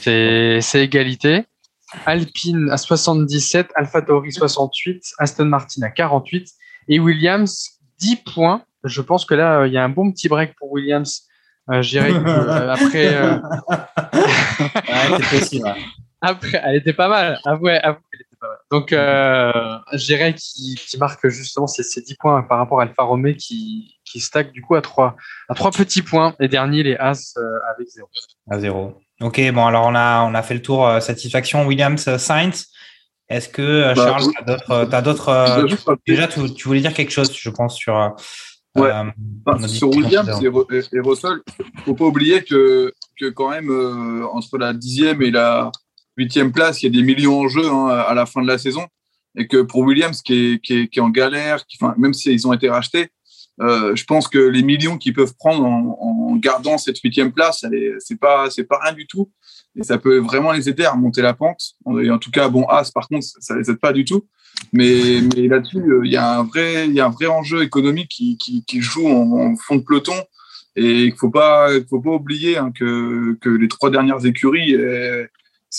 c'est, 0.00 0.82
égalité. 0.82 1.44
Alpine 2.04 2.70
à 2.70 2.76
77, 2.76 3.68
AlphaTauri 3.74 4.32
68, 4.32 5.02
Aston 5.18 5.46
Martin 5.46 5.82
à 5.82 5.90
48 5.90 6.48
et 6.88 6.98
Williams 6.98 7.80
10 7.98 8.16
points. 8.16 8.64
Je 8.84 9.00
pense 9.02 9.24
que 9.24 9.34
là, 9.34 9.60
euh, 9.60 9.66
il 9.66 9.72
y 9.72 9.78
a 9.78 9.84
un 9.84 9.88
bon 9.88 10.12
petit 10.12 10.28
break 10.28 10.54
pour 10.58 10.70
Williams. 10.72 11.22
Euh, 11.70 11.82
que, 11.82 11.96
euh, 11.96 12.72
après, 12.72 13.14
euh, 13.14 13.38
Ouais, 15.18 15.38
possible. 15.38 15.74
après, 16.20 16.62
elle 16.64 16.76
était 16.76 16.92
pas 16.92 17.08
mal. 17.08 17.40
Avouez, 17.44 17.78
avouez 17.78 18.00
qu'elle 18.12 18.20
était 18.20 18.36
pas 18.40 18.48
mal. 18.48 18.58
Donc, 18.70 18.92
euh, 18.92 19.78
je 19.92 20.04
dirais 20.04 20.34
qu'il 20.34 20.78
qu'il 20.78 21.00
marque 21.00 21.26
justement 21.28 21.66
ces, 21.66 21.82
ces 21.82 22.02
10 22.02 22.16
points 22.16 22.42
par 22.42 22.58
rapport 22.58 22.80
à 22.80 22.84
Alfa 22.84 23.02
Romeo 23.02 23.34
qui, 23.34 23.96
qui 24.04 24.20
stack 24.20 24.52
du 24.52 24.62
coup 24.62 24.76
à 24.76 24.82
3, 24.82 25.16
à 25.48 25.54
trois 25.54 25.70
petits 25.70 26.02
points. 26.02 26.34
Et 26.40 26.48
dernier, 26.48 26.82
les 26.82 26.96
As 26.96 27.34
euh, 27.36 27.58
avec 27.74 27.88
0. 27.88 28.08
À 28.50 28.58
zéro. 28.58 29.00
Ok, 29.20 29.40
bon, 29.52 29.66
alors 29.66 29.86
on 29.86 29.94
a, 29.94 30.22
on 30.24 30.34
a 30.34 30.42
fait 30.42 30.54
le 30.54 30.62
tour 30.62 30.86
euh, 30.86 31.00
satisfaction. 31.00 31.66
Williams 31.66 32.06
euh, 32.08 32.18
Sainz. 32.18 32.66
Est-ce 33.28 33.48
que, 33.48 33.62
euh, 33.62 33.94
Bah, 33.94 34.06
Charles, 34.06 34.24
oui. 34.24 34.88
tu 34.88 34.94
as 34.94 35.02
d'autres. 35.02 35.66
déjà, 36.06 36.28
tu, 36.28 36.52
tu 36.54 36.68
voulais 36.68 36.80
dire 36.80 36.92
quelque 36.94 37.10
chose, 37.12 37.32
je 37.36 37.50
pense, 37.50 37.76
sur. 37.76 37.96
euh, 37.96 38.08
Ouais. 38.76 38.92
notre 39.46 39.68
sur 39.68 39.88
Williams 39.88 40.28
et, 40.42 40.48
Ru- 40.48 40.66
et, 40.70 40.80
et 40.94 41.00
Russell, 41.00 41.38
faut 41.86 41.94
pas 41.94 42.04
oublier 42.04 42.44
que, 42.44 42.92
que 43.18 43.30
quand 43.30 43.48
même, 43.48 43.70
euh, 43.70 44.26
entre 44.30 44.58
la 44.58 44.74
dixième 44.74 45.22
et 45.22 45.30
la 45.30 45.72
huitième 46.18 46.52
place, 46.52 46.82
il 46.82 46.94
y 46.94 46.98
a 46.98 47.00
des 47.00 47.06
millions 47.06 47.40
en 47.40 47.48
jeu 47.48 47.66
hein, 47.66 47.86
à 47.88 48.12
la 48.12 48.26
fin 48.26 48.42
de 48.42 48.46
la 48.46 48.58
saison. 48.58 48.86
Et 49.34 49.46
que 49.48 49.62
pour 49.62 49.80
Williams, 49.80 50.20
qui 50.20 50.34
est, 50.52 50.58
qui 50.62 50.80
est, 50.80 50.88
qui 50.88 50.98
est 50.98 51.02
en 51.02 51.08
galère, 51.08 51.64
qui, 51.64 51.78
même 51.96 52.12
s'ils 52.12 52.46
ont 52.46 52.52
été 52.52 52.68
rachetés, 52.68 53.08
je 53.58 54.04
pense 54.04 54.28
que 54.28 54.38
les 54.38 54.62
millions 54.62 54.98
qu'ils 54.98 55.14
peuvent 55.14 55.34
prendre 55.38 55.64
en, 55.64 56.36
gardant 56.36 56.76
cette 56.76 56.98
huitième 56.98 57.32
place, 57.32 57.64
c'est 57.98 58.20
pas, 58.20 58.50
c'est 58.50 58.64
pas 58.64 58.78
rien 58.82 58.92
du 58.92 59.06
tout. 59.06 59.30
Et 59.78 59.84
ça 59.84 59.98
peut 59.98 60.18
vraiment 60.18 60.52
les 60.52 60.68
aider 60.68 60.84
à 60.84 60.92
remonter 60.92 61.22
la 61.22 61.34
pente. 61.34 61.74
En 61.84 62.18
tout 62.18 62.30
cas, 62.30 62.48
bon, 62.48 62.64
As, 62.64 62.90
par 62.90 63.08
contre, 63.08 63.26
ça 63.40 63.56
les 63.56 63.70
aide 63.70 63.78
pas 63.78 63.92
du 63.92 64.04
tout. 64.04 64.26
Mais, 64.72 65.20
là-dessus, 65.48 65.78
euh, 65.78 66.00
il 66.04 66.12
y 66.12 66.16
a 66.16 66.38
un 66.38 66.44
vrai, 66.44 66.88
y 66.88 67.00
a 67.00 67.06
un 67.06 67.10
vrai 67.10 67.26
enjeu 67.26 67.62
économique 67.62 68.08
qui, 68.08 68.80
joue 68.80 69.06
en, 69.06 69.54
fond 69.56 69.76
de 69.76 69.82
peloton. 69.82 70.14
Et 70.76 71.04
il 71.04 71.14
faut 71.14 71.30
pas, 71.30 71.70
faut 71.88 72.00
pas 72.00 72.10
oublier 72.10 72.58
hein, 72.58 72.70
que, 72.70 73.38
que 73.40 73.48
les 73.48 73.68
trois 73.68 73.90
dernières 73.90 74.26
écuries, 74.26 74.74
euh, 74.74 75.26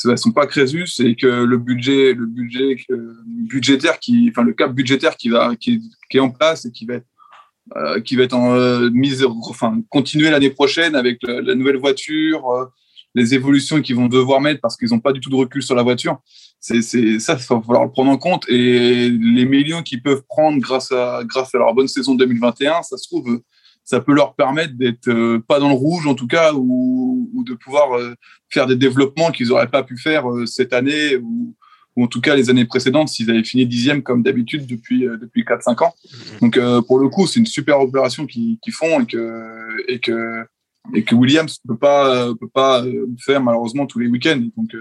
elles 0.05 0.17
sont 0.17 0.31
pas 0.31 0.47
Crésus 0.47 0.99
et 0.99 1.15
que 1.15 1.27
le 1.27 1.57
budget, 1.57 2.13
le 2.13 2.25
budget 2.25 2.77
que- 2.87 3.15
budgétaire 3.25 3.99
qui, 3.99 4.27
enfin 4.31 4.43
le 4.43 4.53
cap 4.53 4.73
budgétaire 4.73 5.15
qui 5.15 5.29
va, 5.29 5.55
qui, 5.55 5.81
qui 6.09 6.17
est 6.17 6.19
en 6.19 6.31
place 6.31 6.65
et 6.65 6.71
qui 6.71 6.85
va 6.85 6.95
être, 6.95 7.07
euh, 7.75 7.99
qui 8.01 8.15
va 8.15 8.23
être 8.23 8.33
en 8.33 8.55
euh, 8.55 8.89
mise, 8.91 9.25
enfin 9.49 9.81
continuer 9.89 10.29
l'année 10.29 10.49
prochaine 10.49 10.95
avec 10.95 11.19
la 11.23 11.55
nouvelle 11.55 11.77
voiture, 11.77 12.49
euh, 12.49 12.65
les 13.13 13.33
évolutions 13.33 13.81
qu'ils 13.81 13.95
vont 13.95 14.07
devoir 14.07 14.39
mettre 14.41 14.61
parce 14.61 14.77
qu'ils 14.77 14.89
n'ont 14.89 14.99
pas 14.99 15.11
du 15.11 15.19
tout 15.19 15.29
de 15.29 15.35
recul 15.35 15.61
sur 15.61 15.75
la 15.75 15.83
voiture. 15.83 16.17
C'est, 16.59 16.81
c'est 16.81 17.19
ça, 17.19 17.33
il 17.33 17.45
va 17.45 17.61
falloir 17.61 17.85
le 17.85 17.91
prendre 17.91 18.11
en 18.11 18.17
compte 18.17 18.47
et 18.49 19.09
les 19.09 19.45
millions 19.45 19.83
qu'ils 19.83 20.01
peuvent 20.01 20.23
prendre 20.27 20.59
grâce 20.59 20.91
à 20.91 21.21
grâce 21.25 21.53
à 21.53 21.57
leur 21.57 21.73
bonne 21.73 21.87
saison 21.87 22.15
2021, 22.15 22.83
ça 22.83 22.97
se 22.97 23.07
trouve, 23.07 23.41
ça 23.87 24.01
peut 24.01 24.13
leur 24.13 24.35
permettre 24.35 24.73
d'être 24.73 25.07
euh, 25.07 25.39
pas 25.47 25.59
dans 25.59 25.69
le 25.69 25.75
rouge 25.75 26.07
en 26.07 26.13
tout 26.13 26.27
cas 26.27 26.53
ou, 26.53 27.29
ou 27.33 27.43
de 27.45 27.53
pouvoir 27.53 27.97
euh, 27.97 28.15
faire 28.49 28.67
des 28.67 28.75
développements 28.75 29.31
qu'ils 29.31 29.47
n'auraient 29.47 29.69
pas 29.69 29.83
pu 29.83 29.97
faire 29.97 30.29
euh, 30.29 30.45
cette 30.45 30.73
année 30.73 31.15
ou, 31.15 31.55
ou 31.97 32.05
en 32.05 32.07
tout 32.07 32.21
cas 32.21 32.35
les 32.35 32.49
années 32.49 32.63
précédentes 32.63 33.09
s'ils 33.09 33.29
avaient 33.29 33.43
fini 33.43 33.65
dixième 33.65 34.03
comme 34.03 34.23
d'habitude 34.23 34.65
depuis 34.65 35.01
depuis 35.01 35.43
4-5 35.43 35.83
ans. 35.83 35.93
Donc 36.41 36.57
pour 36.87 36.99
le 36.99 37.09
coup, 37.09 37.27
c'est 37.27 37.39
une 37.39 37.45
super 37.45 37.81
opération 37.81 38.25
qu'ils 38.25 38.57
font 38.71 39.01
et 39.01 39.05
que 39.05 39.83
et 39.89 39.99
que 39.99 40.45
et 40.95 41.03
que 41.03 41.15
Williams 41.15 41.59
peut 41.67 41.75
pas 41.75 42.33
peut 42.39 42.47
pas 42.47 42.85
faire 43.19 43.41
malheureusement 43.41 43.85
tous 43.85 43.99
les 43.99 44.07
week-ends. 44.07 44.47
Donc 44.55 44.73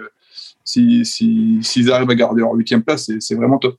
si 0.62 1.04
s'ils 1.04 1.64
si, 1.64 1.90
arrivent 1.90 2.10
à 2.10 2.14
garder 2.14 2.42
leur 2.42 2.52
huitième 2.52 2.82
place, 2.82 3.10
c'est 3.18 3.34
vraiment 3.34 3.58
top. 3.58 3.76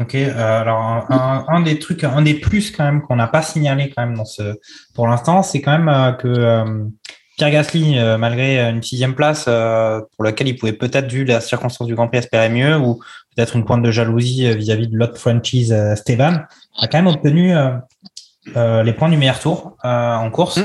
Ok, 0.00 0.14
euh, 0.14 0.60
alors 0.60 1.06
un, 1.10 1.60
des 1.62 1.78
trucs, 1.80 2.04
un 2.04 2.22
des 2.22 2.34
plus 2.34 2.70
quand 2.70 2.84
même 2.84 3.02
qu'on 3.02 3.16
n'a 3.16 3.26
pas 3.26 3.42
signalé 3.42 3.90
quand 3.90 4.06
même 4.06 4.16
dans 4.16 4.24
ce, 4.24 4.54
pour 4.94 5.08
l'instant, 5.08 5.42
c'est 5.42 5.60
quand 5.60 5.76
même 5.76 5.88
euh, 5.88 6.12
que 6.12 6.28
euh, 6.28 6.84
Pierre 7.38 7.50
Gasly, 7.50 7.96
malgré 8.18 8.60
une 8.68 8.82
sixième 8.82 9.14
place 9.14 9.44
pour 9.44 10.24
laquelle 10.24 10.48
il 10.48 10.56
pouvait 10.56 10.72
peut-être, 10.72 11.10
vu 11.10 11.24
la 11.24 11.40
circonstance 11.40 11.86
du 11.86 11.94
Grand 11.94 12.08
Prix, 12.08 12.18
espérer 12.18 12.48
mieux, 12.48 12.76
ou 12.76 13.00
peut-être 13.34 13.56
une 13.56 13.64
pointe 13.64 13.82
de 13.82 13.90
jalousie 13.90 14.52
vis-à-vis 14.54 14.88
de 14.88 14.96
l'autre 14.96 15.16
franchise 15.16 15.72
Esteban, 15.72 16.40
a 16.78 16.88
quand 16.88 16.98
même 16.98 17.06
obtenu 17.06 17.54
les 18.54 18.92
points 18.92 19.08
du 19.08 19.16
meilleur 19.16 19.38
tour 19.38 19.76
en 19.84 20.30
course. 20.30 20.58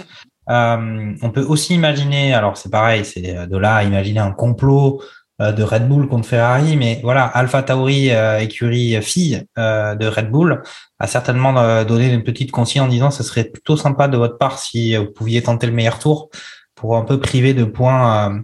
Mm. 0.47 1.15
on 1.21 1.29
peut 1.31 1.43
aussi 1.43 1.75
imaginer, 1.75 2.33
alors 2.33 2.57
c'est 2.57 2.71
pareil, 2.71 3.05
c'est 3.05 3.47
de 3.47 3.57
là 3.57 3.75
à 3.75 3.83
imaginer 3.83 4.19
un 4.19 4.31
complot 4.31 4.99
euh, 5.41 5.51
de 5.51 5.63
Red 5.63 5.87
Bull 5.87 6.07
contre 6.07 6.27
Ferrari, 6.27 6.77
mais 6.77 6.99
voilà, 7.01 7.25
Alpha 7.25 7.63
Tauri, 7.63 8.11
euh, 8.11 8.39
écurie 8.39 9.01
fille 9.01 9.43
euh, 9.57 9.95
de 9.95 10.05
Red 10.05 10.29
Bull, 10.29 10.61
a 10.99 11.07
certainement 11.07 11.83
donné 11.83 12.13
une 12.13 12.23
petite 12.23 12.51
consigne 12.51 12.81
en 12.81 12.87
disant 12.87 13.09
ce 13.09 13.23
serait 13.23 13.45
plutôt 13.45 13.75
sympa 13.75 14.07
de 14.07 14.15
votre 14.15 14.37
part 14.37 14.59
si 14.59 14.95
vous 14.95 15.11
pouviez 15.11 15.41
tenter 15.41 15.65
le 15.65 15.73
meilleur 15.73 15.97
tour 15.99 16.29
pour 16.75 16.97
un 16.97 17.03
peu 17.03 17.19
priver 17.19 17.53
de 17.53 17.63
points 17.63 18.43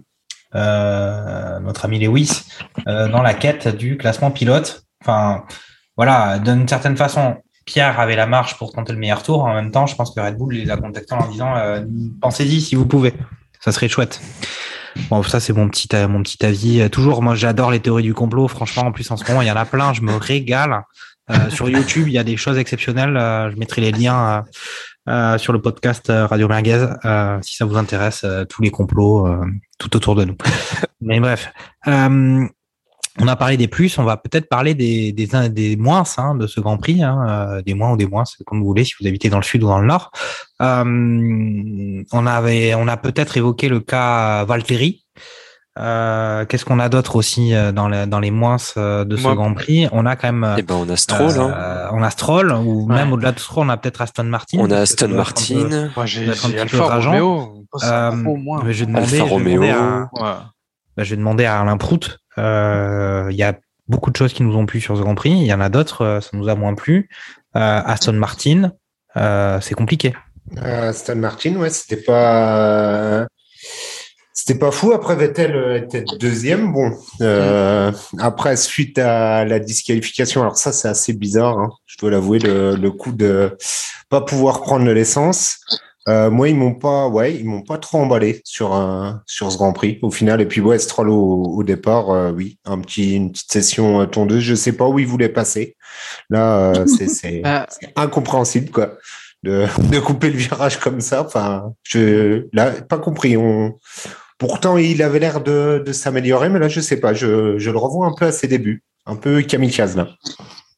notre 0.52 1.84
ami 1.84 1.98
Lewis 1.98 2.42
dans 2.86 3.22
la 3.22 3.34
quête 3.34 3.68
du 3.68 3.96
classement 3.96 4.30
pilote. 4.30 4.84
Enfin, 5.02 5.44
voilà, 5.96 6.38
d'une 6.38 6.66
certaine 6.66 6.96
façon, 6.96 7.36
Pierre 7.64 8.00
avait 8.00 8.16
la 8.16 8.26
marche 8.26 8.58
pour 8.58 8.72
tenter 8.72 8.92
le 8.92 8.98
meilleur 8.98 9.22
tour. 9.22 9.44
En 9.44 9.54
même 9.54 9.70
temps, 9.70 9.86
je 9.86 9.94
pense 9.94 10.14
que 10.14 10.20
Red 10.20 10.36
Bull 10.36 10.54
les 10.54 10.70
a 10.70 10.76
contactés 10.76 11.14
en 11.14 11.28
disant 11.28 11.54
pensez-y 12.20 12.60
si 12.60 12.74
vous 12.74 12.86
pouvez, 12.86 13.14
ça 13.60 13.72
serait 13.72 13.88
chouette. 13.88 14.20
Bon, 15.08 15.22
ça 15.22 15.40
c'est 15.40 15.52
mon 15.52 15.68
petit 15.68 15.88
euh, 15.94 16.22
avis. 16.42 16.88
Toujours, 16.90 17.22
moi 17.22 17.34
j'adore 17.34 17.70
les 17.70 17.80
théories 17.80 18.02
du 18.02 18.14
complot. 18.14 18.48
Franchement, 18.48 18.84
en 18.86 18.92
plus 18.92 19.10
en 19.10 19.16
ce 19.16 19.24
moment 19.28 19.42
il 19.42 19.48
y 19.48 19.50
en 19.50 19.56
a 19.56 19.64
plein. 19.64 19.92
Je 19.92 20.02
me 20.02 20.14
régale. 20.14 20.82
Euh, 21.30 21.48
sur 21.48 21.68
YouTube, 21.68 22.08
il 22.08 22.12
y 22.12 22.18
a 22.18 22.24
des 22.24 22.36
choses 22.36 22.58
exceptionnelles. 22.58 23.16
Euh, 23.16 23.50
je 23.50 23.56
mettrai 23.56 23.80
les 23.80 23.92
liens 23.92 24.44
sur 25.06 25.52
le 25.52 25.60
podcast 25.60 26.06
Radio 26.08 26.48
Merguez 26.48 26.86
si 27.42 27.56
ça 27.56 27.64
vous 27.64 27.76
intéresse. 27.76 28.24
tous 28.48 28.62
les 28.62 28.70
complots 28.70 29.28
tout 29.78 29.96
autour 29.96 30.14
de 30.14 30.24
nous. 30.24 30.36
Mais 31.00 31.20
bref. 31.20 31.52
On 33.18 33.26
a 33.26 33.34
parlé 33.34 33.56
des 33.56 33.66
plus, 33.66 33.98
on 33.98 34.04
va 34.04 34.16
peut-être 34.16 34.48
parler 34.48 34.74
des, 34.74 35.12
des, 35.12 35.28
des 35.50 35.76
moins 35.76 36.04
hein, 36.16 36.36
de 36.36 36.46
ce 36.46 36.60
Grand 36.60 36.78
Prix, 36.78 37.02
hein, 37.02 37.26
euh, 37.28 37.62
des 37.62 37.74
moins 37.74 37.92
ou 37.92 37.96
des 37.96 38.06
moins, 38.06 38.24
c'est 38.24 38.44
comme 38.44 38.60
vous 38.60 38.66
voulez, 38.66 38.84
si 38.84 38.94
vous 39.00 39.06
habitez 39.06 39.28
dans 39.28 39.38
le 39.38 39.42
sud 39.42 39.64
ou 39.64 39.66
dans 39.66 39.80
le 39.80 39.86
nord. 39.86 40.12
Euh, 40.62 42.04
on 42.12 42.26
avait, 42.26 42.74
on 42.74 42.86
a 42.86 42.96
peut-être 42.96 43.36
évoqué 43.36 43.68
le 43.68 43.80
cas 43.80 44.44
Valtteri. 44.44 45.04
Euh, 45.78 46.44
Qu'est-ce 46.46 46.64
qu'on 46.64 46.80
a 46.80 46.88
d'autre 46.88 47.16
aussi 47.16 47.54
euh, 47.54 47.70
dans, 47.70 47.88
les, 47.88 48.06
dans 48.06 48.18
les 48.18 48.30
moins 48.30 48.56
euh, 48.76 49.04
de 49.04 49.16
ce 49.16 49.28
Grand 49.28 49.54
Prix? 49.54 49.88
On 49.92 50.04
a 50.04 50.16
quand 50.16 50.32
même. 50.32 50.54
Eh 50.58 50.62
ben, 50.62 50.74
on 50.74 50.88
a 50.88 50.96
Stroll. 50.96 51.38
Hein. 51.38 51.88
On 51.92 52.02
a 52.02 52.10
Stroll, 52.10 52.52
ou 52.52 52.86
même 52.86 53.12
au-delà 53.12 53.32
de 53.32 53.38
Stroll, 53.38 53.66
on 53.66 53.68
a 53.68 53.76
peut-être 53.76 54.00
Aston 54.02 54.24
Martin. 54.24 54.58
On 54.60 54.70
a 54.70 54.78
Aston 54.78 55.08
Martin. 55.08 55.90
Moi, 55.94 56.06
j'ai 56.06 56.28
Alfa 56.58 56.98
Romeo. 56.98 57.64
je 57.74 58.80
vais 58.80 58.86
demander, 58.86 59.20
Alfa 59.20 59.24
Romeo. 59.24 59.62
Bah, 60.96 61.04
je 61.04 61.10
vais 61.10 61.16
demander 61.16 61.44
à 61.44 61.60
Alain 61.60 61.76
Prout 61.76 62.20
euh, 62.38 63.28
il 63.30 63.36
y 63.36 63.42
a 63.42 63.58
beaucoup 63.88 64.10
de 64.10 64.16
choses 64.16 64.32
qui 64.32 64.42
nous 64.42 64.56
ont 64.56 64.66
plu 64.66 64.80
sur 64.80 64.96
ce 64.96 65.02
Grand 65.02 65.14
Prix. 65.14 65.30
Il 65.30 65.46
y 65.46 65.52
en 65.52 65.60
a 65.60 65.68
d'autres, 65.68 66.02
euh, 66.02 66.20
ça 66.20 66.30
nous 66.34 66.48
a 66.48 66.54
moins 66.54 66.74
plu. 66.74 67.08
Euh, 67.56 67.82
Aston 67.84 68.12
Martin, 68.12 68.72
c'est 69.14 69.74
compliqué. 69.74 70.14
Aston 70.56 71.16
Martin, 71.16 71.56
ouais, 71.56 71.70
c'était 71.70 72.02
pas. 72.02 73.26
C'était 74.40 74.58
pas 74.58 74.70
fou. 74.70 74.92
Après, 74.92 75.16
Vettel 75.16 75.82
était 75.84 76.02
deuxième. 76.18 76.72
Bon, 76.72 76.92
après, 78.18 78.56
suite 78.56 78.98
à 78.98 79.44
la 79.44 79.58
disqualification, 79.58 80.40
alors 80.40 80.56
ça, 80.56 80.72
c'est 80.72 80.88
assez 80.88 81.12
bizarre. 81.12 81.58
Hein, 81.58 81.70
je 81.84 81.98
dois 81.98 82.10
l'avouer, 82.10 82.38
le, 82.38 82.74
le, 82.74 82.90
coup 82.90 83.12
de 83.12 83.58
pas 84.08 84.22
pouvoir 84.22 84.62
prendre 84.62 84.86
de 84.86 84.90
l'essence. 84.90 85.58
Euh, 86.08 86.30
moi, 86.30 86.48
ils 86.48 86.56
m'ont 86.56 86.74
pas, 86.74 87.08
ouais, 87.08 87.34
ils 87.34 87.44
m'ont 87.44 87.60
pas 87.62 87.76
trop 87.76 87.98
emballé 87.98 88.40
sur 88.44 88.72
un, 88.72 89.22
sur 89.26 89.52
ce 89.52 89.58
Grand 89.58 89.74
Prix 89.74 89.98
au 90.00 90.10
final. 90.10 90.40
Et 90.40 90.46
puis 90.46 90.62
ouais, 90.62 90.78
Stroll 90.78 91.10
au, 91.10 91.44
au 91.44 91.62
départ, 91.62 92.10
euh, 92.10 92.32
oui, 92.32 92.58
un 92.64 92.80
petit, 92.80 93.16
une 93.16 93.30
petite 93.30 93.52
session 93.52 94.00
euh, 94.00 94.06
tondeuse. 94.06 94.42
Je 94.42 94.54
sais 94.54 94.72
pas 94.72 94.88
où 94.88 94.98
il 94.98 95.06
voulait 95.06 95.28
passer. 95.28 95.76
Là, 96.30 96.72
euh, 96.74 96.86
c'est 97.08 97.42
incompréhensible 97.94 98.70
quoi, 98.70 98.94
de, 99.42 99.66
de 99.90 100.00
couper 100.00 100.30
le 100.30 100.38
virage 100.38 100.80
comme 100.80 101.02
ça. 101.02 101.22
Enfin, 101.22 101.74
je, 101.82 102.46
là, 102.54 102.70
pas 102.70 102.98
compris. 102.98 103.36
On, 103.36 103.78
pourtant, 104.40 104.78
il 104.78 105.02
avait 105.02 105.20
l'air 105.20 105.40
de, 105.40 105.80
de 105.86 105.92
s'améliorer, 105.92 106.48
mais 106.48 106.58
là, 106.58 106.68
je 106.68 106.80
sais 106.80 106.98
pas. 106.98 107.14
Je, 107.14 107.58
je 107.58 107.70
le 107.70 107.78
revois 107.78 108.06
un 108.06 108.14
peu 108.14 108.24
à 108.24 108.32
ses 108.32 108.48
débuts, 108.48 108.82
un 109.06 109.14
peu 109.14 109.42
kamikaze 109.42 109.96
là. 109.96 110.08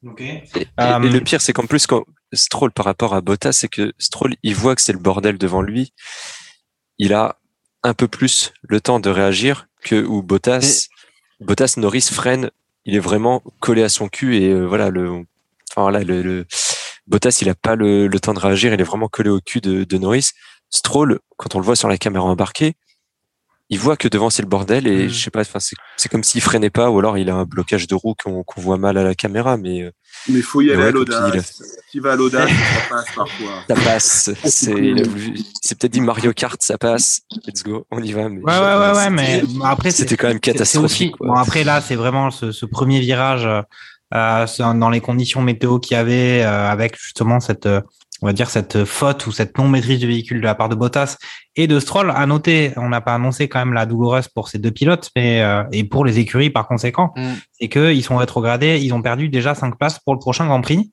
Okay. 0.05 0.43
Et, 0.57 0.61
et, 0.61 1.09
le 1.09 1.21
pire, 1.21 1.41
c'est 1.41 1.53
qu'en 1.53 1.67
plus, 1.67 1.87
quand, 1.87 2.05
Stroll 2.33 2.73
par 2.73 2.85
rapport 2.85 3.15
à 3.15 3.21
Bottas, 3.21 3.53
c'est 3.53 3.69
que 3.69 3.93
Stroll, 3.99 4.35
il 4.43 4.57
voit 4.57 4.75
que 4.75 4.83
c'est 4.83 4.93
le 4.93 4.99
bordel 4.99 5.39
devant 5.39 5.63
lui. 5.63 5.93
Il 6.99 7.15
a 7.15 7.39
un 7.85 7.95
peu 7.95 8.09
plus 8.09 8.53
le 8.63 8.81
temps 8.81 8.99
de 8.99 9.11
réagir 9.11 9.69
que 9.83 10.05
où 10.05 10.23
Bottas, 10.23 10.89
Bottas, 11.41 11.75
Norris 11.77 12.09
freine. 12.13 12.51
Il 12.85 12.97
est 12.97 13.01
vraiment 13.01 13.45
collé 13.61 13.85
à 13.85 13.89
son 13.89 14.09
cul 14.09 14.39
et 14.39 14.49
euh, 14.49 14.67
voilà 14.67 14.91
le, 14.91 15.09
enfin 15.71 15.83
voilà 15.83 16.01
le, 16.03 16.21
le, 16.21 16.47
Bottas, 17.07 17.39
il 17.41 17.49
a 17.49 17.55
pas 17.55 17.77
le, 17.77 18.09
le, 18.09 18.21
temps 18.21 18.35
de 18.35 18.41
réagir. 18.41 18.75
Il 18.75 18.81
est 18.81 18.85
vraiment 18.85 19.09
collé 19.09 19.31
au 19.31 19.39
cul 19.39 19.61
de, 19.61 19.85
de 19.85 19.99
Norris. 19.99 20.31
Stroll, 20.69 21.21
quand 21.37 21.55
on 21.55 21.61
le 21.61 21.65
voit 21.65 21.77
sur 21.77 21.89
la 21.89 21.97
caméra 21.97 22.25
embarquée, 22.25 22.75
il 23.73 23.79
voit 23.79 23.97
que 23.97 24.07
devant 24.07 24.29
c'est 24.29 24.43
le 24.43 24.49
bordel 24.49 24.87
et 24.87 25.07
mm. 25.07 25.09
je 25.09 25.19
sais 25.25 25.31
pas, 25.31 25.41
enfin 25.41 25.59
c'est 25.59 26.09
comme 26.11 26.23
s'il 26.23 26.43
freinait 26.43 26.69
pas 26.69 26.91
ou 26.91 26.99
alors 26.99 27.17
il 27.17 27.31
a 27.31 27.35
un 27.35 27.45
blocage 27.45 27.87
de 27.87 27.95
roue 27.95 28.15
qu'on 28.15 28.45
voit 28.59 28.77
mal 28.77 28.99
à 28.99 29.03
la 29.03 29.15
caméra, 29.15 29.57
mais. 29.57 29.83
Euh, 29.83 29.91
mais 30.29 30.41
il 30.41 30.43
faut 30.43 30.61
y 30.61 30.71
aller 30.71 30.83
à 30.83 30.91
l'audace. 30.91 31.63
Qui 31.91 31.99
va 31.99 32.13
à 32.13 32.17
l'audace, 32.17 32.51
ça 32.51 32.95
passe 32.95 33.07
parfois. 33.17 33.65
Ça 33.69 33.75
passe. 33.75 34.31
C'est 34.45 35.79
peut-être 35.79 35.93
dit 35.93 36.03
Mario 36.03 36.35
Kart, 36.35 36.61
ça 36.61 36.77
passe. 36.77 37.23
Let's 37.47 37.63
go, 37.63 37.87
on 37.91 38.03
y 38.03 38.13
va. 38.13 38.29
Mais 38.29 38.41
ouais, 38.41 38.59
ouais, 38.59 38.77
ouais, 38.77 38.95
ouais, 38.95 39.11
mais 39.11 39.43
après 39.65 39.91
c'était 39.91 40.17
quand 40.17 40.29
même 40.29 40.41
catastrophique. 40.41 41.15
Bon 41.19 41.33
après 41.33 41.65
là, 41.65 41.81
c'est 41.81 41.97
vraiment 41.97 42.31
ce, 42.31 42.53
ce, 42.53 42.67
premier 42.67 43.01
virage. 43.01 43.49
Euh, 44.15 44.47
dans 44.59 44.91
les 44.91 45.01
conditions 45.01 45.41
météo 45.41 45.79
qu'il 45.79 45.97
y 45.97 46.01
avait, 46.01 46.43
euh, 46.43 46.69
avec 46.69 46.99
justement 46.99 47.41
cette 47.41 47.65
euh, 47.65 47.81
on 48.23 48.27
va 48.27 48.33
dire 48.33 48.49
cette 48.49 48.85
faute 48.85 49.27
ou 49.27 49.33
cette 49.33 49.59
non 49.59 49.69
maîtrise 49.69 49.99
du 49.99 50.07
véhicule 50.07 50.41
de 50.41 50.45
la 50.45 50.55
part 50.55 50.69
de 50.69 50.77
Bottas 50.77 51.17
et 51.57 51.67
de 51.67 51.81
Stroll. 51.81 52.11
À 52.11 52.25
noter, 52.27 52.73
on 52.77 52.89
n'a 52.89 53.01
pas 53.01 53.15
annoncé 53.15 53.49
quand 53.49 53.59
même 53.59 53.75
la 53.75 53.85
douloureuse 53.85 54.29
pour 54.29 54.49
ces 54.49 54.59
deux 54.59 54.71
pilotes, 54.71 55.11
mais 55.17 55.43
euh, 55.43 55.65
et 55.73 55.83
pour 55.83 56.05
les 56.05 56.21
écuries 56.21 56.49
par 56.49 56.69
conséquent, 56.69 57.13
mm. 57.17 57.33
c'est 57.53 57.69
qu'ils 57.69 58.03
sont 58.05 58.17
rétrogradés, 58.17 58.79
ils 58.81 58.95
ont 58.95 59.03
perdu 59.03 59.29
déjà 59.29 59.55
cinq 59.55 59.77
places 59.77 59.99
pour 59.99 60.15
le 60.15 60.21
prochain 60.21 60.47
Grand 60.47 60.61
Prix. 60.61 60.93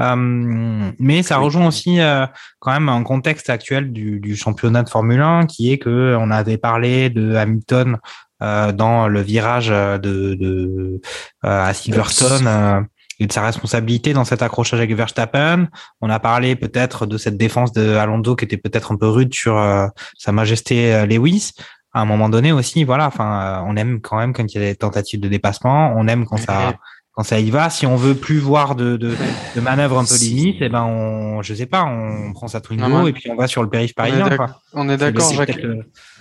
Euh, 0.00 0.90
mais 0.98 1.22
ça 1.22 1.36
rejoint 1.36 1.66
aussi 1.66 2.00
euh, 2.00 2.26
quand 2.58 2.72
même 2.72 2.88
un 2.88 3.02
contexte 3.02 3.50
actuel 3.50 3.92
du, 3.92 4.18
du, 4.18 4.34
championnat 4.34 4.82
de 4.82 4.88
Formule 4.88 5.20
1 5.20 5.44
qui 5.44 5.70
est 5.72 5.78
que 5.78 6.16
on 6.18 6.30
avait 6.30 6.56
parlé 6.56 7.10
de 7.10 7.34
Hamilton 7.34 7.98
dans 8.40 9.06
le 9.06 9.20
virage 9.20 9.68
de, 9.68 9.98
de 10.34 11.02
à 11.42 11.74
Silverstone 11.74 12.88
et 13.20 13.26
de 13.26 13.32
sa 13.32 13.42
responsabilité 13.42 14.12
dans 14.14 14.24
cet 14.24 14.42
accrochage 14.42 14.80
avec 14.80 14.94
Verstappen. 14.94 15.68
On 16.00 16.10
a 16.10 16.18
parlé 16.18 16.56
peut-être 16.56 17.06
de 17.06 17.18
cette 17.18 17.36
défense 17.36 17.72
de 17.72 17.94
Alonso 17.94 18.34
qui 18.34 18.46
était 18.46 18.56
peut-être 18.56 18.92
un 18.92 18.96
peu 18.96 19.06
rude 19.06 19.32
sur 19.34 19.58
euh, 19.58 19.86
sa 20.18 20.32
majesté 20.32 20.94
euh, 20.94 21.06
Lewis. 21.06 21.52
À 21.92 22.00
un 22.00 22.04
moment 22.06 22.28
donné 22.28 22.50
aussi, 22.50 22.84
voilà, 22.84 23.06
enfin, 23.06 23.42
euh, 23.42 23.64
on 23.66 23.76
aime 23.76 24.00
quand 24.00 24.16
même 24.16 24.32
quand 24.32 24.44
il 24.44 24.60
y 24.60 24.64
a 24.64 24.68
des 24.68 24.76
tentatives 24.76 25.20
de 25.20 25.28
dépassement, 25.28 25.92
on 25.96 26.08
aime 26.08 26.24
quand 26.24 26.38
ça 26.38 26.74
quand 27.12 27.24
ça 27.24 27.40
y 27.40 27.50
va. 27.50 27.70
Si 27.70 27.86
on 27.86 27.96
veut 27.96 28.14
plus 28.14 28.38
voir 28.38 28.76
de, 28.76 28.96
de, 28.96 29.14
de 29.56 29.60
manœuvres 29.60 29.98
un 29.98 30.04
peu 30.04 30.16
limites, 30.16 30.58
eh 30.60 30.68
ben 30.68 30.84
on, 30.84 31.42
je 31.42 31.54
sais 31.54 31.66
pas, 31.66 31.82
on 31.84 32.32
prend 32.32 32.48
sa 32.48 32.60
Twingo 32.60 33.08
et 33.08 33.12
puis 33.12 33.30
on 33.30 33.36
va 33.36 33.46
sur 33.46 33.62
le 33.62 33.68
périph' 33.68 33.94
parisien. 33.94 34.28
On 34.72 34.88
est 34.88 34.96
d'accord, 34.96 35.32
Jacques. 35.32 35.60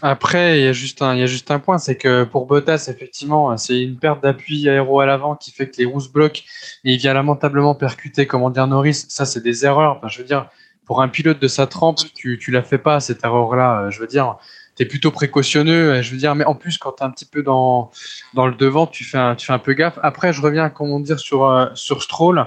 Après, 0.01 0.59
il 0.59 0.65
y 0.65 0.67
a 0.67 0.73
juste 0.73 1.01
un, 1.01 1.13
il 1.13 1.19
y 1.19 1.23
a 1.23 1.27
juste 1.27 1.51
un 1.51 1.59
point, 1.59 1.77
c'est 1.77 1.95
que 1.95 2.23
pour 2.23 2.47
Bottas, 2.47 2.87
effectivement, 2.89 3.55
c'est 3.57 3.81
une 3.81 3.97
perte 3.97 4.23
d'appui 4.23 4.67
aéro 4.67 4.99
à 4.99 5.05
l'avant 5.05 5.35
qui 5.35 5.51
fait 5.51 5.69
que 5.69 5.77
les 5.77 5.85
roues 5.85 5.99
se 5.99 6.09
bloquent 6.09 6.41
et 6.83 6.93
il 6.93 6.97
vient 6.97 7.13
lamentablement 7.13 7.75
percuter, 7.75 8.25
comment 8.25 8.49
dire, 8.49 8.65
Norris. 8.65 9.05
Ça, 9.09 9.25
c'est 9.25 9.43
des 9.43 9.65
erreurs. 9.65 9.97
Enfin, 9.97 10.07
je 10.07 10.19
veux 10.19 10.27
dire, 10.27 10.49
pour 10.85 11.01
un 11.03 11.07
pilote 11.07 11.39
de 11.39 11.47
sa 11.47 11.67
trempe, 11.67 11.99
tu, 12.15 12.39
tu 12.39 12.49
la 12.49 12.63
fais 12.63 12.79
pas 12.79 12.99
cette 12.99 13.23
erreur-là. 13.23 13.89
Je 13.91 13.99
veux 13.99 14.07
dire, 14.07 14.37
tu 14.79 14.87
plutôt 14.87 15.11
précautionneux. 15.11 16.01
Je 16.01 16.11
veux 16.11 16.17
dire, 16.17 16.35
mais 16.35 16.45
en 16.45 16.55
plus, 16.55 16.77
quand 16.77 16.93
tu 16.93 17.03
es 17.03 17.05
un 17.05 17.09
petit 17.09 17.25
peu 17.25 17.43
dans, 17.43 17.91
dans 18.33 18.47
le 18.47 18.55
devant, 18.55 18.87
tu 18.87 19.03
fais, 19.03 19.17
un, 19.17 19.35
tu 19.35 19.45
fais 19.47 19.53
un 19.53 19.59
peu 19.59 19.73
gaffe. 19.73 19.99
Après, 20.03 20.33
je 20.33 20.41
reviens, 20.41 20.69
comment 20.69 20.99
dire, 20.99 21.19
sur, 21.19 21.45
euh, 21.45 21.67
sur 21.73 22.01
Stroll. 22.01 22.45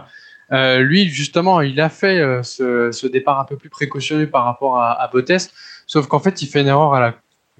Euh, 0.53 0.80
lui, 0.80 1.09
justement, 1.09 1.61
il 1.61 1.80
a 1.80 1.89
fait 1.89 2.18
euh, 2.18 2.43
ce, 2.43 2.91
ce, 2.93 3.07
départ 3.07 3.41
un 3.41 3.45
peu 3.45 3.57
plus 3.57 3.70
précautionneux 3.70 4.28
par 4.28 4.45
rapport 4.45 4.78
à, 4.78 5.03
à 5.03 5.11
sauf 5.87 6.07
qu'en 6.07 6.18
fait, 6.18 6.43
il 6.43 6.47
fait 6.47 6.61
une 6.61 6.68
erreur 6.68 6.95
à 6.95 7.01
la, 7.01 7.14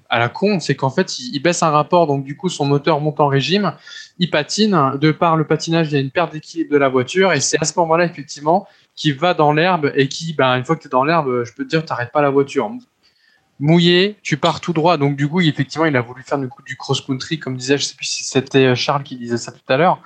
à 0.09 0.19
la 0.19 0.29
con, 0.29 0.59
c'est 0.59 0.75
qu'en 0.75 0.91
fait, 0.91 1.17
il, 1.19 1.39
baisse 1.39 1.63
un 1.63 1.71
rapport, 1.71 2.05
donc 2.05 2.23
du 2.23 2.37
coup, 2.37 2.49
son 2.49 2.65
moteur 2.65 2.99
monte 2.99 3.19
en 3.19 3.27
régime, 3.27 3.73
il 4.19 4.29
patine. 4.29 4.93
De 4.99 5.11
par 5.11 5.37
le 5.37 5.45
patinage, 5.45 5.91
il 5.91 5.93
y 5.93 5.97
a 5.97 6.01
une 6.01 6.11
perte 6.11 6.33
d'équilibre 6.33 6.71
de 6.71 6.77
la 6.77 6.89
voiture. 6.89 7.33
Et 7.33 7.39
c'est 7.39 7.59
à 7.61 7.65
ce 7.65 7.73
moment-là, 7.79 8.05
effectivement, 8.05 8.67
qu'il 8.95 9.15
va 9.15 9.33
dans 9.33 9.53
l'herbe 9.53 9.91
et 9.95 10.07
qui, 10.07 10.33
ben, 10.33 10.55
une 10.55 10.65
fois 10.65 10.75
que 10.75 10.81
tu 10.81 10.87
es 10.87 10.91
dans 10.91 11.03
l'herbe, 11.03 11.43
je 11.43 11.53
peux 11.53 11.63
te 11.63 11.69
dire, 11.69 11.83
tu 11.83 11.93
pas 12.13 12.21
la 12.21 12.29
voiture. 12.29 12.71
Mouillé, 13.59 14.17
tu 14.23 14.35
pars 14.37 14.59
tout 14.59 14.73
droit. 14.73 14.97
Donc, 14.97 15.15
du 15.15 15.27
coup, 15.27 15.39
effectivement, 15.39 15.85
il 15.85 15.95
a 15.95 16.01
voulu 16.01 16.23
faire 16.23 16.37
du, 16.37 16.75
cross-country, 16.75 17.39
comme 17.39 17.55
disait, 17.55 17.77
je 17.77 17.85
sais 17.85 17.95
plus 17.95 18.07
si 18.07 18.23
c'était 18.23 18.75
Charles 18.75 19.03
qui 19.03 19.15
disait 19.15 19.37
ça 19.37 19.51
tout 19.51 19.61
à 19.69 19.77
l'heure. 19.77 19.99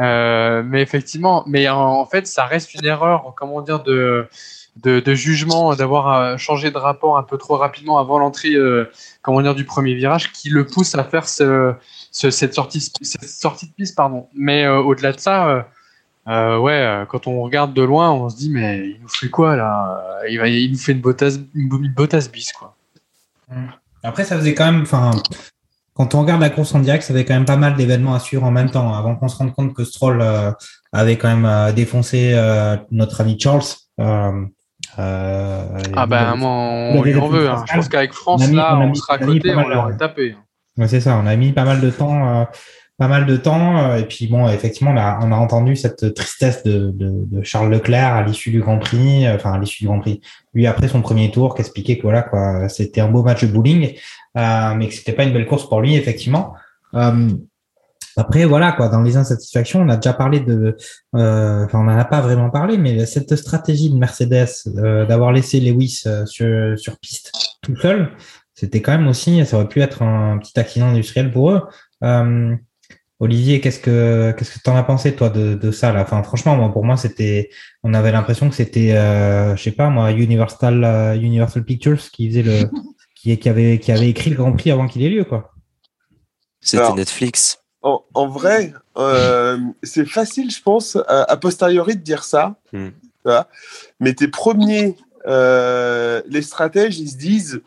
Euh, 0.00 0.62
mais 0.64 0.82
effectivement, 0.82 1.44
mais 1.46 1.68
en, 1.68 2.06
fait, 2.06 2.26
ça 2.26 2.44
reste 2.46 2.74
une 2.74 2.84
erreur, 2.84 3.34
comment 3.36 3.60
dire, 3.60 3.82
de, 3.82 4.28
de, 4.82 5.14
jugement, 5.14 5.74
d'avoir 5.74 6.12
euh, 6.12 6.36
changé 6.36 6.70
de 6.70 6.78
rapport 6.78 7.18
un 7.18 7.22
peu 7.22 7.36
trop 7.36 7.56
rapidement 7.56 7.98
avant 7.98 8.18
l'entrée, 8.18 8.54
euh, 8.54 8.90
comment 9.22 9.42
dire, 9.42 9.54
du 9.54 9.64
premier 9.64 9.94
virage, 9.94 10.32
qui 10.32 10.48
le 10.48 10.66
pousse 10.66 10.94
à 10.94 11.04
faire 11.04 11.28
ce, 11.28 11.74
ce, 12.10 12.30
cette, 12.30 12.54
sortie, 12.54 12.80
de 12.80 13.72
piste, 13.76 13.96
pardon. 13.96 14.28
Mais 14.34 14.64
euh, 14.64 14.78
au-delà 14.78 15.12
de 15.12 15.20
ça, 15.20 15.66
euh, 16.28 16.58
ouais, 16.58 17.04
quand 17.08 17.26
on 17.26 17.42
regarde 17.42 17.74
de 17.74 17.82
loin, 17.82 18.10
on 18.10 18.28
se 18.28 18.36
dit 18.36 18.50
mais 18.50 18.90
il 18.90 19.00
nous 19.00 19.08
fait 19.08 19.30
quoi 19.30 19.56
là? 19.56 20.20
Il, 20.28 20.70
nous 20.70 20.78
fait 20.78 20.92
une 20.92 21.00
botasse, 21.00 21.38
une 21.54 21.68
botasse 21.94 22.30
bis 22.30 22.52
quoi. 22.52 22.77
Après, 24.02 24.24
ça 24.24 24.36
faisait 24.36 24.54
quand 24.54 24.70
même, 24.70 24.82
enfin, 24.82 25.10
quand 25.94 26.14
on 26.14 26.20
regarde 26.20 26.40
la 26.40 26.50
course 26.50 26.74
en 26.74 26.78
direct, 26.78 27.02
ça 27.02 27.12
avait 27.12 27.24
quand 27.24 27.34
même 27.34 27.44
pas 27.44 27.56
mal 27.56 27.74
d'événements 27.74 28.14
à 28.14 28.20
suivre 28.20 28.44
en 28.44 28.50
même 28.50 28.70
temps, 28.70 28.94
avant 28.94 29.16
qu'on 29.16 29.28
se 29.28 29.36
rende 29.36 29.52
compte 29.52 29.74
que 29.74 29.84
Stroll 29.84 30.20
euh, 30.20 30.52
avait 30.92 31.16
quand 31.16 31.28
même 31.28 31.44
euh, 31.44 31.72
défoncé 31.72 32.32
euh, 32.34 32.76
notre 32.90 33.20
ami 33.20 33.38
Charles. 33.38 33.64
ah 33.98 34.32
ben, 34.96 36.36
moi, 36.36 36.50
on, 36.50 37.02
lui 37.02 37.16
en 37.16 37.28
veut. 37.28 37.50
Hein. 37.50 37.64
Je 37.68 37.74
pense 37.74 37.88
qu'avec 37.88 38.12
France, 38.12 38.42
on 38.44 38.48
mis, 38.48 38.56
là, 38.56 38.78
on, 38.78 38.90
on 38.90 38.94
sera 38.94 39.14
à 39.14 39.18
côté, 39.18 39.54
on 39.54 39.68
l'aurait 39.68 39.96
tapé. 39.96 40.36
Ouais, 40.76 40.86
c'est 40.86 41.00
ça, 41.00 41.16
on 41.16 41.26
a 41.26 41.34
mis 41.34 41.52
pas 41.52 41.64
mal 41.64 41.80
de 41.80 41.90
temps 41.90 42.46
pas 42.98 43.08
mal 43.08 43.26
de 43.26 43.36
temps. 43.36 43.94
Et 43.94 44.04
puis 44.04 44.26
bon, 44.26 44.48
effectivement, 44.48 44.90
on 44.92 44.96
a, 44.96 45.20
on 45.22 45.32
a 45.32 45.36
entendu 45.36 45.76
cette 45.76 46.14
tristesse 46.14 46.64
de, 46.64 46.90
de, 46.90 47.24
de 47.26 47.42
Charles 47.42 47.70
Leclerc 47.70 48.12
à 48.12 48.22
l'issue 48.22 48.50
du 48.50 48.60
Grand 48.60 48.78
Prix, 48.78 49.26
enfin 49.28 49.52
à 49.52 49.58
l'issue 49.58 49.84
du 49.84 49.86
Grand 49.86 50.00
Prix. 50.00 50.20
Lui 50.52 50.66
après 50.66 50.88
son 50.88 51.00
premier 51.00 51.30
tour, 51.30 51.54
qui 51.54 51.60
expliquait 51.60 51.96
que 51.96 52.02
voilà 52.02 52.22
quoi, 52.22 52.68
c'était 52.68 53.00
un 53.00 53.08
beau 53.08 53.22
match 53.22 53.44
de 53.44 53.52
bowling, 53.52 53.94
euh, 54.36 54.74
mais 54.74 54.88
que 54.88 54.94
c'était 54.94 55.12
pas 55.12 55.24
une 55.24 55.32
belle 55.32 55.46
course 55.46 55.68
pour 55.68 55.80
lui 55.80 55.94
effectivement. 55.94 56.54
Euh, 56.94 57.28
après 58.16 58.44
voilà 58.44 58.72
quoi, 58.72 58.88
dans 58.88 59.02
les 59.02 59.16
insatisfactions, 59.16 59.80
on 59.80 59.88
a 59.88 59.96
déjà 59.96 60.12
parlé 60.12 60.40
de, 60.40 60.76
euh, 61.14 61.64
enfin 61.64 61.78
on 61.78 61.84
n'en 61.84 61.96
a 61.96 62.04
pas 62.04 62.20
vraiment 62.20 62.50
parlé, 62.50 62.78
mais 62.78 63.06
cette 63.06 63.36
stratégie 63.36 63.90
de 63.90 63.96
Mercedes 63.96 64.48
d'avoir 64.66 65.30
laissé 65.30 65.60
Lewis 65.60 66.02
sur, 66.26 66.76
sur 66.76 66.98
piste 66.98 67.30
tout 67.62 67.76
seul, 67.76 68.10
c'était 68.54 68.82
quand 68.82 68.90
même 68.90 69.06
aussi, 69.06 69.46
ça 69.46 69.56
aurait 69.56 69.68
pu 69.68 69.80
être 69.82 70.02
un 70.02 70.38
petit 70.38 70.58
accident 70.58 70.88
industriel 70.88 71.30
pour 71.30 71.52
eux. 71.52 71.62
Olivier, 73.20 73.60
qu'est-ce 73.60 73.80
que 73.80 74.32
qu'est-ce 74.36 74.52
que 74.52 74.62
t'en 74.62 74.76
as 74.76 74.84
pensé 74.84 75.14
toi 75.16 75.28
de, 75.28 75.54
de 75.54 75.70
ça 75.72 75.92
là? 75.92 76.02
Enfin, 76.02 76.22
franchement, 76.22 76.56
moi, 76.56 76.70
pour 76.70 76.84
moi, 76.84 76.96
c'était, 76.96 77.50
on 77.82 77.92
avait 77.92 78.12
l'impression 78.12 78.48
que 78.48 78.54
c'était, 78.54 78.92
euh, 78.92 79.56
je 79.56 79.62
sais 79.62 79.72
pas 79.72 79.90
moi, 79.90 80.12
Universal 80.12 80.84
euh, 80.84 81.14
Universal 81.14 81.64
Pictures 81.64 82.10
qui 82.12 82.28
faisait 82.28 82.42
le, 82.42 82.70
qui, 83.16 83.36
qui 83.36 83.48
avait 83.48 83.78
qui 83.80 83.90
avait 83.90 84.08
écrit 84.08 84.30
le 84.30 84.36
Grand 84.36 84.52
Prix 84.52 84.70
avant 84.70 84.86
qu'il 84.86 85.02
ait 85.02 85.10
lieu 85.10 85.24
quoi. 85.24 85.52
C'était 86.60 86.92
Netflix. 86.92 87.58
En, 87.82 88.04
en 88.14 88.26
vrai, 88.26 88.72
euh, 88.96 89.58
c'est 89.82 90.04
facile, 90.04 90.50
je 90.50 90.60
pense, 90.60 90.96
a, 90.96 91.22
a, 91.22 91.36
posteriori 91.36 91.94
de 91.94 92.02
dire 92.02 92.24
ça. 92.24 92.56
Hmm. 92.72 92.88
Mais 94.00 94.14
tes 94.14 94.28
premiers, 94.28 94.96
euh, 95.26 96.22
les 96.26 96.42
stratèges, 96.42 96.98
ils 96.98 97.10
se 97.10 97.16
disent 97.16 97.60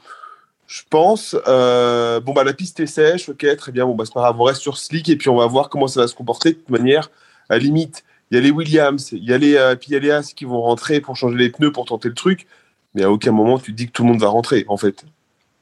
je 0.71 0.83
pense. 0.89 1.35
Euh, 1.47 2.21
bon, 2.21 2.31
bah, 2.31 2.45
la 2.45 2.53
piste 2.53 2.79
est 2.79 2.85
sèche, 2.85 3.27
ok, 3.27 3.45
très 3.57 3.73
bien. 3.73 3.85
Bon, 3.85 3.93
bah, 3.93 4.05
c'est 4.05 4.13
pas 4.13 4.21
grave, 4.21 4.39
on 4.39 4.43
reste 4.43 4.61
sur 4.61 4.77
slick 4.77 5.09
et 5.09 5.17
puis 5.17 5.27
on 5.27 5.35
va 5.35 5.45
voir 5.45 5.67
comment 5.67 5.87
ça 5.87 5.99
va 5.99 6.07
se 6.07 6.15
comporter. 6.15 6.51
De 6.51 6.55
toute 6.55 6.69
manière, 6.69 7.11
à 7.49 7.57
limite, 7.57 8.05
il 8.29 8.35
y 8.35 8.37
a 8.37 8.41
les 8.41 8.51
Williams, 8.51 9.11
il 9.11 9.25
y 9.25 9.33
a 9.33 9.37
les, 9.37 9.57
euh, 9.57 9.75
puis 9.75 9.89
il 9.89 9.93
y 9.93 9.95
a 9.97 9.99
les 9.99 10.11
As 10.11 10.31
qui 10.33 10.45
vont 10.45 10.61
rentrer 10.61 11.01
pour 11.01 11.17
changer 11.17 11.35
les 11.35 11.49
pneus, 11.49 11.73
pour 11.73 11.83
tenter 11.83 12.07
le 12.07 12.15
truc. 12.15 12.47
Mais 12.95 13.03
à 13.03 13.11
aucun 13.11 13.33
moment, 13.33 13.59
tu 13.59 13.73
te 13.73 13.77
dis 13.77 13.87
que 13.87 13.91
tout 13.91 14.03
le 14.03 14.09
monde 14.09 14.21
va 14.21 14.29
rentrer, 14.29 14.63
en 14.69 14.77
fait. 14.77 15.03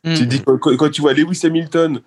Hmm. 0.04 0.12
Mm. 0.12 0.14
Tu 0.14 0.20
te 0.20 0.26
dis, 0.26 0.42
quand, 0.42 0.60
quand, 0.60 0.90
tu 0.92 1.02
vois 1.02 1.14
Lewis 1.14 1.40
Hamilton 1.44 2.02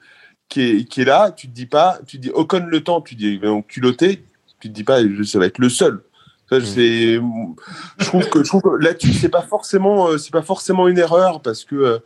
qui 0.49 0.63
est, 0.63 0.85
qui 0.85 1.01
est 1.01 1.05
là, 1.05 1.33
tu 1.33 1.49
te 1.49 1.53
dis 1.53 1.67
pas, 1.67 1.99
tu 2.07 2.19
te 2.19 2.23
dis 2.23 2.31
Ocon 2.31 2.67
le 2.69 2.85
temps, 2.85 3.01
tu 3.01 3.17
te 3.17 3.21
dis, 3.21 3.41
donc 3.41 3.67
culotté, 3.67 4.23
tu 4.61 4.69
te 4.69 4.73
dis 4.73 4.85
pas, 4.85 5.01
ça 5.25 5.41
va 5.41 5.47
être 5.47 5.59
le 5.59 5.71
seul. 5.71 6.03
Ça, 6.49 6.59
Hmm. 6.59 7.55
je 7.99 8.05
trouve 8.05 8.29
que, 8.29 8.45
je 8.45 8.49
trouve 8.49 8.63
que 8.63 8.77
là-dessus, 8.81 9.15
c'est 9.15 9.29
pas 9.29 9.43
forcément, 9.43 10.07
euh, 10.07 10.19
c'est 10.19 10.33
pas 10.33 10.43
forcément 10.43 10.87
une 10.87 10.99
erreur 10.99 11.43
parce 11.43 11.65
que, 11.65 11.75
euh, 11.75 11.99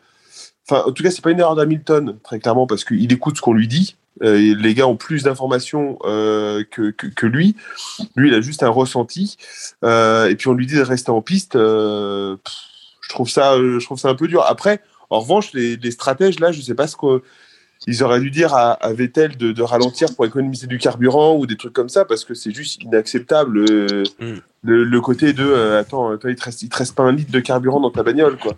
Enfin, 0.68 0.82
en 0.86 0.92
tout 0.92 1.02
cas, 1.02 1.10
c'est 1.10 1.22
pas 1.22 1.30
une 1.30 1.40
erreur 1.40 1.54
d'Hamilton, 1.54 2.18
très 2.24 2.40
clairement, 2.40 2.66
parce 2.66 2.84
qu'il 2.84 3.12
écoute 3.12 3.36
ce 3.36 3.42
qu'on 3.42 3.52
lui 3.54 3.68
dit. 3.68 3.96
Euh, 4.22 4.54
les 4.58 4.74
gars 4.74 4.86
ont 4.86 4.96
plus 4.96 5.22
d'informations 5.22 5.98
euh, 6.04 6.64
que, 6.70 6.90
que, 6.90 7.06
que, 7.06 7.26
lui. 7.26 7.54
Lui, 8.16 8.28
il 8.28 8.34
a 8.34 8.40
juste 8.40 8.62
un 8.62 8.70
ressenti. 8.70 9.36
Euh, 9.84 10.28
et 10.28 10.34
puis, 10.36 10.48
on 10.48 10.54
lui 10.54 10.66
dit 10.66 10.76
de 10.76 10.80
rester 10.80 11.10
en 11.10 11.22
piste. 11.22 11.54
euh, 11.54 12.36
pff, 12.36 12.54
je, 13.02 13.08
trouve 13.10 13.28
ça, 13.28 13.56
je 13.58 13.84
trouve 13.84 13.98
ça 13.98 14.08
un 14.08 14.14
peu 14.14 14.26
dur. 14.26 14.42
Après, 14.46 14.80
en 15.10 15.20
revanche, 15.20 15.52
les, 15.52 15.76
les 15.76 15.90
stratèges, 15.90 16.40
là, 16.40 16.50
je 16.50 16.60
sais 16.60 16.74
pas 16.74 16.88
ce 16.88 16.96
qu'ils 16.96 18.02
auraient 18.02 18.20
dû 18.20 18.30
dire 18.30 18.54
à, 18.54 18.72
à 18.72 18.92
Vettel 18.92 19.36
de, 19.36 19.52
de, 19.52 19.62
ralentir 19.62 20.14
pour 20.16 20.26
économiser 20.26 20.66
du 20.66 20.78
carburant 20.78 21.36
ou 21.36 21.46
des 21.46 21.56
trucs 21.56 21.74
comme 21.74 21.90
ça, 21.90 22.04
parce 22.04 22.24
que 22.24 22.34
c'est 22.34 22.52
juste 22.52 22.82
inacceptable. 22.82 23.60
Mm. 24.18 24.40
Le, 24.62 24.82
le, 24.82 25.00
côté 25.00 25.32
de 25.32 25.44
euh, 25.44 25.78
attends, 25.78 26.16
toi, 26.16 26.30
il, 26.30 26.36
te 26.36 26.42
reste, 26.42 26.62
il 26.62 26.68
te 26.68 26.76
reste 26.76 26.96
pas 26.96 27.04
un 27.04 27.12
litre 27.12 27.30
de 27.30 27.38
carburant 27.38 27.78
dans 27.78 27.92
ta 27.92 28.02
bagnole, 28.02 28.36
quoi. 28.36 28.56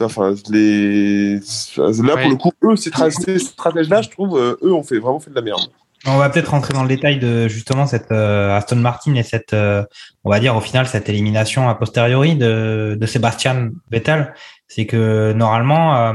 Enfin, 0.00 0.34
les... 0.50 1.34
Là, 1.36 2.14
Ouais. 2.14 2.22
pour 2.22 2.30
le 2.30 2.36
coup, 2.36 2.52
eux, 2.64 2.76
ces, 2.76 2.90
tra- 2.90 3.10
ces 3.10 3.38
stratèges-là, 3.38 4.02
je 4.02 4.08
trouve, 4.10 4.38
euh, 4.38 4.56
eux, 4.62 4.72
ont 4.72 4.82
fait, 4.82 4.98
vraiment 4.98 5.20
fait 5.20 5.30
de 5.30 5.34
la 5.34 5.42
merde. 5.42 5.60
On 6.06 6.16
va 6.16 6.28
peut-être 6.30 6.52
rentrer 6.52 6.72
dans 6.74 6.82
le 6.82 6.88
détail 6.88 7.18
de 7.18 7.48
justement 7.48 7.86
cette 7.86 8.12
euh, 8.12 8.56
Aston 8.56 8.76
Martin 8.76 9.14
et 9.16 9.24
cette, 9.24 9.52
euh, 9.52 9.82
on 10.22 10.30
va 10.30 10.38
dire 10.38 10.54
au 10.54 10.60
final 10.60 10.86
cette 10.86 11.08
élimination 11.08 11.68
a 11.68 11.74
posteriori 11.74 12.36
de, 12.36 12.96
de 12.98 13.06
Sébastien 13.06 13.70
Vettel. 13.90 14.32
C'est 14.68 14.86
que 14.86 15.32
normalement 15.32 15.96
euh, 15.96 16.12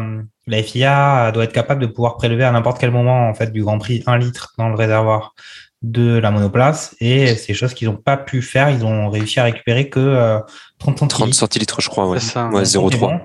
la 0.47 0.63
FIA 0.63 1.31
doit 1.33 1.43
être 1.43 1.51
capable 1.51 1.81
de 1.81 1.87
pouvoir 1.87 2.15
prélever 2.15 2.45
à 2.45 2.51
n'importe 2.53 2.79
quel 2.79 2.91
moment 2.91 3.27
en 3.27 3.33
fait 3.33 3.51
du 3.51 3.61
Grand 3.61 3.77
Prix 3.77 4.03
un 4.07 4.17
litre 4.17 4.53
dans 4.57 4.69
le 4.69 4.75
réservoir 4.75 5.35
de 5.81 6.17
la 6.17 6.31
monoplace 6.31 6.95
et 7.01 7.35
c'est 7.35 7.53
chose 7.53 7.73
qu'ils 7.73 7.89
n'ont 7.89 7.97
pas 7.97 8.15
pu 8.15 8.41
faire. 8.41 8.69
Ils 8.69 8.85
ont 8.85 9.09
réussi 9.09 9.41
à 9.41 9.43
récupérer 9.43 9.89
que 9.89 9.99
euh, 9.99 10.39
30 10.79 10.99
centilitres. 10.99 11.25
30 11.25 11.33
centilitres, 11.33 11.81
je 11.81 11.89
crois, 11.89 12.07
ouais. 12.07 12.21
C'est 12.21 12.31
ça. 12.31 12.47
Ouais, 12.47 12.63
0,3. 12.63 13.19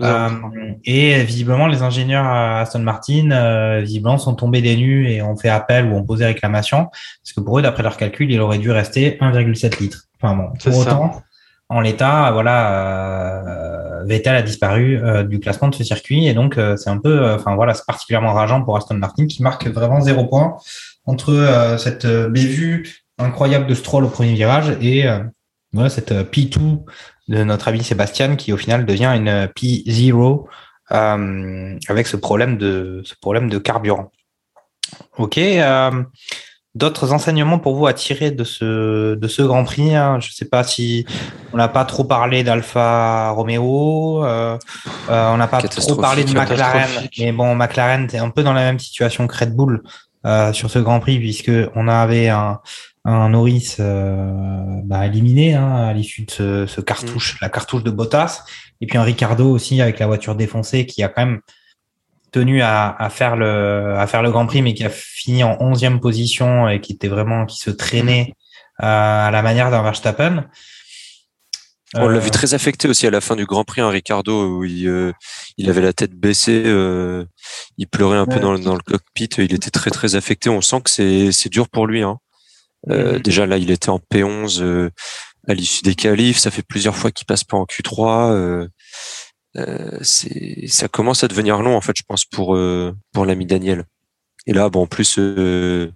Euh, 0.00 0.28
et 0.84 1.22
visiblement, 1.24 1.66
les 1.66 1.82
ingénieurs 1.82 2.24
à 2.24 2.60
Aston 2.60 2.80
Martin, 2.80 3.30
euh, 3.30 3.80
visiblement, 3.82 4.18
sont 4.18 4.34
tombés 4.34 4.62
des 4.62 4.76
nues 4.76 5.08
et 5.08 5.22
ont 5.22 5.36
fait 5.36 5.48
appel 5.48 5.86
ou 5.86 5.96
ont 5.96 6.04
posé 6.04 6.24
réclamation, 6.24 6.86
parce 6.86 7.32
que 7.36 7.40
pour 7.40 7.58
eux, 7.58 7.62
d'après 7.62 7.82
leur 7.82 7.96
calcul, 7.96 8.30
il 8.30 8.40
aurait 8.40 8.58
dû 8.58 8.70
rester 8.70 9.18
1,7 9.20 9.80
litres. 9.80 10.04
Enfin 10.20 10.34
bon, 10.34 10.50
pour 10.62 10.78
autant, 10.78 11.22
en 11.68 11.80
l'état, 11.80 12.30
voilà, 12.32 12.74
euh, 12.74 14.04
Vettel 14.04 14.34
a 14.34 14.42
disparu 14.42 14.98
euh, 15.02 15.22
du 15.22 15.40
classement 15.40 15.68
de 15.68 15.74
ce 15.74 15.84
circuit, 15.84 16.26
et 16.26 16.34
donc 16.34 16.58
euh, 16.58 16.76
c'est 16.76 16.90
un 16.90 16.98
peu, 16.98 17.32
enfin 17.32 17.54
voilà, 17.54 17.74
c'est 17.74 17.86
particulièrement 17.86 18.32
rageant 18.32 18.62
pour 18.62 18.76
Aston 18.76 18.96
Martin 18.96 19.26
qui 19.26 19.42
marque 19.42 19.66
vraiment 19.66 20.00
zéro 20.00 20.26
point 20.26 20.56
entre 21.06 21.32
euh, 21.32 21.78
cette 21.78 22.06
bévue 22.06 23.04
incroyable 23.18 23.66
de 23.66 23.74
Stroll 23.74 24.04
au 24.04 24.08
premier 24.08 24.34
virage 24.34 24.76
et 24.80 25.06
voilà, 25.72 25.88
cette 25.88 26.12
P2 26.12 26.84
de 27.28 27.44
notre 27.44 27.68
ami 27.68 27.82
Sébastien 27.82 28.36
qui 28.36 28.52
au 28.52 28.56
final 28.56 28.86
devient 28.86 29.12
une 29.14 29.46
P0 29.46 30.44
euh, 30.92 31.78
avec 31.88 32.06
ce 32.06 32.16
problème 32.16 32.58
de 32.58 33.02
ce 33.04 33.14
problème 33.20 33.48
de 33.48 33.58
carburant. 33.58 34.10
Ok. 35.18 35.38
Euh, 35.38 36.02
D'autres 36.74 37.12
enseignements 37.12 37.58
pour 37.58 37.74
vous 37.74 37.86
à 37.86 37.92
tirer 37.92 38.30
de 38.30 38.44
ce 38.44 39.14
de 39.14 39.28
ce 39.28 39.42
Grand 39.42 39.62
Prix 39.62 39.94
hein? 39.94 40.18
Je 40.20 40.28
ne 40.28 40.32
sais 40.32 40.46
pas 40.46 40.64
si 40.64 41.04
on 41.52 41.58
n'a 41.58 41.68
pas 41.68 41.84
trop 41.84 42.02
parlé 42.02 42.44
d'Alfa 42.44 43.28
Romeo, 43.28 44.24
euh, 44.24 44.56
on 45.06 45.36
n'a 45.36 45.48
pas 45.48 45.60
trop 45.60 45.96
parlé 45.96 46.24
de 46.24 46.32
McLaren, 46.32 46.88
mais 47.18 47.30
bon, 47.30 47.54
McLaren 47.54 48.08
c'est 48.08 48.16
un 48.16 48.30
peu 48.30 48.42
dans 48.42 48.54
la 48.54 48.62
même 48.62 48.78
situation 48.78 49.26
que 49.26 49.36
Red 49.36 49.54
Bull 49.54 49.82
sur 50.54 50.70
ce 50.70 50.78
Grand 50.78 50.98
Prix 50.98 51.18
puisque 51.18 51.52
on 51.74 51.88
avait 51.88 52.30
un 52.30 52.60
un 53.04 53.30
Norris 53.30 53.76
euh, 53.80 54.80
bah, 54.84 55.06
éliminé 55.06 55.54
hein, 55.54 55.74
à 55.74 55.92
l'issue 55.92 56.22
de 56.24 56.30
ce, 56.30 56.66
ce 56.66 56.80
cartouche, 56.80 57.34
mmh. 57.34 57.38
la 57.42 57.48
cartouche 57.48 57.82
de 57.82 57.90
Bottas, 57.90 58.44
et 58.80 58.86
puis 58.86 58.98
un 58.98 59.02
Ricardo 59.02 59.50
aussi 59.50 59.80
avec 59.80 59.98
la 59.98 60.06
voiture 60.06 60.36
défoncée 60.36 60.86
qui 60.86 61.02
a 61.02 61.08
quand 61.08 61.26
même 61.26 61.40
tenu 62.30 62.62
à, 62.62 62.96
à 62.98 63.10
faire 63.10 63.36
le 63.36 63.94
à 63.96 64.06
faire 64.06 64.22
le 64.22 64.30
Grand 64.30 64.46
Prix, 64.46 64.62
mais 64.62 64.74
qui 64.74 64.84
a 64.84 64.90
fini 64.90 65.44
en 65.44 65.56
onzième 65.60 66.00
position 66.00 66.68
et 66.68 66.80
qui 66.80 66.92
était 66.92 67.08
vraiment 67.08 67.44
qui 67.46 67.58
se 67.58 67.70
traînait 67.70 68.34
euh, 68.82 69.26
à 69.26 69.30
la 69.30 69.42
manière 69.42 69.70
d'un 69.70 69.82
Verstappen. 69.82 70.44
On 71.94 72.08
l'a 72.08 72.20
vu 72.20 72.30
très 72.30 72.54
affecté 72.54 72.88
aussi 72.88 73.06
à 73.06 73.10
la 73.10 73.20
fin 73.20 73.36
du 73.36 73.44
Grand 73.44 73.64
Prix, 73.64 73.82
un 73.82 73.90
Ricardo 73.90 74.48
où 74.48 74.64
il, 74.64 74.88
euh, 74.88 75.12
il 75.58 75.68
avait 75.68 75.82
la 75.82 75.92
tête 75.92 76.14
baissée, 76.14 76.62
euh, 76.64 77.26
il 77.76 77.86
pleurait 77.86 78.16
un 78.16 78.24
ouais. 78.24 78.34
peu 78.34 78.40
dans, 78.40 78.58
dans, 78.58 78.72
le 78.72 78.80
cockpit, 78.80 79.28
il 79.36 79.52
était 79.52 79.70
très 79.70 79.90
très 79.90 80.14
affecté. 80.14 80.48
On 80.48 80.62
sent 80.62 80.80
que 80.82 80.90
c'est 80.90 81.32
c'est 81.32 81.50
dur 81.50 81.68
pour 81.68 81.86
lui. 81.86 82.02
Hein. 82.02 82.18
Euh, 82.90 83.18
mmh. 83.18 83.22
Déjà 83.22 83.46
là, 83.46 83.58
il 83.58 83.70
était 83.70 83.90
en 83.90 83.98
P11 83.98 84.60
euh, 84.62 84.90
à 85.48 85.54
l'issue 85.54 85.82
des 85.82 85.94
qualifs. 85.94 86.38
Ça 86.38 86.50
fait 86.50 86.62
plusieurs 86.62 86.96
fois 86.96 87.10
qu'il 87.10 87.26
passe 87.26 87.44
pas 87.44 87.56
en 87.56 87.64
Q3. 87.64 88.30
Euh, 89.56 89.98
c'est, 90.02 90.66
ça 90.66 90.88
commence 90.88 91.22
à 91.24 91.28
devenir 91.28 91.60
long 91.62 91.76
en 91.76 91.80
fait, 91.80 91.92
je 91.96 92.02
pense 92.06 92.24
pour 92.24 92.58
pour 93.12 93.26
l'ami 93.26 93.46
Daniel. 93.46 93.84
Et 94.46 94.52
là, 94.52 94.68
bon, 94.70 94.82
en 94.82 94.86
plus, 94.86 95.18
il 95.18 95.92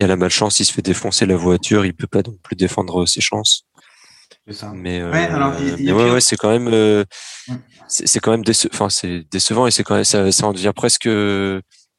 y 0.00 0.04
a 0.04 0.06
la 0.06 0.16
malchance, 0.16 0.60
il 0.60 0.64
se 0.64 0.72
fait 0.72 0.82
défoncer 0.82 1.26
la 1.26 1.36
voiture, 1.36 1.84
il 1.84 1.92
peut 1.94 2.06
pas 2.06 2.22
non 2.22 2.36
plus 2.42 2.54
défendre 2.56 3.04
ses 3.06 3.20
chances. 3.20 3.64
Ça. 4.50 4.70
Mais, 4.74 5.00
euh, 5.00 5.10
Ouais, 5.10 5.24
alors, 5.26 5.54
il- 5.60 5.84
mais 5.84 5.92
ouais, 5.92 6.10
ouais, 6.12 6.20
c'est 6.20 6.36
quand 6.36 6.50
même, 6.50 6.68
euh, 6.72 7.04
Mm. 7.48 7.54
c'est 7.88 8.06
c'est 8.06 8.20
quand 8.20 8.30
même 8.30 8.44
déce- 8.44 8.68
c'est 8.90 9.24
décevant 9.30 9.66
et 9.66 9.70
c'est 9.72 9.82
quand 9.82 9.96
même, 9.96 10.04
ça, 10.04 10.30
ça 10.30 10.46
en 10.46 10.52
devient 10.52 10.72
presque 10.74 11.08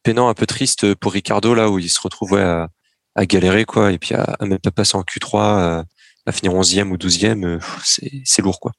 peinant, 0.04 0.30
un 0.30 0.34
peu 0.34 0.46
triste 0.46 0.94
pour 0.96 1.12
Ricardo 1.12 1.54
là 1.54 1.70
où 1.70 1.78
il 1.80 1.90
se 1.90 2.00
retrouve 2.00 2.32
ouais, 2.34 2.42
à, 2.42 2.70
à 3.18 3.26
galérer 3.26 3.66
quoi 3.66 3.92
et 3.92 3.98
puis 3.98 4.16
à, 4.16 4.24
à 4.40 4.46
même 4.46 4.60
pas 4.60 4.72
passer 4.72 4.96
en 4.96 5.02
Q3, 5.02 5.38
à, 5.42 5.84
à 6.26 6.32
finir 6.32 6.54
11e 6.54 6.90
ou 6.92 6.96
12e, 6.98 7.44
euh, 7.46 7.60
c'est 7.84 8.12
c'est 8.24 8.42
lourd 8.42 8.60
quoi. 8.62 8.72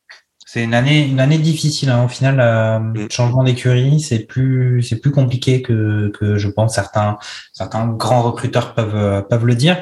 C'est 0.51 0.65
une 0.65 0.73
année, 0.73 1.07
une 1.07 1.21
année 1.21 1.37
difficile. 1.37 1.91
hein. 1.91 2.05
Au 2.05 2.09
final, 2.09 2.41
euh, 2.41 2.79
Mm. 2.79 3.11
changement 3.11 3.43
d'écurie, 3.45 4.01
c'est 4.01 4.21
plus, 4.21 4.83
c'est 4.83 4.99
plus 4.99 5.11
compliqué 5.11 5.61
que, 5.61 6.11
que 6.19 6.39
je 6.39 6.49
pense 6.49 6.75
certains, 6.75 7.19
certains 7.53 7.87
grands 7.89 8.23
recruteurs 8.23 8.73
peuvent, 8.75 8.97
euh, 8.97 9.21
peuvent 9.21 9.45
le 9.45 9.55
dire. 9.55 9.77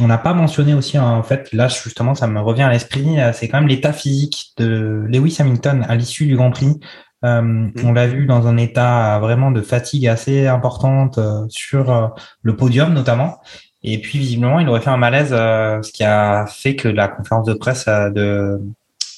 On 0.00 0.06
n'a 0.06 0.18
pas 0.18 0.32
mentionné 0.34 0.72
aussi, 0.74 0.98
hein, 0.98 1.04
en 1.08 1.22
fait, 1.24 1.52
là 1.52 1.66
justement, 1.66 2.14
ça 2.14 2.28
me 2.28 2.40
revient 2.40 2.62
à 2.62 2.70
l'esprit, 2.70 3.18
euh, 3.20 3.32
c'est 3.32 3.48
quand 3.48 3.58
même 3.58 3.68
l'état 3.68 3.92
physique 3.92 4.52
de 4.56 5.04
Lewis 5.08 5.36
Hamilton 5.40 5.84
à 5.88 5.96
l'issue 5.96 6.26
du 6.26 6.36
Grand 6.36 6.50
Prix. 6.52 6.78
Euh, 7.24 7.68
On 7.82 7.92
l'a 7.92 8.06
vu 8.06 8.26
dans 8.26 8.46
un 8.46 8.56
état 8.56 9.18
vraiment 9.18 9.50
de 9.50 9.62
fatigue 9.62 10.06
assez 10.06 10.46
importante 10.46 11.16
euh, 11.18 11.44
sur 11.48 11.90
euh, 11.90 12.06
le 12.42 12.54
podium 12.54 12.92
notamment. 12.92 13.38
Et 13.84 13.98
puis 13.98 14.18
visiblement, 14.18 14.60
il 14.60 14.68
aurait 14.68 14.80
fait 14.80 14.90
un 14.90 14.96
malaise, 14.96 15.30
euh, 15.32 15.82
ce 15.82 15.92
qui 15.92 16.02
a 16.02 16.46
fait 16.46 16.74
que 16.74 16.88
la 16.88 17.06
conférence 17.06 17.46
de 17.46 17.52
presse 17.52 17.84
euh, 17.86 18.10
de 18.10 18.60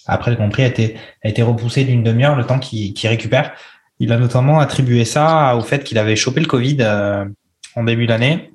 après 0.06 0.32
le 0.32 0.36
Grand 0.36 0.48
Prix 0.48 0.64
a 0.64 0.66
été, 0.66 0.96
a 1.24 1.28
été 1.28 1.42
repoussée 1.42 1.84
d'une 1.84 2.02
demi-heure, 2.02 2.36
le 2.36 2.44
temps 2.44 2.58
qu'il 2.58 3.08
récupère. 3.08 3.52
Il 3.98 4.12
a 4.12 4.18
notamment 4.18 4.60
attribué 4.60 5.04
ça 5.04 5.56
au 5.56 5.62
fait 5.62 5.82
qu'il 5.84 5.98
avait 5.98 6.16
chopé 6.16 6.40
le 6.40 6.46
Covid 6.46 6.76
euh, 6.80 7.24
en 7.76 7.84
début 7.84 8.06
d'année. 8.06 8.52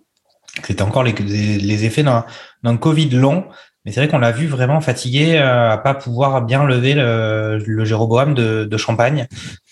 C'était 0.64 0.84
encore 0.84 1.04
les, 1.04 1.14
les, 1.14 1.86
effets 1.86 2.04
d'un 2.04 2.78
Covid 2.78 3.10
long. 3.10 3.46
Mais 3.84 3.92
c'est 3.92 4.02
vrai 4.02 4.10
qu'on 4.10 4.20
l'a 4.20 4.32
vu 4.32 4.48
vraiment 4.48 4.80
fatigué, 4.80 5.38
à 5.38 5.78
pas 5.78 5.94
pouvoir 5.94 6.42
bien 6.44 6.66
lever 6.66 6.94
le, 6.94 7.58
le 7.66 7.86
Jéroboam 7.86 8.34
de, 8.34 8.66
de 8.66 8.78
Champagne 8.78 9.28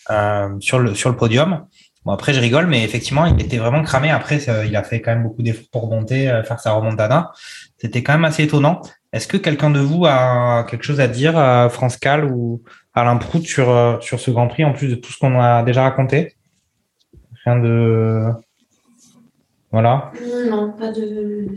euh, 0.10 0.50
sur, 0.60 0.80
le, 0.80 0.96
sur 0.96 1.10
le 1.10 1.16
podium. 1.16 1.66
Bon, 2.06 2.14
après, 2.14 2.34
je 2.34 2.40
rigole, 2.40 2.68
mais 2.68 2.84
effectivement, 2.84 3.26
il 3.26 3.40
était 3.42 3.58
vraiment 3.58 3.84
cramé. 3.84 4.10
Après, 4.10 4.40
ça- 4.40 4.66
il 4.66 4.76
a 4.76 4.84
fait 4.84 5.02
quand 5.02 5.12
même 5.12 5.24
beaucoup 5.24 5.42
d'efforts 5.42 5.68
pour 5.72 5.82
remonter, 5.90 6.30
euh, 6.30 6.44
faire 6.44 6.60
sa 6.60 6.72
remontada. 6.72 7.32
C'était 7.78 8.04
quand 8.04 8.14
même 8.14 8.26
assez 8.26 8.44
étonnant. 8.44 8.82
Est-ce 9.12 9.28
que 9.28 9.38
quelqu'un 9.38 9.70
de 9.70 9.80
vous 9.80 10.06
a 10.06 10.66
quelque 10.70 10.84
chose 10.84 11.00
à 11.02 11.08
dire, 11.08 11.38
à 11.38 11.68
France 11.70 11.98
Cal 11.98 12.26
ou 12.26 12.62
Alain 12.94 13.18
Prout, 13.18 13.44
sur, 13.46 13.70
euh, 13.70 13.98
sur 14.02 14.20
ce 14.20 14.32
Grand 14.32 14.48
Prix, 14.48 14.64
en 14.64 14.72
plus 14.74 14.88
de 14.88 14.96
tout 14.96 15.12
ce 15.12 15.18
qu'on 15.20 15.40
a 15.42 15.62
déjà 15.64 15.84
raconté? 15.84 16.36
Rien 17.46 17.60
de. 17.60 18.24
Voilà. 19.72 20.12
Non, 20.50 20.72
pas 20.72 20.92
de. 20.92 21.48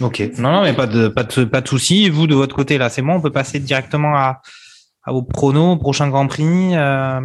Ok. 0.00 0.22
Non, 0.38 0.52
non, 0.52 0.62
mais 0.62 0.72
pas 0.74 0.86
de, 0.86 1.08
pas 1.08 1.24
de, 1.24 1.44
pas 1.44 1.60
de 1.60 1.68
souci. 1.68 2.08
Vous, 2.10 2.26
de 2.26 2.34
votre 2.34 2.54
côté, 2.54 2.78
là, 2.78 2.90
c'est 2.90 3.02
bon. 3.02 3.14
On 3.14 3.20
peut 3.20 3.32
passer 3.32 3.58
directement 3.60 4.14
à, 4.16 4.40
à 5.04 5.12
vos 5.12 5.22
pronos, 5.22 5.72
au 5.74 5.76
prochain 5.76 6.08
Grand 6.08 6.26
Prix. 6.26 6.76
euh, 6.76 7.20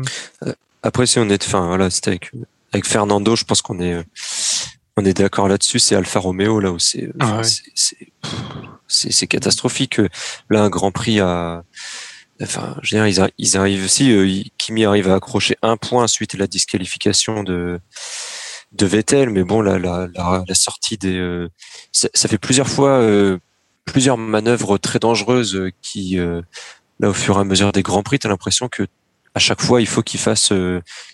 Après, 0.83 1.05
si 1.05 1.19
on 1.19 1.29
est, 1.29 1.45
enfin 1.45 1.67
voilà, 1.67 1.89
c'était 1.89 2.09
avec 2.11 2.31
avec 2.71 2.85
Fernando, 2.85 3.35
je 3.35 3.43
pense 3.43 3.61
qu'on 3.61 3.79
est 3.79 4.03
on 4.97 5.05
est 5.05 5.13
d'accord 5.13 5.47
là-dessus. 5.47 5.79
C'est 5.79 5.95
Alfa 5.95 6.19
Romeo 6.19 6.59
là 6.59 6.71
où 6.71 6.79
c'est 6.79 7.03
euh, 7.05 7.13
Ah 7.19 7.37
ouais. 7.37 7.43
c'est- 7.75 9.27
catastrophique. 9.27 9.99
Là, 10.49 10.63
un 10.63 10.69
Grand 10.69 10.91
Prix 10.91 11.19
à 11.19 11.63
Enfin, 12.43 12.75
je 12.81 12.95
veux 12.95 13.03
dire, 13.03 13.07
ils, 13.07 13.21
arri- 13.23 13.33
ils 13.37 13.55
arrivent 13.55 13.85
aussi. 13.85 14.11
euh, 14.11 14.41
Kimi 14.57 14.83
arrive 14.83 15.07
à 15.09 15.15
accrocher 15.15 15.57
un 15.61 15.77
point 15.77 16.07
suite 16.07 16.33
à 16.33 16.37
la 16.39 16.47
disqualification 16.47 17.43
de 17.43 17.79
de 18.71 18.85
Vettel, 18.85 19.29
mais 19.29 19.43
bon, 19.43 19.61
la 19.61 19.77
la 19.77 20.07
la, 20.15 20.43
la 20.47 20.55
sortie 20.55 20.97
des 20.97 21.17
euh, 21.17 21.49
ça, 21.91 22.07
ça 22.15 22.27
fait 22.27 22.37
plusieurs 22.39 22.67
fois 22.67 22.93
euh, 22.99 23.37
plusieurs 23.85 24.17
manœuvres 24.17 24.77
très 24.79 24.97
dangereuses 24.97 25.69
qui 25.83 26.17
euh, 26.17 26.41
là 26.99 27.09
au 27.09 27.13
fur 27.13 27.37
et 27.37 27.41
à 27.41 27.43
mesure 27.43 27.71
des 27.73 27.83
grands 27.83 28.01
prix, 28.03 28.17
t'as 28.17 28.29
l'impression 28.29 28.69
que 28.69 28.87
à 29.35 29.39
chaque 29.39 29.61
fois 29.61 29.79
il 29.81 29.87
faut 29.87 30.01
qu'il 30.01 30.19
fasse 30.19 30.51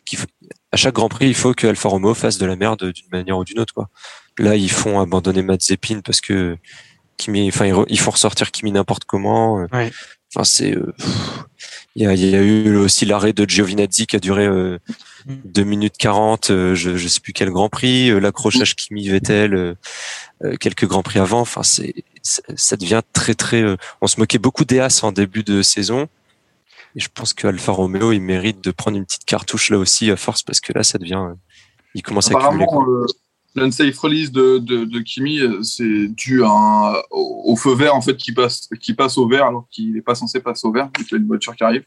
qu'il 0.05 0.17
faut- 0.17 0.27
à 0.71 0.77
chaque 0.77 0.95
Grand 0.95 1.09
Prix, 1.09 1.27
il 1.27 1.33
faut 1.35 1.53
que 1.53 1.67
Alfa 1.67 1.89
Romeo 1.89 2.13
fasse 2.13 2.37
de 2.37 2.45
la 2.45 2.55
merde 2.55 2.91
d'une 2.91 3.07
manière 3.11 3.37
ou 3.37 3.43
d'une 3.45 3.59
autre. 3.59 3.73
Quoi. 3.73 3.89
Là, 4.37 4.55
ils 4.55 4.71
font 4.71 4.99
abandonner 4.99 5.41
Mazepin 5.41 6.01
parce 6.03 6.21
que 6.21 6.57
Kimi, 7.17 7.47
enfin, 7.47 7.65
ils, 7.87 7.99
font 7.99 8.11
ressortir 8.11 8.51
Kimi 8.51 8.71
n'importe 8.71 9.05
comment. 9.05 9.59
euh. 9.61 9.65
Ouais. 9.71 9.91
Enfin, 10.35 10.43
c'est. 10.43 10.75
euh. 10.75 10.93
Il 11.95 12.03
y, 12.03 12.05
a, 12.05 12.13
il 12.13 12.29
y 12.29 12.35
a 12.35 12.41
eu 12.41 12.75
aussi 12.75 13.05
l'arrêt 13.05 13.33
de 13.33 13.49
Giovinazzi 13.49 14.05
qui 14.05 14.15
a 14.15 14.19
duré 14.19 14.45
euh, 14.45 14.77
2 15.25 15.63
minutes 15.63 15.95
40, 15.97 16.51
euh, 16.51 16.75
je 16.75 16.91
ne 16.91 16.97
sais 17.07 17.19
plus 17.21 17.33
quel 17.33 17.49
Grand 17.49 17.69
Prix, 17.69 18.11
euh, 18.11 18.19
l'accrochage 18.19 18.75
Kimi 18.75 19.07
Vettel, 19.09 19.55
euh, 19.55 19.73
euh, 20.43 20.55
quelques 20.57 20.85
Grands 20.85 21.01
Prix 21.01 21.17
avant. 21.17 21.39
Enfin, 21.39 21.63
c'est 21.63 21.95
ça, 22.21 22.43
ça 22.55 22.75
devient 22.77 23.01
très 23.13 23.33
très. 23.33 23.63
euh, 23.63 23.77
on 24.01 24.05
se 24.07 24.19
moquait 24.19 24.37
beaucoup 24.37 24.63
d'Eas 24.65 24.99
en 25.01 25.11
début 25.11 25.43
de 25.43 25.63
saison. 25.63 26.07
Et 26.95 26.99
je 26.99 27.09
pense 27.13 27.33
que 27.33 27.47
Alfa 27.47 27.71
Romeo, 27.71 28.11
il 28.11 28.21
mérite 28.21 28.63
de 28.63 28.71
prendre 28.71 28.97
une 28.97 29.05
petite 29.05 29.25
cartouche 29.25 29.69
là 29.69 29.77
aussi 29.77 30.09
à 30.11 30.15
force 30.15 30.43
parce 30.43 30.59
que 30.59 30.73
là, 30.73 30.83
ça 30.83 30.97
devient. 30.97 31.15
euh, 31.29 31.33
il 31.93 32.01
commence 32.01 32.31
à 32.31 32.37
accumuler. 32.37 32.65
Euh, 32.71 33.05
l'unsafe 33.55 33.97
release 33.99 34.31
de, 34.31 34.57
de, 34.59 34.85
de 34.85 34.99
Kimi, 34.99 35.39
euh, 35.39 35.61
c'est 35.63 36.07
dû 36.09 36.43
à 36.43 36.49
un- 36.49 36.93
au, 37.11 37.43
au 37.51 37.55
feu 37.55 37.73
vert 37.75 37.95
en 37.95 38.01
fait 38.01 38.15
qui 38.17 38.31
passe, 38.31 38.69
qui 38.79 38.93
passe 38.93 39.17
au 39.17 39.27
vert 39.27 39.45
alors 39.45 39.67
qu'il 39.71 39.93
n'est 39.93 40.01
pas 40.01 40.15
censé 40.15 40.39
passer 40.39 40.67
au 40.67 40.71
vert, 40.71 40.89
vu 40.97 41.03
qu'il 41.05 41.17
y 41.17 41.19
a 41.19 41.21
une 41.21 41.27
voiture 41.27 41.55
qui 41.55 41.63
arrive. 41.63 41.83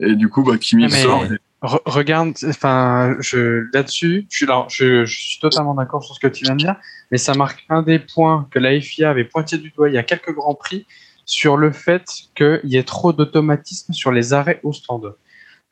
Et 0.00 0.14
du 0.14 0.28
coup, 0.28 0.42
bah, 0.42 0.56
Kimi 0.58 0.84
mais- 0.84 1.02
sort. 1.02 1.24
et- 1.24 1.38
Re- 1.60 1.80
regarde, 1.86 2.34
enfin, 2.46 3.16
je 3.18 3.66
là-dessus, 3.74 4.28
je 4.30 4.36
suis 4.36 4.46
là, 4.46 4.64
je, 4.68 5.04
je 5.04 5.20
suis 5.20 5.40
totalement 5.40 5.74
d'accord 5.74 6.04
sur 6.04 6.14
ce 6.14 6.20
que 6.20 6.28
tu 6.28 6.44
viens 6.44 6.54
de 6.54 6.60
dire, 6.60 6.76
mais 7.10 7.18
ça 7.18 7.34
marque 7.34 7.64
un 7.68 7.82
des 7.82 7.98
points 7.98 8.46
que 8.52 8.60
la 8.60 8.80
FIA 8.80 9.10
avait 9.10 9.24
pointé 9.24 9.58
du 9.58 9.70
doigt 9.70 9.88
il 9.88 9.94
y 9.96 9.98
a 9.98 10.04
quelques 10.04 10.32
grands 10.32 10.54
prix 10.54 10.86
sur 11.28 11.58
le 11.58 11.72
fait 11.72 12.04
qu'il 12.34 12.60
y 12.64 12.76
ait 12.78 12.82
trop 12.82 13.12
d'automatisme 13.12 13.92
sur 13.92 14.10
les 14.10 14.32
arrêts 14.32 14.60
au 14.62 14.72
stand. 14.72 15.14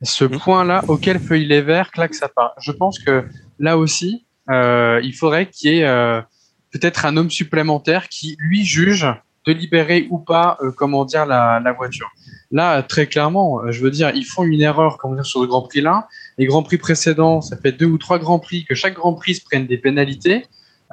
Ce 0.02 0.26
point-là, 0.26 0.84
auquel 0.88 1.18
feuille 1.18 1.46
les 1.46 1.62
verts, 1.62 1.90
claque 1.90 2.14
ça 2.14 2.28
part. 2.28 2.54
Je 2.60 2.70
pense 2.72 2.98
que 2.98 3.24
là 3.58 3.78
aussi, 3.78 4.26
euh, 4.50 5.00
il 5.02 5.14
faudrait 5.14 5.48
qu'il 5.48 5.70
y 5.70 5.78
ait 5.78 5.86
euh, 5.86 6.20
peut-être 6.72 7.06
un 7.06 7.16
homme 7.16 7.30
supplémentaire 7.30 8.10
qui 8.10 8.36
lui 8.38 8.66
juge 8.66 9.06
de 9.46 9.52
libérer 9.52 10.06
ou 10.10 10.18
pas, 10.18 10.58
euh, 10.60 10.72
comment 10.72 11.06
dire, 11.06 11.24
la, 11.24 11.58
la 11.60 11.72
voiture. 11.72 12.10
Là, 12.50 12.82
très 12.82 13.06
clairement, 13.06 13.62
je 13.72 13.80
veux 13.80 13.90
dire, 13.90 14.10
ils 14.14 14.26
font 14.26 14.44
une 14.44 14.60
erreur, 14.60 14.98
comment 14.98 15.14
dire, 15.14 15.24
sur 15.24 15.40
le 15.40 15.46
Grand 15.46 15.62
Prix 15.62 15.80
là. 15.80 16.06
Les 16.36 16.44
Grands 16.44 16.62
Prix 16.62 16.76
précédents, 16.76 17.40
ça 17.40 17.56
fait 17.56 17.72
deux 17.72 17.86
ou 17.86 17.96
trois 17.96 18.18
Grands 18.18 18.38
Prix 18.38 18.66
que 18.66 18.74
chaque 18.74 18.94
Grand 18.94 19.14
Prix 19.14 19.36
se 19.36 19.44
prenne 19.44 19.66
des 19.66 19.78
pénalités. 19.78 20.44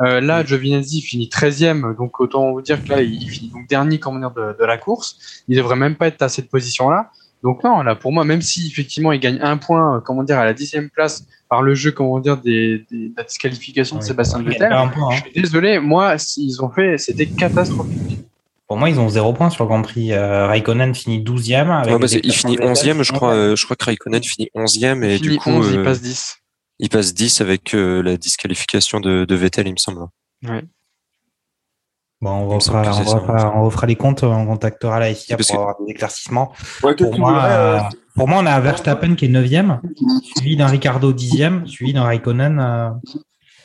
Euh, 0.02 0.22
là, 0.22 0.44
Giovinazzi 0.44 1.02
finit 1.02 1.30
13e, 1.32 1.96
donc 1.96 2.20
autant 2.20 2.52
vous 2.52 2.62
dire 2.62 2.84
que 2.84 2.90
là, 2.90 3.02
il 3.02 3.30
finit 3.30 3.52
donc 3.52 3.68
dernier 3.68 4.00
comment 4.00 4.20
dire, 4.20 4.32
de, 4.32 4.56
de 4.60 4.66
la 4.66 4.78
course. 4.78 5.18
Il 5.48 5.56
devrait 5.58 5.76
même 5.76 5.96
pas 5.96 6.08
être 6.08 6.22
à 6.22 6.30
cette 6.30 6.50
position-là. 6.50 7.12
Donc 7.44 7.64
non, 7.64 7.82
là, 7.84 7.94
pour 7.96 8.12
moi, 8.14 8.24
même 8.24 8.42
si 8.42 8.68
effectivement 8.68 9.12
il 9.12 9.20
gagne 9.20 9.38
un 9.42 9.58
point, 9.58 9.98
euh, 9.98 10.00
comment 10.00 10.24
dire, 10.24 10.40
à 10.40 10.46
la 10.46 10.54
dixième 10.54 10.90
place 10.90 11.26
par 11.50 11.62
le 11.62 11.76
jeu, 11.76 11.92
comment 11.92 12.20
dire, 12.20 12.38
des, 12.38 12.86
des- 12.90 13.10
de 13.10 13.14
la 13.18 13.24
disqualification 13.24 13.98
de 13.98 14.02
Sébastien 14.08 14.40
Vettel, 14.42 14.72
hein. 14.74 14.92
je 15.12 15.18
suis 15.22 15.42
désolé, 15.42 15.80
moi, 15.80 16.18
s'ils 16.18 16.64
ont 16.64 16.70
fait, 16.70 16.98
c'était 16.98 17.26
catastrophique. 17.28 18.20
Pour 18.68 18.78
moi, 18.78 18.90
ils 18.90 18.98
ont 19.00 19.10
zéro 19.10 19.34
point 19.34 19.50
sur 19.52 19.66
le 19.66 19.68
Grand 19.68 19.82
Prix. 19.84 20.14
Euh, 20.14 20.48
Raikkonen 20.48 20.96
finit 20.96 21.20
12e. 21.22 21.70
Avec 21.70 21.94
Ouais, 21.94 22.00
bah, 22.00 22.08
il 22.24 22.34
finit 22.34 22.56
déplacements 22.56 22.74
de 22.74 22.80
11e, 23.00 23.04
je 23.04 23.12
crois. 23.12 23.34
euh, 23.34 23.56
je 23.58 23.66
crois 23.66 23.76
que 23.76 23.86
Raikkonen 23.86 24.24
finit 24.24 24.50
11e 24.56 25.04
et 25.04 25.16
Il 25.16 25.18
finit 25.18 25.30
du 25.32 25.38
coup, 25.38 25.50
11, 25.52 25.72
il 25.74 25.84
passe 25.84 26.02
10. 26.02 26.38
Il 26.84 26.90
passe 26.90 27.14
10 27.14 27.40
avec 27.42 27.74
euh, 27.74 28.04
la 28.04 28.18
disqualification 28.18 29.00
de, 29.00 29.24
de 29.24 29.36
Vettel, 29.36 29.68
il 29.68 29.72
me 29.72 29.78
semble. 29.78 30.02
Ouais. 30.48 30.64
Bon, 32.22 32.30
on 32.32 32.48
refera, 32.50 32.84
que 32.84 32.90
on, 32.90 32.94
c'est 32.94 33.06
ça, 33.06 33.18
refera, 33.18 33.54
on 33.58 33.64
refera 33.66 33.88
les 33.88 33.96
comptes, 33.96 34.24
on 34.24 34.46
contactera 34.46 35.00
la 35.00 35.14
FIA 35.14 35.38
pour 35.38 35.46
que- 35.46 35.54
avoir 35.54 35.76
des 35.86 35.92
éclaircissements. 35.92 36.52
Ouais, 36.84 36.94
Pour 36.96 37.18
moi, 37.18 37.32
voudrais, 37.32 37.52
euh, 37.52 37.78
euh, 37.78 37.82
pour 38.16 38.28
moi, 38.28 38.40
on 38.42 38.46
a 38.46 38.60
Verstappen 38.60 39.16
qui 39.16 39.26
est 39.26 39.30
9e, 39.30 39.80
suivi 40.38 40.56
d'un 40.58 40.68
Ricardo 40.68 41.14
10e, 41.14 41.66
suivi 41.68 41.94
d'un 41.94 42.04
Raikkonen. 42.04 42.60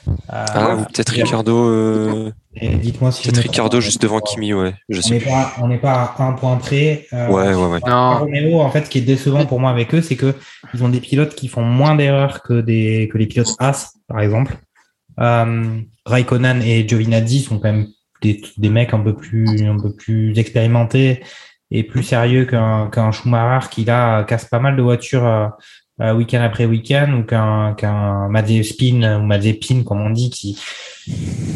Euh, 0.07 0.13
Ah, 0.31 0.77
ou 0.77 0.85
peut-être 0.85 1.11
Ricardo, 1.11 1.69
euh, 1.69 2.31
et 2.55 2.69
Dites-moi 2.77 3.13
si 3.13 3.23
je 3.25 3.31
peut-être. 3.31 3.43
Ricardo 3.43 3.81
juste 3.81 4.01
devant 4.03 4.21
Kimi, 4.21 4.53
ouais. 4.55 4.75
Je 4.89 4.99
On 4.99 5.03
sais 5.03 5.15
n'est 5.15 5.21
plus. 5.21 5.29
pas, 5.29 5.53
on 5.61 5.69
n'est 5.69 5.79
pas 5.79 6.15
à 6.17 6.23
un 6.25 6.33
point 6.33 6.57
près. 6.57 7.07
euh, 7.13 7.29
Ouais, 7.29 7.55
ouais, 7.55 7.67
ouais. 7.67 7.81
Non. 7.87 8.19
Romeo, 8.19 8.61
en 8.61 8.71
fait, 8.71 8.85
ce 8.87 8.91
qui 8.91 8.99
est 8.99 9.03
décevant 9.03 9.47
pour 9.47 9.61
moi 9.61 9.71
avec 9.71 9.95
eux, 9.95 10.03
c'est 10.03 10.17
que 10.17 10.35
ils 10.75 10.83
ont 10.85 10.89
des 10.89 11.01
pilotes 11.01 11.35
qui 11.35 11.49
font 11.49 11.63
moins 11.63 11.95
d'erreurs 11.95 12.43
que 12.43 12.61
des 12.61 13.09
que 13.13 13.19
les 13.19 13.27
pilotes 13.27 13.55
As, 13.59 13.93
par 14.07 14.21
exemple. 14.21 14.57
Euh, 15.21 15.79
Raikkonen 16.07 16.63
et 16.63 16.87
Giovinazzi 16.89 17.41
sont 17.41 17.59
quand 17.59 17.73
même 17.73 17.89
des, 18.23 18.41
des 18.57 18.69
mecs 18.71 18.95
un 18.95 19.01
peu 19.01 19.15
plus 19.17 19.63
un 19.67 19.79
peu 19.79 19.93
plus 19.95 20.39
expérimentés 20.39 21.23
et 21.71 21.83
plus 21.85 22.03
sérieux 22.05 22.45
qu'un 22.47 22.89
qu'un 22.89 23.11
Schumacher 23.13 23.69
qui 23.71 23.85
là 23.85 24.23
casse 24.25 24.45
pas 24.47 24.59
mal 24.61 24.77
de 24.77 24.83
voitures 24.83 25.51
euh, 26.01 26.15
week-end 26.15 26.41
après 26.41 26.65
week-end 26.67 27.13
ou 27.19 27.23
qu'un 27.25 27.75
qu'un 27.75 28.29
Mazepin 28.29 29.21
ou 29.21 29.25
Mazepin 29.27 29.83
comme 29.85 30.01
on 30.01 30.11
dit 30.11 30.31
qui 30.31 30.59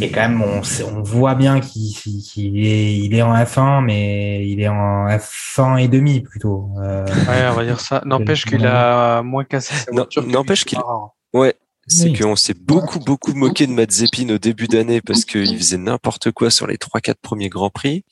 est 0.01 0.09
quand 0.10 0.23
même 0.28 0.43
on, 0.43 0.62
sait- 0.62 0.85
on 0.85 1.02
voit 1.02 1.35
bien 1.35 1.60
qu'il 1.60 1.93
est 2.66 2.94
il 2.97 3.14
est 3.14 3.23
en 3.23 3.35
F1 3.35 3.85
mais 3.85 4.47
il 4.48 4.60
est 4.60 4.69
en 4.69 5.06
F1 5.09 5.77
et 5.78 5.89
demi 5.89 6.20
plutôt. 6.20 6.70
Euh, 6.82 7.05
Ouais, 7.28 7.47
on 7.51 7.55
va 7.55 7.64
dire 7.64 7.81
ça. 7.81 8.02
N'empêche 8.05 8.44
qu'il 8.47 8.66
a 8.66 9.23
moins 9.23 9.44
cassé 9.44 9.74
sa 9.74 9.90
voiture. 9.93 10.27
n'empêche 10.27 10.64
qu'il-. 10.64 10.78
Ouais, 11.32 11.55
c'est 11.86 12.10
Oui. 12.10 12.19
qu'on 12.19 12.36
s'est 12.36 12.55
beaucoup, 12.59 12.98
beaucoup 12.98 13.35
moqué 13.35 13.66
de 13.66 13.73
Mazepin 13.73 14.28
au 14.31 14.39
début 14.39 14.66
d'année 14.69 15.01
parce 15.01 15.24
qu'il 15.24 15.56
faisait 15.56 15.78
n'importe 15.78 16.31
quoi 16.32 16.51
sur 16.51 16.66
les 16.66 16.78
trois, 16.78 17.01
quatre 17.01 17.20
premiers 17.20 17.48
Grands 17.48 17.70
Prix. 17.70 18.05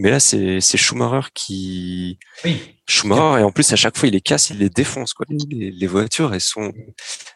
Mais 0.00 0.10
là, 0.10 0.20
c'est 0.20 0.60
c'est 0.60 0.78
Schumacher 0.78 1.28
qui, 1.34 2.18
Oui. 2.44 2.60
Schumacher, 2.88 3.40
et 3.40 3.42
en 3.44 3.50
plus, 3.50 3.72
à 3.72 3.76
chaque 3.76 3.96
fois, 3.98 4.08
il 4.08 4.12
les 4.12 4.20
casse, 4.20 4.50
il 4.50 4.58
les 4.58 4.70
défonce, 4.70 5.12
quoi. 5.12 5.26
Les, 5.28 5.70
les 5.72 5.86
voitures, 5.86 6.32
elles 6.32 6.40
sont, 6.40 6.72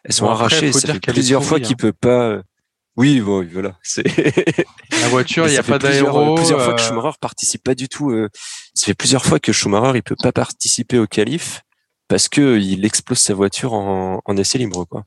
elles 0.03 0.13
sont 0.13 0.25
Bon, 0.25 0.31
après, 0.31 0.45
arrachées. 0.45 0.71
Ça 0.71 0.93
fait 0.93 0.99
plusieurs 0.99 1.43
fois 1.43 1.59
qu'il 1.59 1.73
hein. 1.73 1.77
peut 1.77 1.93
pas. 1.93 2.29
euh, 2.29 2.41
Oui, 2.95 3.19
bon, 3.21 3.45
voilà. 3.51 3.77
C'est. 3.83 4.03
La 5.01 5.07
voiture, 5.09 5.45
il 5.47 5.51
n'y 5.51 5.55
a 5.55 5.57
ça 5.57 5.63
fait 5.63 5.71
pas 5.73 5.79
plusieurs- 5.79 6.13
d'aéro. 6.13 6.35
Plusieurs 6.35 6.61
fois 6.61 6.73
que 6.73 6.81
euh, 6.81 6.85
Schumacher 6.85 7.17
participe 7.19 7.63
pas 7.63 7.75
du 7.75 7.89
tout. 7.89 8.11
euh, 8.11 8.29
ça 8.73 8.85
fait 8.87 8.93
plusieurs 8.93 9.25
fois 9.25 9.39
que 9.39 9.51
Schumacher, 9.51 9.97
il 9.97 10.03
peut 10.03 10.15
pas 10.21 10.31
participer 10.31 10.97
au 10.97 11.05
qualif 11.07 11.61
parce 12.07 12.29
que 12.29 12.57
il 12.59 12.85
explose 12.85 13.19
sa 13.19 13.33
voiture 13.33 13.73
en, 13.73 14.21
en 14.23 14.37
essai 14.37 14.57
libre, 14.57 14.85
quoi. 14.85 15.03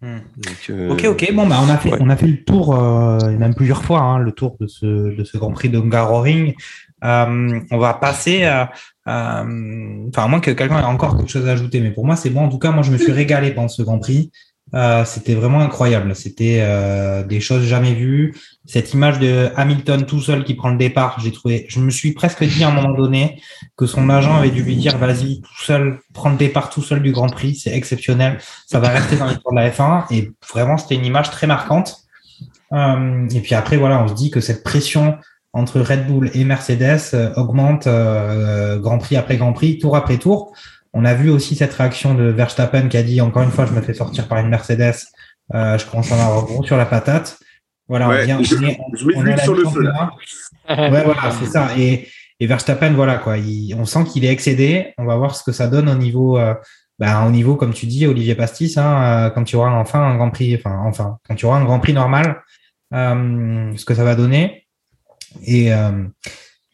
Hmm. 0.00 0.18
Donc, 0.36 0.66
euh, 0.70 0.90
Ok, 0.90 1.04
ok. 1.06 1.32
Bon, 1.32 1.46
bah, 1.46 1.58
on 1.60 1.68
a 1.68 1.76
fait, 1.78 1.90
ouais. 1.90 1.98
on 2.00 2.08
a 2.08 2.16
fait 2.16 2.26
le 2.28 2.44
tour, 2.44 2.76
euh, 2.76 3.18
même 3.36 3.54
plusieurs 3.54 3.82
fois, 3.82 4.00
hein, 4.00 4.18
le 4.18 4.30
tour 4.32 4.56
de 4.60 4.66
ce, 4.68 4.86
de 5.16 5.24
ce 5.24 5.36
Grand 5.38 5.50
Prix 5.52 5.70
de 5.70 5.78
Hungaroring. 5.78 6.54
Euh, 7.04 7.60
on 7.70 7.78
va 7.78 7.94
passer, 7.94 8.44
euh, 8.44 8.64
euh, 9.08 10.08
enfin, 10.08 10.24
à 10.24 10.28
moins 10.28 10.40
que 10.40 10.50
quelqu'un 10.50 10.80
ait 10.80 10.84
encore 10.84 11.16
quelque 11.16 11.30
chose 11.30 11.48
à 11.48 11.52
ajouter, 11.52 11.80
mais 11.80 11.90
pour 11.90 12.04
moi, 12.04 12.16
c'est 12.16 12.30
bon. 12.30 12.44
En 12.44 12.48
tout 12.48 12.58
cas, 12.58 12.70
moi, 12.70 12.82
je 12.82 12.90
me 12.90 12.98
suis 12.98 13.12
régalé 13.12 13.52
pendant 13.52 13.68
ce 13.68 13.82
Grand 13.82 13.98
Prix. 13.98 14.30
Euh, 14.74 15.04
c'était 15.04 15.34
vraiment 15.34 15.60
incroyable. 15.60 16.14
C'était 16.14 16.58
euh, 16.60 17.22
des 17.24 17.40
choses 17.40 17.64
jamais 17.64 17.94
vues. 17.94 18.34
Cette 18.66 18.92
image 18.92 19.18
de 19.18 19.48
Hamilton 19.56 20.04
tout 20.04 20.20
seul 20.20 20.44
qui 20.44 20.54
prend 20.54 20.68
le 20.68 20.76
départ, 20.76 21.18
j'ai 21.20 21.32
trouvé. 21.32 21.66
Je 21.68 21.80
me 21.80 21.90
suis 21.90 22.12
presque 22.12 22.44
dit 22.44 22.62
à 22.64 22.68
un 22.68 22.72
moment 22.72 22.92
donné 22.92 23.40
que 23.76 23.86
son 23.86 24.10
agent 24.10 24.36
avait 24.36 24.50
dû 24.50 24.62
lui 24.62 24.76
dire 24.76 24.98
vas-y 24.98 25.40
tout 25.40 25.62
seul, 25.62 26.00
prends 26.12 26.30
le 26.30 26.36
départ 26.36 26.68
tout 26.70 26.82
seul 26.82 27.02
du 27.02 27.12
Grand 27.12 27.28
Prix, 27.28 27.56
c'est 27.56 27.74
exceptionnel. 27.74 28.38
Ça 28.66 28.78
va 28.78 28.88
rester 28.88 29.16
dans 29.16 29.26
l'histoire 29.26 29.54
de 29.54 29.60
la 29.60 29.70
F1 29.70 30.04
et 30.10 30.30
vraiment 30.52 30.76
c'était 30.76 30.96
une 30.96 31.06
image 31.06 31.30
très 31.30 31.46
marquante. 31.46 31.96
Euh, 32.72 33.26
et 33.30 33.40
puis 33.40 33.54
après 33.54 33.78
voilà, 33.78 34.02
on 34.02 34.08
se 34.08 34.14
dit 34.14 34.30
que 34.30 34.40
cette 34.40 34.62
pression 34.62 35.16
entre 35.58 35.80
Red 35.80 36.06
Bull 36.06 36.30
et 36.34 36.44
Mercedes 36.44 37.00
euh, 37.14 37.32
augmente 37.36 37.86
euh, 37.86 38.78
Grand 38.78 38.98
Prix 38.98 39.16
après 39.16 39.36
Grand 39.36 39.52
Prix, 39.52 39.78
tour 39.78 39.96
après 39.96 40.16
tour. 40.18 40.52
On 40.94 41.04
a 41.04 41.14
vu 41.14 41.28
aussi 41.30 41.54
cette 41.54 41.74
réaction 41.74 42.14
de 42.14 42.24
Verstappen 42.24 42.88
qui 42.88 42.96
a 42.96 43.02
dit 43.02 43.20
encore 43.20 43.42
une 43.42 43.50
fois 43.50 43.66
je 43.66 43.72
me 43.72 43.80
fais 43.82 43.94
sortir 43.94 44.26
par 44.28 44.38
une 44.38 44.48
Mercedes, 44.48 44.94
euh, 45.54 45.76
je 45.78 45.86
commence 45.86 46.10
à 46.12 46.24
avoir 46.26 46.44
gros 46.44 46.62
sur 46.64 46.76
la 46.76 46.86
patate. 46.86 47.38
Voilà, 47.88 48.08
Ouais, 48.08 48.20
on 48.22 48.24
vient, 48.26 48.42
je- 48.42 48.54
on 48.56 48.62
est- 48.68 48.78
je 48.94 49.04
on 49.16 49.26
est 49.26 49.36
sur 49.42 49.54
le 49.54 49.64
feu, 49.64 49.80
mi-championnat. 49.80 50.10
Ouais, 50.90 51.04
voilà, 51.04 51.30
c'est 51.38 51.46
ça. 51.46 51.68
Et, 51.78 52.08
et 52.40 52.46
Verstappen, 52.46 52.92
voilà, 52.92 53.16
quoi. 53.16 53.38
il- 53.38 53.74
on 53.78 53.84
sent 53.86 54.04
qu'il 54.12 54.24
est 54.24 54.32
excédé. 54.32 54.92
On 54.98 55.04
va 55.06 55.16
voir 55.16 55.34
ce 55.34 55.42
que 55.42 55.52
ça 55.52 55.68
donne 55.68 55.88
au 55.88 55.94
niveau, 55.94 56.38
euh, 56.38 56.54
bah, 56.98 57.24
au 57.26 57.30
niveau, 57.30 57.56
comme 57.56 57.72
tu 57.72 57.86
dis, 57.86 58.06
Olivier 58.06 58.34
Pastis, 58.34 58.76
hein, 58.76 59.02
euh, 59.02 59.30
quand 59.30 59.44
tu 59.44 59.56
auras 59.56 59.70
enfin 59.70 60.00
un 60.00 60.16
Grand 60.16 60.30
Prix, 60.30 60.54
enfin, 60.56 60.82
enfin, 60.84 61.16
quand 61.26 61.34
tu 61.34 61.46
auras 61.46 61.58
un 61.58 61.64
Grand 61.64 61.80
Prix 61.80 61.94
normal, 61.94 62.42
euh, 62.94 63.72
ce 63.76 63.84
que 63.84 63.94
ça 63.94 64.04
va 64.04 64.14
donner. 64.14 64.66
Et 65.42 65.72
euh, 65.72 66.04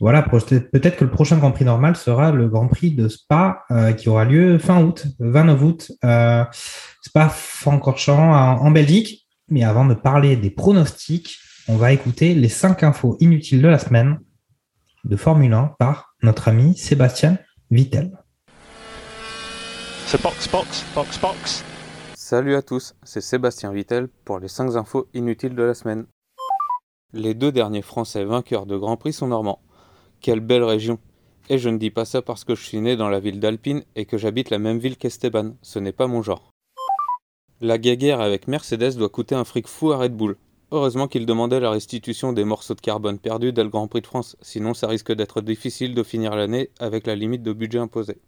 voilà, 0.01 0.23
peut-être 0.23 0.97
que 0.97 1.05
le 1.05 1.11
prochain 1.11 1.39
Grand 1.39 1.53
Prix 1.53 1.65
normal 1.65 1.97
sera 1.97 2.33
le 2.33 2.49
Grand 2.49 2.69
Prix 2.69 2.93
de 2.93 3.09
Spa 3.09 3.65
euh, 3.71 3.93
qui 3.93 4.09
aura 4.09 4.25
lieu 4.25 4.59
fin 4.59 4.83
août, 4.83 5.07
29 5.19 5.63
août. 5.63 5.93
Euh, 6.05 6.45
Spa 7.03 7.29
Francorchamps 7.29 8.33
en, 8.33 8.61
en 8.61 8.71
Belgique. 8.71 9.27
Mais 9.49 9.63
avant 9.63 9.85
de 9.85 9.95
parler 9.95 10.37
des 10.37 10.51
pronostics, 10.51 11.39
on 11.69 11.77
va 11.77 11.93
écouter 11.93 12.35
les 12.35 12.49
cinq 12.49 12.83
infos 12.83 13.17
inutiles 13.21 13.61
de 13.61 13.69
la 13.69 13.79
semaine 13.79 14.19
de 15.05 15.17
Formule 15.17 15.53
1 15.53 15.75
par 15.79 16.15
notre 16.23 16.49
ami 16.49 16.77
Sébastien 16.77 17.39
Vittel. 17.71 18.13
C'est 20.07 20.23
box, 20.23 20.49
box, 20.49 20.85
box, 20.95 21.19
box. 21.21 21.65
Salut 22.15 22.55
à 22.55 22.63
tous, 22.63 22.95
c'est 23.03 23.21
Sébastien 23.21 23.73
Vittel 23.73 24.09
pour 24.25 24.39
les 24.39 24.49
5 24.49 24.77
infos 24.77 25.09
inutiles 25.13 25.55
de 25.55 25.63
la 25.63 25.75
semaine. 25.75 26.07
Les 27.17 27.35
deux 27.35 27.53
derniers 27.53 27.81
Français 27.81 28.25
vainqueurs 28.25 28.67
de 28.67 28.77
Grand 28.77 28.97
Prix 28.97 29.13
sont 29.13 29.29
normands. 29.29 29.61
Quelle 30.21 30.41
belle 30.41 30.65
région 30.65 30.99
Et 31.49 31.59
je 31.59 31.69
ne 31.69 31.79
dis 31.79 31.93
pas 31.93 32.05
ça 32.05 32.23
parce 32.23 32.43
que 32.43 32.57
je 32.57 32.65
suis 32.65 32.81
né 32.81 32.97
dans 32.97 33.09
la 33.09 33.21
ville 33.21 33.39
d'Alpine 33.39 33.85
et 33.95 34.05
que 34.05 34.19
j'habite 34.19 34.51
la 34.51 34.59
même 34.59 34.79
ville 34.79 34.97
qu'Esteban, 34.97 35.55
ce 35.63 35.79
n'est 35.79 35.93
pas 35.93 36.09
mon 36.09 36.23
genre. 36.23 36.51
La 37.61 37.79
guéguerre 37.79 38.21
avec 38.21 38.49
Mercedes 38.49 38.97
doit 38.97 39.11
coûter 39.11 39.37
un 39.37 39.45
fric 39.45 39.69
fou 39.69 39.93
à 39.93 39.99
Red 39.99 40.17
Bull. 40.17 40.37
Heureusement 40.73 41.07
qu'il 41.07 41.25
demandait 41.25 41.61
la 41.61 41.71
restitution 41.71 42.33
des 42.33 42.43
morceaux 42.43 42.75
de 42.75 42.81
carbone 42.81 43.21
perdus 43.21 43.53
dès 43.53 43.63
le 43.63 43.71
Grand 43.71 43.87
Prix 43.87 44.01
de 44.01 44.09
France, 44.09 44.37
sinon 44.43 44.75
ça 44.75 44.89
risque 44.89 45.13
d'être 45.13 45.41
difficile 45.41 45.95
de 45.95 46.03
finir 46.03 46.35
l'année 46.35 46.71
avec 46.81 47.07
la 47.07 47.15
limite 47.15 47.45
de 47.45 47.53
budget 47.53 47.79
imposée. 47.79 48.19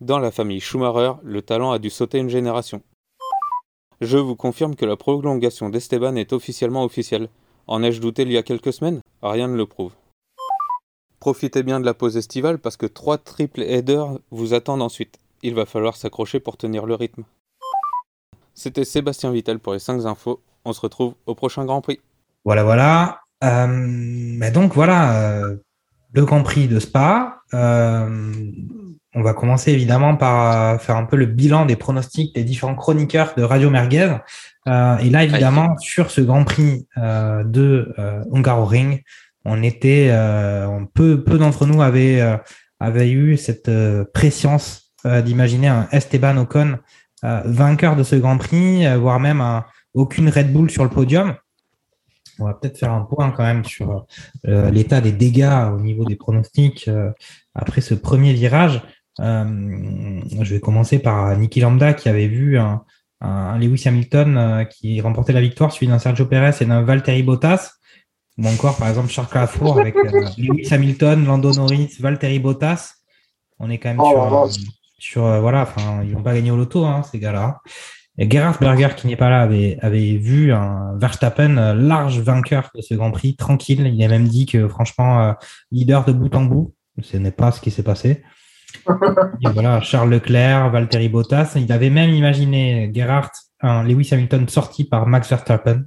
Dans 0.00 0.18
la 0.18 0.30
famille 0.30 0.60
Schumacher, 0.60 1.18
le 1.22 1.42
talent 1.42 1.72
a 1.72 1.78
dû 1.78 1.90
sauter 1.90 2.16
une 2.16 2.30
génération. 2.30 2.80
Je 4.00 4.16
vous 4.16 4.34
confirme 4.34 4.76
que 4.76 4.86
la 4.86 4.96
prolongation 4.96 5.68
d'Esteban 5.68 6.16
est 6.16 6.32
officiellement 6.32 6.82
officielle. 6.82 7.28
En 7.68 7.82
ai-je 7.82 8.00
douté 8.00 8.22
il 8.22 8.30
y 8.30 8.36
a 8.36 8.42
quelques 8.42 8.72
semaines? 8.72 9.00
Rien 9.22 9.48
ne 9.48 9.56
le 9.56 9.66
prouve. 9.66 9.92
Profitez 11.18 11.64
bien 11.64 11.80
de 11.80 11.84
la 11.84 11.94
pause 11.94 12.16
estivale 12.16 12.58
parce 12.58 12.76
que 12.76 12.86
trois 12.86 13.18
triple 13.18 13.62
headers 13.62 14.18
vous 14.30 14.54
attendent 14.54 14.82
ensuite. 14.82 15.18
Il 15.42 15.54
va 15.54 15.66
falloir 15.66 15.96
s'accrocher 15.96 16.38
pour 16.38 16.56
tenir 16.56 16.86
le 16.86 16.94
rythme. 16.94 17.24
C'était 18.54 18.84
Sébastien 18.84 19.32
Vittel 19.32 19.58
pour 19.58 19.72
les 19.72 19.80
5 19.80 20.06
infos. 20.06 20.40
On 20.64 20.72
se 20.72 20.80
retrouve 20.80 21.14
au 21.26 21.34
prochain 21.34 21.64
Grand 21.64 21.80
Prix. 21.80 22.00
Voilà, 22.44 22.62
voilà. 22.62 23.20
Euh, 23.42 23.66
mais 23.68 24.50
donc 24.50 24.74
voilà, 24.74 25.16
euh, 25.16 25.56
le 26.12 26.24
Grand 26.24 26.42
Prix 26.42 26.68
de 26.68 26.78
Spa. 26.78 27.42
Euh, 27.52 28.32
on 29.14 29.22
va 29.22 29.34
commencer 29.34 29.72
évidemment 29.72 30.16
par 30.16 30.80
faire 30.80 30.96
un 30.96 31.04
peu 31.04 31.16
le 31.16 31.26
bilan 31.26 31.66
des 31.66 31.76
pronostics 31.76 32.34
des 32.34 32.44
différents 32.44 32.74
chroniqueurs 32.76 33.34
de 33.36 33.42
Radio 33.42 33.70
Merguez. 33.70 34.16
Euh, 34.68 34.98
et 34.98 35.10
là, 35.10 35.24
évidemment, 35.24 35.76
sur 35.78 36.10
ce 36.10 36.20
Grand 36.20 36.44
Prix 36.44 36.86
euh, 36.98 37.44
de 37.44 37.94
euh, 37.98 38.22
Hungaroring, 38.32 39.00
on 39.44 39.62
était, 39.62 40.08
euh, 40.10 40.66
on- 40.66 40.86
peu, 40.86 41.22
peu 41.22 41.38
d'entre 41.38 41.66
nous 41.66 41.82
avaient, 41.82 42.20
avaient 42.80 43.10
eu 43.10 43.36
cette 43.36 43.70
préscience 44.12 44.92
d'imaginer 45.04 45.68
un 45.68 45.88
Esteban 45.92 46.36
Ocon 46.36 46.78
vainqueur 47.22 47.94
de 47.96 48.02
ce 48.02 48.16
Grand 48.16 48.38
Prix, 48.38 48.84
voire 48.96 49.20
même 49.20 49.40
un, 49.40 49.64
aucune 49.94 50.28
Red 50.28 50.52
Bull 50.52 50.70
sur 50.70 50.84
le 50.84 50.90
podium. 50.90 51.34
On 52.38 52.44
va 52.44 52.54
peut-être 52.54 52.78
faire 52.78 52.92
un 52.92 53.00
point 53.02 53.30
quand 53.30 53.44
même 53.44 53.64
sur 53.64 54.04
euh, 54.46 54.70
l'état 54.70 55.00
des 55.00 55.12
dégâts 55.12 55.70
au 55.74 55.80
niveau 55.80 56.04
des 56.04 56.16
pronostics 56.16 56.86
euh, 56.88 57.10
après 57.54 57.80
ce 57.80 57.94
premier 57.94 58.34
virage. 58.34 58.82
Euh, 59.20 60.20
je 60.42 60.54
vais 60.54 60.60
commencer 60.60 60.98
par 60.98 61.34
Niki 61.38 61.60
Lambda 61.60 61.94
qui 61.94 62.10
avait 62.10 62.26
vu 62.28 62.58
un, 62.58 62.82
un 63.20 63.58
Lewis 63.58 63.82
Hamilton 63.86 64.36
euh, 64.36 64.64
qui 64.64 65.00
remportait 65.00 65.32
la 65.32 65.40
victoire, 65.40 65.72
suivi 65.72 65.90
d'un 65.90 65.98
Sergio 65.98 66.26
Perez 66.26 66.56
et 66.60 66.64
d'un 66.64 66.82
Valtteri 66.82 67.22
Bottas. 67.22 67.72
Ou 68.38 68.46
encore, 68.46 68.76
par 68.76 68.88
exemple, 68.88 69.08
Charles 69.08 69.28
Clafour 69.28 69.80
avec 69.80 69.96
euh, 69.96 70.26
Lewis 70.36 70.68
Hamilton, 70.70 71.24
Lando 71.24 71.54
Norris, 71.54 71.96
Valtteri 72.00 72.38
Bottas. 72.38 72.96
On 73.58 73.70
est 73.70 73.78
quand 73.78 73.88
même 73.88 74.00
Oh 74.00 74.10
sur, 74.10 74.44
euh, 74.44 74.48
sur 74.98 75.40
voilà, 75.40 75.62
enfin, 75.62 76.02
ils 76.02 76.12
n'ont 76.12 76.22
pas 76.22 76.34
gagné 76.34 76.50
au 76.50 76.56
loto, 76.56 76.84
hein, 76.84 77.02
ces 77.10 77.18
gars-là. 77.18 77.60
Et 78.18 78.30
Gerhard 78.30 78.58
Berger, 78.58 78.88
qui 78.96 79.06
n'est 79.06 79.16
pas 79.16 79.28
là, 79.28 79.42
avait, 79.42 79.78
avait 79.82 80.16
vu 80.16 80.52
un 80.52 80.96
Verstappen 80.98 81.74
large 81.74 82.18
vainqueur 82.20 82.70
de 82.74 82.80
ce 82.80 82.94
Grand 82.94 83.10
Prix, 83.10 83.36
tranquille. 83.36 83.90
Il 83.94 84.02
a 84.02 84.08
même 84.08 84.26
dit 84.26 84.46
que, 84.46 84.68
franchement, 84.68 85.34
leader 85.70 86.06
de 86.06 86.12
bout 86.12 86.34
en 86.34 86.44
bout. 86.44 86.74
Ce 87.02 87.18
n'est 87.18 87.30
pas 87.30 87.52
ce 87.52 87.60
qui 87.60 87.70
s'est 87.70 87.82
passé. 87.82 88.22
Voilà, 89.52 89.80
Charles 89.80 90.10
Leclerc, 90.10 90.70
Valtteri 90.70 91.08
Bottas. 91.08 91.52
Il 91.56 91.70
avait 91.72 91.90
même 91.90 92.10
imaginé 92.10 92.90
Gerhard, 92.94 93.30
un 93.60 93.82
Lewis 93.84 94.08
Hamilton 94.12 94.48
sorti 94.48 94.84
par 94.84 95.06
Max 95.06 95.28
Verstappen. 95.28 95.84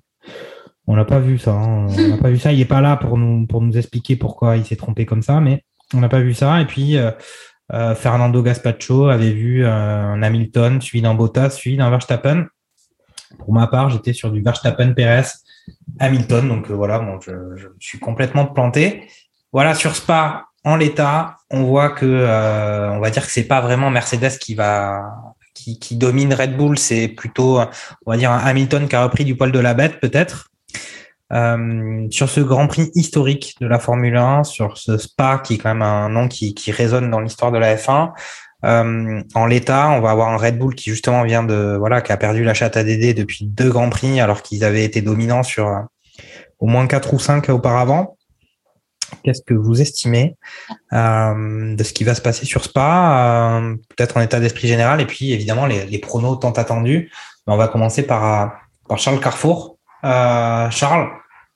On 0.88 0.96
n'a 0.96 1.06
pas 1.06 1.20
vu 1.20 1.38
ça. 1.38 1.52
hein. 1.52 1.88
On 1.88 2.08
n'a 2.10 2.18
pas 2.18 2.30
vu 2.30 2.38
ça. 2.40 2.52
Il 2.52 2.60
n'est 2.60 2.66
pas 2.66 2.82
là 2.82 2.98
pour 2.98 3.18
nous, 3.18 3.46
pour 3.48 3.62
nous 3.62 3.78
expliquer 3.78 4.16
pourquoi 4.16 4.58
il 4.58 4.66
s'est 4.66 4.76
trompé 4.76 5.06
comme 5.06 5.22
ça, 5.22 5.40
mais 5.40 5.64
on 5.94 6.00
n'a 6.00 6.10
pas 6.10 6.20
vu 6.20 6.34
ça. 6.34 6.62
Et 6.62 6.66
puis, 6.66 6.98
euh, 6.98 7.12
euh, 7.74 7.94
Fernando 7.96 8.42
Gaspacho 8.42 9.08
avait 9.10 9.32
vu 9.32 9.64
euh, 9.66 9.70
un 9.72 10.22
Hamilton, 10.24 10.82
suivi 10.82 11.02
d'un 11.04 11.14
Bottas, 11.14 11.52
suivi 11.52 11.78
d'un 11.78 11.90
Verstappen. 11.92 12.46
Pour 13.38 13.54
ma 13.54 13.68
part, 13.68 13.90
j'étais 13.92 14.14
sur 14.14 14.32
du 14.32 14.42
Verstappen, 14.42 14.94
Perez, 14.94 15.28
Hamilton. 16.00 16.48
Donc 16.48 16.72
voilà, 16.72 17.06
je, 17.24 17.32
je 17.56 17.68
suis 17.80 18.00
complètement 18.00 18.48
planté. 18.48 19.08
Voilà, 19.54 19.76
sur 19.76 19.96
Spa, 19.96 20.46
en 20.64 20.76
l'état, 20.76 21.38
on 21.50 21.64
voit 21.64 21.90
que, 21.90 22.06
euh, 22.06 22.92
on 22.92 23.00
va 23.00 23.10
dire 23.10 23.26
que 23.26 23.32
c'est 23.32 23.48
pas 23.48 23.62
vraiment 23.62 23.90
Mercedes 23.90 24.38
qui 24.40 24.56
va, 24.56 25.04
qui, 25.54 25.96
domine 25.96 26.34
Red 26.34 26.58
Bull. 26.58 26.78
C'est 26.78 27.08
plutôt, 27.08 27.60
on 28.06 28.12
va 28.12 28.18
dire, 28.18 28.32
un 28.32 28.40
Hamilton 28.40 28.88
qui 28.88 28.96
a 28.96 29.04
repris 29.04 29.26
du 29.26 29.36
poil 29.36 29.52
de 29.52 29.60
la 29.60 29.74
bête, 29.74 30.00
peut-être. 30.00 30.50
Euh, 31.32 32.08
sur 32.10 32.28
ce 32.28 32.42
Grand 32.42 32.68
Prix 32.68 32.90
historique 32.96 33.56
de 33.62 33.68
la 33.68 33.78
Formule 33.78 34.18
1, 34.18 34.44
sur 34.44 34.78
ce 34.78 34.98
Spa 34.98 35.40
qui 35.44 35.56
est 35.56 35.58
quand 35.60 35.70
même 35.70 35.84
un 35.84 36.10
nom 36.10 36.28
qui, 36.28 36.56
qui 36.56 36.72
résonne 36.72 37.12
dans 37.12 37.20
l'histoire 37.20 37.52
de 37.52 37.60
la 37.60 37.76
F1. 37.76 38.12
Euh, 38.66 39.22
en 39.36 39.46
l'état, 39.46 39.90
on 39.92 40.02
va 40.02 40.12
avoir 40.12 40.30
un 40.30 40.38
Red 40.38 40.58
Bull 40.58 40.76
qui 40.76 40.90
justement 40.90 41.24
vient 41.24 41.44
de 41.44 41.78
voilà 41.78 42.02
qui 42.02 42.12
a 42.12 42.18
perdu 42.18 42.44
la 42.44 42.54
chatte 42.54 42.76
à 42.76 42.84
Dédé 42.84 43.14
depuis 43.14 43.46
deux 43.46 43.70
grands 43.70 43.90
prix 43.90 44.20
alors 44.20 44.42
qu'ils 44.42 44.66
avaient 44.66 44.84
été 44.84 45.02
dominants 45.02 45.44
sur 45.44 45.68
euh, 45.68 45.80
au 46.60 46.68
moins 46.68 46.88
quatre 46.88 47.14
ou 47.14 47.20
cinq 47.20 47.50
auparavant. 47.50 48.18
Qu'est-ce 49.24 49.42
que 49.42 49.54
vous 49.54 49.82
estimez 49.82 50.36
euh, 50.94 51.76
de 51.76 51.84
ce 51.84 51.94
qui 51.94 52.04
va 52.04 52.16
se 52.16 52.22
passer 52.22 52.46
sur 52.46 52.64
Spa, 52.64 53.60
euh, 53.62 53.76
peut-être 53.96 54.18
en 54.18 54.22
état 54.22 54.40
d'esprit 54.40 54.68
général, 54.68 55.02
et 55.02 55.06
puis 55.06 55.32
évidemment 55.32 55.66
les, 55.66 56.00
pronos 56.00 56.38
tant 56.38 56.52
attendus. 56.52 57.12
Mais 57.48 57.54
on 57.54 57.58
va 57.58 57.68
commencer 57.68 58.04
par, 58.04 58.60
par 58.88 58.98
Charles 58.98 59.20
Carrefour. 59.20 59.78
Charles, 60.04 61.10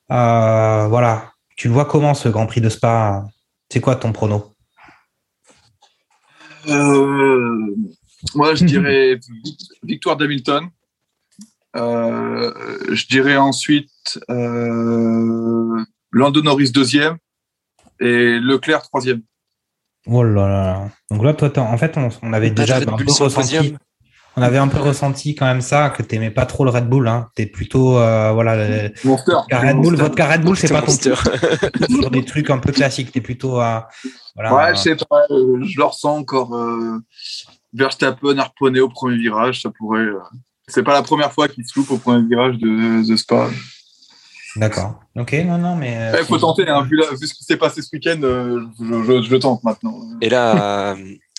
voilà, 0.08 1.32
tu 1.56 1.68
le 1.68 1.74
vois 1.74 1.84
comment 1.84 2.14
ce 2.14 2.28
Grand 2.28 2.46
Prix 2.46 2.60
de 2.60 2.68
Spa? 2.68 3.24
C'est 3.70 3.80
quoi 3.80 3.96
ton 3.96 4.12
prono? 4.12 4.52
Moi, 8.34 8.54
je 8.54 8.64
dirais 8.64 9.18
victoire 9.82 10.16
d'Hamilton. 10.16 10.68
Euh, 11.76 12.52
je 12.92 13.06
dirais 13.06 13.36
ensuite 13.36 14.20
euh, 14.30 15.84
Lando 16.12 16.40
Norris 16.40 16.70
deuxième 16.70 17.18
et 18.04 18.38
Leclerc 18.38 18.82
troisième. 18.82 19.22
Oh 20.06 20.22
là 20.22 20.48
là. 20.48 20.88
Donc 21.10 21.24
là, 21.24 21.32
toi, 21.32 21.50
en 21.62 21.78
fait, 21.78 21.96
on, 22.22 22.32
avait 22.32 22.50
déjà 22.50 22.76
un 22.76 22.80
peu 22.80 23.04
ressenti, 23.06 23.74
on 24.36 24.42
avait 24.42 24.58
un 24.58 24.68
peu 24.68 24.78
ressenti 24.78 25.34
quand 25.34 25.46
même 25.46 25.62
ça, 25.62 25.90
que 25.90 26.02
tu 26.02 26.14
n'aimais 26.14 26.30
pas 26.30 26.44
trop 26.44 26.64
le 26.64 26.70
Red 26.70 26.88
Bull. 26.88 27.08
Hein. 27.08 27.28
Tu 27.34 27.42
es 27.42 27.46
plutôt, 27.46 27.98
euh, 27.98 28.32
voilà, 28.32 28.90
Monster. 29.04 29.32
Red 29.50 29.76
Bull, 29.76 29.96
votre 29.96 30.22
Red 30.22 30.42
Bull, 30.42 30.56
c'est 30.56 30.68
pas 30.68 30.82
ton 30.82 30.92
sur 31.88 32.10
des 32.10 32.24
trucs 32.24 32.50
un 32.50 32.58
peu 32.58 32.72
classiques. 32.72 33.12
Tu 33.12 33.18
es 33.18 33.22
plutôt 33.22 33.58
à. 33.58 33.88
Voilà, 34.34 34.54
ouais, 34.54 34.74
je 34.74 34.80
sais 34.80 34.96
pas, 34.96 35.24
je 35.30 35.76
le 35.78 35.84
ressens 35.84 36.18
encore. 36.18 36.54
Verstappen 37.72 38.38
harponné 38.38 38.80
au 38.80 38.88
premier 38.88 39.16
virage, 39.16 39.62
ça 39.62 39.70
pourrait. 39.70 40.06
C'est 40.68 40.82
pas 40.82 40.94
la 40.94 41.02
première 41.02 41.32
fois 41.32 41.48
qu'il 41.48 41.64
se 41.66 41.78
loupe 41.78 41.90
au 41.90 41.98
point 41.98 42.20
de 42.20 42.28
virage 42.28 42.56
de, 42.58 43.06
The 43.06 43.16
Spa. 43.16 43.48
D'accord. 44.56 45.00
Ok, 45.16 45.32
non, 45.46 45.58
non, 45.58 45.76
mais. 45.76 46.12
Il 46.18 46.24
faut 46.26 46.38
tenter, 46.38 46.68
hein, 46.68 46.82
vu, 46.82 47.00
ce 47.02 47.34
qui 47.34 47.44
s'est 47.44 47.56
passé 47.56 47.82
ce 47.82 47.88
week-end, 47.92 48.20
euh, 48.22 48.60
je, 48.80 49.30
le 49.30 49.38
tente 49.38 49.64
maintenant. 49.64 50.00
Et 50.20 50.28
là, 50.28 50.96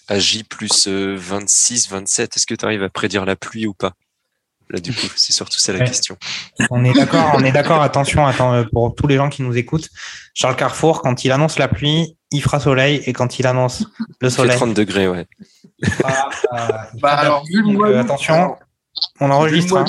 à, 0.08 0.20
J 0.20 0.44
plus 0.44 0.88
26, 0.88 1.88
euh, 1.92 1.96
27, 1.96 2.36
est-ce 2.36 2.46
que 2.46 2.56
tu 2.56 2.66
arrives 2.66 2.84
à 2.84 2.90
prédire 2.90 3.26
la 3.26 3.36
pluie 3.36 3.68
ou 3.68 3.74
pas? 3.74 3.94
Là, 4.70 4.80
du 4.80 4.94
coup, 4.94 5.08
c'est 5.16 5.32
surtout 5.32 5.60
ça 5.60 5.74
la 5.74 5.86
question. 5.86 6.18
On 6.72 6.84
est 6.84 6.94
d'accord, 6.94 7.34
on 7.36 7.44
est 7.44 7.52
d'accord. 7.52 7.82
Attention, 7.84 8.26
attends, 8.26 8.54
euh, 8.54 8.64
pour 8.72 8.96
tous 8.96 9.06
les 9.06 9.16
gens 9.16 9.30
qui 9.30 9.44
nous 9.44 9.56
écoutent, 9.56 9.90
Charles 10.34 10.56
Carrefour, 10.56 11.02
quand 11.04 11.24
il 11.24 11.32
annonce 11.32 11.60
la 11.60 11.68
pluie, 11.68 12.18
il 12.32 12.42
fera 12.42 12.60
soleil, 12.60 13.04
et 13.06 13.14
quand 13.14 13.38
il 13.38 13.46
annonce 13.46 13.86
le 14.22 14.30
soleil. 14.30 14.56
Il 14.56 14.60
fait 14.60 14.66
30 14.66 14.74
degrés, 14.74 15.08
ouais. 15.08 15.28
bah, 17.00 17.12
alors, 17.12 17.46
vu 17.46 17.62
le 17.62 18.00
attention, 18.00 18.56
on 19.20 19.30
enregistre. 19.30 19.86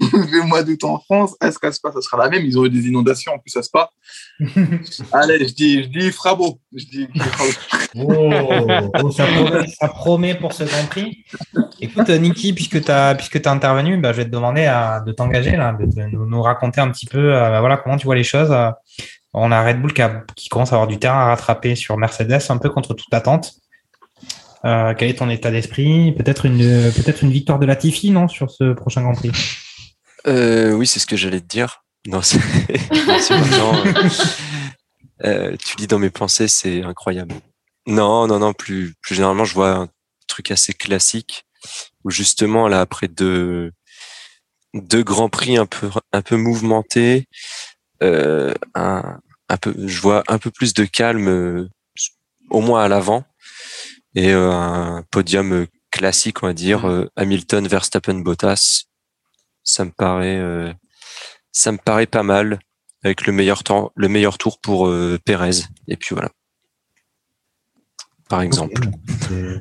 Le 0.12 0.46
mois 0.46 0.62
d'août 0.62 0.82
en 0.84 0.98
France, 0.98 1.36
est-ce 1.42 1.58
qu'à 1.58 1.70
Spa, 1.70 1.92
ça 1.92 2.00
sera 2.00 2.16
la 2.16 2.30
même? 2.30 2.44
Ils 2.44 2.58
ont 2.58 2.64
eu 2.64 2.70
des 2.70 2.88
inondations 2.88 3.32
en 3.34 3.38
plus 3.38 3.54
à 3.56 3.62
Spa. 3.62 3.90
Allez, 5.12 5.46
je 5.46 5.54
dis, 5.54 5.82
je 5.82 5.88
dis 5.88 6.10
Frabo. 6.10 6.58
Je 6.74 6.84
dis, 6.86 7.08
oh, 7.96 8.32
oh, 9.02 9.10
ça, 9.10 9.26
promet, 9.88 10.34
pour 10.36 10.54
ce 10.54 10.64
Grand 10.64 10.86
Prix. 10.88 11.24
Écoute, 11.80 12.08
Niki, 12.08 12.54
puisque 12.54 12.82
tu 12.82 12.90
as, 12.90 13.14
puisque 13.14 13.44
as 13.44 13.50
intervenu, 13.50 13.98
bah, 13.98 14.12
je 14.12 14.18
vais 14.18 14.24
te 14.24 14.30
demander 14.30 14.64
à, 14.64 15.00
de 15.00 15.12
t'engager, 15.12 15.52
de, 15.52 16.06
nous, 16.06 16.42
raconter 16.42 16.80
un 16.80 16.90
petit 16.90 17.06
peu 17.06 17.34
euh, 17.34 17.50
bah, 17.50 17.60
voilà, 17.60 17.76
comment 17.76 17.98
tu 17.98 18.06
vois 18.06 18.16
les 18.16 18.24
choses. 18.24 18.54
On 19.34 19.52
a 19.52 19.62
Red 19.62 19.82
Bull 19.82 19.92
qui, 19.92 20.02
qui, 20.34 20.48
commence 20.48 20.72
à 20.72 20.76
avoir 20.76 20.88
du 20.88 20.98
terrain 20.98 21.20
à 21.20 21.26
rattraper 21.26 21.74
sur 21.74 21.98
Mercedes, 21.98 22.40
un 22.48 22.58
peu 22.58 22.70
contre 22.70 22.94
toute 22.94 23.12
attente. 23.12 23.52
Euh, 24.64 24.94
quel 24.96 25.10
est 25.10 25.18
ton 25.18 25.30
état 25.30 25.50
d'esprit? 25.50 26.12
Peut-être 26.12 26.46
une, 26.46 26.90
peut-être 26.92 27.22
une 27.22 27.30
victoire 27.30 27.58
de 27.58 27.66
Latifi, 27.66 28.10
non, 28.10 28.28
sur 28.28 28.50
ce 28.50 28.72
prochain 28.72 29.02
Grand 29.02 29.14
Prix? 29.14 29.32
Euh, 30.26 30.72
Oui, 30.72 30.86
c'est 30.86 31.00
ce 31.00 31.06
que 31.06 31.16
j'allais 31.16 31.40
te 31.40 31.46
dire. 31.46 31.84
Non, 32.06 32.22
c'est 32.22 32.38
euh, 35.24 35.56
tu 35.56 35.76
lis 35.76 35.86
dans 35.86 35.98
mes 35.98 36.10
pensées, 36.10 36.48
c'est 36.48 36.82
incroyable. 36.82 37.34
Non, 37.86 38.26
non, 38.26 38.38
non. 38.38 38.52
Plus, 38.52 38.94
plus 39.02 39.14
généralement, 39.14 39.44
je 39.44 39.54
vois 39.54 39.72
un 39.72 39.88
truc 40.26 40.50
assez 40.50 40.72
classique 40.72 41.44
où 42.04 42.10
justement 42.10 42.68
là, 42.68 42.80
après 42.80 43.08
deux, 43.08 43.72
deux 44.72 45.02
grands 45.02 45.28
prix 45.28 45.58
un 45.58 45.66
peu, 45.66 45.90
un 46.12 46.22
peu 46.22 46.36
mouvementés, 46.36 47.26
un, 48.00 48.52
un 48.74 49.56
peu, 49.60 49.74
je 49.86 50.00
vois 50.00 50.22
un 50.28 50.38
peu 50.38 50.50
plus 50.50 50.72
de 50.72 50.86
calme, 50.86 51.68
au 52.48 52.60
moins 52.60 52.82
à 52.82 52.88
l'avant 52.88 53.24
et 54.14 54.32
euh, 54.32 54.50
un 54.50 55.02
podium 55.10 55.66
classique, 55.90 56.42
on 56.42 56.46
va 56.46 56.52
dire, 56.52 56.86
mm. 56.86 56.90
euh, 56.90 57.06
Hamilton, 57.16 57.66
Verstappen, 57.66 58.14
Bottas. 58.14 58.84
Ça 59.62 59.84
me 59.84 59.90
paraît, 59.90 60.38
euh, 60.38 60.72
ça 61.52 61.72
me 61.72 61.78
paraît 61.78 62.06
pas 62.06 62.22
mal 62.22 62.58
avec 63.02 63.26
le 63.26 63.32
meilleur 63.32 63.62
temps, 63.62 63.92
le 63.94 64.08
meilleur 64.08 64.38
tour 64.38 64.60
pour 64.60 64.92
Perez. 65.24 65.62
Et 65.88 65.96
puis 65.96 66.14
voilà. 66.14 66.28
Par 68.28 68.42
exemple. 68.42 68.82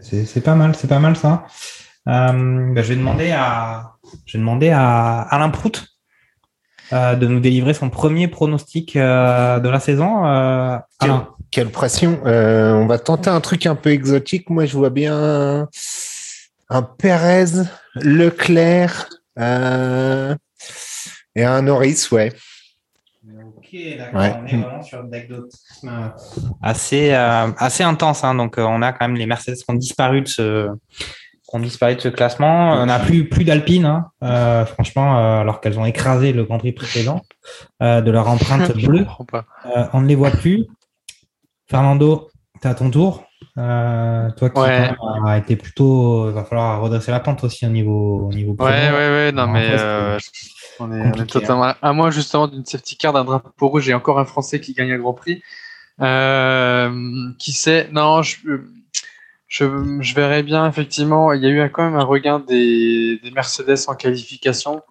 C'est 0.01 0.43
pas 0.43 0.55
mal, 0.55 0.75
c'est 0.75 0.87
pas 0.87 0.99
mal 0.99 1.15
ça. 1.15 1.45
Bah, 2.05 2.33
je 2.33 2.81
vais 2.81 2.95
demander 2.95 3.31
à, 3.31 3.93
je 4.25 4.33
vais 4.33 4.39
demander 4.39 4.71
à 4.71 5.21
Alain 5.21 5.49
Prout 5.49 5.87
de 6.91 7.27
nous 7.27 7.39
délivrer 7.39 7.73
son 7.73 7.89
premier 7.89 8.27
pronostic 8.27 8.95
de 8.95 9.69
la 9.69 9.79
saison. 9.79 10.25
Alain. 10.25 11.29
Quelle 11.51 11.71
pression. 11.71 12.21
Euh, 12.25 12.73
on 12.73 12.85
va 12.85 12.99
tenter 12.99 13.29
un 13.29 13.41
truc 13.41 13.65
un 13.65 13.75
peu 13.75 13.89
exotique. 13.89 14.49
Moi, 14.49 14.65
je 14.65 14.77
vois 14.77 14.91
bien 14.91 15.67
un, 16.69 16.81
Perez, 16.83 17.63
Leclerc 17.95 19.09
euh, 19.39 20.35
et 21.35 21.43
un 21.43 21.61
Norris, 21.61 22.07
ouais. 22.11 22.33
Ok, 23.25 23.75
d'accord. 23.97 24.21
On 24.41 24.45
est 24.45 24.57
vraiment 24.57 24.81
sur 24.81 25.01
une 25.01 25.43
assez, 26.61 27.13
euh, 27.13 27.51
assez 27.57 27.83
intense. 27.83 28.23
Hein. 28.23 28.35
Donc, 28.35 28.55
on 28.57 28.81
a 28.81 28.91
quand 28.91 29.07
même 29.07 29.17
les 29.17 29.25
Mercedes 29.25 29.55
qui 29.55 29.65
ont 29.67 29.75
disparu 29.75 30.21
de 30.21 30.27
ce, 30.27 30.69
ont 31.53 31.59
disparu 31.59 31.95
de 31.95 32.01
ce 32.01 32.09
classement. 32.09 32.73
On 32.73 32.87
n'a 32.87 32.99
plus, 32.99 33.29
plus 33.29 33.43
d'Alpine, 33.43 33.85
hein. 33.85 34.65
franchement, 34.65 35.39
alors 35.39 35.61
qu'elles 35.61 35.79
ont 35.79 35.85
écrasé 35.85 36.33
le 36.33 36.43
Grand 36.43 36.57
Prix 36.57 36.71
précédent 36.71 37.21
de 37.81 38.11
leur 38.11 38.27
empreinte 38.27 38.75
bleue. 38.75 39.05
on 39.93 40.01
ne 40.01 40.07
les 40.07 40.15
voit 40.15 40.31
plus. 40.31 40.65
Fernando, 41.69 42.29
tu 42.61 42.67
à 42.67 42.73
ton 42.73 42.89
tour. 42.89 43.28
Euh, 43.57 44.29
toi 44.31 44.49
qui 44.49 44.59
as 44.59 45.37
été 45.37 45.55
plutôt. 45.55 46.29
Il 46.29 46.33
va 46.33 46.43
falloir 46.43 46.81
redresser 46.81 47.11
la 47.11 47.19
pente 47.19 47.43
aussi 47.43 47.65
au 47.65 47.69
niveau. 47.69 48.27
Au 48.27 48.33
niveau 48.33 48.55
ouais, 48.59 48.91
ouais, 48.91 48.91
ouais, 48.91 49.31
non, 49.31 49.47
mais. 49.47 49.67
Euh, 49.71 50.17
on, 50.79 50.91
est, 50.91 51.01
hein. 51.01 51.25
totalement. 51.25 51.73
À 51.81 51.93
moi, 51.93 52.09
justement, 52.11 52.47
d'une 52.47 52.65
safety 52.65 52.97
car, 52.97 53.13
d'un 53.13 53.25
drapeau 53.25 53.67
rouge 53.67 53.89
et 53.89 53.93
encore 53.93 54.19
un 54.19 54.25
Français 54.25 54.61
qui 54.61 54.73
gagne 54.73 54.91
un 54.91 54.97
Grand 54.99 55.13
Prix. 55.13 55.43
Euh, 56.01 56.91
qui 57.37 57.51
sait? 57.51 57.89
Non, 57.91 58.21
je, 58.21 58.37
je, 59.47 59.99
je, 59.99 60.15
verrais 60.15 60.43
bien, 60.43 60.67
effectivement. 60.67 61.33
Il 61.33 61.43
y 61.43 61.47
a 61.47 61.49
eu 61.49 61.69
quand 61.69 61.83
même 61.83 61.99
un 61.99 62.05
regain 62.05 62.39
des, 62.39 63.19
des 63.21 63.31
Mercedes 63.31 63.87
en 63.87 63.95
qualification. 63.95 64.81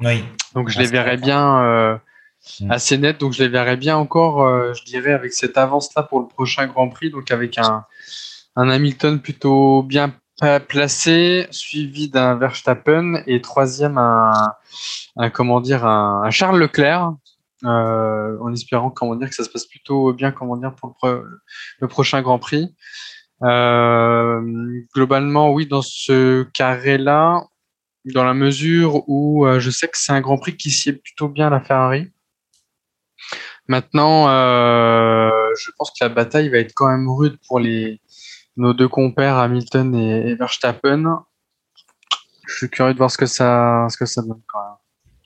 Oui. 0.00 0.24
Donc, 0.54 0.68
je 0.68 0.78
les 0.78 0.86
verrais 0.86 1.16
bien 1.16 2.00
Mm. 2.60 2.70
assez 2.70 2.98
net. 2.98 3.20
Donc, 3.20 3.32
je 3.32 3.42
les 3.42 3.48
verrais 3.48 3.76
bien 3.76 3.96
encore, 3.96 4.42
euh, 4.42 4.72
je 4.74 4.84
dirais, 4.84 5.12
avec 5.12 5.32
cette 5.32 5.58
avance-là 5.58 6.02
pour 6.02 6.20
le 6.20 6.26
prochain 6.26 6.66
Grand 6.66 6.88
Prix. 6.88 7.10
Donc, 7.10 7.30
avec 7.30 7.58
un, 7.58 7.84
un 8.56 8.68
Hamilton 8.68 9.20
plutôt 9.20 9.82
bien 9.82 10.14
placé, 10.68 11.46
suivi 11.50 12.08
d'un 12.08 12.36
Verstappen 12.36 13.22
et 13.26 13.40
troisième 13.40 13.98
un, 13.98 14.54
un, 15.16 16.30
Charles 16.30 16.58
Leclerc. 16.58 17.12
Euh, 17.66 18.38
en 18.40 18.54
espérant 18.54 18.88
comment 18.88 19.16
dire 19.16 19.28
que 19.28 19.34
ça 19.34 19.44
se 19.44 19.50
passe 19.50 19.66
plutôt 19.66 20.14
bien 20.14 20.32
comment 20.32 20.56
dire 20.56 20.74
pour 20.74 20.96
le, 21.02 21.88
prochain 21.88 22.22
Grand 22.22 22.38
Prix. 22.38 22.74
Euh, 23.42 24.40
globalement, 24.94 25.52
oui, 25.52 25.66
dans 25.66 25.82
ce 25.82 26.44
carré-là, 26.54 27.44
dans 28.06 28.24
la 28.24 28.32
mesure 28.32 29.06
où 29.08 29.46
je 29.58 29.70
sais 29.70 29.88
que 29.88 29.98
c'est 29.98 30.12
un 30.12 30.22
Grand 30.22 30.38
Prix 30.38 30.56
qui 30.56 30.70
sied 30.70 30.94
plutôt 30.94 31.28
bien 31.28 31.50
la 31.50 31.60
Ferrari. 31.60 32.10
Maintenant, 33.70 34.28
euh, 34.28 35.30
je 35.56 35.70
pense 35.78 35.90
que 35.92 36.02
la 36.02 36.08
bataille 36.08 36.48
va 36.48 36.58
être 36.58 36.72
quand 36.74 36.88
même 36.88 37.08
rude 37.08 37.38
pour 37.46 37.60
les, 37.60 38.00
nos 38.60 38.74
deux 38.74 38.88
compères 38.88 39.36
Hamilton 39.36 39.94
et, 39.94 40.34
Verstappen. 40.34 41.24
Je 42.46 42.54
suis 42.54 42.70
curieux 42.70 42.92
de 42.92 42.98
voir 42.98 43.10
ce 43.10 43.18
que 43.18 43.26
ça, 43.26 43.86
ce 43.90 43.96
que 43.96 44.06
ça 44.06 44.22
donne 44.22 44.40
quand 44.46 44.58
même. 44.58 44.76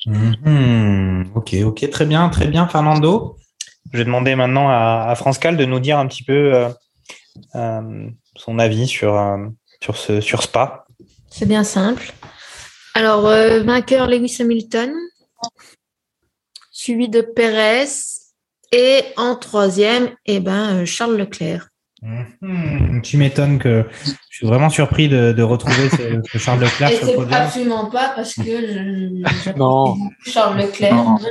Mhm. 0.06 1.30
ok, 1.34 1.54
ok, 1.64 1.90
très 1.90 2.04
bien, 2.04 2.28
très 2.28 2.46
bien, 2.46 2.68
Fernando. 2.68 3.36
Je 3.92 3.98
vais 3.98 4.04
demander 4.04 4.34
maintenant 4.34 4.68
à, 4.68 5.06
à 5.08 5.14
France 5.14 5.38
Cal 5.38 5.56
de 5.56 5.64
nous 5.64 5.80
dire 5.80 5.98
un 5.98 6.06
petit 6.06 6.22
peu 6.22 6.54
euh, 6.54 6.68
euh, 7.54 8.08
son 8.36 8.58
avis 8.58 8.86
sur, 8.86 9.18
sur, 9.80 9.96
ce, 9.96 10.20
sur 10.20 10.42
Spa. 10.42 10.86
C'est 11.30 11.46
bien 11.46 11.64
simple. 11.64 12.12
Alors, 12.94 13.22
vainqueur 13.22 14.06
Lewis 14.06 14.36
Hamilton, 14.40 14.92
suivi 16.70 17.08
de 17.08 17.22
Perez, 17.22 17.88
et 18.76 19.04
en 19.16 19.36
troisième, 19.36 20.16
eh 20.26 20.40
ben, 20.40 20.82
euh, 20.82 20.84
Charles 20.84 21.16
Leclerc. 21.16 21.68
Mhm. 22.42 23.00
Tu 23.02 23.16
m'étonnes 23.16 23.58
que 23.58 23.84
je 24.30 24.36
suis 24.36 24.46
vraiment 24.46 24.68
surpris 24.68 25.08
de, 25.08 25.32
de 25.32 25.42
retrouver 25.42 25.88
ce, 25.88 26.20
ce 26.32 26.38
Charles 26.38 26.60
Leclerc 26.60 26.90
Et 26.90 26.96
sur 26.96 27.22
le 27.22 27.32
absolument 27.32 27.86
pas 27.90 28.12
parce 28.14 28.34
que 28.34 28.42
je, 28.44 29.22
je- 29.24 29.56
Non. 29.58 29.96
Charles 30.26 30.58
Leclerc. 30.58 30.94
Non. 30.94 31.04
Non, 31.04 31.18
non. 31.18 31.24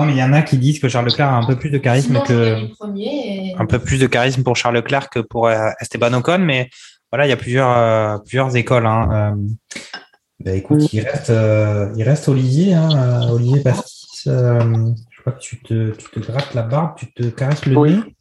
Non, 0.00 0.04
mais 0.06 0.12
il 0.12 0.18
y 0.18 0.22
en 0.22 0.32
a 0.32 0.42
qui 0.42 0.56
disent 0.56 0.78
que 0.80 0.88
Charles 0.88 1.06
Leclerc 1.06 1.28
a 1.28 1.36
un 1.36 1.44
peu 1.46 1.56
plus 1.56 1.70
de 1.70 1.78
charisme 1.78 2.08
Sinon, 2.14 2.22
que 2.22 2.58
et- 2.98 3.54
un 3.58 3.66
peu 3.66 3.78
plus 3.78 3.98
de 3.98 4.06
charisme 4.06 4.42
pour 4.42 4.56
Charles 4.56 4.76
Leclerc 4.76 5.10
que 5.10 5.20
pour 5.20 5.46
euh, 5.48 5.68
Esteban 5.80 6.12
Ocon, 6.14 6.38
mais 6.38 6.70
voilà, 7.12 7.26
il 7.26 7.30
y 7.30 7.32
a 7.32 7.36
plusieurs 7.36 7.70
euh, 7.76 8.18
plusieurs 8.18 8.54
écoles. 8.56 8.86
Hein. 8.86 9.32
Euh, 9.36 9.42
bah, 10.40 10.52
écoute, 10.52 10.92
il 10.92 11.00
reste 11.00 11.30
euh, 11.30 11.92
il 11.96 12.02
reste 12.04 12.28
Olivier, 12.28 12.74
hein, 12.74 13.28
Olivier 13.30 13.60
Pastis. 13.60 14.26
euh, 14.26 14.60
je 15.10 15.20
crois 15.20 15.32
que 15.32 15.40
tu 15.40 15.58
te 15.60 15.90
tu 15.90 16.10
te 16.10 16.20
grattes 16.20 16.54
la 16.54 16.62
barbe, 16.62 16.92
tu 16.96 17.12
te 17.12 17.24
caresses 17.24 17.66
le 17.66 17.76
Oui. 17.76 17.92
nez. 17.96 18.14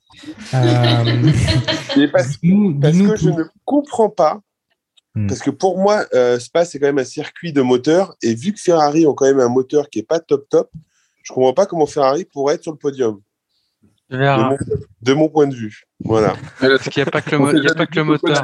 Euh, 0.54 2.08
parce, 2.12 2.38
que 2.38 3.16
je 3.16 3.30
ne 3.30 3.44
comprends 3.66 4.10
pas. 4.10 4.40
Hmm. 5.16 5.28
Parce 5.28 5.40
que 5.42 5.50
pour 5.50 5.78
moi, 5.78 6.06
euh, 6.14 6.40
Spa, 6.40 6.66
c'est 6.66 6.80
quand 6.80 6.88
même 6.88 7.00
un 7.00 7.04
circuit 7.04 7.54
de 7.54 7.62
moteur. 7.62 8.16
Et 8.22 8.36
vu 8.36 8.54
que 8.54 8.60
Ferrari 8.60 9.06
ont 9.08 9.14
quand 9.14 9.26
même 9.26 9.40
un 9.40 9.50
moteur 9.50 9.90
qui 9.90 10.00
est 10.00 10.08
pas 10.08 10.20
top 10.20 10.48
top, 10.50 10.70
je 11.24 11.34
comprends 11.34 11.54
pas 11.54 11.66
comment 11.66 11.86
Ferrari 11.86 12.26
pourrait 12.26 12.56
être 12.56 12.64
sur 12.64 12.72
le 12.72 12.78
podium. 12.78 13.20
De 14.10 14.16
mon, 14.18 14.58
de 15.02 15.14
mon 15.14 15.28
point 15.28 15.48
de 15.48 15.54
vue. 15.56 15.84
Voilà. 16.00 16.34
Parce 16.62 16.88
qu'il 16.88 17.04
n'y 17.04 17.10
a 17.10 17.12
pas 17.12 17.22
que 17.22 17.32
le, 17.32 17.40
mo- 17.40 17.52
il 17.52 17.62
y 17.62 17.68
a 17.68 17.74
pas 17.76 17.86
que 17.86 17.96
le 17.96 18.06
moteur. 18.06 18.42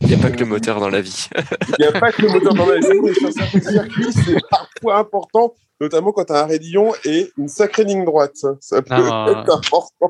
Il 0.00 0.06
n'y 0.08 0.14
a 0.14 0.18
pas 0.18 0.30
que 0.32 0.40
le 0.40 0.46
moteur 0.46 0.80
dans 0.80 0.88
la 0.88 1.00
vie. 1.00 1.28
Il 1.78 1.82
n'y 1.82 1.86
a 1.86 1.92
pas 2.00 2.10
que 2.10 2.22
le 2.22 2.28
moteur 2.28 2.52
dans 2.54 2.66
la 2.66 2.78
vie, 2.80 3.14
sur 3.20 3.32
certains 3.32 3.60
circuits, 3.60 4.12
c'est 4.12 4.36
parfois 4.50 4.98
important, 4.98 5.54
notamment 5.80 6.10
quand 6.10 6.24
tu 6.24 6.32
as 6.32 6.42
un 6.42 6.46
raidillon 6.46 6.92
et 7.04 7.30
une 7.38 7.46
sacrée 7.46 7.84
ligne 7.84 8.04
droite. 8.04 8.32
Ça, 8.34 8.54
Ça 8.60 8.82
peut 8.82 8.96
Non. 8.96 9.28
être 9.28 9.58
important. 9.58 10.08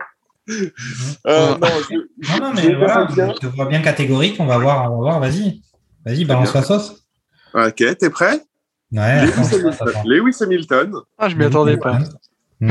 Euh, 0.48 1.56
non, 1.58 1.68
je, 1.90 1.94
Non, 2.40 2.46
non, 2.48 2.52
mais 2.54 2.74
voilà, 2.74 3.04
bien. 3.06 3.32
je 3.34 3.38
te 3.38 3.46
vois 3.46 3.66
bien 3.66 3.80
catégorique. 3.82 4.36
On 4.40 4.46
va 4.46 4.58
voir, 4.58 4.92
on 4.92 4.96
va 4.96 5.02
voir. 5.02 5.20
Vas-y, 5.20 5.62
vas-y, 6.04 6.24
balance 6.24 6.52
la 6.54 6.62
sauce. 6.62 7.04
Ok, 7.54 7.76
t'es 7.98 8.10
prêt? 8.10 8.42
Ouais. 8.92 9.24
Lewis 9.26 9.32
attends, 9.32 9.56
Hamilton. 9.56 9.88
attends. 9.88 10.02
Lewis 10.04 10.36
Hamilton, 10.40 10.92
Ah, 11.18 11.28
je 11.28 11.36
m'y 11.36 11.44
attendais 11.44 11.76
pas. 11.76 11.98
Hmm. 12.60 12.70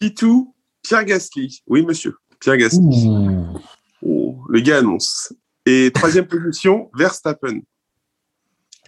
Pitou, 0.00 0.54
Pierre 0.82 1.04
Gasly. 1.04 1.62
Oui, 1.66 1.84
monsieur. 1.84 2.16
Pierre 2.40 2.56
Gasly. 2.58 3.08
Oh, 4.02 4.36
le 4.48 4.60
gars 4.60 4.78
annonce. 4.78 5.32
Et 5.64 5.90
troisième 5.92 6.26
position, 6.28 6.90
Verstappen. 6.94 7.60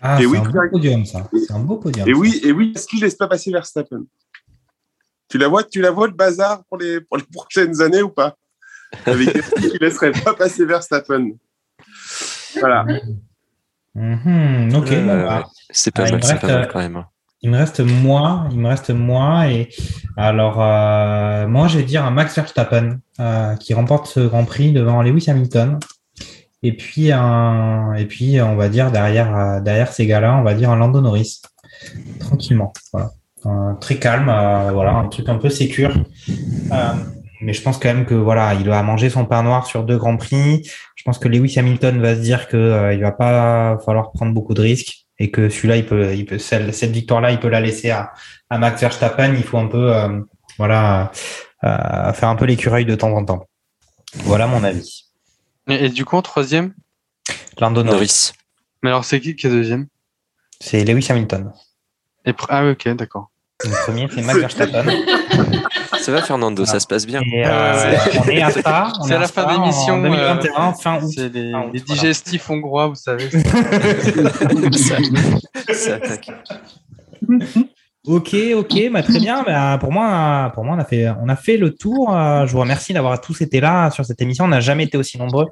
Ah, 0.01 0.16
Et 0.19 0.20
c'est 0.23 0.27
oui, 0.27 0.39
un 0.39 0.43
beau 0.43 0.51
Pierre- 0.52 0.70
podium, 0.70 1.05
ça. 1.06 1.28
C'est 1.47 1.52
un 1.52 1.59
beau 1.60 1.77
podium. 1.77 2.09
Et 2.09 2.15
oui, 2.15 2.40
et 2.44 2.52
oui, 2.52 2.73
Gasly 2.73 3.01
laisse 3.01 3.15
pas 3.16 3.27
passer 3.27 3.51
Verstappen? 3.51 4.05
Tu 5.29 5.39
la 5.39 5.49
vois, 5.49 5.63
tu 5.65 5.81
la 5.81 5.91
vois 5.91 6.07
le 6.07 6.13
bazar 6.15 6.63
pour 6.69 6.79
les, 6.79 7.01
pour 7.01 7.17
les 7.19 7.25
prochaines 7.33 7.81
années 7.81 8.03
ou 8.03 8.09
pas? 8.11 8.37
Avec 9.05 9.35
Gasly 9.35 9.71
qui 9.71 9.79
laisserait 9.79 10.13
pas 10.13 10.33
passer 10.35 10.65
Verstappen. 10.65 11.33
Voilà. 12.59 12.87
Mhm, 13.95 14.75
ok. 14.75 14.93
Euh, 14.93 15.27
bah, 15.27 15.39
ouais. 15.39 15.45
C'est 15.71 15.91
pas 15.95 16.03
Ah, 16.05 16.09
il 16.09 16.13
mal, 16.13 16.23
reste, 16.25 16.41
pas 16.41 16.47
mal 16.49 16.63
euh, 16.63 16.67
quand 16.67 16.79
même. 16.79 16.97
hein. 16.97 17.07
Il 17.43 17.51
me 17.51 17.57
reste 17.57 17.81
moi, 17.81 18.49
il 18.51 18.59
me 18.59 18.67
reste 18.69 18.91
moi 18.91 19.47
et 19.49 19.69
alors 20.17 20.61
euh, 20.61 21.47
moi 21.47 21.69
je 21.69 21.79
vais 21.79 21.85
dire 21.85 22.05
un 22.05 22.11
Max 22.11 22.35
Verstappen 22.35 22.99
euh, 23.21 23.55
qui 23.57 23.75
remporte 23.75 24.07
ce 24.09 24.21
Grand 24.21 24.45
Prix 24.45 24.73
devant 24.73 25.03
Lewis 25.03 25.27
Hamilton 25.31 25.79
et 26.65 26.77
puis 26.77 27.13
un 27.13 27.93
et 27.95 28.07
puis 28.07 28.41
on 28.41 28.57
va 28.57 28.69
dire 28.69 28.91
derrière 28.91 29.37
euh, 29.37 29.61
derrière 29.61 29.93
ces 29.93 30.05
gars-là 30.07 30.37
on 30.37 30.43
va 30.43 30.55
dire 30.55 30.71
un 30.71 30.77
Lando 30.77 31.01
Norris 31.01 31.41
tranquillement 32.19 32.73
voilà 32.93 33.11
Un 33.44 33.74
très 33.81 33.97
calme 33.98 34.28
euh, 34.28 34.70
voilà 34.73 34.93
un 34.94 35.09
truc 35.09 35.28
un 35.28 35.36
peu 35.39 35.48
sécure 35.51 35.94
Euh, 36.28 36.93
mais 37.40 37.52
je 37.52 37.62
pense 37.62 37.78
quand 37.78 37.89
même 37.94 38.05
que 38.05 38.15
voilà 38.15 38.55
il 38.55 38.66
va 38.69 38.82
manger 38.82 39.10
son 39.10 39.24
pain 39.24 39.43
noir 39.43 39.66
sur 39.66 39.85
deux 39.85 39.97
Grands 39.97 40.16
Prix 40.16 40.69
je 40.97 41.02
pense 41.05 41.19
que 41.19 41.28
Lewis 41.28 41.56
Hamilton 41.59 42.01
va 42.01 42.15
se 42.16 42.20
dire 42.20 42.48
que 42.48 42.56
euh, 42.56 42.93
il 42.94 43.01
va 43.01 43.12
pas 43.12 43.78
falloir 43.86 44.10
prendre 44.12 44.32
beaucoup 44.35 44.55
de 44.55 44.60
risques 44.62 45.06
et 45.20 45.32
que 45.32 45.48
celui-là, 45.48 45.77
il 45.77 45.85
peut, 45.85 46.15
il 46.15 46.27
peut, 46.27 46.39
celle- 46.39 46.73
cette 46.73 46.93
victoire-là, 46.93 47.32
il 47.32 47.40
peut 47.40 47.48
la 47.48 47.60
laisser 47.60 47.90
à, 47.90 48.12
à 48.51 48.59
Max 48.59 48.81
Verstappen. 48.81 49.35
Il 49.35 49.43
faut 49.43 49.59
un 49.59 49.66
peu, 49.66 49.93
euh, 49.93 50.20
voilà, 50.59 51.10
euh, 51.65 52.12
faire 52.12 52.28
un 52.28 52.36
peu 52.36 52.44
l'écureuil 52.44 52.85
de 52.85 52.94
temps 52.94 53.10
en 53.10 53.24
temps. 53.24 53.48
Voilà 54.15 54.47
mon 54.47 54.62
avis. 54.62 55.06
Et, 55.66 55.86
et 55.86 55.89
du 55.89 56.05
coup, 56.05 56.16
en 56.16 56.23
troisième? 56.23 56.73
Lando 57.59 57.82
Norris, 57.82 57.97
Norris. 57.97 58.32
Mais 58.85 58.90
alors, 58.90 59.05
c'est 59.05 59.20
qui 59.20 59.35
qui 59.35 59.48
est 59.48 59.51
deuxième? 59.51 59.89
C'est 60.60 60.85
Lewis 60.85 61.09
Hamilton. 61.10 61.52
Et 62.29 62.33
pr- 62.33 62.47
Ah, 62.51 62.71
ok, 62.71 62.89
d'accord. 62.97 63.31
Le 63.65 63.71
premier, 63.85 64.07
c'est 64.15 64.23
Max 64.23 64.39
Verstappen. 64.39 64.85
Ça 66.01 66.13
va, 66.13 66.23
Fernando, 66.23 66.65
ça 66.65 66.79
se 66.79 66.87
passe 66.87 67.05
bien. 67.07 67.21
Et 67.23 67.45
euh, 67.45 67.97
on 68.25 68.29
est 68.29 68.41
à 68.41 68.51
ça. 68.51 68.93
on 69.01 69.03
C'est 69.03 69.13
est 69.13 69.17
à 69.17 69.19
la 69.19 69.27
fin 69.27 69.47
de 69.47 69.53
l'émission, 69.61 69.95
En 69.95 70.03
2021, 70.03 70.73
fin 70.75 71.03
août. 71.03 71.11
C'est 71.13 71.29
les, 71.35 71.51
Fin 71.51 71.63
août, 71.63 71.71
les 71.75 71.81
voilà. 71.81 72.01
digestifs 72.03 72.49
hongrois, 72.49 72.87
vous 72.87 72.95
savez. 72.95 73.29
ça, 73.31 74.97
ça 75.75 75.95
attaque. 75.97 76.31
Ok, 78.07 78.35
ok, 78.57 78.91
bah, 78.93 79.03
très 79.03 79.19
bien. 79.19 79.43
Bah, 79.43 79.77
pour 79.81 79.93
moi, 79.93 80.51
pour 80.55 80.65
moi, 80.65 80.77
on 80.77 80.79
a 80.79 80.85
fait, 80.85 81.09
on 81.23 81.29
a 81.29 81.37
fait 81.37 81.57
le 81.57 81.75
tour. 81.75 82.15
Euh, 82.15 82.47
je 82.47 82.53
vous 82.53 82.61
remercie 82.61 82.93
d'avoir 82.93 83.21
tous 83.21 83.41
été 83.41 83.61
là 83.61 83.91
sur 83.91 84.05
cette 84.05 84.23
émission. 84.23 84.45
On 84.45 84.49
n'a 84.49 84.61
jamais 84.61 84.85
été 84.85 84.97
aussi 84.97 85.19
nombreux 85.19 85.47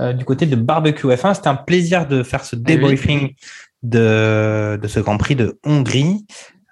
euh, 0.00 0.12
du 0.12 0.24
côté 0.24 0.46
de 0.46 0.56
Barbecue 0.56 1.08
F1. 1.08 1.34
C'était 1.34 1.48
un 1.48 1.56
plaisir 1.56 2.06
de 2.06 2.22
faire 2.22 2.44
ce 2.44 2.56
débriefing 2.56 3.34
de, 3.82 4.78
de 4.80 4.88
ce 4.88 5.00
Grand 5.00 5.18
Prix 5.18 5.36
de 5.36 5.58
Hongrie. 5.64 6.26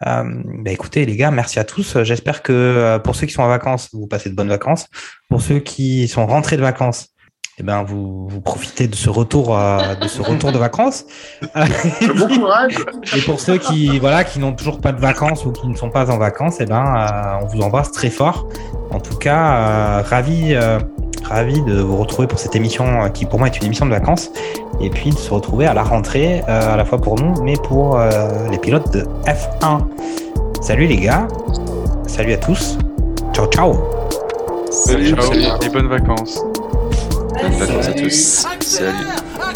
Euh, 0.06 0.24
bah, 0.62 0.70
écoutez, 0.70 1.06
les 1.06 1.16
gars, 1.16 1.30
merci 1.30 1.58
à 1.58 1.64
tous. 1.64 2.02
J'espère 2.02 2.42
que 2.42 2.52
euh, 2.52 2.98
pour 2.98 3.16
ceux 3.16 3.26
qui 3.26 3.32
sont 3.32 3.42
en 3.42 3.48
vacances, 3.48 3.88
vous 3.92 4.06
passez 4.06 4.28
de 4.28 4.34
bonnes 4.34 4.48
vacances. 4.48 4.86
Pour 5.28 5.40
ceux 5.40 5.58
qui 5.58 6.08
sont 6.08 6.26
rentrés 6.26 6.56
de 6.56 6.62
vacances, 6.62 7.08
eh 7.58 7.62
ben, 7.62 7.82
vous, 7.82 8.28
vous 8.28 8.40
profitez 8.42 8.86
de 8.86 8.94
ce 8.94 9.08
retour, 9.08 9.58
euh, 9.58 9.94
de 9.94 10.08
ce 10.08 10.20
retour 10.20 10.52
de 10.52 10.58
vacances. 10.58 11.06
Bon 12.16 12.28
courage. 12.28 12.76
Et 13.16 13.22
pour 13.22 13.40
ceux 13.40 13.56
qui 13.56 13.98
voilà 13.98 14.24
qui 14.24 14.38
n'ont 14.38 14.52
toujours 14.52 14.80
pas 14.82 14.92
de 14.92 15.00
vacances 15.00 15.46
ou 15.46 15.52
qui 15.52 15.66
ne 15.66 15.74
sont 15.74 15.88
pas 15.90 16.10
en 16.10 16.18
vacances, 16.18 16.56
eh 16.60 16.66
ben 16.66 16.84
euh, 16.84 17.44
on 17.44 17.46
vous 17.46 17.62
embrasse 17.62 17.90
très 17.92 18.10
fort. 18.10 18.46
En 18.90 19.00
tout 19.00 19.16
cas, 19.16 20.02
ravi 20.02 20.54
ravi 21.24 21.60
de 21.62 21.80
vous 21.80 21.96
retrouver 21.96 22.26
pour 22.28 22.38
cette 22.38 22.54
émission 22.56 23.02
euh, 23.02 23.08
qui 23.08 23.24
pour 23.26 23.38
moi 23.38 23.48
est 23.48 23.56
une 23.58 23.64
émission 23.66 23.86
de 23.86 23.90
vacances 23.90 24.30
et 24.80 24.90
puis 24.90 25.10
de 25.10 25.16
se 25.16 25.32
retrouver 25.32 25.66
à 25.66 25.74
la 25.74 25.82
rentrée 25.82 26.42
euh, 26.48 26.74
à 26.74 26.76
la 26.76 26.84
fois 26.84 26.98
pour 26.98 27.20
nous 27.20 27.34
mais 27.42 27.54
pour 27.54 27.98
euh, 27.98 28.48
les 28.50 28.58
pilotes 28.58 28.92
de 28.92 29.02
F1. 29.26 29.80
Salut 30.60 30.86
les 30.86 30.96
gars. 30.96 31.26
Salut 32.06 32.32
à 32.32 32.38
tous. 32.38 32.78
Ciao 33.32 33.46
ciao. 33.46 33.74
Salut, 34.70 35.10
Ciao, 35.14 35.22
salut. 35.22 35.44
et 35.64 35.68
bonnes 35.68 35.88
vacances. 35.88 36.40
Bonnes 37.40 37.52
vacances 37.52 37.88
à 37.88 37.92
tous. 37.92 38.46
Accélère 38.46 38.94
Salut. 38.94 39.06
Accélère 39.40 39.55